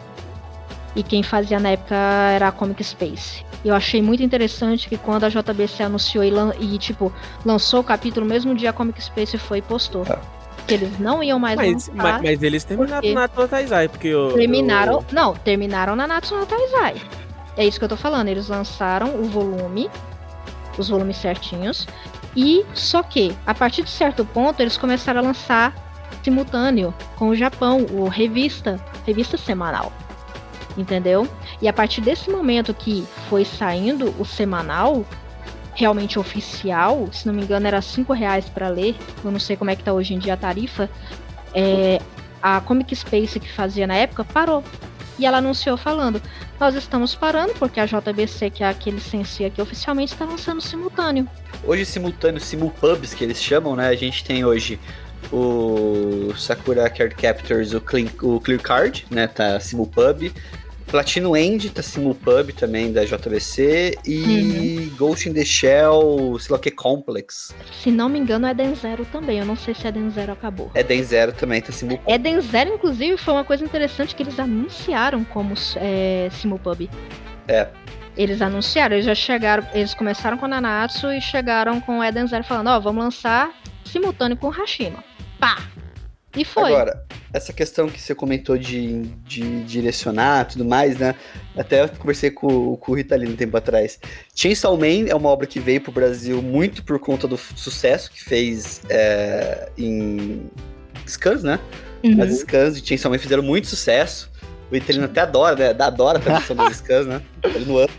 E 0.95 1.01
quem 1.03 1.23
fazia 1.23 1.59
na 1.59 1.69
época 1.69 1.95
era 1.95 2.47
a 2.47 2.51
Comic 2.51 2.83
Space. 2.83 3.43
Eu 3.65 3.73
achei 3.73 4.01
muito 4.01 4.21
interessante 4.21 4.87
que 4.89 4.97
quando 4.97 5.23
a 5.23 5.29
JBC 5.29 5.83
anunciou 5.83 6.23
e, 6.23 6.29
lan- 6.29 6.53
e, 6.59 6.77
tipo, 6.77 7.11
lançou 7.45 7.79
o 7.79 7.83
capítulo, 7.83 8.25
no 8.25 8.31
mesmo 8.31 8.53
dia 8.53 8.69
a 8.69 8.73
Comic 8.73 9.01
Space 9.03 9.37
foi 9.37 9.57
e 9.59 9.61
postou. 9.61 10.05
Ah. 10.09 10.19
Que 10.67 10.75
eles 10.75 10.99
não 10.99 11.21
iam 11.23 11.39
mais 11.39 11.55
Mas, 11.57 11.71
lançar. 11.89 11.93
mas, 11.95 12.21
mas 12.21 12.43
eles 12.43 12.63
terminaram 12.63 13.01
quê? 13.01 13.13
na 13.13 13.27
Taizai, 13.27 13.87
porque 13.89 14.07
eu. 14.07 14.31
Terminaram. 14.33 14.93
eu- 14.93 15.05
Não, 15.11 15.33
terminaram 15.33 15.95
na 15.95 16.07
Natsu 16.07 16.37
no 16.37 16.45
Taizai. 16.45 16.95
É 17.57 17.65
isso 17.65 17.77
que 17.79 17.85
eu 17.85 17.89
tô 17.89 17.97
falando. 17.97 18.27
Eles 18.29 18.47
lançaram 18.47 19.15
o 19.15 19.23
volume, 19.25 19.89
os 20.77 20.89
volumes 20.89 21.17
certinhos. 21.17 21.87
E 22.35 22.65
só 22.73 23.03
que, 23.03 23.35
a 23.45 23.53
partir 23.53 23.83
de 23.83 23.89
certo 23.89 24.25
ponto, 24.25 24.59
eles 24.59 24.77
começaram 24.77 25.19
a 25.21 25.23
lançar 25.23 25.73
simultâneo 26.23 26.93
com 27.15 27.29
o 27.29 27.35
Japão, 27.35 27.85
o 27.91 28.07
revista, 28.07 28.83
revista 29.05 29.37
semanal. 29.37 29.91
Entendeu? 30.77 31.27
E 31.61 31.67
a 31.67 31.73
partir 31.73 32.01
desse 32.01 32.29
momento 32.29 32.73
que 32.73 33.05
foi 33.29 33.45
saindo 33.45 34.13
o 34.19 34.25
semanal, 34.25 35.05
realmente 35.75 36.17
oficial, 36.17 37.07
se 37.11 37.27
não 37.27 37.33
me 37.33 37.43
engano 37.43 37.67
era 37.67 37.81
5 37.81 38.11
reais 38.13 38.49
para 38.49 38.69
ler, 38.69 38.95
eu 39.23 39.31
não 39.31 39.39
sei 39.39 39.55
como 39.55 39.69
é 39.69 39.75
que 39.75 39.83
tá 39.83 39.93
hoje 39.93 40.13
em 40.13 40.19
dia 40.19 40.33
a 40.33 40.37
tarifa, 40.37 40.89
é, 41.53 42.01
a 42.41 42.59
Comic 42.61 42.95
Space 42.95 43.39
que 43.39 43.51
fazia 43.51 43.87
na 43.87 43.95
época 43.95 44.23
parou. 44.23 44.63
E 45.17 45.25
ela 45.25 45.37
anunciou 45.37 45.77
falando: 45.77 46.21
Nós 46.59 46.75
estamos 46.75 47.15
parando 47.15 47.53
porque 47.53 47.79
a 47.79 47.85
JBC, 47.85 48.49
que 48.49 48.63
é 48.63 48.69
a 48.69 48.73
que 48.73 48.89
licencia 48.91 49.47
aqui 49.47 49.61
oficialmente, 49.61 50.13
está 50.13 50.25
lançando 50.25 50.61
simultâneo. 50.61 51.27
Hoje, 51.63 51.85
simultâneo, 51.85 52.41
simulpubs 52.41 53.13
que 53.13 53.23
eles 53.23 53.41
chamam, 53.41 53.75
né? 53.75 53.87
A 53.87 53.95
gente 53.95 54.23
tem 54.23 54.43
hoje 54.43 54.79
o 55.31 56.33
Sakura 56.37 56.89
Card 56.89 57.15
Captors, 57.15 57.73
o, 57.73 57.81
Clean, 57.81 58.07
o 58.21 58.39
Clear 58.39 58.61
Card, 58.61 59.05
né? 59.09 59.27
Tá 59.27 59.59
simulpub. 59.59 60.31
Platino 60.93 61.35
End 61.35 61.71
tá 61.71 61.81
simulpub 61.81 62.53
também 62.53 62.93
da 62.93 63.03
JBC. 63.03 63.97
E 64.05 64.91
Ghost 64.95 65.27
in 65.27 65.33
the 65.33 65.43
Shell, 65.43 66.37
sei 66.39 66.51
lá 66.51 66.57
o 66.57 66.59
que, 66.59 66.69
Complex. 66.69 67.51
Se 67.81 67.89
não 67.89 68.07
me 68.07 68.19
engano, 68.19 68.47
Eden 68.47 68.75
Zero 68.75 69.03
também. 69.05 69.39
Eu 69.39 69.45
não 69.45 69.55
sei 69.55 69.73
se 69.73 69.87
Eden 69.87 70.11
Zero 70.11 70.33
acabou. 70.33 70.69
Eden 70.75 71.01
Zero 71.01 71.31
também 71.31 71.59
tá 71.61 71.71
simulpub. 71.71 72.13
Eden 72.13 72.39
Zero, 72.41 72.75
inclusive, 72.75 73.17
foi 73.17 73.33
uma 73.33 73.43
coisa 73.43 73.65
interessante 73.65 74.13
que 74.13 74.21
eles 74.21 74.39
anunciaram 74.39 75.23
como 75.23 75.55
é, 75.77 76.29
simulpub. 76.31 76.87
É. 77.47 77.69
Eles 78.15 78.39
anunciaram, 78.39 78.95
eles 78.95 79.07
já 79.07 79.15
chegaram, 79.15 79.65
eles 79.73 79.95
começaram 79.95 80.37
com 80.37 80.45
a 80.45 80.47
Nanatsu 80.47 81.11
e 81.11 81.19
chegaram 81.19 81.81
com 81.81 82.01
o 82.01 82.03
Eden 82.03 82.27
Zero 82.27 82.43
falando, 82.43 82.67
ó, 82.67 82.79
vamos 82.79 83.03
lançar 83.03 83.51
simultâneo 83.83 84.37
com 84.37 84.45
o 84.45 84.51
Hashima. 84.51 85.03
Pá! 85.39 85.57
E 86.35 86.43
foi. 86.43 86.73
Agora, 86.73 87.03
essa 87.31 87.53
questão 87.53 87.87
que 87.87 88.01
você 88.01 88.15
comentou 88.15 88.57
de, 88.57 89.01
de 89.25 89.63
direcionar 89.63 90.45
tudo 90.45 90.65
mais, 90.65 90.97
né? 90.97 91.13
Até 91.55 91.83
eu 91.83 91.89
conversei 91.89 92.31
com, 92.31 92.75
com 92.77 92.91
o 92.91 92.95
Ritalino 92.95 93.33
um 93.33 93.35
tempo 93.35 93.55
atrás. 93.55 93.99
Chainsaw 94.35 94.75
Man 94.77 95.07
é 95.07 95.15
uma 95.15 95.29
obra 95.29 95.45
que 95.45 95.59
veio 95.59 95.81
pro 95.81 95.91
Brasil 95.91 96.41
muito 96.41 96.83
por 96.83 96.99
conta 96.99 97.27
do 97.27 97.37
sucesso 97.37 98.11
que 98.11 98.23
fez 98.23 98.81
é, 98.89 99.69
em 99.77 100.49
scans, 101.07 101.43
né? 101.43 101.59
Uhum. 102.03 102.21
As 102.21 102.39
scans 102.39 102.81
de 102.81 102.87
Chainsaw 102.87 103.11
Man 103.11 103.19
fizeram 103.19 103.43
muito 103.43 103.67
sucesso. 103.67 104.31
O 104.71 104.73
Ritalino 104.73 105.05
até 105.05 105.21
adora, 105.21 105.55
né? 105.73 105.85
Adora 105.85 106.17
a 106.17 106.21
tradução 106.21 106.55
das 106.55 106.77
scans, 106.77 107.05
né? 107.05 107.21
Ele 107.43 107.65
no 107.65 107.77
ano 107.77 107.89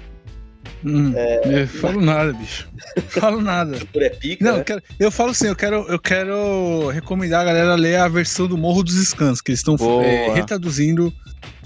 Hum, 0.85 1.15
Eu 1.45 1.67
falo 1.69 2.01
nada, 2.01 2.33
bicho. 2.33 2.69
Falo 3.09 3.41
nada. 3.41 3.79
é 3.97 4.09
pica, 4.11 4.45
Não, 4.45 4.55
né? 4.55 4.61
eu, 4.61 4.65
quero- 4.65 4.83
eu 5.01 5.11
falo 5.11 5.31
assim, 5.31 5.47
eu 5.49 5.57
quero, 5.57 5.77
eu 5.89 5.99
quero 5.99 6.89
recomendar 6.89 7.41
a 7.41 7.45
galera 7.45 7.75
ler 7.75 7.97
a 7.97 8.09
versão 8.09 8.47
do 8.47 8.57
Morro 8.59 8.83
dos 8.83 8.95
Scans, 8.95 9.41
que 9.41 9.51
eles 9.51 9.61
estão 9.61 9.77
é, 10.03 10.33
retraduzindo 10.35 11.13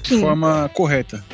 de 0.02 0.18
forma 0.20 0.70
correta. 0.74 1.24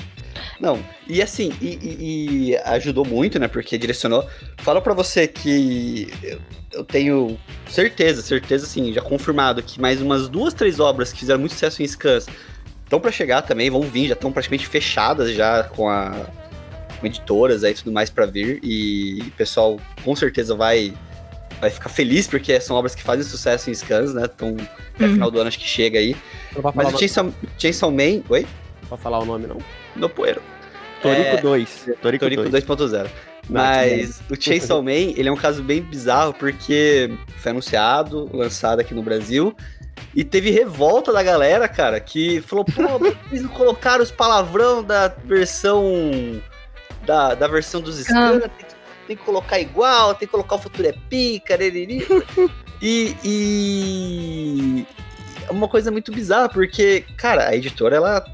Não, 0.61 0.79
e 1.07 1.21
assim, 1.21 1.53
e, 1.61 1.67
e- 1.83 2.51
e 2.53 2.57
ajudou 2.59 3.05
muito, 3.05 3.39
né? 3.39 3.49
Porque 3.49 3.77
direcionou. 3.77 4.27
Fala 4.59 4.81
pra 4.81 4.95
você 4.95 5.29
que 5.29 6.09
eu, 6.23 6.39
eu 6.73 6.85
tenho 6.85 7.39
certeza, 7.69 8.23
certeza 8.23 8.65
assim, 8.65 8.93
já 8.93 9.03
confirmado 9.03 9.63
que 9.63 9.81
mais 9.81 10.01
umas 10.01 10.29
duas, 10.29 10.55
três 10.55 10.81
obras 10.81 11.13
que 11.13 11.19
fizeram 11.21 11.41
muito 11.41 11.53
sucesso 11.53 11.83
em 11.83 11.87
scans 11.87 12.27
estão 12.85 12.99
pra 13.01 13.11
chegar 13.13 13.43
também, 13.43 13.69
vão 13.71 13.83
vir, 13.83 14.09
já 14.09 14.15
estão 14.15 14.31
praticamente 14.33 14.67
fechadas 14.67 15.35
já 15.35 15.65
com 15.65 15.89
a 15.89 16.11
com 16.11 16.54
editoras 17.03 17.65
aí 17.65 17.73
e 17.73 17.75
tudo 17.75 17.93
mais 17.93 18.11
pra 18.11 18.27
vir. 18.27 18.61
E 18.63 19.23
o 19.27 19.31
pessoal 19.33 19.79
com 20.05 20.15
certeza 20.15 20.55
vai 20.55 20.93
vai 21.61 21.71
ficar 21.71 21.89
feliz 21.89 22.27
porque 22.27 22.61
são 22.61 22.77
obras 22.77 22.95
que 22.95 23.03
fazem 23.03 23.25
sucesso 23.25 23.71
em 23.71 23.75
scans, 23.75 24.13
né? 24.13 24.25
Então, 24.35 24.57
até 24.95 25.07
Uhum. 25.07 25.13
final 25.15 25.31
do 25.31 25.39
ano 25.39 25.49
acho 25.49 25.59
que 25.59 25.67
chega 25.67 25.99
aí. 25.99 26.15
Mas 26.75 26.93
o 26.93 26.99
Chainsaw, 26.99 27.33
Chainsaw 27.59 27.91
Man, 27.91 28.23
oi? 28.29 28.47
pra 28.89 28.99
falar 28.99 29.21
o 29.21 29.25
nome, 29.25 29.47
não. 29.47 29.59
No 29.97 30.09
poeiro. 30.11 30.43
Torico 31.01 31.23
É, 31.23 31.37
2. 31.41 31.89
Torico, 32.03 32.25
Torico 32.25 32.43
2. 32.51 32.65
2.0. 32.65 33.09
Mas 33.49 34.21
o 34.31 34.35
Chainsaw 34.41 34.83
Man, 34.83 34.91
ele 35.17 35.29
é 35.29 35.33
um 35.33 35.37
caso 35.37 35.63
bem 35.63 35.81
bizarro 35.83 36.35
porque 36.35 37.11
foi 37.39 37.51
anunciado, 37.53 38.29
lançado 38.37 38.81
aqui 38.81 38.93
no 38.95 39.03
Brasil. 39.03 39.55
E 40.15 40.23
teve 40.25 40.51
revolta 40.51 41.13
da 41.13 41.23
galera, 41.23 41.69
cara, 41.69 41.99
que 42.01 42.41
falou, 42.43 42.65
pô, 42.65 42.73
vocês 43.29 43.43
não 43.43 43.49
colocaram 43.51 44.03
os 44.03 44.11
palavrão 44.11 44.83
da 44.83 45.09
versão. 45.09 45.83
Da, 47.07 47.35
da 47.35 47.47
versão 47.49 47.81
dos 47.81 47.97
scans, 47.99 48.41
tem, 48.41 48.51
que- 48.51 48.75
tem 49.09 49.17
que 49.17 49.23
colocar 49.23 49.61
igual, 49.61 50.15
tem 50.15 50.27
que 50.27 50.33
colocar 50.33 50.57
o 50.57 50.59
futuro 50.59 50.89
é 50.89 50.95
pica, 51.11 51.57
liriri. 51.57 52.07
e, 52.81 53.15
e. 53.25 54.87
É 55.47 55.53
uma 55.53 55.69
coisa 55.69 55.91
muito 55.91 56.11
bizarra, 56.11 56.49
porque, 56.49 57.05
cara, 57.17 57.49
a 57.49 57.55
editora, 57.57 57.97
ela. 57.97 58.25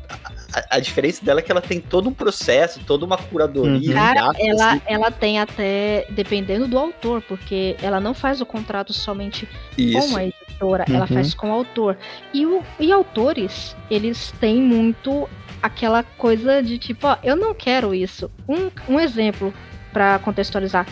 A, 0.53 0.77
a 0.77 0.81
diferença 0.81 1.25
dela 1.25 1.39
é 1.39 1.43
que 1.45 1.51
ela 1.53 1.61
tem 1.61 1.81
todo 1.81 2.09
um 2.09 2.13
processo, 2.13 2.81
toda 2.85 3.05
uma 3.05 3.17
curadoria. 3.17 3.89
Uhum. 3.89 3.95
Cara, 3.95 4.33
ela, 4.39 4.71
assim. 4.73 4.83
ela 4.87 5.11
tem 5.11 5.39
até, 5.39 6.07
dependendo 6.11 6.67
do 6.67 6.77
autor, 6.77 7.23
porque 7.23 7.77
ela 7.81 8.01
não 8.01 8.13
faz 8.15 8.41
o 8.41 8.47
contrato 8.47 8.93
somente 8.93 9.49
Isso. 9.79 10.09
com 10.11 10.17
a 10.17 10.25
editora, 10.25 10.85
ela 10.89 11.01
Uhum. 11.03 11.07
faz 11.07 11.35
com 11.35 11.51
o 11.51 11.53
autor. 11.53 11.97
E, 12.35 12.45
o, 12.47 12.65
e 12.81 12.91
autores, 12.91 13.77
eles 13.89 14.33
têm 14.41 14.61
muito 14.61 15.29
aquela 15.63 16.03
coisa 16.03 16.63
de 16.63 16.79
tipo, 16.79 17.07
ó, 17.07 17.17
eu 17.23 17.37
não 17.37 17.55
quero 17.55 17.95
isso. 17.95 18.31
Um, 18.49 18.71
um 18.89 19.01
exemplo 19.01 19.53
pra 19.93 20.19
contextualizar: 20.19 20.87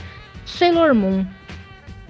Sailor 0.44 0.94
Moon. 0.94 1.24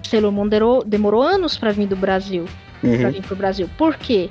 Sailor 0.03 0.33
Moon 0.33 0.49
demorou, 0.49 0.85
demorou 0.85 1.23
anos 1.23 1.57
pra 1.57 1.71
vir 1.73 1.87
do 1.87 1.97
Brasil, 1.97 2.47
pra 2.81 2.89
Uhum. 2.91 3.11
vir 3.11 3.23
pro 3.23 3.37
Brasil. 3.37 3.69
Por 3.77 3.97
quê? 3.97 4.31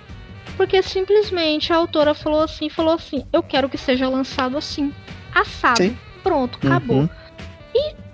Porque 0.55 0.81
simplesmente 0.81 1.71
a 1.71 1.75
autora 1.75 2.13
falou 2.13 2.41
assim, 2.41 2.69
falou 2.69 2.95
assim, 2.95 3.23
eu 3.31 3.43
quero 3.43 3.69
que 3.69 3.77
seja 3.77 4.09
lançado 4.09 4.57
assim, 4.57 4.91
assado. 5.35 5.77
Sim. 5.83 5.97
Pronto, 6.23 6.57
acabou. 6.65 7.01
Uhum. 7.01 7.09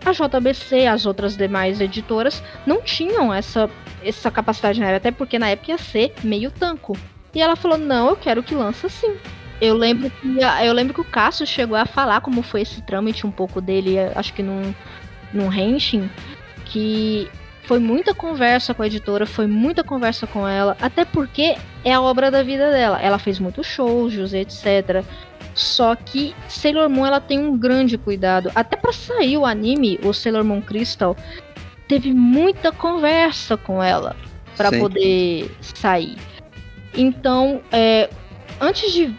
A 0.06 0.12
JBC, 0.12 0.86
as 0.88 1.06
outras 1.06 1.38
demais 1.38 1.80
editoras, 1.80 2.44
não 2.66 2.82
tinham 2.82 3.34
essa, 3.34 3.70
essa 4.04 4.30
capacidade 4.30 4.78
na 4.78 4.88
época, 4.88 4.98
até 4.98 5.12
porque 5.12 5.40
na 5.40 5.48
época 5.50 5.72
ia 5.72 5.78
ser 5.78 6.14
meio 6.22 6.52
tanco. 6.52 6.98
E 7.34 7.42
ela 7.42 7.56
falou: 7.56 7.78
não, 7.78 8.10
eu 8.10 8.18
quero 8.18 8.44
que 8.44 8.54
lance 8.54 8.86
assim. 8.86 9.16
Eu 9.62 9.76
lembro 9.76 10.10
que, 10.10 10.38
eu 10.64 10.74
lembro 10.74 10.94
que 10.94 11.02
o 11.02 11.06
Cássio 11.06 11.46
chegou 11.46 11.78
a 11.78 11.86
falar 11.86 12.22
como 12.22 12.42
foi 12.42 12.62
esse 12.62 12.82
trâmite 12.82 13.26
um 13.26 13.32
pouco 13.32 13.62
dele, 13.62 13.98
acho 14.16 14.34
que 14.34 14.44
num, 14.44 14.74
num 15.34 15.52
Henshin, 15.52 16.10
que 16.66 17.30
foi 17.64 17.80
muita 17.80 18.14
conversa 18.14 18.74
com 18.74 18.84
a 18.84 18.88
editora, 18.88 19.26
foi 19.26 19.48
muita 19.48 19.84
conversa 19.84 20.28
com 20.28 20.48
ela, 20.48 20.76
até 20.82 21.06
porque 21.06 21.56
é 21.84 21.94
a 21.94 22.02
obra 22.02 22.30
da 22.30 22.44
vida 22.44 22.72
dela. 22.72 23.02
Ela 23.02 23.18
fez 23.18 23.40
muitos 23.40 23.66
shows, 23.66 24.34
etc. 24.34 25.04
Só 25.54 25.96
que 25.96 26.36
Sailor 26.48 26.90
Moon 26.90 27.06
ela 27.06 27.22
tem 27.22 27.40
um 27.40 27.58
grande 27.58 27.98
cuidado. 27.98 28.52
Até 28.56 28.76
pra 28.76 28.92
sair 28.92 29.38
o 29.38 29.46
anime, 29.46 30.00
o 30.04 30.14
Sailor 30.14 30.44
Moon 30.44 30.62
Crystal, 30.62 31.16
teve 31.88 32.14
muita 32.14 32.72
conversa 32.72 33.56
com 33.56 33.82
ela 33.82 34.16
pra 34.58 34.70
Sim. 34.70 34.80
poder 34.80 35.56
sair. 35.62 36.18
Então, 36.96 37.62
é, 37.72 38.10
antes 38.60 38.92
de 38.94 39.16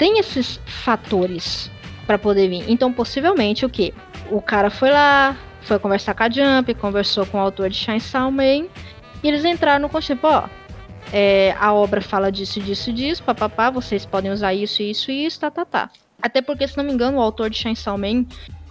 tem 0.00 0.18
esses 0.18 0.58
fatores 0.64 1.70
pra 2.06 2.18
poder 2.18 2.48
vir. 2.48 2.64
Então, 2.68 2.90
possivelmente 2.90 3.66
o 3.66 3.68
que? 3.68 3.92
O 4.30 4.40
cara 4.40 4.70
foi 4.70 4.90
lá, 4.90 5.36
foi 5.60 5.78
conversar 5.78 6.14
com 6.14 6.22
a 6.22 6.30
Jump, 6.30 6.72
conversou 6.74 7.26
com 7.26 7.36
o 7.36 7.40
autor 7.40 7.68
de 7.68 7.76
Chainsaw 7.76 8.30
Man, 8.32 8.64
e 9.22 9.28
eles 9.28 9.44
entraram 9.44 9.82
no 9.82 9.90
conceito, 9.90 10.26
ó, 10.26 10.48
é, 11.12 11.54
a 11.60 11.72
obra 11.74 12.00
fala 12.00 12.32
disso, 12.32 12.58
disso, 12.60 12.90
disso, 12.94 13.22
papapá, 13.22 13.68
vocês 13.68 14.06
podem 14.06 14.30
usar 14.32 14.54
isso, 14.54 14.80
isso 14.80 15.10
e 15.10 15.26
isso, 15.26 15.38
tá, 15.38 15.50
tá, 15.50 15.66
tá. 15.66 15.90
Até 16.22 16.40
porque, 16.40 16.66
se 16.66 16.78
não 16.78 16.84
me 16.84 16.92
engano, 16.94 17.18
o 17.18 17.20
autor 17.20 17.50
de 17.50 17.58
Chainsaw 17.58 17.98
Man, 17.98 18.24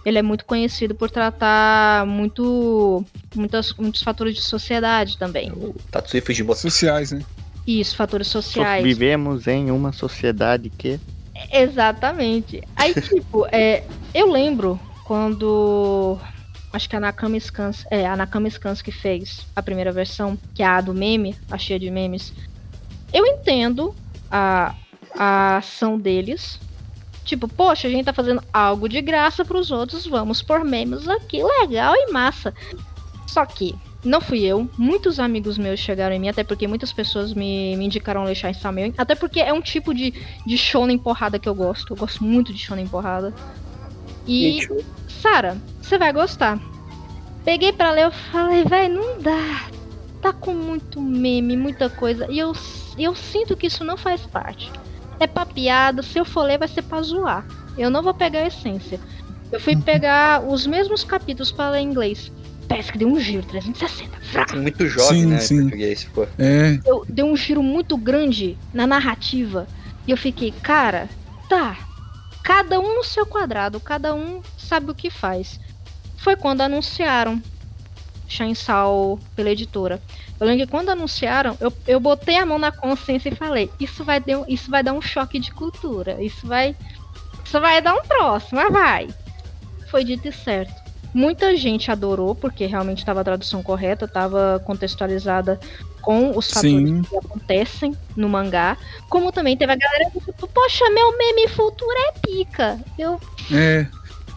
ele 0.04 0.18
é 0.18 0.22
muito 0.22 0.44
conhecido 0.44 0.96
por 0.96 1.10
tratar 1.12 2.04
muito, 2.06 3.04
muitas, 3.36 3.72
muitos 3.74 4.02
fatores 4.02 4.34
de 4.34 4.42
sociedade 4.42 5.16
também. 5.16 5.52
Tatsui 5.92 6.20
Fujimoto. 6.20 6.58
Sociais, 6.58 7.12
né? 7.12 7.22
Isso, 7.66 7.94
fatores 7.94 8.26
So- 8.26 8.42
sociais. 8.42 8.82
Vivemos 8.82 9.46
em 9.46 9.70
uma 9.70 9.92
sociedade 9.92 10.70
que. 10.70 10.98
Exatamente. 11.52 12.62
Aí, 12.76 12.94
tipo, 12.94 13.46
é, 13.52 13.84
eu 14.14 14.30
lembro 14.30 14.78
quando. 15.04 16.18
Acho 16.72 16.88
que 16.88 16.96
a 16.96 17.00
Nakami 17.00 17.40
Scans. 17.40 17.84
É, 17.90 18.06
a 18.06 18.16
Nakami 18.16 18.50
Scans 18.50 18.82
que 18.82 18.92
fez 18.92 19.46
a 19.54 19.62
primeira 19.62 19.92
versão, 19.92 20.38
que 20.54 20.62
é 20.62 20.66
a 20.66 20.80
do 20.80 20.94
meme, 20.94 21.36
a 21.50 21.58
cheia 21.58 21.78
de 21.78 21.90
memes. 21.90 22.32
Eu 23.12 23.26
entendo 23.26 23.94
a, 24.30 24.74
a 25.16 25.56
ação 25.56 25.98
deles. 25.98 26.60
Tipo, 27.24 27.46
poxa, 27.46 27.86
a 27.86 27.90
gente 27.90 28.04
tá 28.06 28.12
fazendo 28.12 28.42
algo 28.52 28.88
de 28.88 29.00
graça 29.00 29.44
pros 29.44 29.70
outros, 29.70 30.06
vamos 30.06 30.42
por 30.42 30.64
memes 30.64 31.06
aqui, 31.06 31.42
legal 31.42 31.94
e 31.94 32.10
massa. 32.10 32.52
Só 33.26 33.44
que, 33.46 33.76
não 34.02 34.20
fui 34.20 34.44
eu, 34.44 34.68
muitos 34.78 35.20
amigos 35.20 35.58
meus 35.58 35.78
chegaram 35.78 36.14
em 36.14 36.18
mim, 36.18 36.28
até 36.28 36.42
porque 36.42 36.66
muitas 36.66 36.92
pessoas 36.92 37.34
me, 37.34 37.76
me 37.76 37.84
indicaram 37.84 38.24
deixar 38.24 38.50
em 38.50 38.72
meu, 38.72 38.94
até 38.96 39.14
porque 39.14 39.40
é 39.40 39.52
um 39.52 39.60
tipo 39.60 39.92
de, 39.92 40.14
de 40.46 40.56
shonen 40.56 40.96
porrada 40.96 41.38
que 41.38 41.48
eu 41.48 41.54
gosto. 41.54 41.92
Eu 41.92 41.96
gosto 41.96 42.24
muito 42.24 42.52
de 42.52 42.58
shonen 42.58 42.86
porrada. 42.86 43.34
E, 44.26 44.60
Sara, 45.08 45.56
você 45.82 45.98
vai 45.98 46.12
gostar. 46.12 46.58
Peguei 47.44 47.72
pra 47.72 47.90
ler, 47.90 48.04
eu 48.04 48.10
falei, 48.10 48.64
velho, 48.64 48.94
não 48.94 49.20
dá. 49.20 49.68
Tá 50.22 50.32
com 50.32 50.54
muito 50.54 51.00
meme, 51.00 51.56
muita 51.56 51.90
coisa. 51.90 52.26
E 52.30 52.38
eu, 52.38 52.52
eu 52.98 53.14
sinto 53.14 53.56
que 53.56 53.66
isso 53.66 53.84
não 53.84 53.96
faz 53.96 54.22
parte. 54.22 54.70
É 55.18 55.26
pra 55.26 55.44
piada, 55.44 56.02
se 56.02 56.18
eu 56.18 56.24
for 56.24 56.42
ler 56.42 56.58
vai 56.58 56.68
ser 56.68 56.82
pra 56.82 57.02
zoar. 57.02 57.46
Eu 57.76 57.90
não 57.90 58.02
vou 58.02 58.14
pegar 58.14 58.40
a 58.40 58.46
essência. 58.46 58.98
Eu 59.52 59.60
fui 59.60 59.76
pegar 59.80 60.42
os 60.46 60.66
mesmos 60.66 61.04
capítulos 61.04 61.52
para 61.52 61.70
ler 61.70 61.80
em 61.80 61.88
inglês. 61.88 62.32
Parece 62.70 62.92
que 62.92 62.98
deu 62.98 63.08
um 63.08 63.18
giro, 63.18 63.42
360. 63.42 64.16
Vrá! 64.32 64.46
Muito 64.56 64.86
jovem, 64.86 65.22
Sim, 65.22 65.26
né? 65.26 65.40
sim. 65.40 65.56
Em 65.56 65.62
português, 65.62 66.04
pô. 66.04 66.26
É, 66.38 66.72
Deu, 66.78 67.04
deu 67.08 67.26
um 67.26 67.36
giro 67.36 67.62
muito 67.62 67.96
grande 67.98 68.56
na 68.72 68.86
narrativa. 68.86 69.66
E 70.06 70.10
eu 70.12 70.16
fiquei, 70.16 70.52
cara, 70.52 71.08
tá. 71.48 71.76
Cada 72.44 72.78
um 72.80 72.96
no 72.96 73.04
seu 73.04 73.26
quadrado, 73.26 73.78
cada 73.80 74.14
um 74.14 74.40
sabe 74.56 74.90
o 74.90 74.94
que 74.94 75.10
faz. 75.10 75.58
Foi 76.16 76.36
quando 76.36 76.60
anunciaram 76.60 77.42
Chainsaw 78.28 79.18
pela 79.34 79.50
editora. 79.50 80.00
Eu 80.38 80.46
lembro 80.46 80.64
que 80.64 80.70
quando 80.70 80.88
anunciaram, 80.90 81.56
eu, 81.60 81.72
eu 81.86 81.98
botei 82.00 82.36
a 82.38 82.46
mão 82.46 82.58
na 82.58 82.70
consciência 82.72 83.28
e 83.28 83.34
falei, 83.34 83.70
isso 83.80 84.04
vai, 84.04 84.20
dar, 84.20 84.38
um- 84.38 84.44
isso 84.48 84.70
vai 84.70 84.82
dar 84.82 84.92
um 84.92 85.02
choque 85.02 85.38
de 85.38 85.50
cultura. 85.52 86.22
Isso 86.22 86.46
vai. 86.46 86.76
Isso 87.44 87.60
vai 87.60 87.82
dar 87.82 87.94
um 87.94 88.02
troço, 88.02 88.54
mas 88.54 88.72
vai. 88.72 89.08
Foi 89.90 90.04
dito 90.04 90.28
e 90.28 90.32
certo. 90.32 90.89
Muita 91.12 91.56
gente 91.56 91.90
adorou, 91.90 92.34
porque 92.34 92.66
realmente 92.66 92.98
estava 92.98 93.20
a 93.20 93.24
tradução 93.24 93.62
correta, 93.62 94.04
estava 94.04 94.62
contextualizada 94.64 95.58
com 96.00 96.36
os 96.36 96.50
fatores 96.50 96.88
sim. 96.88 97.02
que 97.02 97.16
acontecem 97.16 97.96
no 98.16 98.28
mangá. 98.28 98.76
Como 99.08 99.32
também 99.32 99.56
teve 99.56 99.72
a 99.72 99.76
galera 99.76 100.10
que 100.10 100.20
tipo, 100.20 100.46
poxa, 100.48 100.84
meu 100.90 101.16
meme 101.18 101.48
futura 101.48 101.98
é 102.08 102.12
pica. 102.20 102.78
Eu. 102.98 103.20
É. 103.52 103.86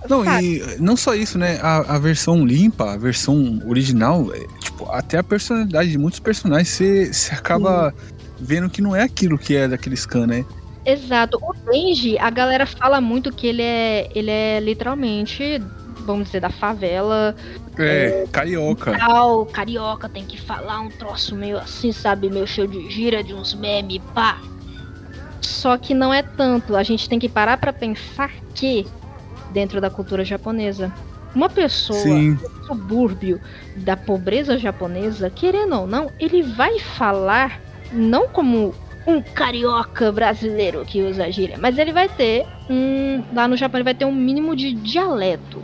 Não, 0.09 0.23
Sabe? 0.25 0.45
e 0.45 0.81
não 0.81 0.97
só 0.97 1.15
isso, 1.15 1.37
né? 1.37 1.59
A, 1.61 1.95
a 1.95 1.99
versão 1.99 2.45
limpa, 2.45 2.93
a 2.93 2.97
versão 2.97 3.61
original, 3.65 4.33
é, 4.33 4.39
tipo, 4.59 4.89
até 4.91 5.19
a 5.19 5.23
personalidade 5.23 5.91
de 5.91 5.97
muitos 5.97 6.19
personagens, 6.19 6.67
você 6.67 7.33
acaba 7.33 7.93
vendo 8.37 8.69
que 8.69 8.81
não 8.81 8.93
é 8.93 9.03
aquilo 9.03 9.37
que 9.37 9.55
é 9.55 9.67
daquele 9.67 9.95
scan, 9.95 10.27
né? 10.27 10.43
Exato. 10.85 11.37
O 11.41 11.53
Denji, 11.53 12.17
a 12.17 12.29
galera 12.29 12.65
fala 12.65 12.99
muito 12.99 13.31
que 13.31 13.47
ele 13.47 13.61
é. 13.61 14.09
Ele 14.13 14.29
é 14.29 14.59
literalmente, 14.59 15.61
vamos 16.03 16.25
dizer, 16.25 16.39
da 16.39 16.49
favela. 16.49 17.35
É, 17.77 18.25
carioca. 18.31 18.97
Tal, 18.97 19.45
carioca, 19.45 20.07
tem 20.07 20.25
que 20.25 20.39
falar 20.39 20.79
um 20.79 20.89
troço 20.89 21.35
meio 21.35 21.57
assim, 21.57 21.91
sabe? 21.91 22.29
Meio 22.29 22.47
cheio 22.47 22.67
de 22.67 22.89
gira, 22.89 23.23
de 23.23 23.33
uns 23.33 23.53
memes, 23.53 24.01
pá. 24.13 24.39
Só 25.41 25.77
que 25.77 25.93
não 25.93 26.13
é 26.13 26.21
tanto. 26.21 26.75
A 26.75 26.83
gente 26.83 27.09
tem 27.09 27.19
que 27.19 27.29
parar 27.29 27.57
pra 27.57 27.73
pensar 27.73 28.31
que, 28.53 28.85
dentro 29.51 29.81
da 29.81 29.89
cultura 29.89 30.23
japonesa, 30.23 30.93
uma 31.35 31.49
pessoa 31.49 31.99
Sim, 31.99 32.37
subúrbio 32.67 33.41
da 33.77 33.97
pobreza 33.97 34.57
japonesa, 34.57 35.29
querendo 35.29 35.75
ou 35.79 35.87
não, 35.87 36.11
ele 36.19 36.43
vai 36.43 36.79
falar 36.79 37.59
não 37.91 38.27
como 38.27 38.73
um 39.05 39.21
carioca 39.21 40.11
brasileiro 40.11 40.85
que 40.85 41.01
usa 41.01 41.29
gíria, 41.31 41.57
mas 41.59 41.77
ele 41.77 41.91
vai 41.91 42.07
ter 42.07 42.45
um. 42.69 43.23
Lá 43.33 43.47
no 43.47 43.57
Japão 43.57 43.77
ele 43.77 43.83
vai 43.83 43.95
ter 43.95 44.05
um 44.05 44.13
mínimo 44.13 44.55
de 44.55 44.73
dialeto. 44.73 45.61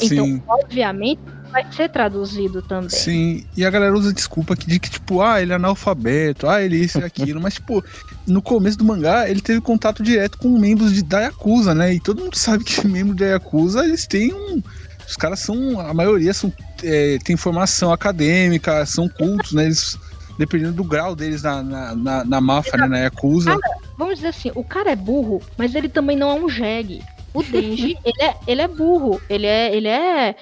Então, 0.00 0.26
sim. 0.26 0.42
obviamente, 0.46 1.20
vai 1.50 1.70
ser 1.72 1.88
traduzido 1.88 2.62
também. 2.62 2.90
Sim, 2.90 3.44
e 3.56 3.64
a 3.64 3.70
galera 3.70 3.94
usa 3.94 4.12
desculpa 4.12 4.54
aqui 4.54 4.66
de 4.66 4.78
que, 4.78 4.90
tipo, 4.90 5.22
ah, 5.22 5.40
ele 5.40 5.52
é 5.52 5.56
analfabeto, 5.56 6.48
ah, 6.48 6.62
ele 6.62 6.80
é 6.80 6.84
isso 6.84 6.98
e 6.98 7.04
aquilo, 7.04 7.40
mas, 7.40 7.54
tipo, 7.54 7.84
no 8.26 8.42
começo 8.42 8.78
do 8.78 8.84
mangá, 8.84 9.28
ele 9.28 9.40
teve 9.40 9.60
contato 9.60 10.02
direto 10.02 10.38
com 10.38 10.48
membros 10.58 10.92
de, 10.92 11.02
da 11.02 11.20
Yakuza, 11.20 11.74
né? 11.74 11.94
E 11.94 12.00
todo 12.00 12.22
mundo 12.22 12.36
sabe 12.38 12.64
que 12.64 12.86
membros 12.86 13.16
da 13.16 13.26
Yakuza, 13.26 13.84
eles 13.84 14.06
têm 14.06 14.32
um. 14.32 14.62
Os 15.06 15.16
caras 15.16 15.40
são. 15.40 15.80
A 15.80 15.94
maioria 15.94 16.34
são. 16.34 16.52
É, 16.82 17.18
tem 17.24 17.36
formação 17.36 17.92
acadêmica, 17.92 18.84
são 18.84 19.08
cultos, 19.08 19.52
né? 19.52 19.64
Eles. 19.64 19.98
Dependendo 20.38 20.74
do 20.74 20.84
grau 20.84 21.16
deles 21.16 21.42
na, 21.42 21.60
na, 21.64 21.94
na, 21.96 22.24
na 22.24 22.40
máfia, 22.40 22.76
né? 22.76 22.86
Na 22.86 22.98
Yakuza. 22.98 23.56
Vamos 23.96 24.16
dizer 24.16 24.28
assim, 24.28 24.52
o 24.54 24.62
cara 24.62 24.92
é 24.92 24.94
burro, 24.94 25.42
mas 25.56 25.74
ele 25.74 25.88
também 25.88 26.16
não 26.16 26.30
é 26.30 26.34
um 26.34 26.48
jegue. 26.48 27.02
O 27.34 27.42
Denji, 27.42 27.98
ele, 28.04 28.22
é, 28.22 28.36
ele 28.46 28.62
é 28.62 28.68
burro. 28.68 29.20
Ele 29.28 29.46
é, 29.46 29.74
ele 29.74 29.88
é 29.88 30.34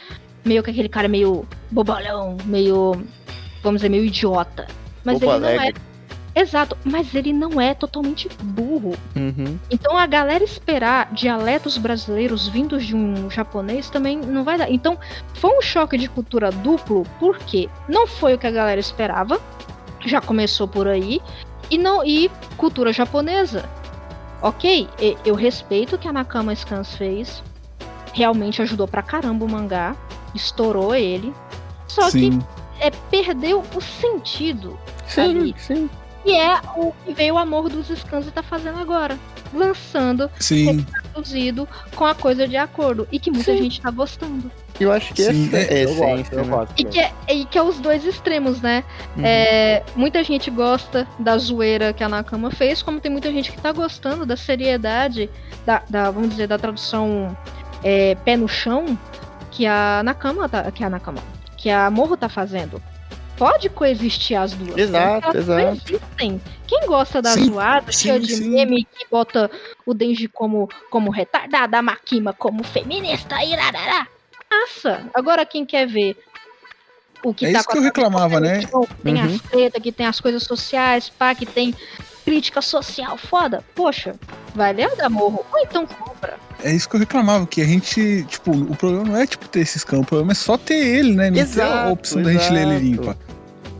meio 0.44 0.62
que 0.62 0.70
aquele 0.70 0.88
cara 0.88 1.08
meio 1.08 1.46
bobalhão, 1.70 2.36
meio. 2.44 3.02
Vamos 3.62 3.80
dizer, 3.80 3.88
meio 3.88 4.04
idiota. 4.04 4.66
Mas 5.04 5.18
Bobo 5.18 5.32
ele 5.32 5.40
não 5.40 5.62
é. 5.62 5.72
Exato, 6.36 6.76
mas 6.84 7.14
ele 7.14 7.32
não 7.32 7.58
é 7.58 7.72
totalmente 7.72 8.28
burro. 8.42 8.92
Uhum. 9.16 9.58
Então 9.70 9.96
a 9.96 10.06
galera 10.06 10.44
esperar 10.44 11.10
dialetos 11.14 11.78
brasileiros 11.78 12.46
vindos 12.46 12.84
de 12.84 12.94
um 12.94 13.30
japonês 13.30 13.88
também 13.88 14.18
não 14.18 14.44
vai 14.44 14.58
dar. 14.58 14.70
Então 14.70 14.98
foi 15.32 15.56
um 15.56 15.62
choque 15.62 15.96
de 15.96 16.10
cultura 16.10 16.50
duplo, 16.50 17.04
porque 17.18 17.70
não 17.88 18.06
foi 18.06 18.34
o 18.34 18.38
que 18.38 18.46
a 18.46 18.50
galera 18.50 18.78
esperava, 18.78 19.40
já 20.04 20.20
começou 20.20 20.68
por 20.68 20.86
aí, 20.86 21.22
e 21.70 21.78
não 21.78 22.04
e 22.04 22.30
cultura 22.58 22.92
japonesa. 22.92 23.66
Ok, 24.42 24.88
eu 25.24 25.34
respeito 25.34 25.96
o 25.96 25.98
que 25.98 26.06
a 26.06 26.12
Nakama 26.12 26.54
Scans 26.54 26.94
fez, 26.96 27.42
realmente 28.12 28.60
ajudou 28.62 28.86
pra 28.86 29.02
caramba 29.02 29.44
o 29.44 29.50
mangá, 29.50 29.96
estourou 30.34 30.94
ele, 30.94 31.32
só 31.88 32.04
que 32.04 32.10
Sim, 32.10 32.38
é, 32.78 32.90
perdeu 32.90 33.62
o 33.74 33.80
sentido 33.80 34.78
Sim, 35.06 35.20
Ali. 35.20 35.54
sim. 35.58 35.90
e 36.24 36.32
é 36.34 36.60
o 36.76 36.92
que 37.04 37.12
veio 37.14 37.34
o 37.34 37.38
amor 37.38 37.68
dos 37.68 37.88
Scans 37.88 38.26
e 38.26 38.30
tá 38.30 38.42
fazendo 38.42 38.78
agora. 38.78 39.18
Lançando, 39.52 40.30
sim. 40.38 40.84
traduzido, 40.84 41.68
com 41.94 42.04
a 42.04 42.14
coisa 42.14 42.46
de 42.46 42.56
acordo. 42.56 43.06
E 43.10 43.18
que 43.18 43.30
muita 43.30 43.52
Sim. 43.52 43.62
gente 43.62 43.80
tá 43.80 43.90
gostando. 43.90 44.50
Eu 44.78 44.92
acho 44.92 45.14
que 45.14 45.22
Sim, 45.22 45.46
essa 45.46 45.56
é 45.56 45.86
gosto, 45.86 46.02
essência, 46.02 46.34
eu 46.34 46.44
né? 46.44 46.50
gosto. 46.50 46.74
E 46.76 46.84
que, 46.84 46.98
é, 46.98 47.12
e 47.30 47.44
que 47.46 47.56
é 47.56 47.62
os 47.62 47.78
dois 47.78 48.04
extremos, 48.04 48.60
né? 48.60 48.84
Uhum. 49.16 49.24
É, 49.24 49.82
muita 49.94 50.22
gente 50.22 50.50
gosta 50.50 51.08
da 51.18 51.38
zoeira 51.38 51.92
que 51.92 52.04
a 52.04 52.08
Nakama 52.08 52.50
fez, 52.50 52.82
como 52.82 53.00
tem 53.00 53.10
muita 53.10 53.32
gente 53.32 53.50
que 53.50 53.60
tá 53.60 53.72
gostando 53.72 54.26
da 54.26 54.36
seriedade, 54.36 55.30
da, 55.64 55.82
da, 55.88 56.10
vamos 56.10 56.30
dizer, 56.30 56.46
da 56.46 56.58
tradução 56.58 57.36
é, 57.82 58.14
pé 58.16 58.36
no 58.36 58.48
chão, 58.48 58.98
que 59.50 59.66
a 59.66 60.02
Nakama 60.04 60.48
tá, 60.48 60.70
que 60.70 60.84
a 60.84 60.90
Nakama, 60.90 61.22
que 61.56 61.70
a 61.70 61.90
Morro 61.90 62.16
tá 62.16 62.28
fazendo. 62.28 62.82
Pode 63.36 63.68
coexistir 63.68 64.36
as 64.38 64.52
duas. 64.52 64.76
Exato, 64.78 65.24
Elas 65.26 65.36
exato. 65.36 65.62
coexistem. 65.62 66.40
Quem 66.66 66.86
gosta 66.86 67.20
da 67.20 67.30
Sim, 67.32 67.46
zoada, 67.46 67.92
sim, 67.92 67.98
cheia 68.08 68.18
de 68.20 68.34
sim. 68.34 68.50
meme, 68.50 68.84
que 68.84 69.06
bota 69.10 69.50
o 69.84 69.92
Denji 69.92 70.26
como, 70.28 70.68
como 70.90 71.10
retardada, 71.10 71.78
a 71.78 71.82
Makima 71.82 72.32
como 72.32 72.64
feminista, 72.64 73.42
irarará. 73.44 74.06
Massa. 74.50 75.04
Agora 75.14 75.44
quem 75.44 75.66
quer 75.66 75.86
ver 75.86 76.16
o 77.22 77.34
que 77.34 77.46
É 77.46 77.52
tá 77.52 77.58
isso 77.60 77.68
que 77.68 77.78
eu 77.78 77.82
reclamava, 77.82 78.40
né? 78.40 78.60
que 78.60 79.02
Tem 79.02 79.14
Uhum. 79.14 79.34
as 79.34 79.40
treta, 79.42 79.80
que 79.80 79.92
tem 79.92 80.06
as 80.06 80.20
coisas 80.20 80.42
sociais, 80.44 81.08
pá, 81.10 81.34
que 81.34 81.44
tem 81.44 81.74
crítica 82.24 82.60
social 82.62 83.16
foda. 83.16 83.62
Poxa, 83.74 84.14
vai 84.54 84.72
ler 84.72 84.90
o 84.92 84.96
da 84.96 85.08
Morro. 85.08 85.44
Ou 85.52 85.58
então 85.60 85.86
compra. 85.86 86.38
É 86.64 86.72
isso 86.72 86.88
que 86.88 86.96
eu 86.96 87.00
reclamava, 87.00 87.46
que 87.46 87.60
a 87.60 87.64
gente, 87.64 88.24
tipo, 88.24 88.50
o 88.50 88.74
problema 88.74 89.04
não 89.04 89.16
é, 89.16 89.26
tipo, 89.26 89.46
ter 89.48 89.60
esses 89.60 89.84
campos, 89.84 90.06
o 90.06 90.08
problema 90.08 90.32
é 90.32 90.34
só 90.34 90.56
ter 90.56 90.74
ele, 90.74 91.12
né? 91.14 91.26
Não 91.30 91.34
ter 91.34 91.40
a 91.40 91.44
Exato, 91.44 91.92
opção 91.92 92.22
da 92.22 92.32
gente 92.32 92.50
ler 92.50 92.62
ele 92.62 92.70
exato. 92.72 92.84
limpa. 92.84 93.18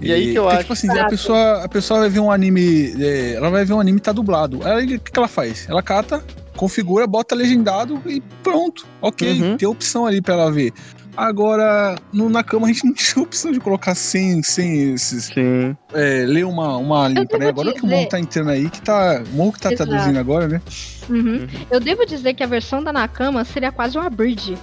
E 0.01 0.12
aí 0.12 0.32
que 0.32 0.38
eu 0.38 0.42
porque, 0.42 0.55
acho- 0.57 0.62
Tipo 0.64 0.72
assim, 0.74 0.90
a 0.90 0.92
Exato. 0.94 1.11
pessoa, 1.11 1.64
a 1.64 1.68
pessoa 1.68 2.01
vai 2.01 2.09
ver 2.11 2.20
um 2.20 2.30
anime, 2.30 2.94
é, 3.03 3.34
ela 3.34 3.51
vai 3.51 3.64
ver 3.64 3.72
um 3.72 3.80
anime 3.80 3.99
e 3.99 4.01
tá 4.01 4.12
dublado. 4.12 4.61
Aí 4.66 4.84
o 4.84 4.88
que, 5.01 5.11
que 5.11 5.18
ela 5.18 5.28
faz? 5.28 5.66
Ela 5.68 5.82
cata, 5.82 6.22
configura, 6.57 7.07
bota 7.07 7.34
legendado 7.34 8.01
e 8.07 8.20
pronto. 8.42 8.86
Ok, 9.01 9.40
Uhum. 9.42 9.57
tem 9.57 9.66
opção 9.68 10.05
ali 10.07 10.20
pra 10.20 10.34
ela 10.34 10.53
ver. 10.53 10.72
Agora, 11.16 11.97
no, 12.12 12.28
na 12.28 12.44
cama 12.44 12.66
a 12.66 12.68
gente 12.72 12.84
não 12.84 12.92
tinha 12.92 13.22
opção 13.22 13.51
de 13.51 13.59
colocar 13.59 13.94
sem, 13.94 14.42
sem 14.42 14.92
esses. 14.92 15.24
Sim. 15.24 15.74
É, 15.94 16.24
ler 16.26 16.44
uma, 16.44 16.76
uma 16.76 17.09
limpa, 17.09 17.38
né? 17.38 17.49
Agora 17.49 17.72
que 17.72 17.78
o 17.78 17.82
dizer- 17.84 17.97
Morro 17.97 18.09
tá 18.09 18.20
entrando 18.20 18.51
aí, 18.51 18.68
que 18.68 18.82
tá. 18.82 19.22
O 19.32 19.36
Morro 19.36 19.53
que 19.53 19.61
tá 19.61 19.72
Exato. 19.72 19.88
traduzindo 19.90 20.18
agora, 20.18 20.47
né? 20.47 20.61
Uhum. 21.09 21.16
Uhum. 21.38 21.47
Eu 21.70 21.80
devo 21.80 22.05
dizer 22.05 22.34
que 22.34 22.42
a 22.42 22.47
versão 22.47 22.84
da 22.84 22.92
Nakama 22.92 23.44
seria 23.47 23.72
quase 23.72 23.97
uma 23.97 24.11
bridge. 24.11 24.59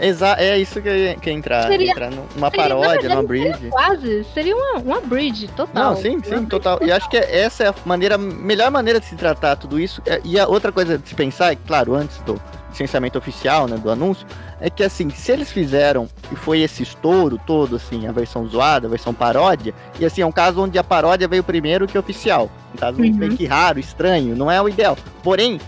Exa 0.00 0.36
é 0.38 0.56
isso 0.58 0.80
que 0.80 0.88
ia 0.88 1.14
que 1.16 1.30
entrar. 1.30 1.66
Seria- 1.66 1.90
entrar 1.90 2.10
numa 2.10 2.50
paródia, 2.50 2.90
verdade, 3.00 3.08
numa 3.08 3.22
bridge. 3.22 3.68
Quase. 3.70 4.24
Seria 4.32 4.54
uma, 4.56 4.78
uma 4.78 5.00
bridge 5.00 5.48
total. 5.48 5.90
Não, 5.90 5.96
sim, 5.96 6.12
sim, 6.22 6.30
bridge 6.30 6.46
total. 6.46 6.78
E 6.82 6.92
acho 6.92 7.08
que 7.08 7.16
essa 7.16 7.64
é 7.64 7.68
a 7.68 7.74
maneira, 7.84 8.16
melhor 8.16 8.70
maneira 8.70 9.00
de 9.00 9.06
se 9.06 9.16
tratar 9.16 9.56
tudo 9.56 9.78
isso. 9.80 10.00
É, 10.06 10.20
E 10.24 10.38
a 10.38 10.46
outra 10.46 10.70
coisa 10.70 10.96
de 10.98 11.08
se 11.08 11.14
pensar, 11.14 11.52
é 11.52 11.56
claro, 11.56 11.94
antes 11.94 12.18
do 12.18 12.40
licenciamento 12.70 13.18
oficial, 13.18 13.66
né, 13.66 13.76
do 13.76 13.90
anúncio, 13.90 14.26
é 14.60 14.68
que 14.70 14.84
assim, 14.84 15.08
se 15.10 15.32
eles 15.32 15.50
fizeram 15.50 16.08
e 16.30 16.36
foi 16.36 16.60
esse 16.60 16.82
estouro 16.82 17.40
todo, 17.44 17.74
assim, 17.76 18.06
a 18.06 18.12
versão 18.12 18.46
zoada, 18.46 18.86
a 18.86 18.90
versão 18.90 19.12
paródia, 19.14 19.74
e 19.98 20.04
assim, 20.04 20.20
é 20.20 20.26
um 20.26 20.30
caso 20.32 20.60
onde 20.62 20.78
a 20.78 20.84
paródia 20.84 21.26
veio 21.26 21.42
primeiro 21.42 21.88
que 21.88 21.96
o 21.96 22.00
oficial. 22.00 22.48
Um 22.74 22.78
caso 22.78 23.00
Uhum. 23.00 23.14
meio 23.14 23.36
que 23.36 23.46
raro, 23.46 23.80
estranho, 23.80 24.36
não 24.36 24.50
é 24.50 24.60
o 24.62 24.68
ideal. 24.68 24.96
Porém, 25.24 25.58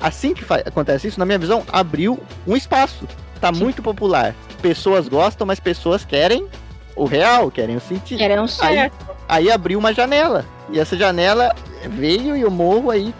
assim 0.00 0.32
que 0.34 0.44
acontece 0.64 1.06
isso, 1.06 1.20
na 1.20 1.26
minha 1.26 1.38
visão, 1.38 1.62
abriu 1.70 2.18
um 2.46 2.56
espaço. 2.56 3.06
Tá 3.40 3.52
Sim. 3.52 3.60
muito 3.60 3.82
popular. 3.82 4.34
Pessoas 4.62 5.08
gostam, 5.08 5.46
mas 5.46 5.60
pessoas 5.60 6.04
querem 6.04 6.46
o 6.94 7.04
real, 7.04 7.50
querem 7.50 7.76
o 7.76 7.80
sentido. 7.80 8.18
Querem 8.18 8.40
um 8.40 8.48
certo. 8.48 9.06
Aí 9.28 9.50
abriu 9.50 9.78
uma 9.78 9.92
janela. 9.92 10.44
E 10.70 10.78
essa 10.78 10.96
janela 10.96 11.54
veio 11.88 12.36
e 12.36 12.44
o 12.44 12.50
morro 12.50 12.90
aí, 12.90 13.14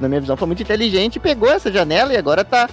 na 0.00 0.08
minha 0.08 0.20
visão, 0.20 0.36
foi 0.36 0.46
muito 0.46 0.62
inteligente, 0.62 1.20
pegou 1.20 1.50
essa 1.50 1.70
janela 1.70 2.12
e 2.12 2.16
agora 2.16 2.44
tá 2.44 2.68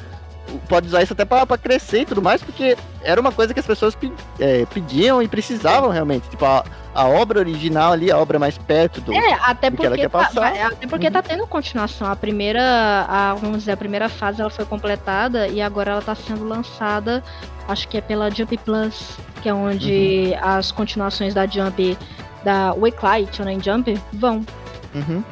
pode 0.68 0.88
usar 0.88 1.02
isso 1.04 1.14
até 1.14 1.26
pra, 1.26 1.46
pra 1.46 1.58
crescer 1.58 2.02
e 2.02 2.06
tudo 2.06 2.22
mais, 2.22 2.42
porque 2.42 2.78
era 3.04 3.20
uma 3.20 3.32
coisa 3.32 3.54
que 3.54 3.60
as 3.60 3.66
pessoas 3.66 3.96
pe- 3.96 4.12
é, 4.40 4.66
pediam 4.66 5.22
e 5.22 5.28
precisavam 5.28 5.90
realmente. 5.90 6.30
Tipo, 6.30 6.46
a, 6.46 6.64
a 6.94 7.06
obra 7.06 7.40
original 7.40 7.94
ali, 7.94 8.12
a 8.12 8.18
obra 8.18 8.38
mais 8.40 8.58
perto 8.58 9.00
do. 9.02 9.14
É, 9.14 9.34
até 9.42 9.70
do 9.70 9.78
que 9.78 9.86
ela 9.86 9.96
porque, 9.96 10.02
quer 10.02 10.10
tá, 10.10 10.26
passar. 10.26 10.40
vai- 10.42 10.62
até 10.62 10.88
porque 10.88 11.10
tá 11.12 11.22
tendo 11.22 11.46
continuação. 11.48 12.08
A 12.12 12.16
primeira, 12.16 12.62
a, 13.08 13.34
vamos 13.36 13.60
dizer, 13.60 13.72
a 13.74 13.78
primeira 13.78 14.10
fase 14.10 14.42
ela 14.42 14.50
foi 14.50 14.66
completada 14.66 15.48
e 15.48 15.62
agora 15.62 15.92
ela 15.92 16.02
tá 16.02 16.16
sendo 16.16 16.48
lançada, 16.48 17.24
acho 17.68 17.88
que 17.88 17.98
é 17.98 18.02
pela 18.02 18.30
Jump 18.30 18.58
Plus, 18.58 19.18
que 19.42 19.50
é 19.50 19.54
onde 19.54 20.34
as 20.42 20.72
continuações 20.72 21.34
da 21.34 21.46
Jump, 21.48 21.98
da 22.44 22.74
Wake 22.74 23.36
Shonen 23.36 23.60
Jump, 23.62 24.00
vão. 24.14 24.46
Uhum. 24.96 25.24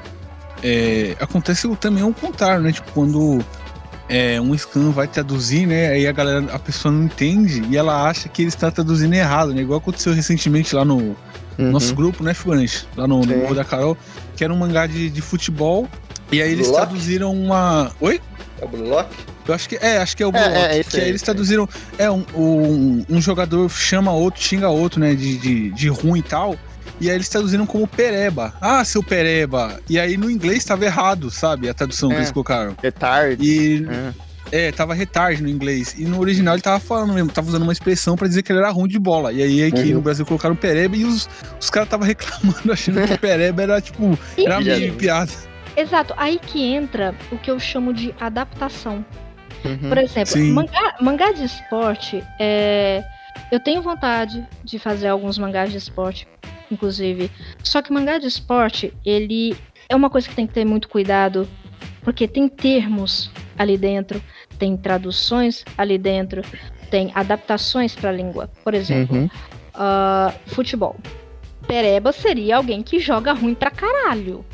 É, 0.64 1.16
acontece 1.20 1.68
também 1.76 2.04
o 2.04 2.14
contrário, 2.14 2.62
né? 2.64 2.72
Tipo, 2.72 2.92
quando 2.92 3.40
é, 4.10 4.40
um 4.40 4.58
scan 4.58 4.92
vai 4.92 5.08
traduzir, 5.08 5.66
né? 5.68 5.90
Aí 5.90 6.08
a 6.08 6.12
galera, 6.12 6.46
a 6.54 6.60
pessoa 6.60 6.92
não 6.92 7.04
entende 7.06 7.62
e 7.70 7.76
ela 7.78 8.08
acha 8.08 8.30
que 8.30 8.42
ele 8.42 8.50
está 8.50 8.72
traduzindo 8.72 9.14
errado, 9.14 9.54
né? 9.54 9.62
Igual 9.62 9.80
aconteceu 9.80 10.14
recentemente 10.14 10.76
lá 10.76 10.86
no 10.86 11.16
Uhum. 11.60 11.72
nosso 11.72 11.96
grupo, 11.96 12.24
né, 12.24 12.36
Figurante? 12.36 12.88
Lá 12.96 13.08
no, 13.08 13.26
no 13.26 13.34
Sim. 13.34 13.40
Morro 13.40 13.56
da 13.56 13.66
Carol, 13.66 13.98
que 14.36 14.44
era 14.44 14.54
um 14.54 14.58
mangá 14.58 14.86
de, 14.86 15.10
de 15.10 15.22
futebol. 15.22 15.90
E 16.32 16.40
aí 16.42 16.52
eles 16.52 16.68
Blue 16.68 16.78
Lock? 16.78 16.88
traduziram 16.88 17.34
uma. 17.34 17.92
Oi? 18.00 18.22
É 18.62 18.66
o 18.66 18.68
Blue 18.68 18.88
Lock? 18.88 19.10
Eu 19.48 19.54
acho 19.56 19.68
que 19.68 19.76
é, 19.78 19.98
acho 19.98 20.16
que 20.16 20.22
é 20.22 20.28
o 20.28 20.30
É, 20.30 20.32
Blue 20.32 20.54
Lock, 20.54 20.76
é, 20.76 20.84
que 20.84 20.98
aí, 20.98 21.04
aí 21.04 21.10
eles 21.10 21.22
traduziram. 21.24 21.68
É, 21.98 22.12
um, 22.12 22.24
um, 22.36 23.06
um 23.10 23.20
jogador 23.22 23.70
chama 23.72 24.12
outro, 24.12 24.42
xinga 24.44 24.70
outro, 24.70 25.00
né? 25.00 25.16
De, 25.16 25.38
de, 25.38 25.72
de 25.72 25.88
ruim 25.88 26.20
e 26.20 26.24
tal. 26.24 26.60
E 27.00 27.10
aí 27.10 27.16
eles 27.16 27.30
traduziram 27.30 27.66
como 27.66 27.88
pereba. 27.88 28.54
Ah, 28.60 28.84
seu 28.84 29.04
pereba. 29.04 29.80
E 29.90 30.00
aí 30.00 30.18
no 30.18 30.30
inglês 30.32 30.64
tava 30.66 30.86
errado, 30.86 31.30
sabe? 31.30 31.70
A 31.70 31.74
tradução 31.74 32.10
que 32.10 32.16
É. 32.16 32.18
eles 32.20 32.32
colocaram. 32.32 32.76
Retard. 32.82 33.38
E 33.44 33.86
É. 34.52 34.68
é, 34.68 34.72
tava 34.72 34.94
retard 34.96 35.42
no 35.44 35.48
inglês. 35.50 35.94
E 35.98 36.06
no 36.06 36.20
original 36.20 36.56
ele 36.56 36.62
tava 36.64 36.80
falando 36.80 37.14
mesmo, 37.14 37.30
tava 37.32 37.48
usando 37.50 37.64
uma 37.64 37.72
expressão 37.74 38.16
pra 38.16 38.28
dizer 38.28 38.42
que 38.42 38.52
ele 38.52 38.60
era 38.60 38.70
ruim 38.72 38.88
de 38.88 38.98
bola. 38.98 39.32
E 39.32 39.44
aí 39.44 39.64
aqui 39.66 39.82
Uhum. 39.90 39.94
no 39.96 40.02
Brasil 40.02 40.26
colocaram 40.26 40.56
pereba 40.56 40.96
e 40.96 41.04
os, 41.06 41.30
os 41.62 41.70
caras 41.70 41.88
tava 41.90 42.04
reclamando, 42.06 42.72
achando 42.74 43.08
que 43.08 43.18
pereba 43.18 43.62
era 43.64 43.80
tipo. 43.82 44.18
Era 44.38 44.60
meio 44.60 44.94
piada. 44.96 45.32
Exato, 45.76 46.16
aí 46.18 46.40
que 46.40 46.64
entra 46.64 47.14
o 47.32 47.38
que 47.38 47.52
eu 47.52 47.60
chamo 47.60 47.94
de 47.94 48.12
adaptação. 48.20 49.06
Uhum. 49.64 49.90
Por 49.90 49.98
exemplo, 50.00 50.34
Sim. 50.34 50.52
mangá, 50.52 50.96
mangá 51.00 51.32
de 51.32 51.44
esporte, 51.44 52.24
é... 52.40 53.04
eu 53.52 53.60
tenho 53.60 53.82
vontade 53.84 54.44
de 54.64 54.80
fazer 54.80 55.08
alguns 55.10 55.38
mangás 55.38 55.72
de 55.72 55.78
esporte, 55.78 56.28
inclusive. 56.72 57.32
Só 57.64 57.82
que 57.82 57.92
mangá 57.92 58.18
de 58.18 58.28
esporte, 58.28 58.94
ele 59.06 59.56
é 59.90 59.96
uma 59.96 60.10
coisa 60.10 60.28
que 60.28 60.36
tem 60.36 60.48
que 60.48 60.54
ter 60.54 60.66
muito 60.66 60.88
cuidado, 60.90 61.48
porque 62.02 62.28
tem 62.28 62.48
termos 62.48 63.32
ali 63.58 63.78
dentro, 63.78 64.22
tem 64.60 64.76
traduções 64.78 65.64
ali 65.78 65.98
dentro, 65.98 66.42
tem 66.90 67.12
adaptações 67.16 67.96
para 67.96 68.10
a 68.10 68.14
língua. 68.14 68.50
Por 68.64 68.74
exemplo, 68.74 69.18
Uhum. 69.18 69.30
ah, 69.74 70.34
futebol. 70.48 70.96
Pereba 71.68 72.12
seria 72.12 72.58
alguém 72.58 72.82
que 72.82 73.00
joga 73.00 73.34
ruim 73.34 73.54
pra 73.54 73.70
caralho 73.70 74.46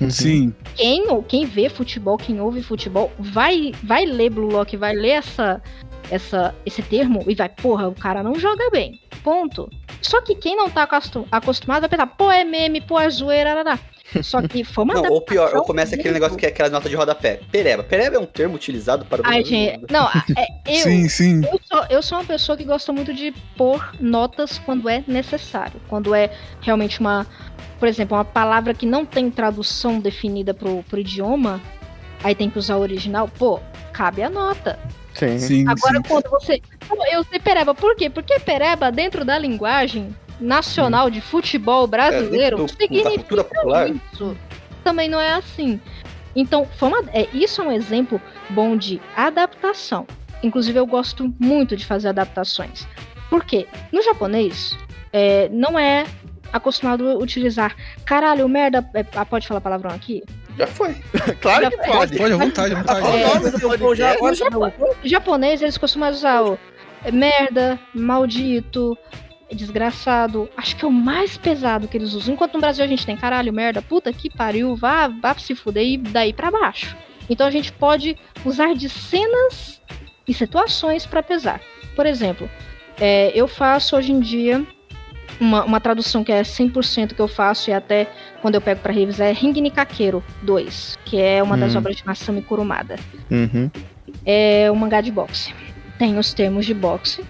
Uhum. 0.00 0.10
Sim. 0.10 0.54
quem, 0.74 1.08
ou 1.08 1.22
quem 1.22 1.46
vê 1.46 1.68
futebol, 1.68 2.18
quem 2.18 2.38
ouve 2.40 2.62
futebol, 2.62 3.10
vai, 3.18 3.72
vai 3.82 4.04
ler 4.04 4.30
Blue 4.30 4.50
Lock, 4.50 4.76
vai 4.76 4.94
ler 4.94 5.10
essa, 5.10 5.62
essa, 6.10 6.54
esse 6.66 6.82
termo 6.82 7.24
e 7.26 7.34
vai, 7.34 7.48
porra, 7.48 7.88
o 7.88 7.94
cara 7.94 8.22
não 8.22 8.34
joga 8.34 8.68
bem. 8.70 9.00
Ponto. 9.22 9.70
Só 10.02 10.20
que 10.20 10.34
quem 10.34 10.56
não 10.56 10.68
tá 10.70 10.82
acostu- 10.84 11.26
acostumado 11.30 11.80
vai 11.80 11.88
pensar, 11.88 12.06
pô, 12.06 12.30
é 12.30 12.44
meme, 12.44 12.80
pô, 12.80 12.98
é 13.00 13.08
zoeira, 13.10 13.50
arará. 13.52 13.78
Só 14.22 14.40
que 14.40 14.62
foi 14.62 14.84
uma 14.84 14.94
Não, 14.94 15.10
ou 15.10 15.20
pior, 15.20 15.52
ou 15.56 15.62
começa 15.64 15.96
aquele 15.96 16.14
negócio 16.14 16.36
que 16.38 16.46
é 16.46 16.48
aquela 16.48 16.70
nota 16.70 16.88
de 16.88 16.94
rodapé. 16.94 17.40
Pereba. 17.50 17.82
Pereba 17.82 18.16
é 18.16 18.18
um 18.20 18.24
termo 18.26 18.54
utilizado 18.54 19.04
para 19.04 19.20
o 19.20 19.26
Ai, 19.26 19.44
gente, 19.44 19.80
não, 19.90 20.06
é, 20.06 20.46
eu, 20.64 20.82
Sim, 20.82 21.08
sim. 21.08 21.42
eu, 21.44 21.60
sou, 21.64 21.84
eu 21.90 22.02
sou 22.02 22.18
uma 22.18 22.24
pessoa 22.24 22.56
que 22.56 22.62
gosta 22.64 22.92
muito 22.92 23.12
de 23.12 23.32
pôr 23.56 23.92
notas 23.98 24.58
quando 24.58 24.88
é 24.88 25.02
necessário. 25.08 25.80
Quando 25.88 26.14
é 26.14 26.30
realmente 26.60 27.00
uma. 27.00 27.26
Por 27.80 27.88
exemplo, 27.88 28.16
uma 28.16 28.24
palavra 28.24 28.72
que 28.72 28.86
não 28.86 29.04
tem 29.04 29.28
tradução 29.30 29.98
definida 29.98 30.54
pro, 30.54 30.84
pro 30.84 31.00
idioma, 31.00 31.60
aí 32.22 32.34
tem 32.34 32.48
que 32.48 32.58
usar 32.58 32.76
o 32.76 32.80
original, 32.80 33.28
pô, 33.36 33.60
cabe 33.92 34.22
a 34.22 34.30
nota. 34.30 34.78
Sim. 35.16 35.38
Sim, 35.38 35.68
Agora, 35.68 35.96
sim. 35.96 36.02
quando 36.06 36.30
você. 36.30 36.60
Eu 37.12 37.24
sei 37.24 37.38
pereba, 37.40 37.74
por 37.74 37.96
quê? 37.96 38.08
Porque 38.10 38.38
pereba, 38.38 38.92
dentro 38.92 39.24
da 39.24 39.38
linguagem 39.38 40.14
nacional 40.38 41.10
de 41.10 41.20
futebol 41.20 41.86
brasileiro, 41.86 42.58
É, 42.58 42.62
do- 42.62 42.68
significa 42.68 43.44
popular. 43.44 43.88
isso. 43.90 44.36
Também 44.84 45.08
não 45.08 45.20
é 45.20 45.32
assim. 45.34 45.80
Então, 46.34 46.66
foi 46.76 46.88
uma- 46.88 47.04
é, 47.12 47.26
isso 47.32 47.62
é 47.62 47.64
um 47.64 47.72
exemplo 47.72 48.20
bom 48.50 48.76
de 48.76 49.00
adaptação. 49.16 50.06
Inclusive, 50.42 50.78
eu 50.78 50.86
gosto 50.86 51.34
muito 51.40 51.74
de 51.76 51.86
fazer 51.86 52.08
adaptações. 52.08 52.86
Por 53.30 53.42
quê? 53.44 53.66
No 53.90 54.02
japonês, 54.02 54.76
é, 55.12 55.48
não 55.48 55.78
é 55.78 56.04
acostumado 56.52 57.08
a 57.08 57.14
utilizar 57.14 57.74
caralho, 58.04 58.46
merda. 58.48 58.86
é, 58.94 59.02
pode 59.24 59.48
falar 59.48 59.60
palavrão 59.62 59.90
aqui? 59.92 60.22
Já 60.56 60.66
foi. 60.66 60.94
Claro 61.40 61.70
que 61.70 61.76
pode. 61.78 62.16
Pode, 62.16 62.32
à 62.32 62.36
vontade, 62.36 62.74
à 62.74 62.78
vontade. 62.78 63.06
É, 63.06 63.94
já 63.96 64.14
No 64.20 64.34
Japão- 64.34 64.72
no 65.02 65.08
japonês, 65.08 65.62
eles 65.62 65.76
costumam 65.78 66.10
usar 66.10 66.42
o 66.42 66.58
é, 67.04 67.10
merda, 67.10 67.78
maldito, 67.94 68.96
desgraçado. 69.52 70.48
Acho 70.56 70.76
que 70.76 70.84
é 70.84 70.88
o 70.88 70.92
mais 70.92 71.36
pesado 71.36 71.88
que 71.88 71.96
eles 71.96 72.12
usam. 72.14 72.34
Enquanto 72.34 72.54
no 72.54 72.60
Brasil 72.60 72.84
a 72.84 72.88
gente 72.88 73.04
tem 73.06 73.16
caralho, 73.16 73.52
merda, 73.52 73.82
puta 73.82 74.12
que 74.12 74.30
pariu, 74.34 74.74
vá, 74.76 75.08
vá 75.08 75.34
se 75.38 75.54
fuder 75.54 75.84
e 75.84 75.96
daí 75.98 76.32
pra 76.32 76.50
baixo. 76.50 76.96
Então 77.28 77.46
a 77.46 77.50
gente 77.50 77.72
pode 77.72 78.16
usar 78.44 78.74
de 78.74 78.88
cenas 78.88 79.80
e 80.26 80.32
situações 80.34 81.04
pra 81.06 81.22
pesar. 81.22 81.60
Por 81.94 82.06
exemplo, 82.06 82.48
é, 83.00 83.30
eu 83.34 83.46
faço 83.48 83.96
hoje 83.96 84.12
em 84.12 84.20
dia 84.20 84.64
uma, 85.40 85.64
uma 85.64 85.80
tradução 85.80 86.22
que 86.24 86.32
é 86.32 86.42
100% 86.42 87.14
que 87.14 87.20
eu 87.20 87.28
faço 87.28 87.70
e 87.70 87.72
até 87.72 88.06
quando 88.42 88.54
eu 88.54 88.60
pego 88.60 88.80
pra 88.80 88.92
revisar 88.92 89.28
é 89.28 89.32
Ringini 89.32 89.70
Kakeiro 89.70 90.22
2, 90.42 90.98
que 91.04 91.20
é 91.20 91.42
uma 91.42 91.56
das 91.56 91.74
Hum. 91.74 91.78
obras 91.78 91.96
de 91.96 92.06
Masami 92.06 92.42
Kurumada 92.42 92.96
Uhum. 93.30 93.70
é 94.24 94.70
um 94.70 94.74
mangá 94.76 95.00
de 95.00 95.10
boxe. 95.10 95.52
Tem 95.98 96.18
os 96.18 96.32
termos 96.34 96.66
de 96.66 96.74
boxe. 96.74 97.24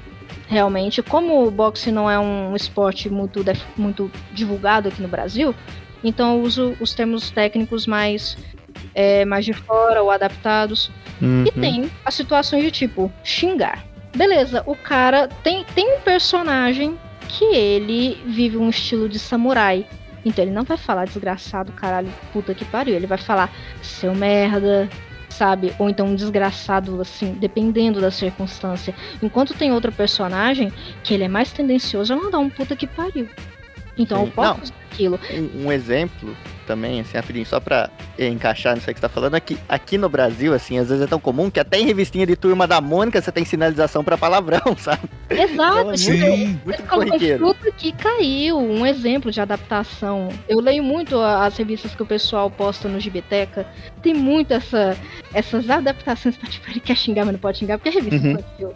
Realmente, 0.49 1.03
como 1.03 1.45
o 1.47 1.51
boxe 1.51 1.91
não 1.91 2.09
é 2.11 2.19
um 2.19 2.55
esporte 2.55 3.11
muito, 3.11 3.45
muito 3.77 4.11
divulgado 4.33 4.89
aqui 4.89 5.03
no 5.03 5.09
Brasil, 5.09 5.53
então 6.05 6.37
eu 6.37 6.43
uso 6.43 6.77
os 6.81 6.95
termos 6.95 7.31
técnicos 7.31 7.85
mais, 7.87 8.37
é, 8.95 9.25
mais 9.25 9.45
de 9.45 9.53
fora 9.53 10.03
ou 10.03 10.11
adaptados. 10.11 10.91
Uhum. 11.21 11.45
E 11.47 11.51
tem 11.51 11.91
as 12.05 12.15
situações 12.15 12.63
de 12.63 12.71
tipo 12.71 13.11
xingar. 13.25 13.85
Beleza, 14.15 14.63
o 14.67 14.77
cara 14.77 15.29
tem, 15.43 15.65
tem 15.75 15.97
um 15.97 16.01
personagem 16.01 16.97
que 17.29 17.45
ele 17.45 18.23
vive 18.27 18.57
um 18.57 18.69
estilo 18.69 19.09
de 19.09 19.19
samurai. 19.19 19.87
Então 20.25 20.45
ele 20.45 20.53
não 20.53 20.65
vai 20.65 20.77
falar 20.77 21.05
desgraçado, 21.05 21.73
caralho, 21.73 22.09
puta 22.33 22.55
que 22.55 22.65
pariu. 22.65 22.95
Ele 22.95 23.07
vai 23.07 23.19
falar 23.19 23.53
seu 23.83 24.15
merda, 24.15 24.89
sabe? 25.29 25.73
Ou 25.79 25.89
então 25.89 26.07
um 26.07 26.15
desgraçado, 26.15 27.01
assim, 27.01 27.33
dependendo 27.35 28.01
da 28.01 28.11
circunstância. 28.11 28.95
Enquanto 29.23 29.55
tem 29.55 29.73
outro 29.73 29.93
personagem 29.93 30.73
que 31.05 31.15
ele 31.15 31.25
é 31.25 31.29
mais 31.29 31.53
tendencioso 31.53 32.13
a 32.13 32.17
mandar 32.17 32.39
um 32.39 32.51
puta 32.51 32.75
que 32.75 32.87
pariu. 32.87 33.29
Então 33.97 34.21
Sim. 34.21 34.27
eu 34.27 34.33
posso 34.33 34.73
Não. 34.73 34.86
Aquilo. 34.97 35.21
Um, 35.33 35.67
um 35.67 35.73
exemplo 35.73 36.35
também, 36.67 37.01
assim, 37.01 37.17
rapidinho, 37.17 37.47
só 37.47 37.61
pra 37.61 37.89
encaixar 38.19 38.75
nisso 38.75 38.91
aí 38.91 38.95
que 38.95 38.99
você 39.01 39.07
tá 39.07 39.09
falando, 39.09 39.37
é 39.37 39.41
que 39.41 39.57
aqui 39.69 39.97
no 39.97 40.09
Brasil, 40.09 40.53
assim, 40.53 40.79
às 40.79 40.89
vezes 40.89 41.05
é 41.05 41.07
tão 41.07 41.21
comum 41.21 41.49
que 41.49 41.61
até 41.61 41.79
em 41.79 41.85
revistinha 41.87 42.27
de 42.27 42.35
turma 42.35 42.67
da 42.67 42.81
Mônica 42.81 43.21
você 43.21 43.31
tem 43.31 43.45
sinalização 43.45 44.03
pra 44.03 44.19
palavrão, 44.19 44.61
sabe? 44.79 45.03
Exato, 45.31 45.79
Então 45.79 45.93
é 45.93 45.97
Sim. 45.97 46.61
Muito 46.65 46.83
corriqueiro. 46.85 47.39
fruta 47.39 47.71
que 47.71 47.93
caiu, 47.93 48.59
um 48.59 48.85
exemplo 48.85 49.31
de 49.31 49.41
adaptação. 49.41 50.29
Eu 50.49 50.61
leio 50.61 50.83
muito 50.83 51.21
as 51.21 51.57
revistas 51.57 51.95
que 51.95 52.03
o 52.03 52.07
pessoal 52.07 52.51
posta 52.51 52.89
no 52.89 52.99
Gibiteca. 52.99 53.67
Tem 54.03 54.13
muito 54.15 54.53
essa, 54.53 54.97
essas 55.33 55.71
adaptações 55.71 56.37
pra 56.37 56.49
tipo, 56.49 56.69
ele 56.71 56.81
quer 56.81 56.97
xingar, 56.97 57.25
mas 57.25 57.33
não 57.35 57.41
pode 57.41 57.59
xingar, 57.59 57.79
porque 57.79 57.91
é 57.91 57.93
revista 57.93 58.27
Uhum. 58.27 58.33
infantil. 58.33 58.73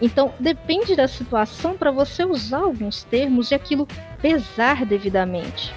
Então, 0.00 0.32
depende 0.38 0.94
da 0.94 1.08
situação 1.08 1.76
para 1.76 1.90
você 1.90 2.24
usar 2.24 2.58
alguns 2.58 3.02
termos 3.04 3.50
e 3.50 3.54
aquilo 3.54 3.86
pesar 4.22 4.86
devidamente. 4.86 5.74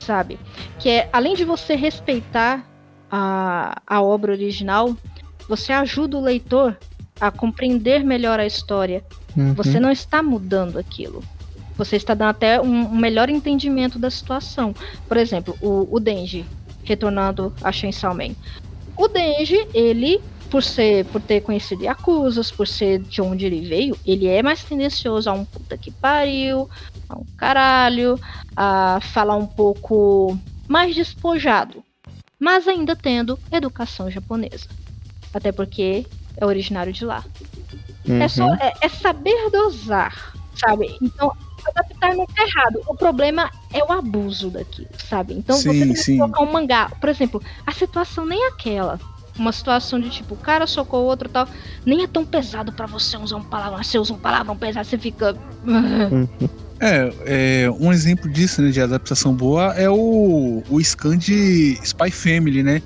Sabe? 0.00 0.38
Que 0.78 0.90
é, 0.90 1.08
além 1.12 1.34
de 1.34 1.44
você 1.44 1.74
respeitar 1.74 2.64
a, 3.10 3.80
a 3.86 4.00
obra 4.00 4.32
original, 4.32 4.96
você 5.48 5.72
ajuda 5.72 6.16
o 6.16 6.22
leitor 6.22 6.78
a 7.20 7.30
compreender 7.30 8.04
melhor 8.04 8.38
a 8.38 8.46
história. 8.46 9.04
Uhum. 9.36 9.54
Você 9.54 9.80
não 9.80 9.90
está 9.90 10.22
mudando 10.22 10.78
aquilo. 10.78 11.22
Você 11.76 11.96
está 11.96 12.14
dando 12.14 12.30
até 12.30 12.60
um, 12.60 12.86
um 12.86 12.96
melhor 12.96 13.28
entendimento 13.28 13.98
da 13.98 14.10
situação. 14.10 14.74
Por 15.06 15.16
exemplo, 15.16 15.56
o, 15.60 15.88
o 15.90 16.00
Denji, 16.00 16.44
retornando 16.84 17.52
a 17.62 17.70
Chainsaw 17.70 18.14
Man. 18.14 18.34
O 18.96 19.08
Denji, 19.08 19.66
ele, 19.72 20.20
por 20.50 20.62
ser, 20.62 21.04
por 21.06 21.20
ter 21.20 21.40
conhecido 21.42 21.84
Yakuzas, 21.84 22.50
por 22.50 22.66
ser 22.66 22.98
de 23.00 23.20
onde 23.20 23.46
ele 23.46 23.66
veio, 23.66 23.96
ele 24.06 24.26
é 24.26 24.42
mais 24.42 24.64
tendencioso 24.64 25.28
a 25.28 25.32
um 25.32 25.44
puta 25.44 25.76
que 25.76 25.90
pariu, 25.90 26.68
a 27.08 27.16
um 27.18 27.24
caralho, 27.36 28.18
a 28.56 28.98
falar 29.12 29.36
um 29.36 29.46
pouco 29.46 30.38
mais 30.66 30.94
despojado. 30.94 31.82
Mas 32.38 32.68
ainda 32.68 32.94
tendo 32.94 33.38
educação 33.50 34.10
japonesa. 34.10 34.68
Até 35.34 35.52
porque 35.52 36.06
é 36.36 36.46
originário 36.46 36.92
de 36.92 37.04
lá. 37.04 37.24
É 38.08 38.28
só 38.28 38.46
Uhum. 38.46 38.54
é, 38.54 38.72
é 38.80 38.88
saber 38.88 39.50
dosar, 39.50 40.32
sabe? 40.54 40.96
Então, 41.02 41.32
adaptar 41.66 42.14
não 42.14 42.24
tá 42.26 42.42
errado. 42.42 42.80
O 42.86 42.94
problema 42.94 43.50
é 43.72 43.82
o 43.84 43.92
abuso 43.92 44.48
daquilo, 44.48 44.88
sabe? 45.08 45.34
Então, 45.34 45.56
você 45.56 45.72
Sim, 45.72 45.80
tem 45.80 45.94
que 45.94 46.16
colocar 46.18 46.42
um 46.42 46.52
mangá. 46.52 46.90
Por 47.00 47.08
exemplo, 47.08 47.42
a 47.66 47.72
situação 47.72 48.24
nem 48.24 48.42
é 48.42 48.48
aquela. 48.48 48.98
Uma 49.38 49.52
situação 49.52 50.00
de 50.00 50.10
tipo, 50.10 50.34
o 50.34 50.38
cara 50.38 50.66
socou 50.66 51.04
o 51.04 51.06
outro 51.06 51.28
e 51.28 51.32
tal. 51.32 51.48
Nem 51.86 52.02
é 52.02 52.06
tão 52.06 52.24
pesado 52.24 52.72
pra 52.72 52.86
você 52.86 53.16
usar 53.16 53.36
um 53.36 53.42
palavrão. 53.42 53.82
Você 53.82 53.98
usa 53.98 54.12
um 54.12 54.18
palavrão 54.18 54.56
pesado, 54.56 54.86
você 54.86 54.98
fica. 54.98 55.36
É, 56.80 57.12
é, 57.64 57.70
um 57.80 57.92
exemplo 57.92 58.30
disso, 58.30 58.62
né, 58.62 58.70
de 58.70 58.80
adaptação 58.80 59.34
boa 59.34 59.74
é 59.74 59.90
o, 59.90 60.62
o 60.70 60.80
scan 60.80 61.18
de 61.18 61.76
Spy 61.82 62.10
Family, 62.12 62.62
né? 62.62 62.80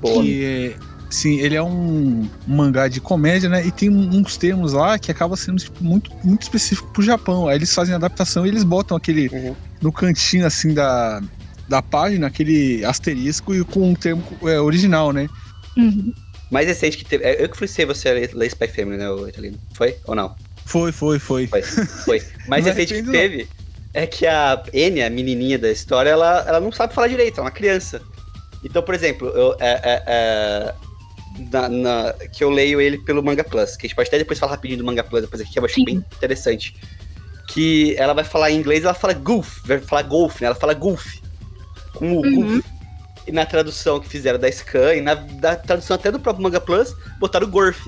Boa. 0.00 0.22
Que 0.22 0.44
é, 0.44 0.76
sim, 1.10 1.40
ele 1.40 1.56
é 1.56 1.62
um 1.62 2.28
mangá 2.46 2.86
de 2.86 3.00
comédia, 3.00 3.48
né? 3.48 3.66
E 3.66 3.72
tem 3.72 3.90
uns 3.90 4.36
termos 4.36 4.72
lá 4.72 4.98
que 4.98 5.10
acaba 5.10 5.36
sendo 5.36 5.58
tipo, 5.58 5.82
muito, 5.82 6.10
muito 6.22 6.42
específico 6.42 6.88
pro 6.92 7.02
Japão. 7.02 7.48
Aí 7.48 7.56
eles 7.56 7.74
fazem 7.74 7.94
adaptação 7.94 8.46
e 8.46 8.48
eles 8.48 8.62
botam 8.64 8.96
aquele 8.96 9.28
Uhum. 9.28 9.56
no 9.80 9.92
cantinho 9.92 10.46
assim 10.46 10.72
da, 10.72 11.20
da 11.68 11.82
página, 11.82 12.28
aquele 12.28 12.84
asterisco 12.84 13.54
e 13.54 13.64
com 13.64 13.90
um 13.90 13.94
termo 13.94 14.22
é, 14.42 14.60
original, 14.60 15.12
né? 15.12 15.28
Uhum. 15.76 16.12
Mais 16.50 16.66
recente 16.66 16.98
que 16.98 17.04
teve. 17.04 17.24
é, 17.24 17.42
Eu 17.42 17.48
que 17.48 17.54
influenciei 17.54 17.86
você 17.86 18.08
a 18.10 18.12
ler, 18.12 18.46
Spy 18.48 18.68
Family, 18.68 18.98
né, 18.98 19.10
o 19.10 19.26
Italino? 19.28 19.58
Foi? 19.74 19.96
Ou 20.06 20.14
não? 20.14 20.34
Foi, 20.66 20.92
foi, 20.92 21.18
foi. 21.18 21.46
Foi. 21.46 21.62
Foi. 21.62 22.22
Mais 22.46 22.64
recente 22.64 22.94
que 22.94 23.10
teve 23.10 23.48
é 23.94 24.06
que 24.06 24.26
a 24.26 24.62
Enya, 24.72 25.06
a 25.06 25.10
menininha 25.10 25.58
da 25.58 25.70
história, 25.70 26.10
ela, 26.10 26.44
ela 26.46 26.60
não 26.60 26.70
sabe 26.72 26.94
falar 26.94 27.08
direito, 27.08 27.38
é 27.38 27.42
uma 27.42 27.50
criança. 27.50 28.00
Então, 28.64 28.82
por 28.82 28.94
exemplo, 28.94 29.28
eu, 29.28 29.56
é, 29.58 29.80
é, 29.82 30.02
é, 30.06 30.74
na- 31.50 31.68
na- 31.68 32.12
que 32.32 32.44
eu 32.44 32.50
leio 32.50 32.80
ele 32.80 32.98
pelo 32.98 33.22
Manga 33.22 33.42
Plus, 33.42 33.76
que 33.76 33.86
a 33.86 33.88
gente 33.88 33.96
pode 33.96 34.08
até 34.08 34.18
depois 34.18 34.38
falar 34.38 34.52
rapidinho 34.52 34.78
do 34.78 34.84
Manga 34.84 35.02
Plus, 35.02 35.22
depois 35.22 35.40
aqui, 35.42 35.52
que 35.52 35.58
eu 35.58 35.64
achei 35.64 35.84
bem 35.84 35.96
interessante. 35.96 36.76
Que 37.48 37.94
ela 37.98 38.12
vai 38.14 38.24
falar 38.24 38.50
em 38.50 38.56
inglês, 38.58 38.84
ela 38.84 38.94
fala 38.94 39.12
goof, 39.14 39.60
vai 39.66 39.78
falar 39.80 40.02
golf, 40.02 40.40
né? 40.40 40.46
Ela 40.46 40.54
fala 40.54 40.74
goof. 40.74 41.20
Com 41.94 42.12
o 42.12 42.20
Uhum. 42.24 42.34
goof. 42.34 42.64
E 43.26 43.32
na 43.32 43.46
tradução 43.46 44.00
que 44.00 44.08
fizeram 44.08 44.38
da 44.38 44.50
Scan, 44.50 44.94
e 44.94 45.00
na 45.00 45.14
da 45.14 45.54
tradução 45.56 45.94
até 45.94 46.10
do 46.10 46.18
próprio 46.18 46.42
Manga 46.42 46.60
Plus, 46.60 46.94
botaram 47.18 47.48
gorf. 47.48 47.80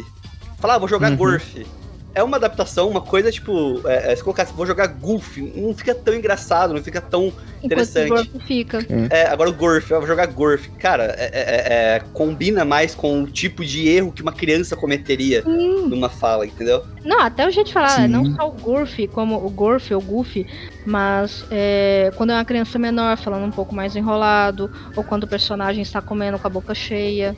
Falar, 0.61 0.75
ah, 0.75 0.79
vou 0.79 0.89
jogar 0.89 1.11
Uhum. 1.11 1.17
gorf. 1.17 1.67
É 2.15 2.23
uma 2.23 2.37
adaptação, 2.37 2.89
uma 2.89 3.01
coisa 3.01 3.33
tipo, 3.33 3.81
é, 3.89 4.13
é, 4.13 4.17
se 4.17 4.23
colocar 4.23 4.45
assim, 4.45 4.55
vou 4.55 4.65
jogar 4.65 4.87
golf, 4.87 5.37
não 5.57 5.75
fica 5.75 5.93
tão 5.95 6.15
engraçado, 6.15 6.73
não 6.73 6.83
fica 6.83 7.01
tão 7.01 7.25
Enquanto 7.27 7.65
Interessante. 7.65 8.13
o 8.13 8.15
corpo 8.15 8.41
fica. 8.41 8.87
é, 9.11 9.27
agora 9.27 9.49
o 9.49 9.53
Gorf, 9.55 9.91
eu 9.91 9.99
vou 9.99 10.07
jogar 10.07 10.27
Gorf. 10.27 10.69
Cara, 10.79 11.15
é- 11.19 11.31
é- 11.33 11.97
é- 11.97 12.03
combina 12.13 12.63
mais 12.65 12.95
com 12.95 13.23
o 13.23 13.27
tipo 13.27 13.65
de 13.65 13.89
erro 13.89 14.13
que 14.13 14.21
uma 14.21 14.33
criança 14.35 14.77
cometeria 14.77 15.43
Hum. 15.47 15.89
numa 15.89 16.11
fala, 16.11 16.47
entendeu? 16.47 16.85
Não, 17.05 17.21
até 17.21 17.49
o 17.49 17.51
jeito 17.51 17.69
de 17.69 17.73
falar, 17.73 17.89
Sim. 18.03 18.09
não 18.09 18.35
só 18.37 18.49
o 18.49 18.53
Gorf, 18.53 19.09
como 19.09 19.37
o 19.45 19.49
Gorf 19.49 19.93
ou 19.95 20.01
Goofy, 20.03 20.47
mas 20.85 21.45
é, 21.51 22.13
quando 22.17 22.31
é 22.31 22.35
uma 22.35 22.45
criança 22.45 22.79
menor 22.79 23.17
falando 23.17 23.45
um 23.47 23.51
pouco 23.51 23.75
mais 23.75 23.97
enrolado, 23.97 24.71
ou 24.95 25.03
quando 25.03 25.25
o 25.25 25.27
personagem 25.27 25.83
está 25.83 26.03
comendo 26.03 26.39
com 26.39 26.47
a 26.47 26.51
boca 26.51 26.75
cheia. 26.75 27.35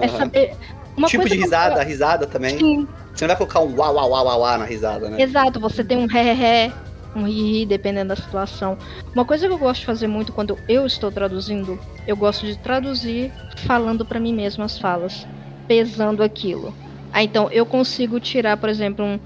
É 0.00 0.06
Aham. 0.06 0.16
saber. 0.18 0.52
Uma 0.96 1.08
tipo 1.08 1.22
coisa 1.22 1.34
de 1.34 1.40
eu 1.40 1.44
risada, 1.44 1.74
a 1.74 1.76
falo- 1.78 1.88
risada 1.88 2.26
também. 2.26 2.56
Sim, 2.58 2.86
Você 3.20 3.26
não 3.26 3.36
vai 3.36 3.36
colocar 3.36 3.60
um 3.60 3.76
uau, 3.78 3.94
uau, 3.96 4.10
uau, 4.12 4.24
uau, 4.24 4.40
uau 4.40 4.58
na 4.58 4.64
risada, 4.64 5.10
né? 5.10 5.20
exato, 5.20 5.60
você 5.60 5.84
tem 5.84 5.98
um 5.98 6.06
ré-ré-ré, 6.06 6.72
um 7.14 7.24
ri-ri, 7.24 7.66
dependendo 7.66 8.08
da 8.08 8.16
situação. 8.16 8.78
Uma 9.14 9.26
coisa 9.26 9.46
que 9.46 9.52
eu 9.52 9.58
gosto 9.58 9.80
de 9.80 9.86
fazer 9.86 10.06
muito 10.06 10.32
quando 10.32 10.58
eu 10.66 10.86
estou 10.86 11.12
traduzindo, 11.12 11.78
eu 12.06 12.16
gosto 12.16 12.46
de 12.46 12.56
traduzir 12.56 13.30
falando 13.58 14.06
pra 14.06 14.18
mim 14.18 14.32
mesmo 14.32 14.64
as 14.64 14.78
falas, 14.78 15.26
pesando 15.68 16.22
aquilo. 16.22 16.74
Ah, 17.12 17.22
então 17.22 17.50
eu 17.50 17.66
consigo 17.66 18.18
tirar, 18.18 18.56
por 18.56 18.70
exemplo, 18.70 19.04
um, 19.04 19.20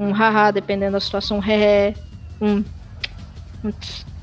um 0.00 0.10
haha, 0.10 0.50
dependendo 0.50 0.94
da 0.94 1.00
situação, 1.00 1.36
um 1.36 1.40
ré, 1.40 1.94
um 2.40 2.64
um 3.62 3.72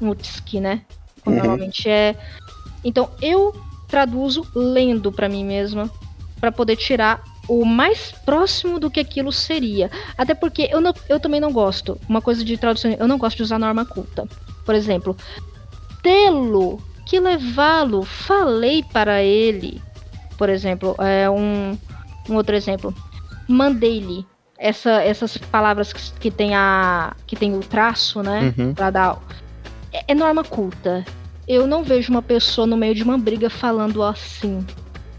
um 0.01 0.59
né? 0.59 0.81
Como 1.23 1.37
Uhum. 1.37 1.43
normalmente 1.43 1.89
é. 1.89 2.13
Então 2.83 3.09
eu 3.21 3.55
traduzo 3.87 4.45
lendo 4.53 5.13
pra 5.13 5.29
mim 5.29 5.45
mesma 5.45 5.89
pra 6.41 6.51
poder 6.51 6.75
tirar 6.75 7.23
o 7.47 7.65
mais 7.65 8.11
próximo 8.11 8.79
do 8.79 8.89
que 8.89 8.99
aquilo 8.99 9.31
seria. 9.31 9.89
Até 10.17 10.33
porque 10.33 10.69
eu, 10.71 10.79
não, 10.79 10.93
eu 11.09 11.19
também 11.19 11.39
não 11.39 11.51
gosto. 11.51 11.99
Uma 12.07 12.21
coisa 12.21 12.43
de 12.43 12.57
tradução, 12.57 12.95
eu 12.97 13.07
não 13.07 13.17
gosto 13.17 13.37
de 13.37 13.43
usar 13.43 13.59
norma 13.59 13.85
culta. 13.85 14.27
Por 14.65 14.75
exemplo, 14.75 15.15
tê-lo 16.01 16.81
que 17.05 17.19
levá-lo, 17.19 18.03
falei 18.03 18.83
para 18.83 19.21
ele. 19.21 19.81
Por 20.37 20.49
exemplo, 20.49 20.95
é 20.99 21.29
um, 21.29 21.77
um 22.29 22.35
outro 22.35 22.55
exemplo. 22.55 22.93
Mandei-lhe. 23.47 24.25
Essa, 24.57 25.03
essas 25.03 25.35
palavras 25.35 25.91
que, 25.91 26.11
que 26.19 26.31
tem 26.31 26.55
a 26.55 27.13
que 27.27 27.35
tem 27.35 27.53
o 27.53 27.59
traço, 27.59 28.23
né? 28.23 28.53
Uhum. 28.57 28.73
Pra 28.73 28.89
dar. 28.89 29.19
É, 29.91 30.05
é 30.07 30.15
norma 30.15 30.43
culta. 30.43 31.03
Eu 31.45 31.67
não 31.67 31.83
vejo 31.83 32.09
uma 32.11 32.21
pessoa 32.21 32.65
no 32.65 32.77
meio 32.77 32.95
de 32.95 33.03
uma 33.03 33.17
briga 33.17 33.49
falando 33.49 34.01
assim, 34.01 34.65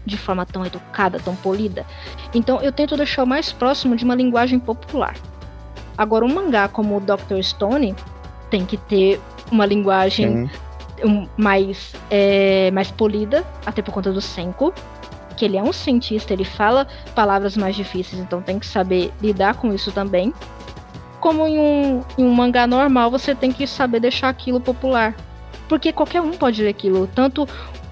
de 0.05 0.17
forma 0.17 0.45
tão 0.45 0.65
educada, 0.65 1.19
tão 1.19 1.35
polida. 1.35 1.85
Então 2.33 2.61
eu 2.61 2.71
tento 2.71 2.95
deixar 2.95 3.23
o 3.23 3.27
mais 3.27 3.51
próximo 3.51 3.95
de 3.95 4.03
uma 4.05 4.15
linguagem 4.15 4.59
popular. 4.59 5.15
Agora, 5.97 6.25
um 6.25 6.33
mangá 6.33 6.67
como 6.67 6.97
o 6.97 6.99
Dr. 6.99 7.41
Stone 7.41 7.95
tem 8.49 8.65
que 8.65 8.77
ter 8.77 9.19
uma 9.51 9.65
linguagem 9.65 10.49
um- 11.03 11.27
mais, 11.37 11.93
é, 12.09 12.69
mais 12.71 12.91
polida, 12.91 13.45
até 13.65 13.81
por 13.81 13.91
conta 13.93 14.11
do 14.11 14.21
Senko. 14.21 14.73
Que 15.37 15.43
ele 15.45 15.57
é 15.57 15.63
um 15.63 15.73
cientista, 15.73 16.31
ele 16.31 16.45
fala 16.45 16.87
palavras 17.13 17.57
mais 17.57 17.75
difíceis, 17.75 18.21
então 18.21 18.41
tem 18.41 18.57
que 18.57 18.65
saber 18.65 19.11
lidar 19.21 19.55
com 19.55 19.73
isso 19.73 19.91
também. 19.91 20.33
Como 21.19 21.45
em 21.45 21.59
um, 21.59 22.01
em 22.17 22.23
um 22.23 22.33
mangá 22.33 22.65
normal, 22.67 23.11
você 23.11 23.35
tem 23.35 23.51
que 23.51 23.65
saber 23.67 23.99
deixar 23.99 24.29
aquilo 24.29 24.61
popular. 24.61 25.13
Porque 25.67 25.91
qualquer 25.91 26.21
um 26.21 26.31
pode 26.31 26.61
ler 26.61 26.69
aquilo. 26.69 27.07
Tanto 27.07 27.47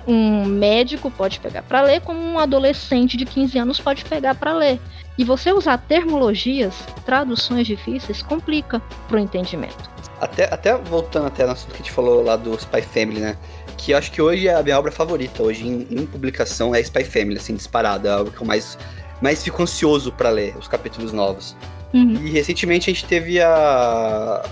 um 0.07 0.45
médico 0.45 1.09
pode 1.09 1.39
pegar 1.39 1.61
pra 1.63 1.81
ler, 1.81 2.01
como 2.01 2.19
um 2.19 2.39
adolescente 2.39 3.15
de 3.17 3.25
15 3.25 3.57
anos 3.57 3.79
pode 3.79 4.03
pegar 4.05 4.35
pra 4.35 4.53
ler. 4.53 4.79
E 5.17 5.23
você 5.23 5.51
usar 5.51 5.77
termologias, 5.77 6.73
traduções 7.05 7.67
difíceis, 7.67 8.21
complica 8.21 8.81
pro 9.07 9.19
entendimento. 9.19 9.89
Até, 10.19 10.45
até 10.51 10.75
voltando 10.75 11.27
até 11.27 11.45
no 11.45 11.51
assunto 11.51 11.69
que 11.71 11.75
a 11.75 11.77
gente 11.77 11.91
falou 11.91 12.23
lá 12.23 12.35
do 12.35 12.55
Spy 12.55 12.81
Family, 12.81 13.19
né? 13.19 13.37
Que 13.77 13.93
acho 13.93 14.11
que 14.11 14.21
hoje 14.21 14.47
é 14.47 14.55
a 14.55 14.63
minha 14.63 14.77
obra 14.79 14.91
favorita, 14.91 15.43
hoje 15.43 15.67
em, 15.67 15.87
em 15.91 16.05
publicação, 16.05 16.73
é 16.73 16.79
Spy 16.79 17.03
Family, 17.03 17.37
assim, 17.37 17.55
disparada. 17.55 18.09
É 18.09 18.11
a 18.13 18.21
obra 18.21 18.31
que 18.31 18.41
eu 18.41 18.47
mais, 18.47 18.77
mais 19.21 19.43
fico 19.43 19.61
ansioso 19.61 20.11
pra 20.11 20.29
ler, 20.29 20.55
os 20.57 20.67
capítulos 20.67 21.11
novos. 21.13 21.55
Uhum. 21.93 22.13
E 22.25 22.31
recentemente 22.31 22.89
a 22.89 22.93
gente 22.93 23.05
teve 23.05 23.39
a, 23.39 24.43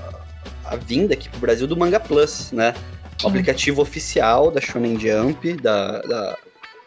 a 0.65 0.75
vinda 0.75 1.13
aqui 1.13 1.27
pro 1.27 1.39
Brasil 1.39 1.65
do 1.65 1.75
Manga 1.75 1.99
Plus, 1.99 2.51
né? 2.51 2.73
O 3.21 3.23
Sim. 3.23 3.27
aplicativo 3.27 3.81
oficial 3.81 4.49
da 4.49 4.59
Shonen 4.59 4.99
Jump, 4.99 5.53
da, 5.53 6.01
da, 6.01 6.37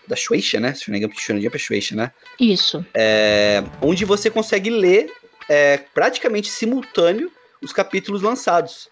da 0.08 0.16
Shueisha, 0.16 0.58
né? 0.58 0.74
Shonen 0.74 1.02
Jump, 1.02 1.20
Shonen 1.20 1.42
Jump 1.42 1.54
é 1.54 1.58
Shueisha, 1.58 1.94
né? 1.94 2.10
Isso. 2.40 2.84
É, 2.92 3.62
onde 3.80 4.04
você 4.04 4.28
consegue 4.28 4.68
ler 4.68 5.12
é, 5.48 5.78
praticamente 5.94 6.50
simultâneo 6.50 7.30
os 7.62 7.72
capítulos 7.72 8.20
lançados. 8.20 8.88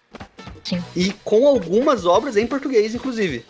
Sim. 0.63 0.81
E 0.95 1.13
com 1.23 1.45
algumas 1.47 2.05
obras 2.05 2.37
em 2.37 2.47
português, 2.47 2.95
inclusive. 2.95 3.45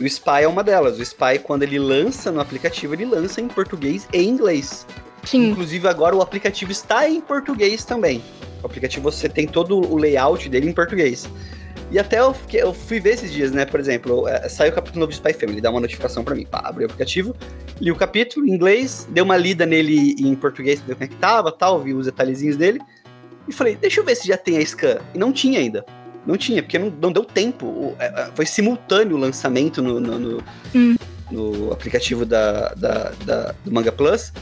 O 0.00 0.04
Spy 0.04 0.42
é 0.42 0.48
uma 0.48 0.62
delas. 0.62 0.98
O 0.98 1.02
Spy, 1.02 1.38
quando 1.42 1.62
ele 1.62 1.78
lança 1.78 2.30
no 2.30 2.40
aplicativo, 2.40 2.94
ele 2.94 3.06
lança 3.06 3.40
em 3.40 3.48
português 3.48 4.06
e 4.12 4.22
inglês. 4.22 4.86
Sim. 5.24 5.50
Inclusive, 5.50 5.88
agora 5.88 6.14
o 6.14 6.20
aplicativo 6.20 6.70
está 6.70 7.08
em 7.08 7.20
português 7.20 7.84
também. 7.84 8.22
O 8.62 8.66
aplicativo 8.66 9.10
você 9.10 9.28
tem 9.28 9.46
todo 9.46 9.78
o 9.78 9.96
layout 9.96 10.48
dele 10.48 10.68
em 10.68 10.72
português. 10.72 11.28
E 11.90 11.98
até 12.00 12.18
eu, 12.18 12.34
fiquei- 12.34 12.62
eu 12.62 12.74
fui 12.74 12.98
ver 12.98 13.10
esses 13.14 13.32
dias, 13.32 13.52
né? 13.52 13.64
Por 13.64 13.78
exemplo, 13.78 14.26
é, 14.26 14.48
saiu 14.48 14.72
o 14.72 14.74
capítulo 14.74 15.00
novo 15.00 15.10
de 15.10 15.16
Spy 15.16 15.32
Family, 15.32 15.60
dá 15.60 15.70
uma 15.70 15.80
notificação 15.80 16.24
pra 16.24 16.34
mim. 16.34 16.44
Pá, 16.44 16.60
abri 16.64 16.82
o 16.82 16.86
aplicativo, 16.86 17.34
li 17.80 17.92
o 17.92 17.96
capítulo 17.96 18.46
em 18.46 18.50
inglês, 18.50 19.06
dei 19.10 19.22
uma 19.22 19.36
lida 19.36 19.64
nele 19.64 20.16
em 20.18 20.34
português 20.34 20.80
pra 20.80 20.88
ver 20.88 20.94
como 20.94 21.04
é 21.04 21.08
que 21.08 21.16
tava, 21.16 21.52
tal, 21.52 21.80
vi 21.80 21.94
os 21.94 22.06
detalhezinhos 22.06 22.56
dele. 22.56 22.80
E 23.48 23.52
falei, 23.52 23.76
deixa 23.76 24.00
eu 24.00 24.04
ver 24.04 24.16
se 24.16 24.26
já 24.26 24.36
tem 24.36 24.58
a 24.58 24.60
scan. 24.66 24.98
E 25.14 25.18
não 25.18 25.32
tinha 25.32 25.60
ainda. 25.60 25.84
Não 26.26 26.36
tinha, 26.36 26.60
porque 26.60 26.76
não, 26.76 26.92
não 27.00 27.12
deu 27.12 27.24
tempo. 27.24 27.94
É, 28.00 28.06
é, 28.06 28.28
foi 28.34 28.44
simultâneo 28.46 29.16
o 29.16 29.20
lançamento 29.20 29.80
no, 29.80 30.00
no, 30.00 30.18
no- 30.18 30.42
Hum. 30.74 30.96
no 31.30 31.72
aplicativo 31.72 32.26
da, 32.26 32.70
da- 32.70 33.12
da- 33.24 33.54
do 33.64 33.72
Manga 33.72 33.92
Plus. 33.92 34.32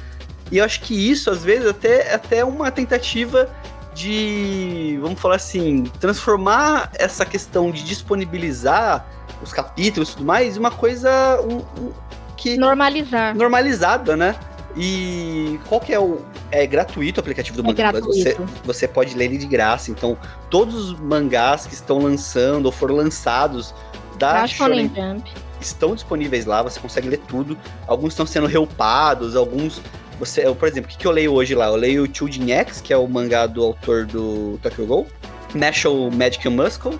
E 0.51 0.57
eu 0.59 0.65
acho 0.65 0.81
que 0.81 0.95
isso, 1.11 1.31
às 1.31 1.45
vezes, 1.45 1.67
até 1.69 2.09
é 2.09 2.15
até 2.15 2.43
uma 2.45 2.71
tentativa 2.71 3.51
de, 3.95 4.99
vamos 5.01 5.21
falar 5.21 5.37
assim, 5.37 5.85
transformar 6.01 6.91
essa 6.95 7.25
questão 7.25 7.71
de 7.71 7.83
disponibilizar 7.85 9.07
os 9.43 9.53
capítulos 9.53 10.11
e 10.11 10.13
tudo 10.17 10.25
mais 10.27 10.57
em 10.57 10.61
uma 10.61 10.71
coisa 10.71 11.41
um- 11.43 11.59
um- 11.83 11.93
que 12.37 12.57
Normalizar. 12.59 13.35
normalizada, 13.35 14.17
né? 14.17 14.35
E 14.77 15.59
qual 15.69 15.81
que 15.81 15.93
é 15.95 16.01
o. 16.01 16.21
É 16.51 16.67
gratuito 16.67 17.19
o 17.19 17.23
aplicativo 17.23 17.57
do 17.63 17.63
É 17.63 17.67
Manga 17.85 18.01
Plus. 18.01 18.17
Você, 18.19 18.37
você 18.65 18.89
pode 18.89 19.15
ler 19.15 19.27
ele 19.27 19.39
de 19.39 19.47
graça. 19.47 19.91
Então, 19.93 20.19
todos 20.51 20.75
os 20.91 20.99
mangás 21.01 21.65
que 21.67 21.75
estão 21.75 21.99
lançando 22.01 22.67
ou 22.67 22.73
foram 22.73 22.97
lançados 22.97 23.73
da 24.19 24.31
Pra 24.31 24.47
Shonen 24.49 24.89
Shonen 24.93 25.15
Jump. 25.15 25.31
estão 25.61 25.95
disponíveis 25.95 26.45
lá, 26.45 26.61
você 26.63 26.81
consegue 26.81 27.09
ler 27.09 27.19
tudo. 27.29 27.57
Alguns 27.87 28.13
estão 28.15 28.27
sendo 28.27 28.47
reupados, 28.49 29.37
alguns 29.37 29.81
Você, 30.19 30.47
eu, 30.47 30.55
por 30.55 30.69
exemplo, 30.69 30.89
o 30.89 30.93
que, 30.93 30.99
que 30.99 31.07
eu 31.07 31.11
leio 31.11 31.33
hoje 31.33 31.55
lá? 31.55 31.67
Eu 31.67 31.77
leio 31.77 32.05
o 32.05 32.09
Chujin 32.13 32.51
X, 32.53 32.81
que 32.81 32.93
é 32.93 32.97
o 32.97 33.07
mangá 33.07 33.47
do 33.47 33.63
autor 33.63 34.07
do 34.07 34.59
Tokyo 34.63 34.87
Ghoul, 34.87 35.07
National 35.55 36.11
Magic 36.11 36.49
Muscle, 36.49 36.99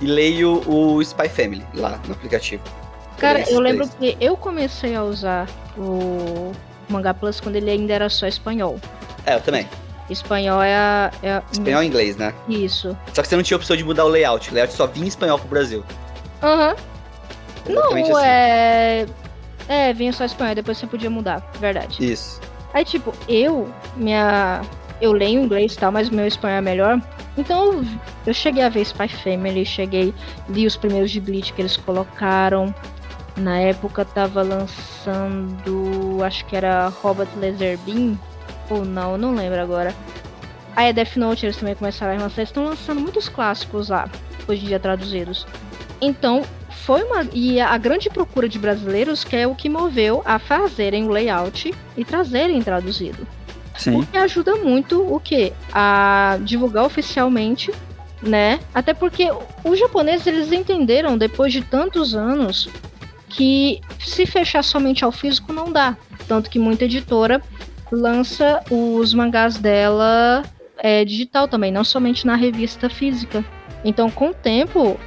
e 0.00 0.06
leio 0.06 0.62
o 0.68 1.00
Spy 1.00 1.28
Family 1.28 1.64
lá 1.74 2.00
no 2.06 2.12
aplicativo. 2.12 2.62
Cara, 3.18 3.48
eu 3.48 3.60
lembro 3.60 3.88
três. 3.88 4.16
que 4.16 4.24
eu 4.24 4.36
comecei 4.36 4.94
a 4.94 5.02
usar 5.02 5.48
o 5.78 6.52
Manga 6.88 7.14
Plus 7.14 7.40
quando 7.40 7.56
ele 7.56 7.70
ainda 7.70 7.94
era 7.94 8.08
só 8.10 8.26
espanhol. 8.26 8.78
É, 9.24 9.34
eu 9.34 9.40
também. 9.40 9.68
Espanhol 10.10 10.62
é 10.62 10.74
a. 10.74 11.10
É 11.22 11.32
a... 11.32 11.42
Espanhol 11.50 11.82
e 11.82 11.86
inglês, 11.86 12.16
né? 12.16 12.34
Isso. 12.48 12.96
Só 13.14 13.22
que 13.22 13.28
você 13.28 13.36
não 13.36 13.42
tinha 13.42 13.56
opção 13.56 13.76
de 13.76 13.84
mudar 13.84 14.04
o 14.04 14.08
layout. 14.08 14.50
O 14.50 14.54
layout 14.54 14.74
só 14.74 14.86
vinha 14.86 15.06
em 15.06 15.08
espanhol 15.08 15.38
pro 15.38 15.48
Brasil. 15.48 15.82
Aham. 16.42 16.76
Exatamente 17.66 18.10
Não, 18.10 18.16
assim. 18.18 18.26
é. 18.26 19.06
É, 19.68 19.92
vinha 19.92 20.12
só 20.12 20.24
espanhol, 20.24 20.54
depois 20.54 20.78
você 20.78 20.86
podia 20.86 21.10
mudar, 21.10 21.40
verdade. 21.58 22.04
Isso. 22.04 22.40
Aí, 22.72 22.84
tipo, 22.84 23.12
eu, 23.28 23.72
minha. 23.96 24.62
Eu 25.00 25.12
leio 25.12 25.42
inglês 25.42 25.74
e 25.74 25.78
tal, 25.78 25.92
mas 25.92 26.08
meu 26.08 26.26
espanhol 26.26 26.58
é 26.58 26.60
melhor. 26.60 27.00
Então, 27.36 27.84
eu, 28.26 28.34
cheguei 28.34 28.62
a 28.62 28.68
ver 28.68 28.82
Spy 28.82 29.08
Family, 29.08 29.64
cheguei, 29.64 30.14
li 30.48 30.66
os 30.66 30.76
primeiros 30.76 31.10
de 31.10 31.20
Bleach 31.20 31.52
que 31.52 31.62
eles 31.62 31.76
colocaram. 31.76 32.74
Na 33.36 33.58
época 33.58 34.04
tava 34.04 34.42
lançando. 34.42 36.22
Acho 36.24 36.44
que 36.46 36.56
era 36.56 36.88
Robert 36.88 37.28
Laserbeam. 37.36 38.18
Ou 38.70 38.84
não, 38.84 39.12
eu 39.12 39.18
não 39.18 39.34
lembro 39.34 39.60
agora. 39.60 39.94
Aí 40.76 40.88
a 40.88 40.92
Death 40.92 41.16
Note 41.16 41.46
eles 41.46 41.56
também 41.56 41.74
começaram 41.74 42.14
a 42.14 42.22
lançar. 42.22 42.40
Eles 42.40 42.50
estão 42.50 42.64
lançando 42.64 43.00
muitos 43.00 43.28
clássicos 43.28 43.88
lá, 43.88 44.08
hoje 44.48 44.64
em 44.64 44.68
dia 44.68 44.80
traduzidos. 44.80 45.46
Então, 46.00 46.42
foi 46.74 47.02
uma. 47.04 47.26
E 47.32 47.60
a 47.60 47.76
grande 47.78 48.10
procura 48.10 48.48
de 48.48 48.58
brasileiros 48.58 49.24
que 49.24 49.36
é 49.36 49.46
o 49.46 49.54
que 49.54 49.68
moveu 49.68 50.22
a 50.24 50.38
fazerem 50.38 51.06
o 51.06 51.10
layout 51.10 51.74
e 51.96 52.04
trazerem 52.04 52.60
traduzido. 52.62 53.26
O 53.74 53.78
Sim. 53.78 54.02
que 54.04 54.16
ajuda 54.16 54.56
muito 54.56 55.02
o 55.02 55.18
que? 55.18 55.52
A 55.72 56.38
divulgar 56.42 56.84
oficialmente, 56.84 57.72
né? 58.22 58.60
Até 58.72 58.94
porque 58.94 59.28
os 59.64 59.78
japoneses 59.78 60.26
eles 60.26 60.52
entenderam 60.52 61.18
depois 61.18 61.52
de 61.52 61.62
tantos 61.62 62.14
anos 62.14 62.68
que 63.28 63.80
se 63.98 64.26
fechar 64.26 64.62
somente 64.62 65.04
ao 65.04 65.10
físico 65.10 65.52
não 65.52 65.72
dá. 65.72 65.96
Tanto 66.28 66.48
que 66.48 66.58
muita 66.58 66.84
editora 66.84 67.42
lança 67.90 68.62
os 68.70 69.12
mangás 69.12 69.56
dela 69.56 70.42
é, 70.78 71.04
digital 71.04 71.48
também, 71.48 71.72
não 71.72 71.84
somente 71.84 72.26
na 72.26 72.36
revista 72.36 72.88
física. 72.88 73.44
Então, 73.84 74.10
com 74.10 74.30
o 74.30 74.34
tempo, 74.34 74.98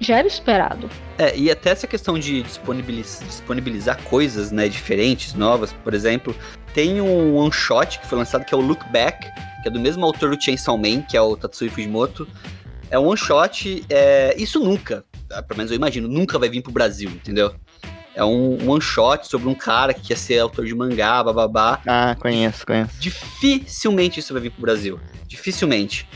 já 0.00 0.18
era 0.18 0.26
esperado. 0.26 0.88
É, 1.18 1.36
e 1.36 1.50
até 1.50 1.70
essa 1.70 1.86
questão 1.86 2.18
de 2.18 2.42
disponibiliz- 2.42 3.22
disponibilizar 3.26 4.00
coisas, 4.02 4.50
né, 4.50 4.68
diferentes, 4.68 5.34
novas, 5.34 5.72
por 5.72 5.94
exemplo, 5.94 6.34
tem 6.74 7.00
um 7.00 7.34
one 7.36 7.52
shot 7.52 7.98
que 7.98 8.06
foi 8.06 8.18
lançado 8.18 8.44
que 8.44 8.54
é 8.54 8.56
o 8.56 8.60
Look 8.60 8.84
Back, 8.90 9.26
que 9.62 9.68
é 9.68 9.70
do 9.70 9.80
mesmo 9.80 10.04
autor 10.04 10.36
do 10.36 10.42
Chainsaw 10.42 10.76
Man, 10.76 11.02
que 11.02 11.16
é 11.16 11.20
o 11.20 11.36
Tatsui 11.36 11.68
Fujimoto. 11.70 12.28
É 12.90 12.98
um 12.98 13.06
one 13.06 13.16
shot, 13.16 13.84
é, 13.88 14.34
isso 14.38 14.60
nunca, 14.60 15.04
ah, 15.32 15.42
pelo 15.42 15.58
menos 15.58 15.72
eu 15.72 15.76
imagino, 15.76 16.06
nunca 16.06 16.38
vai 16.38 16.48
vir 16.48 16.62
pro 16.62 16.70
Brasil, 16.70 17.10
entendeu? 17.10 17.54
É 18.14 18.24
um 18.24 18.70
one 18.70 18.80
shot 18.80 19.26
sobre 19.26 19.48
um 19.48 19.54
cara 19.54 19.92
que 19.92 20.00
quer 20.00 20.16
ser 20.16 20.38
autor 20.38 20.64
de 20.64 20.74
mangá, 20.74 21.22
bababá. 21.22 21.80
Ah, 21.86 22.16
conheço, 22.18 22.66
conheço. 22.66 22.92
Dificilmente 22.98 24.20
isso 24.20 24.32
vai 24.32 24.40
vir 24.40 24.50
pro 24.50 24.62
Brasil. 24.62 24.98
Dificilmente. 25.26 26.08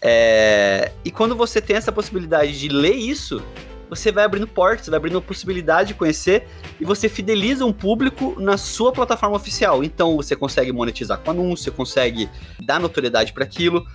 É, 0.00 0.92
E 1.04 1.10
quando 1.10 1.34
você 1.34 1.60
tem 1.60 1.76
essa 1.76 1.90
possibilidade 1.92 2.58
de 2.58 2.68
ler 2.68 2.94
isso, 2.94 3.42
você 3.90 4.12
vai 4.12 4.24
abrindo 4.24 4.46
portas, 4.46 4.84
você 4.84 4.90
vai 4.90 4.98
abrindo 4.98 5.18
a 5.18 5.22
possibilidade 5.22 5.88
de 5.88 5.94
conhecer 5.94 6.46
e 6.80 6.84
você 6.84 7.08
fideliza 7.08 7.64
um 7.64 7.72
público 7.72 8.36
na 8.38 8.56
sua 8.58 8.92
plataforma 8.92 9.36
oficial. 9.36 9.82
Então 9.82 10.16
você 10.16 10.36
consegue 10.36 10.72
monetizar 10.72 11.18
com 11.18 11.30
anúncio, 11.30 11.64
você 11.64 11.70
consegue 11.70 12.28
dar 12.62 12.78
notoriedade 12.78 13.32
para 13.32 13.44
aquilo. 13.44 13.86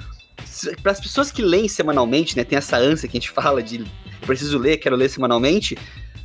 Para 0.81 0.91
as 0.91 0.99
pessoas 0.99 1.31
que 1.31 1.41
leem 1.43 1.67
semanalmente, 1.67 2.35
né, 2.35 2.43
tem 2.43 2.57
essa 2.57 2.75
ânsia 2.77 3.07
que 3.07 3.15
a 3.17 3.19
gente 3.19 3.29
fala 3.31 3.61
de 3.61 3.83
preciso 4.25 4.57
ler, 4.57 4.77
quero 4.77 4.95
ler 4.95 5.09
semanalmente. 5.09 5.77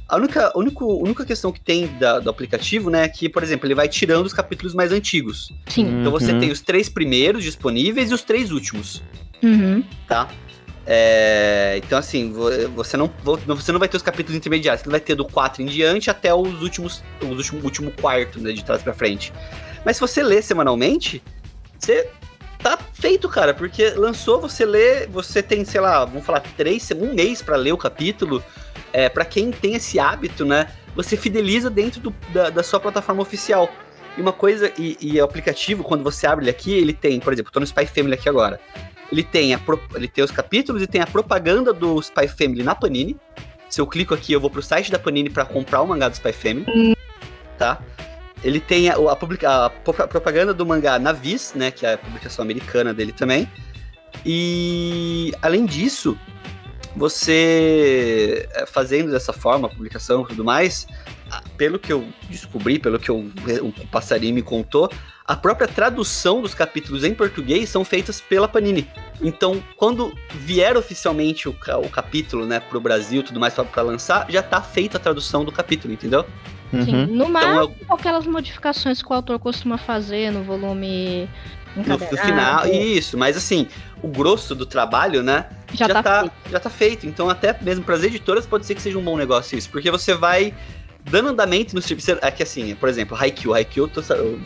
A 0.08 0.16
única, 0.16 0.50
a 0.54 0.58
único, 0.58 0.90
a 0.90 1.02
única 1.04 1.22
questão 1.26 1.52
que 1.52 1.60
tem 1.60 1.86
da- 1.98 2.18
do 2.18 2.30
aplicativo, 2.30 2.88
né, 2.88 3.04
é 3.04 3.08
que, 3.08 3.28
por 3.28 3.42
exemplo, 3.42 3.66
ele 3.66 3.74
vai 3.74 3.86
tirando 3.86 4.24
os 4.24 4.32
capítulos 4.32 4.72
mais 4.72 4.90
antigos. 4.90 5.52
Sim. 5.66 6.00
Então 6.00 6.10
você 6.10 6.32
Uhum. 6.32 6.40
tem 6.40 6.50
os 6.50 6.62
três 6.62 6.88
primeiros 6.88 7.44
disponíveis 7.44 8.10
e 8.10 8.14
os 8.14 8.22
três 8.22 8.50
últimos, 8.50 9.02
Uhum. 9.42 9.82
tá? 10.06 10.28
É, 10.90 11.78
então, 11.84 11.98
assim, 11.98 12.32
vo- 12.32 12.50
você 12.74 12.96
não, 12.96 13.10
vo- 13.22 13.36
você 13.46 13.70
não 13.72 13.78
vai 13.78 13.88
ter 13.88 13.96
os 13.98 14.02
capítulos 14.02 14.36
intermediários, 14.36 14.82
você 14.82 14.88
vai 14.90 15.00
ter 15.00 15.14
do 15.14 15.24
4 15.26 15.62
em 15.62 15.66
diante 15.66 16.08
até 16.10 16.32
os 16.32 16.62
últimos, 16.62 17.04
os 17.20 17.28
último, 17.36 17.60
último 17.62 17.90
quarto, 17.90 18.40
né, 18.40 18.52
de 18.52 18.64
trás 18.64 18.82
pra 18.82 18.94
frente. 18.94 19.30
Mas 19.84 19.96
se 19.96 20.00
você 20.00 20.22
lê 20.22 20.40
semanalmente, 20.40 21.22
você 21.78 22.08
tá 22.62 22.78
feito, 22.94 23.28
cara, 23.28 23.52
porque 23.52 23.90
lançou, 23.90 24.40
você 24.40 24.64
lê, 24.64 25.06
você 25.06 25.42
tem, 25.42 25.62
sei 25.64 25.80
lá, 25.80 26.06
vamos 26.06 26.24
falar, 26.24 26.40
três, 26.56 26.90
um 26.92 27.12
mês 27.14 27.42
pra 27.42 27.56
ler 27.56 27.72
o 27.72 27.76
capítulo. 27.78 28.42
É, 28.90 29.10
para 29.10 29.26
quem 29.26 29.50
tem 29.50 29.74
esse 29.74 29.98
hábito, 30.00 30.46
né, 30.46 30.68
você 30.96 31.18
fideliza 31.18 31.68
dentro 31.68 32.00
do- 32.00 32.14
da, 32.32 32.48
da 32.48 32.62
sua 32.62 32.80
plataforma 32.80 33.20
oficial. 33.20 33.70
E 34.16 34.20
uma 34.22 34.32
coisa, 34.32 34.72
e, 34.78 34.96
e 35.00 35.20
o 35.20 35.24
aplicativo, 35.24 35.84
quando 35.84 36.02
você 36.02 36.26
abre 36.26 36.44
ele 36.44 36.50
aqui, 36.50 36.72
ele 36.72 36.94
tem, 36.94 37.20
por 37.20 37.32
exemplo, 37.32 37.52
tô 37.52 37.60
no 37.60 37.66
Spy 37.66 37.86
Family 37.86 38.14
aqui 38.14 38.28
agora. 38.28 38.58
Ele 39.10 39.22
tem, 39.22 39.54
a 39.54 39.60
ele 39.94 40.06
tem 40.08 40.22
os 40.22 40.30
capítulos 40.30 40.82
e 40.82 40.86
tem 40.86 41.00
a 41.00 41.06
propaganda 41.06 41.72
do 41.72 41.98
Spy 42.00 42.28
Family 42.28 42.62
na 42.62 42.74
Panini. 42.74 43.16
Se 43.70 43.80
eu 43.80 43.86
clico 43.86 44.14
aqui, 44.14 44.32
eu 44.32 44.40
vou 44.40 44.50
pro 44.50 44.62
site 44.62 44.90
da 44.90 44.98
Panini 44.98 45.30
pra 45.30 45.44
comprar 45.44 45.80
o 45.82 45.86
mangá 45.86 46.08
do 46.08 46.14
Spy 46.14 46.32
Family. 46.32 46.96
Tá? 47.56 47.80
Ele 48.44 48.60
tem 48.60 48.88
a, 48.88 48.94
a 48.94 49.16
publica- 49.16 49.66
a 49.66 49.70
pro- 49.70 50.06
propaganda 50.08 50.54
do 50.54 50.64
mangá 50.64 50.98
na 50.98 51.12
Viz, 51.12 51.52
né? 51.54 51.70
Que 51.70 51.84
é 51.86 51.94
a 51.94 51.98
publicação 51.98 52.42
americana 52.42 52.94
dele 52.94 53.12
também. 53.12 53.48
E 54.24 55.32
além 55.42 55.64
disso, 55.66 56.18
você 56.96 58.48
eh, 58.54 58.66
fazendo 58.66 59.10
dessa 59.10 59.32
forma 59.32 59.66
a 59.68 59.70
publicação 59.70 60.22
e 60.22 60.26
tudo 60.28 60.44
mais, 60.44 60.86
pelo 61.56 61.78
que 61.78 61.92
eu 61.92 62.06
descobri, 62.30 62.78
pelo 62.78 62.98
que 62.98 63.10
eu- 63.10 63.30
o 63.62 63.72
passarinho 63.90 64.34
me 64.34 64.42
contou, 64.42 64.90
a 65.26 65.36
própria 65.36 65.68
tradução 65.68 66.40
dos 66.40 66.54
capítulos 66.54 67.04
em 67.04 67.12
português 67.14 67.68
são 67.68 67.84
feitas 67.84 68.18
pela 68.20 68.48
Panini. 68.48 68.88
Então, 69.20 69.62
quando 69.76 70.14
vier 70.30 70.74
oficialmente 70.76 71.48
o, 71.48 71.54
o 71.84 71.88
capítulo, 71.90 72.46
né, 72.46 72.60
pro 72.60 72.80
Brasil 72.80 73.20
e 73.20 73.24
tudo 73.24 73.38
mais 73.38 73.52
pra, 73.52 73.64
pra 73.64 73.82
lançar, 73.82 74.26
já 74.30 74.42
tá 74.42 74.62
feita 74.62 74.96
a 74.96 75.00
tradução 75.00 75.44
do 75.44 75.52
capítulo, 75.52 75.92
entendeu? 75.92 76.24
Sim. 76.70 76.94
Uhum. 76.94 77.06
No 77.06 77.28
máximo, 77.30 77.74
Então, 77.80 77.96
aquelas 77.96 78.26
modificações 78.26 79.02
que 79.02 79.10
o 79.10 79.14
autor 79.14 79.38
costuma 79.38 79.78
fazer 79.78 80.30
no 80.30 80.42
volume. 80.42 81.28
No, 81.76 81.98
final, 81.98 82.66
isso, 82.66 83.16
mas 83.16 83.36
assim, 83.36 83.68
o 84.02 84.08
grosso 84.08 84.54
do 84.54 84.66
trabalho, 84.66 85.22
né, 85.22 85.46
já, 85.74 85.88
tá, 86.02 86.20
feito. 86.20 86.32
já 86.50 86.60
tá 86.60 86.70
feito. 86.70 87.06
Então, 87.06 87.28
até 87.30 87.56
mesmo 87.60 87.84
para 87.84 87.94
as 87.94 88.02
editoras, 88.02 88.46
pode 88.46 88.66
ser 88.66 88.74
que 88.74 88.82
seja 88.82 88.98
um 88.98 89.02
bom 89.02 89.16
negócio 89.16 89.56
isso, 89.56 89.70
porque 89.70 89.90
você 89.90 90.14
vai 90.14 90.52
dando 91.10 91.28
andamento 91.28 91.74
no 91.74 91.80
serviço. 91.82 92.12
É 92.20 92.30
que 92.30 92.42
assim, 92.42 92.74
por 92.74 92.88
exemplo, 92.88 93.16
Haikyuu. 93.16 93.54
Haikyuu, 93.54 93.90
eu, 93.96 94.16
eu, 94.16 94.40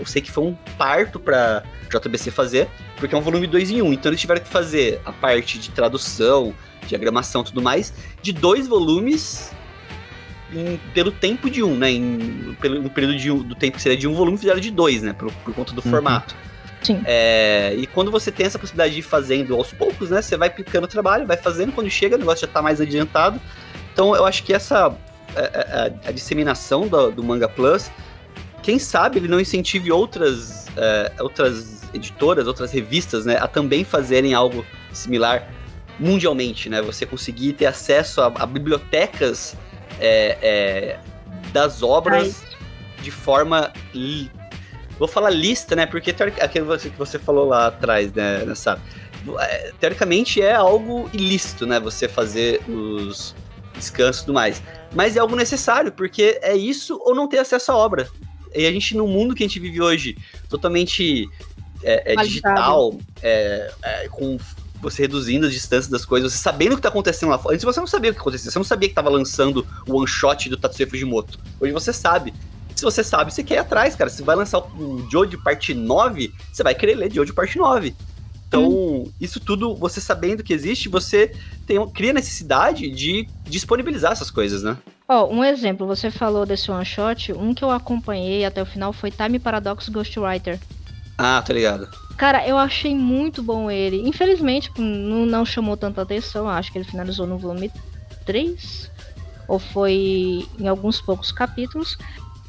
eu 0.00 0.06
sei 0.06 0.20
que 0.22 0.30
foi 0.30 0.44
um 0.44 0.54
parto 0.76 1.18
pra 1.18 1.62
JBC 1.90 2.30
fazer, 2.30 2.68
porque 2.96 3.14
é 3.14 3.18
um 3.18 3.22
volume 3.22 3.46
2 3.46 3.70
em 3.70 3.80
1. 3.82 3.86
Um, 3.86 3.92
então, 3.92 4.10
eles 4.10 4.20
tiveram 4.20 4.40
que 4.42 4.48
fazer 4.48 5.00
a 5.04 5.12
parte 5.12 5.58
de 5.58 5.70
tradução, 5.70 6.52
diagramação 6.86 7.42
e 7.42 7.44
tudo 7.46 7.62
mais, 7.62 7.92
de 8.22 8.32
dois 8.32 8.66
volumes. 8.68 9.50
em- 10.54 10.78
pelo 10.94 11.10
tempo 11.10 11.50
de 11.50 11.60
um, 11.60 11.74
né? 11.74 11.90
Em- 11.90 12.56
pelo, 12.60 12.80
no 12.80 12.88
período 12.88 13.16
de 13.16 13.32
um- 13.32 13.42
do 13.42 13.56
tempo 13.56 13.76
que 13.78 13.82
seria 13.82 13.98
de 13.98 14.06
um 14.06 14.14
volume, 14.14 14.38
fizeram 14.38 14.60
de 14.60 14.70
dois, 14.70 15.02
né? 15.02 15.12
Por, 15.12 15.30
por 15.32 15.52
conta 15.52 15.72
do 15.72 15.82
Uhum. 15.84 15.90
formato. 15.90 16.36
Sim. 16.86 17.02
É, 17.04 17.74
e 17.76 17.86
quando 17.86 18.10
você 18.10 18.30
tem 18.30 18.46
essa 18.46 18.58
possibilidade 18.58 18.94
de 18.94 19.00
ir 19.00 19.02
fazendo 19.02 19.54
aos 19.54 19.72
poucos, 19.72 20.10
né? 20.10 20.22
Você 20.22 20.36
vai 20.36 20.48
aplicando 20.48 20.84
o 20.84 20.88
trabalho, 20.88 21.26
vai 21.26 21.36
fazendo, 21.36 21.72
quando 21.72 21.90
chega, 21.90 22.16
o 22.16 22.18
negócio 22.18 22.46
já 22.46 22.52
tá 22.52 22.62
mais 22.62 22.80
adiantado. 22.80 23.40
Então 23.92 24.14
eu 24.14 24.24
acho 24.24 24.42
que 24.44 24.52
essa 24.52 24.86
a, 24.86 25.40
a- 25.40 26.08
a 26.08 26.12
disseminação 26.12 26.86
do, 26.86 27.10
do 27.10 27.22
Manga 27.24 27.48
Plus, 27.48 27.90
quem 28.62 28.78
sabe 28.78 29.18
ele 29.18 29.28
não 29.28 29.40
incentive 29.40 29.90
outras, 29.92 30.66
é, 30.76 31.12
outras 31.20 31.82
editoras, 31.94 32.46
outras 32.46 32.72
revistas, 32.72 33.24
né, 33.24 33.36
a 33.38 33.46
também 33.46 33.84
fazerem 33.84 34.34
algo 34.34 34.64
similar 34.92 35.48
mundialmente, 35.98 36.68
né? 36.68 36.82
Você 36.82 37.06
conseguir 37.06 37.54
ter 37.54 37.66
acesso 37.66 38.20
a, 38.20 38.26
a 38.26 38.46
bibliotecas 38.46 39.56
é, 39.98 40.36
é, 40.42 40.98
das 41.52 41.82
obras 41.82 42.44
de 43.02 43.10
forma 43.10 43.72
li- 43.94 44.30
Vou 44.98 45.06
falar 45.08 45.30
lista, 45.30 45.76
né? 45.76 45.86
Porque 45.86 46.12
teoric- 46.12 46.40
aquilo 46.40 46.76
que 46.78 46.88
você 46.90 47.18
falou 47.18 47.46
lá 47.48 47.66
atrás, 47.66 48.12
né, 48.12 48.44
nessa. 48.44 48.80
é, 49.40 49.72
Teoricamente 49.78 50.40
é 50.40 50.54
algo 50.54 51.08
ilícito, 51.12 51.66
né? 51.66 51.78
Você 51.80 52.08
fazer 52.08 52.62
os 52.68 53.34
descansos 53.74 54.22
e 54.22 54.24
tudo 54.26 54.34
mais. 54.34 54.62
Mas 54.94 55.16
é 55.16 55.20
algo 55.20 55.36
necessário, 55.36 55.92
porque 55.92 56.38
é 56.42 56.56
isso 56.56 56.98
ou 57.04 57.14
não 57.14 57.28
ter 57.28 57.38
acesso 57.38 57.72
à 57.72 57.76
obra. 57.76 58.08
E 58.54 58.66
a 58.66 58.72
gente, 58.72 58.96
no 58.96 59.06
mundo 59.06 59.34
que 59.34 59.42
a 59.44 59.46
gente 59.46 59.60
vive 59.60 59.82
hoje, 59.82 60.16
totalmente 60.48 61.28
é, 61.82 62.14
é, 62.14 62.16
digital, 62.16 62.98
é, 63.22 63.70
é, 63.82 64.08
com 64.08 64.38
você 64.80 65.02
reduzindo 65.02 65.46
as 65.46 65.52
distâncias 65.52 65.88
das 65.88 66.04
coisas, 66.04 66.32
você 66.32 66.38
sabendo 66.38 66.72
o 66.72 66.76
que 66.76 66.82
tá 66.82 66.88
acontecendo 66.88 67.30
lá 67.30 67.38
fora. 67.38 67.54
Antes 67.54 67.64
você 67.64 67.80
não 67.80 67.86
sabia 67.86 68.10
o 68.10 68.14
que 68.14 68.20
acontecia, 68.20 68.50
você 68.50 68.58
não 68.58 68.64
sabia 68.64 68.88
que 68.88 68.94
tava 68.94 69.10
lançando 69.10 69.66
o 69.86 69.96
one 69.96 70.06
shot 70.06 70.48
do 70.48 70.56
Tatsuya 70.56 70.88
Fujimoto. 70.88 71.38
Hoje 71.60 71.72
você 71.72 71.92
sabe. 71.92 72.32
Se 72.76 72.84
você 72.84 73.02
sabe, 73.02 73.32
você 73.32 73.42
quer 73.42 73.54
ir 73.54 73.58
atrás, 73.58 73.96
cara. 73.96 74.10
Se 74.10 74.22
vai 74.22 74.36
lançar 74.36 74.58
o 74.58 75.08
Jojo 75.10 75.42
parte 75.42 75.72
9, 75.72 76.32
você 76.52 76.62
vai 76.62 76.74
querer 76.74 76.94
ler 76.94 77.12
Jojo 77.12 77.34
parte 77.34 77.56
9. 77.58 77.94
Então, 78.46 79.10
isso 79.20 79.40
tudo, 79.40 79.74
você 79.74 80.00
sabendo 80.00 80.44
que 80.44 80.52
existe, 80.52 80.88
você 80.88 81.32
tem, 81.66 81.84
cria 81.90 82.12
necessidade 82.12 82.88
de 82.88 83.28
disponibilizar 83.44 84.12
essas 84.12 84.30
coisas, 84.30 84.62
né? 84.62 84.76
Ó, 85.08 85.26
um 85.26 85.42
exemplo, 85.42 85.86
você 85.86 86.10
falou 86.10 86.46
desse 86.46 86.70
one 86.70 86.84
shot, 86.84 87.32
um 87.32 87.52
que 87.52 87.64
eu 87.64 87.70
acompanhei 87.70 88.44
até 88.44 88.62
o 88.62 88.66
final 88.66 88.92
foi 88.92 89.10
Time 89.10 89.38
Paradox 89.38 89.88
Ghostwriter. 89.88 90.60
Ah, 91.18 91.42
tô 91.44 91.52
ligado. 91.52 91.88
Cara, 92.16 92.46
eu 92.46 92.56
achei 92.56 92.94
muito 92.94 93.42
bom 93.42 93.70
ele. 93.70 94.06
Infelizmente, 94.08 94.70
não, 94.78 95.26
não 95.26 95.44
chamou 95.44 95.76
tanta 95.76 96.02
atenção. 96.02 96.48
Acho 96.48 96.72
que 96.72 96.78
ele 96.78 96.84
finalizou 96.84 97.26
no 97.26 97.38
volume 97.38 97.70
3. 98.24 98.90
Ou 99.48 99.58
foi 99.58 100.46
em 100.58 100.66
alguns 100.66 101.00
poucos 101.00 101.30
capítulos. 101.30 101.96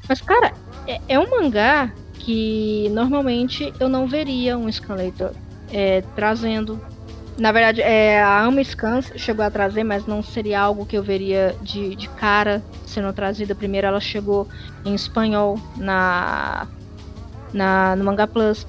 Mas, 0.07 0.21
cara, 0.21 0.53
é, 0.87 0.99
é 1.07 1.19
um 1.19 1.29
mangá 1.29 1.91
que 2.13 2.89
normalmente 2.91 3.73
eu 3.79 3.87
não 3.87 4.07
veria 4.07 4.57
um 4.57 4.71
Scanlator 4.71 5.31
é, 5.71 6.01
trazendo. 6.15 6.79
Na 7.37 7.51
verdade, 7.51 7.81
é, 7.81 8.21
a 8.21 8.41
Ama 8.41 8.63
Scans 8.63 9.11
chegou 9.15 9.45
a 9.45 9.51
trazer, 9.51 9.83
mas 9.83 10.07
não 10.07 10.23
seria 10.23 10.59
algo 10.59 10.85
que 10.85 10.97
eu 10.97 11.03
veria 11.03 11.55
de, 11.61 11.95
de 11.95 12.09
cara 12.09 12.63
sendo 12.85 13.13
trazida. 13.13 13.53
Primeiro 13.53 13.85
ela 13.85 13.99
chegou 13.99 14.47
em 14.83 14.95
espanhol 14.95 15.59
na, 15.75 16.67
na 17.53 17.95
no 17.95 18.03
Manga 18.03 18.25
Plus. 18.25 18.65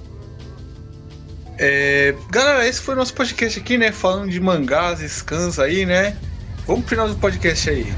É, 1.58 2.14
galera, 2.30 2.68
esse 2.68 2.80
foi 2.80 2.94
o 2.94 2.98
nosso 2.98 3.14
podcast 3.14 3.58
aqui, 3.58 3.78
né? 3.78 3.90
Falando 3.90 4.30
de 4.30 4.38
mangás, 4.38 5.00
scans 5.00 5.58
aí, 5.58 5.86
né? 5.86 6.16
Vamos 6.66 6.82
pro 6.82 6.90
final 6.90 7.08
do 7.08 7.16
podcast 7.16 7.70
aí. 7.70 7.92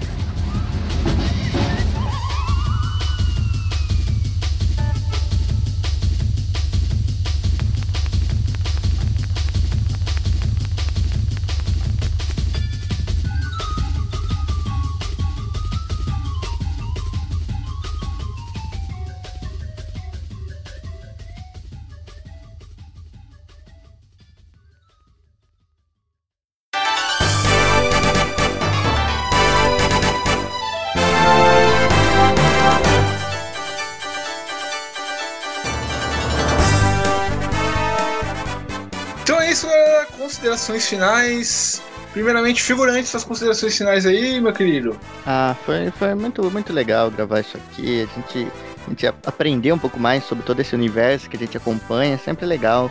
Considerações 40.61 40.87
finais. 40.87 41.83
Primeiramente, 42.13 42.63
figurantes, 42.63 43.09
suas 43.09 43.25
considerações 43.25 43.79
finais 43.79 44.05
aí, 44.05 44.41
meu 44.43 44.53
querido. 44.53 44.99
Ah, 45.27 45.57
foi, 45.65 45.91
foi 45.93 46.15
muito, 46.15 46.51
muito 46.51 46.71
legal 46.71 47.11
gravar 47.11 47.41
isso 47.41 47.57
aqui. 47.57 48.03
A 48.03 48.21
gente, 48.21 48.53
a 48.87 48.91
gente 48.91 49.07
aprendeu 49.07 49.75
um 49.75 49.79
pouco 49.79 49.99
mais 49.99 50.25
sobre 50.25 50.45
todo 50.45 50.61
esse 50.61 50.75
universo 50.75 51.31
que 51.31 51.37
a 51.37 51.41
gente 51.41 51.57
acompanha, 51.57 52.15
é 52.15 52.19
sempre 52.19 52.45
legal. 52.45 52.91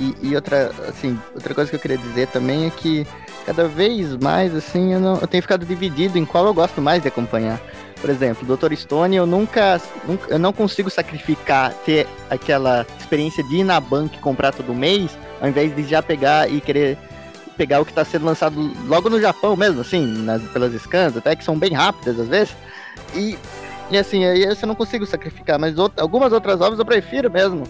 E, 0.00 0.16
e 0.22 0.34
outra, 0.34 0.72
assim, 0.88 1.16
outra 1.32 1.54
coisa 1.54 1.70
que 1.70 1.76
eu 1.76 1.80
queria 1.80 1.98
dizer 1.98 2.26
também 2.28 2.66
é 2.66 2.70
que 2.70 3.06
cada 3.46 3.68
vez 3.68 4.16
mais, 4.16 4.52
assim, 4.52 4.92
eu, 4.92 4.98
não, 4.98 5.20
eu 5.20 5.28
tenho 5.28 5.42
ficado 5.42 5.64
dividido 5.64 6.18
em 6.18 6.24
qual 6.24 6.44
eu 6.46 6.54
gosto 6.54 6.82
mais 6.82 7.00
de 7.00 7.06
acompanhar. 7.06 7.60
Por 8.00 8.10
exemplo, 8.10 8.56
Dr. 8.56 8.74
Stone, 8.74 9.14
eu 9.14 9.24
nunca, 9.24 9.80
nunca, 10.04 10.32
eu 10.32 10.38
não 10.38 10.52
consigo 10.52 10.90
sacrificar 10.90 11.72
ter 11.86 12.08
aquela 12.28 12.84
experiência 12.98 13.44
de 13.44 13.58
ir 13.58 13.64
na 13.64 13.78
banca 13.78 14.16
e 14.16 14.18
comprar 14.18 14.52
todo 14.52 14.74
mês, 14.74 15.16
ao 15.40 15.48
invés 15.48 15.74
de 15.74 15.84
já 15.84 16.02
pegar 16.02 16.50
e 16.50 16.60
querer 16.60 16.98
pegar 17.56 17.80
o 17.80 17.84
que 17.84 17.92
está 17.92 18.04
sendo 18.04 18.24
lançado 18.24 18.72
logo 18.86 19.08
no 19.08 19.20
Japão 19.20 19.56
mesmo, 19.56 19.80
assim, 19.80 20.04
nas, 20.04 20.42
pelas 20.42 20.72
scans, 20.80 21.16
até 21.16 21.34
que 21.36 21.44
são 21.44 21.58
bem 21.58 21.72
rápidas 21.72 22.18
às 22.18 22.28
vezes. 22.28 22.56
E, 23.14 23.38
e 23.90 23.98
assim, 23.98 24.24
aí 24.24 24.42
eu 24.42 24.56
não 24.66 24.74
consigo 24.74 25.06
sacrificar, 25.06 25.58
mas 25.58 25.74
algumas 25.96 26.32
outras 26.32 26.60
obras 26.60 26.78
eu 26.78 26.84
prefiro 26.84 27.30
mesmo. 27.30 27.64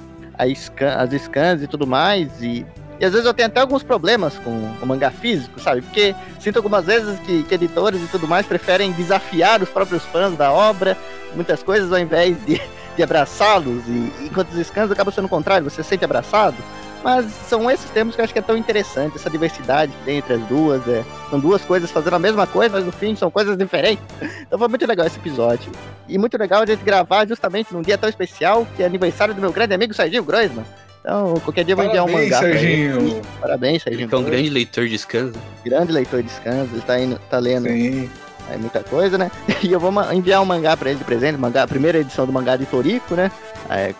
Scan, 0.54 0.96
as 0.96 1.10
scans 1.22 1.62
e 1.62 1.66
tudo 1.66 1.86
mais. 1.86 2.42
E, 2.42 2.66
e 2.98 3.04
às 3.04 3.12
vezes 3.12 3.26
eu 3.26 3.34
tenho 3.34 3.48
até 3.48 3.60
alguns 3.60 3.82
problemas 3.82 4.38
com 4.38 4.50
o 4.50 4.86
mangá 4.86 5.10
físico, 5.10 5.60
sabe? 5.60 5.82
Porque 5.82 6.14
sinto 6.40 6.56
algumas 6.56 6.86
vezes 6.86 7.18
que, 7.20 7.42
que 7.44 7.54
editores 7.54 8.02
e 8.02 8.06
tudo 8.06 8.26
mais 8.26 8.46
preferem 8.46 8.92
desafiar 8.92 9.62
os 9.62 9.68
próprios 9.68 10.02
fãs 10.04 10.36
da 10.36 10.52
obra, 10.52 10.96
muitas 11.34 11.62
coisas, 11.62 11.92
ao 11.92 11.98
invés 11.98 12.36
de, 12.44 12.60
de 12.96 13.02
abraçá-los. 13.02 13.86
E 13.86 14.12
enquanto 14.22 14.50
os 14.52 14.66
scans 14.66 14.90
acabam 14.90 15.12
sendo 15.12 15.26
o 15.26 15.28
contrário, 15.28 15.68
você 15.68 15.82
se 15.82 15.88
sente 15.88 16.04
abraçado. 16.04 16.56
Mas 17.04 17.26
são 17.48 17.70
esses 17.70 17.88
termos 17.90 18.14
que 18.14 18.20
eu 18.22 18.24
acho 18.24 18.32
que 18.32 18.38
é 18.38 18.42
tão 18.42 18.56
interessante, 18.56 19.14
essa 19.16 19.28
diversidade 19.28 19.92
que 19.92 20.04
tem 20.04 20.16
entre 20.18 20.32
as 20.34 20.40
duas. 20.46 20.80
É, 20.88 21.04
são 21.28 21.38
duas 21.38 21.62
coisas 21.62 21.90
fazendo 21.90 22.14
a 22.14 22.18
mesma 22.18 22.46
coisa, 22.46 22.76
mas 22.76 22.86
no 22.86 22.90
fim 22.92 23.14
são 23.14 23.30
coisas 23.30 23.56
diferentes. 23.58 24.02
Então 24.44 24.58
foi 24.58 24.68
muito 24.68 24.86
legal 24.86 25.06
esse 25.06 25.18
episódio. 25.18 25.70
E 26.08 26.16
muito 26.18 26.36
legal 26.38 26.62
a 26.62 26.66
gente 26.66 26.82
gravar 26.82 27.26
justamente 27.28 27.72
num 27.74 27.82
dia 27.82 27.98
tão 27.98 28.08
especial, 28.08 28.66
que 28.76 28.82
é 28.82 28.86
aniversário 28.86 29.34
do 29.34 29.40
meu 29.40 29.52
grande 29.52 29.74
amigo 29.74 29.92
Serginho 29.92 30.22
Groisman. 30.24 30.64
Então, 31.00 31.34
qualquer 31.44 31.64
dia 31.64 31.72
eu 31.72 31.76
vou 31.76 31.84
enviar 31.84 32.04
um 32.04 32.08
Parabéns, 32.08 32.30
mangá. 32.30 32.40
Serginho. 32.40 33.22
Parabéns, 33.40 33.82
Serginho. 33.82 34.04
É 34.04 34.06
um 34.06 34.08
Groisman. 34.08 34.30
grande 34.30 34.50
leitor 34.50 34.88
de 34.88 34.98
scans. 34.98 35.32
né? 35.34 35.40
grande 35.64 35.92
leitor 35.92 36.22
de 36.22 36.30
scans, 36.30 36.68
ele 36.72 36.80
tá, 36.82 36.98
indo, 36.98 37.18
tá 37.28 37.38
lendo 37.38 37.68
Sim. 37.68 38.08
é, 38.50 38.56
muita 38.56 38.82
coisa, 38.82 39.18
né? 39.18 39.30
E 39.62 39.70
eu 39.72 39.78
vou 39.80 39.92
enviar 40.12 40.40
um 40.40 40.46
mangá 40.46 40.76
pra 40.76 40.88
ele 40.90 40.98
de 40.98 41.04
presente, 41.04 41.36
mangá, 41.38 41.64
a 41.64 41.68
primeira 41.68 41.98
edição 41.98 42.24
do 42.26 42.32
mangá 42.32 42.56
de 42.56 42.64
Toriko, 42.66 43.14
né? 43.14 43.30
É, 43.68 43.94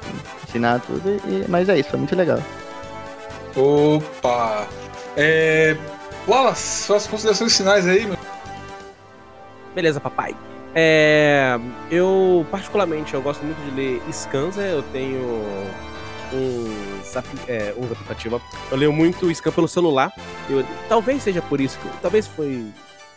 ensinar 0.48 0.80
tudo, 0.80 1.02
e- 1.26 1.44
mas 1.48 1.68
é 1.68 1.78
isso, 1.78 1.90
foi 1.90 1.98
muito 1.98 2.14
legal. 2.16 2.38
Opa! 3.56 4.66
É. 5.16 5.76
Wallace, 6.26 6.86
suas 6.86 7.06
considerações 7.06 7.56
finais 7.56 7.86
aí, 7.86 8.06
meu. 8.06 8.18
Beleza, 9.74 10.00
papai. 10.00 10.34
É, 10.74 11.58
eu, 11.90 12.46
particularmente, 12.50 13.14
eu 13.14 13.22
gosto 13.22 13.44
muito 13.44 13.58
de 13.64 13.70
ler 13.70 14.02
Scanza. 14.12 14.62
Eu 14.62 14.82
tenho 14.84 15.20
uns, 16.32 17.16
é, 17.46 17.74
uns 17.76 17.92
aplicativos. 17.92 18.42
Eu 18.70 18.76
leio 18.76 18.92
muito 18.92 19.32
Scan 19.32 19.52
pelo 19.52 19.68
celular. 19.68 20.12
Eu, 20.48 20.64
talvez 20.88 21.22
seja 21.22 21.40
por 21.42 21.60
isso 21.60 21.78
que... 21.78 21.88
Talvez 22.00 22.26
foi 22.26 22.66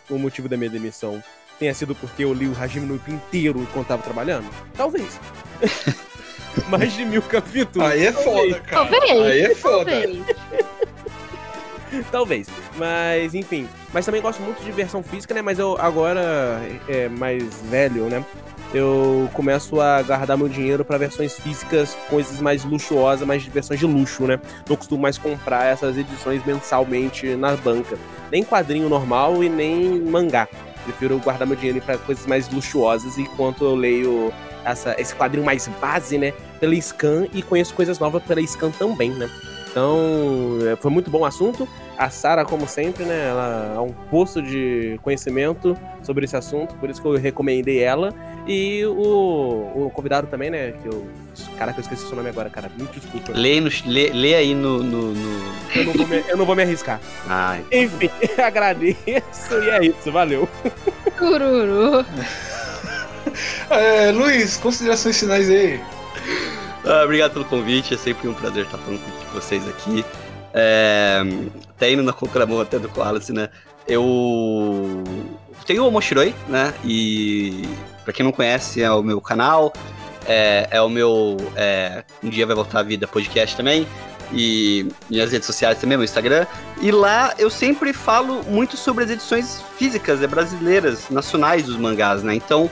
o 0.08 0.18
motivo 0.18 0.48
da 0.48 0.56
minha 0.56 0.70
demissão. 0.70 1.22
Tenha 1.58 1.74
sido 1.74 1.94
porque 1.94 2.24
eu 2.24 2.32
li 2.32 2.46
o 2.46 2.56
Hajime 2.58 2.86
no 2.86 2.94
inteiro 3.12 3.60
enquanto 3.60 3.88
tava 3.88 4.02
trabalhando? 4.02 4.48
Talvez. 4.76 5.18
Mais 6.68 6.92
de 6.92 7.04
mil 7.04 7.22
capítulos. 7.22 7.88
Aí 7.88 8.06
é 8.06 8.12
Talvez. 8.12 8.54
foda, 8.54 8.60
cara. 8.60 8.88
Talvez. 8.90 9.22
Aí 9.22 9.40
é 9.42 9.54
foda. 9.54 9.90
Talvez. 9.90 10.26
Talvez. 12.10 12.48
Mas, 12.76 13.34
enfim. 13.34 13.68
Mas 13.92 14.04
também 14.04 14.20
gosto 14.20 14.42
muito 14.42 14.62
de 14.62 14.70
versão 14.70 15.02
física, 15.02 15.32
né? 15.34 15.42
Mas 15.42 15.58
eu 15.58 15.76
agora, 15.80 16.60
é, 16.88 17.08
mais 17.08 17.62
velho, 17.62 18.04
né? 18.04 18.24
Eu 18.72 19.30
começo 19.32 19.80
a 19.80 20.02
guardar 20.02 20.36
meu 20.36 20.48
dinheiro 20.48 20.84
pra 20.84 20.98
versões 20.98 21.32
físicas, 21.38 21.96
coisas 22.10 22.38
mais 22.38 22.64
luxuosas, 22.64 23.26
mais 23.26 23.42
de 23.42 23.48
versões 23.48 23.80
de 23.80 23.86
luxo, 23.86 24.24
né? 24.24 24.38
Não 24.68 24.76
costumo 24.76 25.00
mais 25.00 25.16
comprar 25.16 25.64
essas 25.64 25.96
edições 25.96 26.44
mensalmente 26.44 27.34
na 27.34 27.56
banca. 27.56 27.96
Nem 28.30 28.44
quadrinho 28.44 28.86
normal 28.88 29.42
e 29.42 29.48
nem 29.48 29.98
mangá. 30.02 30.46
Prefiro 30.84 31.18
guardar 31.18 31.46
meu 31.46 31.56
dinheiro 31.56 31.80
pra 31.80 31.96
coisas 31.96 32.26
mais 32.26 32.46
luxuosas 32.50 33.16
enquanto 33.16 33.64
eu 33.64 33.74
leio 33.74 34.32
essa, 34.64 34.94
esse 34.98 35.14
quadrinho 35.14 35.46
mais 35.46 35.66
base, 35.80 36.18
né? 36.18 36.34
Pela 36.60 36.74
Scan 36.80 37.26
e 37.32 37.42
conheço 37.42 37.74
coisas 37.74 37.98
novas 37.98 38.22
pela 38.22 38.44
Scan 38.46 38.70
também, 38.70 39.10
né? 39.10 39.28
Então, 39.70 40.58
é, 40.66 40.76
foi 40.76 40.90
muito 40.90 41.10
bom 41.10 41.20
o 41.20 41.24
assunto. 41.24 41.68
A 41.96 42.10
Sara, 42.10 42.44
como 42.44 42.66
sempre, 42.66 43.04
né? 43.04 43.28
Ela 43.28 43.74
é 43.76 43.80
um 43.80 43.92
poço 43.92 44.40
de 44.40 44.98
conhecimento 45.02 45.76
sobre 46.02 46.24
esse 46.24 46.36
assunto, 46.36 46.74
por 46.76 46.88
isso 46.88 47.00
que 47.02 47.06
eu 47.06 47.12
recomendei 47.16 47.80
ela. 47.82 48.12
E 48.46 48.84
o, 48.86 48.92
o 49.86 49.90
convidado 49.94 50.26
também, 50.26 50.48
né? 50.48 50.72
Que 50.82 50.88
eu. 50.88 51.06
Caraca, 51.58 51.78
eu 51.78 51.82
esqueci 51.82 52.04
o 52.04 52.06
seu 52.08 52.16
nome 52.16 52.30
agora, 52.30 52.48
cara. 52.48 52.70
Muito 52.78 52.98
desculpa. 52.98 53.32
Lê, 53.32 53.60
no, 53.60 53.68
lê, 53.86 54.10
lê 54.10 54.34
aí 54.36 54.54
no. 54.54 54.82
no, 54.82 55.12
no- 55.12 55.54
Eu 55.76 55.84
não 55.84 55.92
vou 55.92 56.06
me, 56.06 56.24
eu 56.28 56.36
não 56.36 56.46
vou 56.46 56.56
me 56.56 56.62
arriscar. 56.62 56.98
Ai. 57.28 57.62
Enfim, 57.70 58.10
agradeço 58.42 59.54
e 59.62 59.70
é 59.70 59.84
isso, 59.84 60.10
valeu. 60.10 60.48
Tururu. 61.18 62.04
É, 63.70 64.10
Luiz, 64.10 64.56
considerações 64.56 65.18
finais 65.20 65.50
aí. 65.50 65.78
Ah, 66.84 67.02
obrigado 67.04 67.32
pelo 67.32 67.44
convite, 67.44 67.92
é 67.92 67.96
sempre 67.98 68.28
um 68.28 68.32
prazer 68.32 68.64
estar 68.64 68.78
falando 68.78 69.00
com 69.00 69.34
vocês 69.34 69.68
aqui. 69.68 70.02
É, 70.54 71.20
até 71.70 71.92
indo 71.92 72.02
na 72.02 72.12
contramão 72.12 72.60
até 72.60 72.78
do 72.78 72.90
Wallace, 72.96 73.32
né? 73.32 73.50
Eu 73.86 75.04
tenho 75.66 75.86
o 75.86 75.90
Moshiroi, 75.90 76.34
né? 76.48 76.72
E 76.84 77.68
pra 78.04 78.12
quem 78.12 78.24
não 78.24 78.32
conhece, 78.32 78.82
é 78.82 78.90
o 78.90 79.02
meu 79.02 79.20
canal, 79.20 79.72
é, 80.26 80.68
é 80.70 80.80
o 80.80 80.88
meu 80.88 81.36
é, 81.56 82.04
Um 82.22 82.28
Dia 82.28 82.46
Vai 82.46 82.54
Voltar 82.54 82.80
à 82.80 82.82
Vida 82.82 83.06
podcast 83.06 83.56
também. 83.56 83.86
E 84.32 84.86
minhas 85.08 85.32
redes 85.32 85.46
sociais 85.46 85.78
também, 85.78 85.96
meu 85.96 86.04
Instagram. 86.04 86.46
E 86.82 86.90
lá 86.90 87.34
eu 87.38 87.48
sempre 87.48 87.94
falo 87.94 88.42
muito 88.44 88.76
sobre 88.76 89.04
as 89.04 89.10
edições 89.10 89.62
físicas, 89.78 90.22
é, 90.22 90.26
brasileiras, 90.26 91.08
nacionais 91.10 91.64
dos 91.64 91.76
mangás, 91.76 92.22
né? 92.22 92.34
Então, 92.34 92.70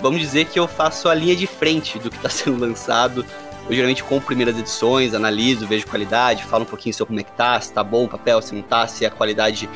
vamos 0.00 0.20
dizer 0.20 0.46
que 0.46 0.58
eu 0.58 0.68
faço 0.68 1.08
a 1.08 1.14
linha 1.14 1.34
de 1.34 1.46
frente 1.46 1.98
do 1.98 2.10
que 2.10 2.16
está 2.16 2.28
sendo 2.30 2.58
lançado. 2.58 3.24
Eu 3.68 3.74
geralmente 3.74 4.04
compro 4.04 4.26
primeiras 4.26 4.58
edições, 4.58 5.14
analiso, 5.14 5.66
vejo 5.66 5.86
qualidade, 5.86 6.44
falo 6.44 6.64
um 6.64 6.66
pouquinho 6.66 6.94
sobre 6.94 7.08
como 7.08 7.20
é 7.20 7.22
que 7.22 7.32
tá, 7.32 7.58
se 7.60 7.72
tá 7.72 7.82
bom 7.82 8.04
o 8.04 8.08
papel, 8.08 8.42
se 8.42 8.54
não 8.54 8.62
tá, 8.62 8.86
se 8.86 9.06
a 9.06 9.10
qualidade 9.10 9.68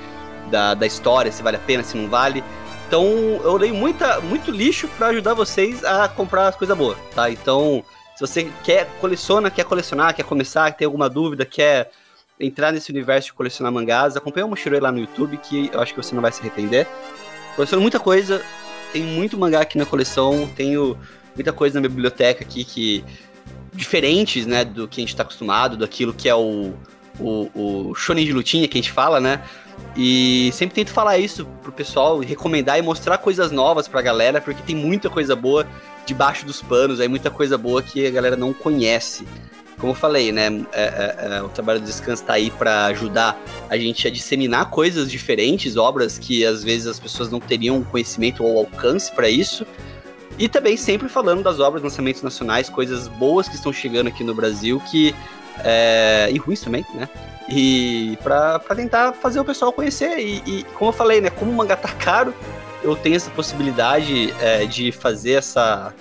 da, 0.51 0.75
da 0.75 0.87
história, 0.87 1.33
se 1.33 1.43
vale 1.43 1.57
a 1.57 1.61
pena, 1.61 1.83
se 1.83 1.97
não 1.97 2.09
vale. 2.09 2.45
Então 2.87 3.05
eu 3.43 3.57
leio 3.57 3.75
muita, 3.75 4.21
muito 4.21 4.51
lixo 4.51 4.89
para 4.89 5.09
ajudar 5.09 5.35
vocês 5.35 5.85
a 5.85 6.09
comprar 6.09 6.49
as 6.49 6.57
coisas 6.57 6.77
boas, 6.77 6.99
tá? 7.15 7.31
Então, 7.31 7.83
se 8.15 8.21
você 8.21 8.51
quer 8.65 8.89
coleciona, 9.01 9.51
quer 9.51 9.65
colecionar, 9.65 10.15
quer 10.15 10.25
começar, 10.25 10.71
tem 10.73 10.87
alguma 10.87 11.09
dúvida, 11.09 11.45
quer 11.45 11.91
entrar 12.41 12.73
nesse 12.73 12.91
universo 12.91 13.29
de 13.29 13.33
colecionar 13.35 13.73
mangás, 13.73 14.17
acompanha 14.17 14.47
o 14.47 14.49
Mochiro 14.49 14.81
lá 14.81 14.93
no 14.93 15.01
YouTube, 15.01 15.37
que 15.39 15.71
eu 15.73 15.81
acho 15.81 15.95
que 15.95 16.03
você 16.03 16.15
não 16.15 16.23
vai 16.23 16.33
se 16.33 16.41
arrepender. 16.41 16.87
Coleciono 17.57 17.83
muita 17.83 17.99
coisa, 17.99 18.43
tem 18.93 19.03
muito 19.03 19.39
mangá 19.39 19.61
aqui 19.61 19.79
na 19.79 19.87
coleção, 19.87 20.49
tenho 20.57 20.97
muita 21.35 21.53
coisa 21.53 21.75
na 21.75 21.81
minha 21.81 21.91
biblioteca 21.91 22.45
aqui 22.45 22.65
que 22.65 23.05
diferentes, 23.73 24.47
né, 24.47 24.65
do 24.65 24.89
que 24.89 25.01
a 25.01 25.03
gente 25.03 25.15
tá 25.15 25.23
acostumado, 25.23 25.77
daquilo 25.77 26.13
que 26.13 26.29
é 26.29 26.35
o, 26.35 26.75
o, 27.21 27.91
o 27.91 27.95
shonen 27.95 28.25
de 28.25 28.33
lutinha 28.33 28.67
que 28.67 28.77
a 28.77 28.81
gente 28.81 28.93
fala, 28.93 29.21
né? 29.21 29.43
E 29.97 30.51
sempre 30.53 30.75
tento 30.75 30.91
falar 30.91 31.19
isso 31.19 31.47
pro 31.63 31.73
pessoal, 31.73 32.19
recomendar 32.19 32.79
e 32.79 32.83
mostrar 32.83 33.19
coisas 33.19 33.53
novas 33.53 33.87
pra 33.87 34.03
galera, 34.03 34.41
porque 34.41 34.63
tem 34.63 34.75
muita 34.75 35.09
coisa 35.09 35.37
boa 35.37 35.67
debaixo 36.05 36.45
dos 36.45 36.61
panos, 36.61 37.01
aí 37.01 37.09
muita 37.09 37.31
coisa 37.31 37.57
boa 37.57 37.83
que 37.83 38.07
a 38.07 38.11
galera 38.11 38.37
não 38.37 38.53
conhece. 38.53 39.27
Como 39.79 39.93
eu 39.93 39.97
falei, 39.97 40.33
né? 40.33 40.47
É, 40.73 40.83
é, 40.83 41.37
é, 41.37 41.43
o 41.43 41.49
trabalho 41.49 41.81
do 41.81 41.87
Descanso 41.87 42.25
tá 42.25 42.35
aí 42.35 42.51
para 42.51 42.87
ajudar 42.87 43.41
a 43.71 43.77
gente 43.77 44.07
a 44.09 44.11
disseminar 44.11 44.71
coisas 44.71 45.11
diferentes, 45.11 45.77
obras 45.77 46.19
que 46.19 46.45
às 46.45 46.65
vezes 46.65 46.87
as 46.87 46.99
pessoas 46.99 47.31
não 47.31 47.39
teriam 47.39 47.83
conhecimento 47.85 48.45
ou 48.45 48.59
alcance 48.59 49.13
para 49.13 49.29
isso. 49.29 49.65
E 50.39 50.49
também 50.49 50.77
sempre 50.77 51.09
falando 51.09 51.43
das 51.43 51.59
obras, 51.61 51.83
lançamentos 51.83 52.23
nacionais, 52.23 52.69
coisas 52.69 53.09
boas 53.09 53.49
que 53.49 53.55
estão 53.55 53.73
chegando 53.73 54.09
aqui 54.09 54.23
no 54.23 54.35
Brasil, 54.35 54.81
que. 54.91 55.15
É, 55.65 56.29
e 56.31 56.39
ruins 56.39 56.61
também, 56.61 56.85
né? 56.95 57.09
E 57.49 58.17
pra 58.23 58.61
tentar 58.77 59.13
fazer 59.15 59.41
o 59.41 59.45
pessoal 59.45 59.73
conhecer. 59.73 60.19
E, 60.19 60.43
e, 60.47 60.65
como 60.75 60.91
eu 60.91 60.93
falei, 60.93 61.21
né? 61.21 61.31
Como 61.31 61.51
o 61.51 61.55
mangá 61.55 61.77
tá 61.77 61.89
caro, 61.89 62.33
eu 62.83 62.95
tenho 62.95 63.17
essa 63.17 63.31
possibilidade 63.31 64.33
é, 64.41 64.65
de 64.67 64.93
fazer 64.93 65.33
essa, 65.33 65.93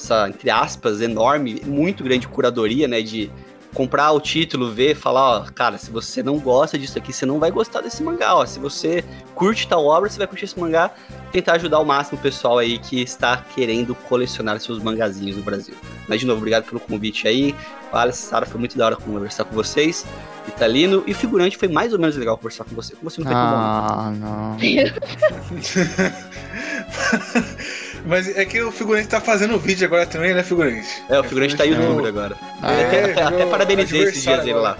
essa, 0.00 0.28
entre 0.28 0.50
aspas, 0.50 1.00
enorme, 1.00 1.62
muito 1.66 2.02
grande 2.02 2.26
curadoria, 2.26 2.88
né? 2.88 3.02
De 3.02 3.30
comprar 3.74 4.10
o 4.10 4.20
título, 4.20 4.72
ver, 4.72 4.96
falar, 4.96 5.38
ó, 5.38 5.44
cara, 5.54 5.78
se 5.78 5.92
você 5.92 6.24
não 6.24 6.38
gosta 6.38 6.76
disso 6.76 6.98
aqui, 6.98 7.12
você 7.12 7.24
não 7.24 7.38
vai 7.38 7.52
gostar 7.52 7.82
desse 7.82 8.02
mangá, 8.02 8.34
ó. 8.34 8.44
Se 8.44 8.58
você 8.58 9.04
curte 9.34 9.68
tal 9.68 9.84
obra, 9.84 10.10
você 10.10 10.18
vai 10.18 10.26
curtir 10.26 10.46
esse 10.46 10.58
mangá. 10.58 10.90
Tentar 11.30 11.52
ajudar 11.52 11.76
ao 11.76 11.84
máximo 11.84 12.18
o 12.18 12.20
pessoal 12.20 12.58
aí 12.58 12.78
que 12.78 13.00
está 13.00 13.36
querendo 13.54 13.94
colecionar 13.94 14.58
seus 14.58 14.82
mangazinhos 14.82 15.36
no 15.36 15.42
Brasil. 15.42 15.74
Mas, 16.08 16.20
de 16.20 16.26
novo, 16.26 16.38
obrigado 16.38 16.64
pelo 16.64 16.80
convite 16.80 17.28
aí. 17.28 17.54
Fala, 17.92 18.10
Sara, 18.10 18.46
foi 18.46 18.58
muito 18.58 18.76
da 18.76 18.86
hora 18.86 18.96
conversar 18.96 19.44
com 19.44 19.54
vocês. 19.54 20.04
Italino. 20.48 21.04
E 21.06 21.12
o 21.12 21.14
figurante 21.14 21.56
foi 21.56 21.68
mais 21.68 21.92
ou 21.92 21.98
menos 21.98 22.16
legal 22.16 22.36
conversar 22.36 22.64
com 22.64 22.74
você. 22.74 22.96
Com 22.96 23.08
você 23.08 23.20
não 23.20 23.26
foi 23.30 23.36
Ah, 23.36 24.12
não. 24.16 24.56
Mas 28.04 28.36
é 28.36 28.44
que 28.44 28.60
o 28.62 28.72
figurante 28.72 29.08
tá 29.08 29.20
fazendo 29.20 29.58
vídeo 29.58 29.86
agora 29.86 30.06
também, 30.06 30.34
né, 30.34 30.42
figurante? 30.42 31.02
É, 31.08 31.20
o 31.20 31.24
figurante 31.24 31.56
tá 31.56 31.64
figurante 31.64 31.86
youtuber 31.86 32.08
agora. 32.08 32.36
Ah, 32.62 32.72
até, 32.72 32.96
é, 32.96 33.04
até, 33.04 33.22
até 33.22 33.30
virou 33.30 33.50
parabenizei 33.50 34.02
esses 34.02 34.22
dias 34.22 34.42
ele 34.42 34.54
lá. 34.54 34.76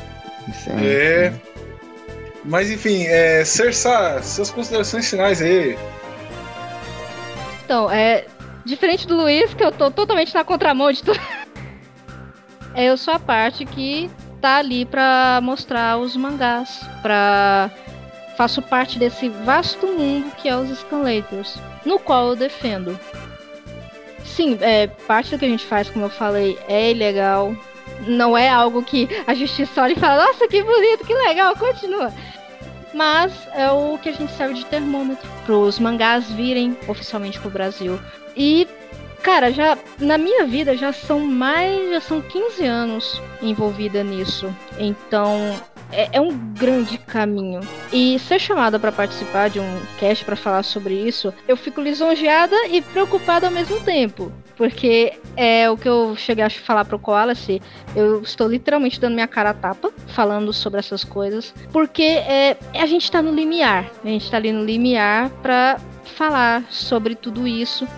Sim. 0.52 0.72
É. 0.82 1.32
Mas 2.44 2.70
enfim, 2.70 3.04
é, 3.06 3.44
Cersa, 3.44 4.22
suas 4.22 4.50
considerações 4.50 5.08
finais 5.08 5.42
aí. 5.42 5.76
Então, 7.64 7.90
é. 7.90 8.24
Diferente 8.64 9.06
do 9.06 9.16
Luiz, 9.16 9.54
que 9.54 9.64
eu 9.64 9.72
tô 9.72 9.90
totalmente 9.90 10.34
na 10.34 10.44
contramão 10.44 10.92
de 10.92 11.02
tudo. 11.02 11.20
É, 12.74 12.84
eu 12.84 12.96
sou 12.96 13.14
a 13.14 13.18
parte 13.18 13.64
que 13.64 14.08
tá 14.40 14.58
ali 14.58 14.84
pra 14.84 15.40
mostrar 15.42 15.98
os 15.98 16.16
mangás. 16.16 16.80
Pra. 17.02 17.70
Faço 18.36 18.62
parte 18.62 18.98
desse 18.98 19.28
vasto 19.28 19.86
mundo 19.86 20.30
que 20.36 20.48
é 20.48 20.56
os 20.56 20.78
Scanlators. 20.78 21.58
No 21.84 21.98
qual 21.98 22.28
eu 22.28 22.36
defendo. 22.36 22.98
Sim, 24.24 24.58
é, 24.60 24.86
parte 24.86 25.30
do 25.30 25.38
que 25.38 25.44
a 25.44 25.48
gente 25.48 25.64
faz, 25.64 25.88
como 25.90 26.04
eu 26.04 26.10
falei, 26.10 26.58
é 26.68 26.90
ilegal. 26.90 27.54
Não 28.06 28.36
é 28.36 28.48
algo 28.48 28.82
que 28.82 29.08
a 29.26 29.34
justiça 29.34 29.82
olha 29.82 29.92
e 29.92 29.96
fala, 29.96 30.26
nossa, 30.26 30.48
que 30.48 30.62
bonito, 30.62 31.04
que 31.06 31.14
legal, 31.14 31.54
continua. 31.56 32.12
Mas 32.94 33.32
é 33.54 33.70
o 33.70 33.98
que 33.98 34.08
a 34.08 34.12
gente 34.12 34.32
serve 34.32 34.54
de 34.54 34.66
termômetro 34.66 35.28
para 35.44 35.54
os 35.54 35.78
mangás 35.78 36.30
virem 36.30 36.76
oficialmente 36.88 37.38
pro 37.38 37.50
Brasil. 37.50 38.00
E, 38.36 38.66
cara, 39.22 39.52
já 39.52 39.76
na 39.98 40.18
minha 40.18 40.44
vida 40.46 40.76
já 40.76 40.92
são 40.92 41.20
mais, 41.20 41.90
já 41.90 42.00
são 42.00 42.20
15 42.20 42.64
anos 42.64 43.22
envolvida 43.42 44.02
nisso. 44.02 44.54
Então, 44.78 45.54
é, 45.92 46.08
é 46.12 46.20
um 46.20 46.36
grande 46.54 46.98
caminho. 46.98 47.60
E 47.92 48.18
ser 48.18 48.38
chamada 48.38 48.78
para 48.78 48.92
participar 48.92 49.50
de 49.50 49.60
um 49.60 49.80
cast 49.98 50.24
para 50.24 50.36
falar 50.36 50.62
sobre 50.62 50.94
isso, 50.94 51.32
eu 51.46 51.56
fico 51.56 51.80
lisonjeada 51.80 52.56
e 52.68 52.80
preocupada 52.80 53.46
ao 53.46 53.52
mesmo 53.52 53.80
tempo. 53.80 54.32
Porque 54.56 55.18
é 55.36 55.70
o 55.70 55.76
que 55.76 55.88
eu 55.88 56.14
cheguei 56.16 56.44
a 56.44 56.50
falar 56.50 56.84
pro 56.84 56.98
Koalace, 56.98 57.62
eu 57.96 58.20
estou 58.20 58.46
literalmente 58.46 59.00
dando 59.00 59.14
minha 59.14 59.26
cara 59.26 59.50
a 59.50 59.54
tapa, 59.54 59.90
falando 60.08 60.52
sobre 60.52 60.78
essas 60.78 61.02
coisas. 61.02 61.54
Porque 61.72 62.02
é, 62.02 62.58
a 62.74 62.86
gente 62.86 63.10
tá 63.10 63.22
no 63.22 63.34
limiar. 63.34 63.90
A 64.04 64.08
gente 64.08 64.30
tá 64.30 64.36
ali 64.36 64.52
no 64.52 64.64
limiar 64.64 65.30
pra 65.42 65.80
falar 66.04 66.64
sobre 66.68 67.14
tudo 67.14 67.48
isso 67.48 67.88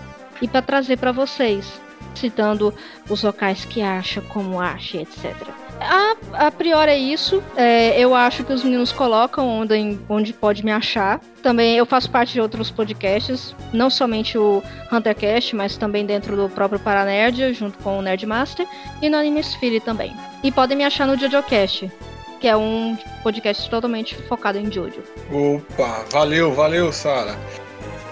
e 0.41 0.47
para 0.47 0.61
trazer 0.61 0.97
para 0.97 1.11
vocês, 1.11 1.81
citando 2.15 2.73
os 3.09 3.23
locais 3.23 3.65
que 3.65 3.81
acha, 3.81 4.21
como 4.21 4.59
acha, 4.59 4.97
etc. 4.97 5.62
A, 5.79 6.15
a 6.47 6.51
priori 6.51 6.91
é 6.91 6.97
isso. 6.97 7.43
É, 7.55 7.99
eu 7.99 8.15
acho 8.15 8.43
que 8.43 8.53
os 8.53 8.63
meninos 8.63 8.91
colocam 8.91 9.47
onde, 9.47 9.99
onde 10.07 10.33
pode 10.33 10.63
me 10.63 10.71
achar. 10.71 11.19
Também 11.41 11.77
eu 11.77 11.85
faço 11.85 12.09
parte 12.09 12.33
de 12.33 12.41
outros 12.41 12.71
podcasts, 12.71 13.53
não 13.73 13.89
somente 13.89 14.37
o 14.37 14.63
Huntercast, 14.91 15.55
mas 15.55 15.75
também 15.75 16.05
dentro 16.05 16.35
do 16.37 16.47
próprio 16.49 16.79
Paranerd, 16.79 17.53
junto 17.53 17.77
com 17.79 17.99
o 17.99 18.01
Nerdmaster, 18.01 18.65
e 19.01 19.09
no 19.09 19.17
Animesphere 19.17 19.79
também. 19.81 20.15
E 20.41 20.51
podem 20.51 20.77
me 20.77 20.85
achar 20.85 21.05
no 21.05 21.17
JoJoCast, 21.17 21.91
que 22.39 22.47
é 22.47 22.55
um 22.55 22.97
podcast 23.21 23.69
totalmente 23.69 24.15
focado 24.23 24.57
em 24.57 24.71
Jojo. 24.71 25.03
Opa, 25.31 26.05
valeu, 26.11 26.53
valeu, 26.53 26.93
Sara. 26.93 27.35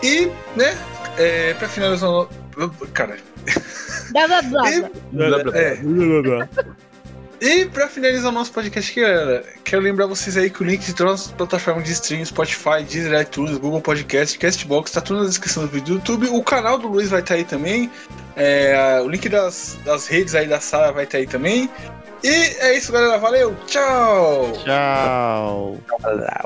E, 0.03 0.29
né, 0.55 0.77
é, 1.17 1.53
pra 1.53 1.69
finalizar. 1.69 2.09
Cara. 2.93 3.17
Blá 4.11 4.27
blá 4.27 4.41
blá. 4.41 4.69
E, 4.71 4.81
Blá, 5.11 5.27
blá, 5.29 5.43
blá. 5.43 5.57
é, 5.57 5.79
E 7.41 7.65
pra 7.65 7.88
finalizar 7.88 8.30
o 8.30 8.31
nosso 8.31 8.53
podcast 8.53 8.91
aqui, 8.91 9.01
galera, 9.01 9.43
quero 9.63 9.81
lembrar 9.81 10.05
vocês 10.05 10.38
aí 10.38 10.47
que 10.47 10.61
o 10.61 10.65
link 10.65 10.85
de 10.85 10.93
todas 10.93 11.22
as 11.22 11.31
plataformas 11.31 11.85
de 11.85 11.91
streaming, 11.93 12.23
Spotify, 12.23 12.84
Deezer, 12.88 13.19
iTunes, 13.19 13.57
Google 13.57 13.81
Podcast, 13.81 14.38
Castbox, 14.38 14.91
tá 14.91 15.01
tudo 15.01 15.22
na 15.22 15.26
descrição 15.26 15.63
do 15.63 15.69
vídeo 15.69 15.88
do 15.88 15.93
YouTube. 15.95 16.27
O 16.27 16.43
canal 16.43 16.77
do 16.77 16.88
Luiz 16.88 17.09
vai 17.09 17.22
estar 17.22 17.34
aí 17.34 17.43
também. 17.43 17.89
É, 18.35 19.01
o 19.03 19.09
link 19.09 19.27
das, 19.27 19.80
das 19.84 20.05
redes 20.05 20.35
aí 20.35 20.47
da 20.47 20.59
Sara 20.59 20.91
vai 20.91 21.05
estar 21.05 21.18
aí 21.18 21.26
também. 21.26 21.68
E 22.23 22.30
é 22.30 22.77
isso, 22.77 22.91
galera. 22.91 23.18
Valeu. 23.18 23.55
Tchau. 23.65 24.51
Tchau. 24.63 25.77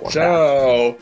Tchau. 0.10 0.98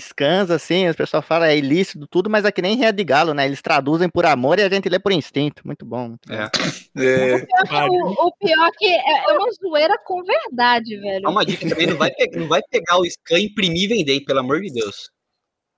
Scans, 0.00 0.50
assim, 0.50 0.88
o 0.88 0.94
pessoal 0.94 1.22
fala 1.22 1.48
é 1.48 1.56
ilícito 1.56 2.06
tudo, 2.06 2.30
mas 2.30 2.44
é 2.44 2.52
que 2.52 2.62
nem 2.62 2.76
Ria 2.76 2.92
de 2.92 3.04
Galo, 3.04 3.34
né? 3.34 3.46
Eles 3.46 3.62
traduzem 3.62 4.08
por 4.08 4.26
amor 4.26 4.58
e 4.58 4.62
a 4.62 4.68
gente 4.68 4.88
lê 4.88 4.98
por 4.98 5.12
instinto. 5.12 5.62
Muito 5.64 5.84
bom. 5.84 6.08
Muito 6.08 6.28
bom. 6.28 6.34
É. 6.34 6.50
É, 6.96 7.88
O, 7.88 8.26
o 8.26 8.32
pior 8.36 8.70
que 8.78 8.86
é, 8.86 8.98
é 9.28 9.32
uma 9.32 9.50
zoeira 9.52 9.96
com 10.04 10.22
verdade, 10.22 10.96
velho. 10.98 11.26
É 11.26 11.28
uma 11.28 11.44
dica 11.44 11.68
também, 11.68 11.86
não 11.86 11.96
vai, 11.96 12.10
pegar, 12.10 12.40
não 12.40 12.48
vai 12.48 12.60
pegar 12.70 12.98
o 12.98 13.06
scan, 13.06 13.38
imprimir 13.38 13.84
e 13.84 13.88
vender, 13.88 14.20
pelo 14.20 14.40
amor 14.40 14.60
de 14.60 14.72
Deus. 14.72 15.10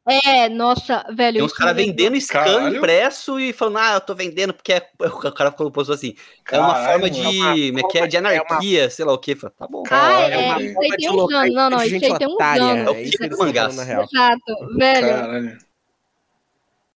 É, 0.08 0.48
nossa, 0.48 1.04
velho. 1.12 1.34
Tem 1.38 1.42
uns 1.42 1.52
caras 1.52 1.74
vendendo 1.76 2.16
scan 2.20 2.44
Caralho. 2.44 2.76
impresso 2.76 3.40
e 3.40 3.52
falando, 3.52 3.78
ah, 3.78 3.94
eu 3.94 4.00
tô 4.00 4.14
vendendo 4.14 4.54
porque 4.54 4.72
é... 4.72 4.88
o 5.00 5.32
cara 5.32 5.50
postou 5.50 5.94
assim, 5.94 6.14
é 6.50 6.58
uma 6.60 6.74
Caralho, 6.74 6.92
forma 6.92 7.10
de, 7.10 7.22
mano. 7.22 7.56
como 7.66 7.78
é 7.80 7.82
que 7.90 7.98
é, 7.98 8.06
de 8.06 8.16
É 8.16 8.20
uma- 8.20 8.28
anarquia, 8.30 8.88
sei 8.90 9.04
lá 9.04 9.12
o 9.12 9.18
que. 9.18 9.34
Tá 9.34 9.66
bom. 9.68 9.82
Ah, 9.86 9.88
Caralho, 9.88 10.34
é, 10.34 10.54
velho. 10.54 10.70
isso 10.70 10.80
aí 10.80 10.90
tem 10.96 11.10
uns 11.10 11.32
anos. 11.32 11.54
Não, 11.54 11.70
não, 11.70 11.82
isso 11.82 11.94
aí 11.94 12.00
tem 12.18 12.28
uns 12.28 12.40
anos. 12.40 12.86
É 12.86 12.90
o 12.90 12.94
É 12.94 13.04
que 13.04 13.18
do 13.28 13.74
na 13.74 13.82
real. 13.82 14.04
Exato, 14.04 14.76
velho. 14.76 15.08
caralho. 15.08 15.65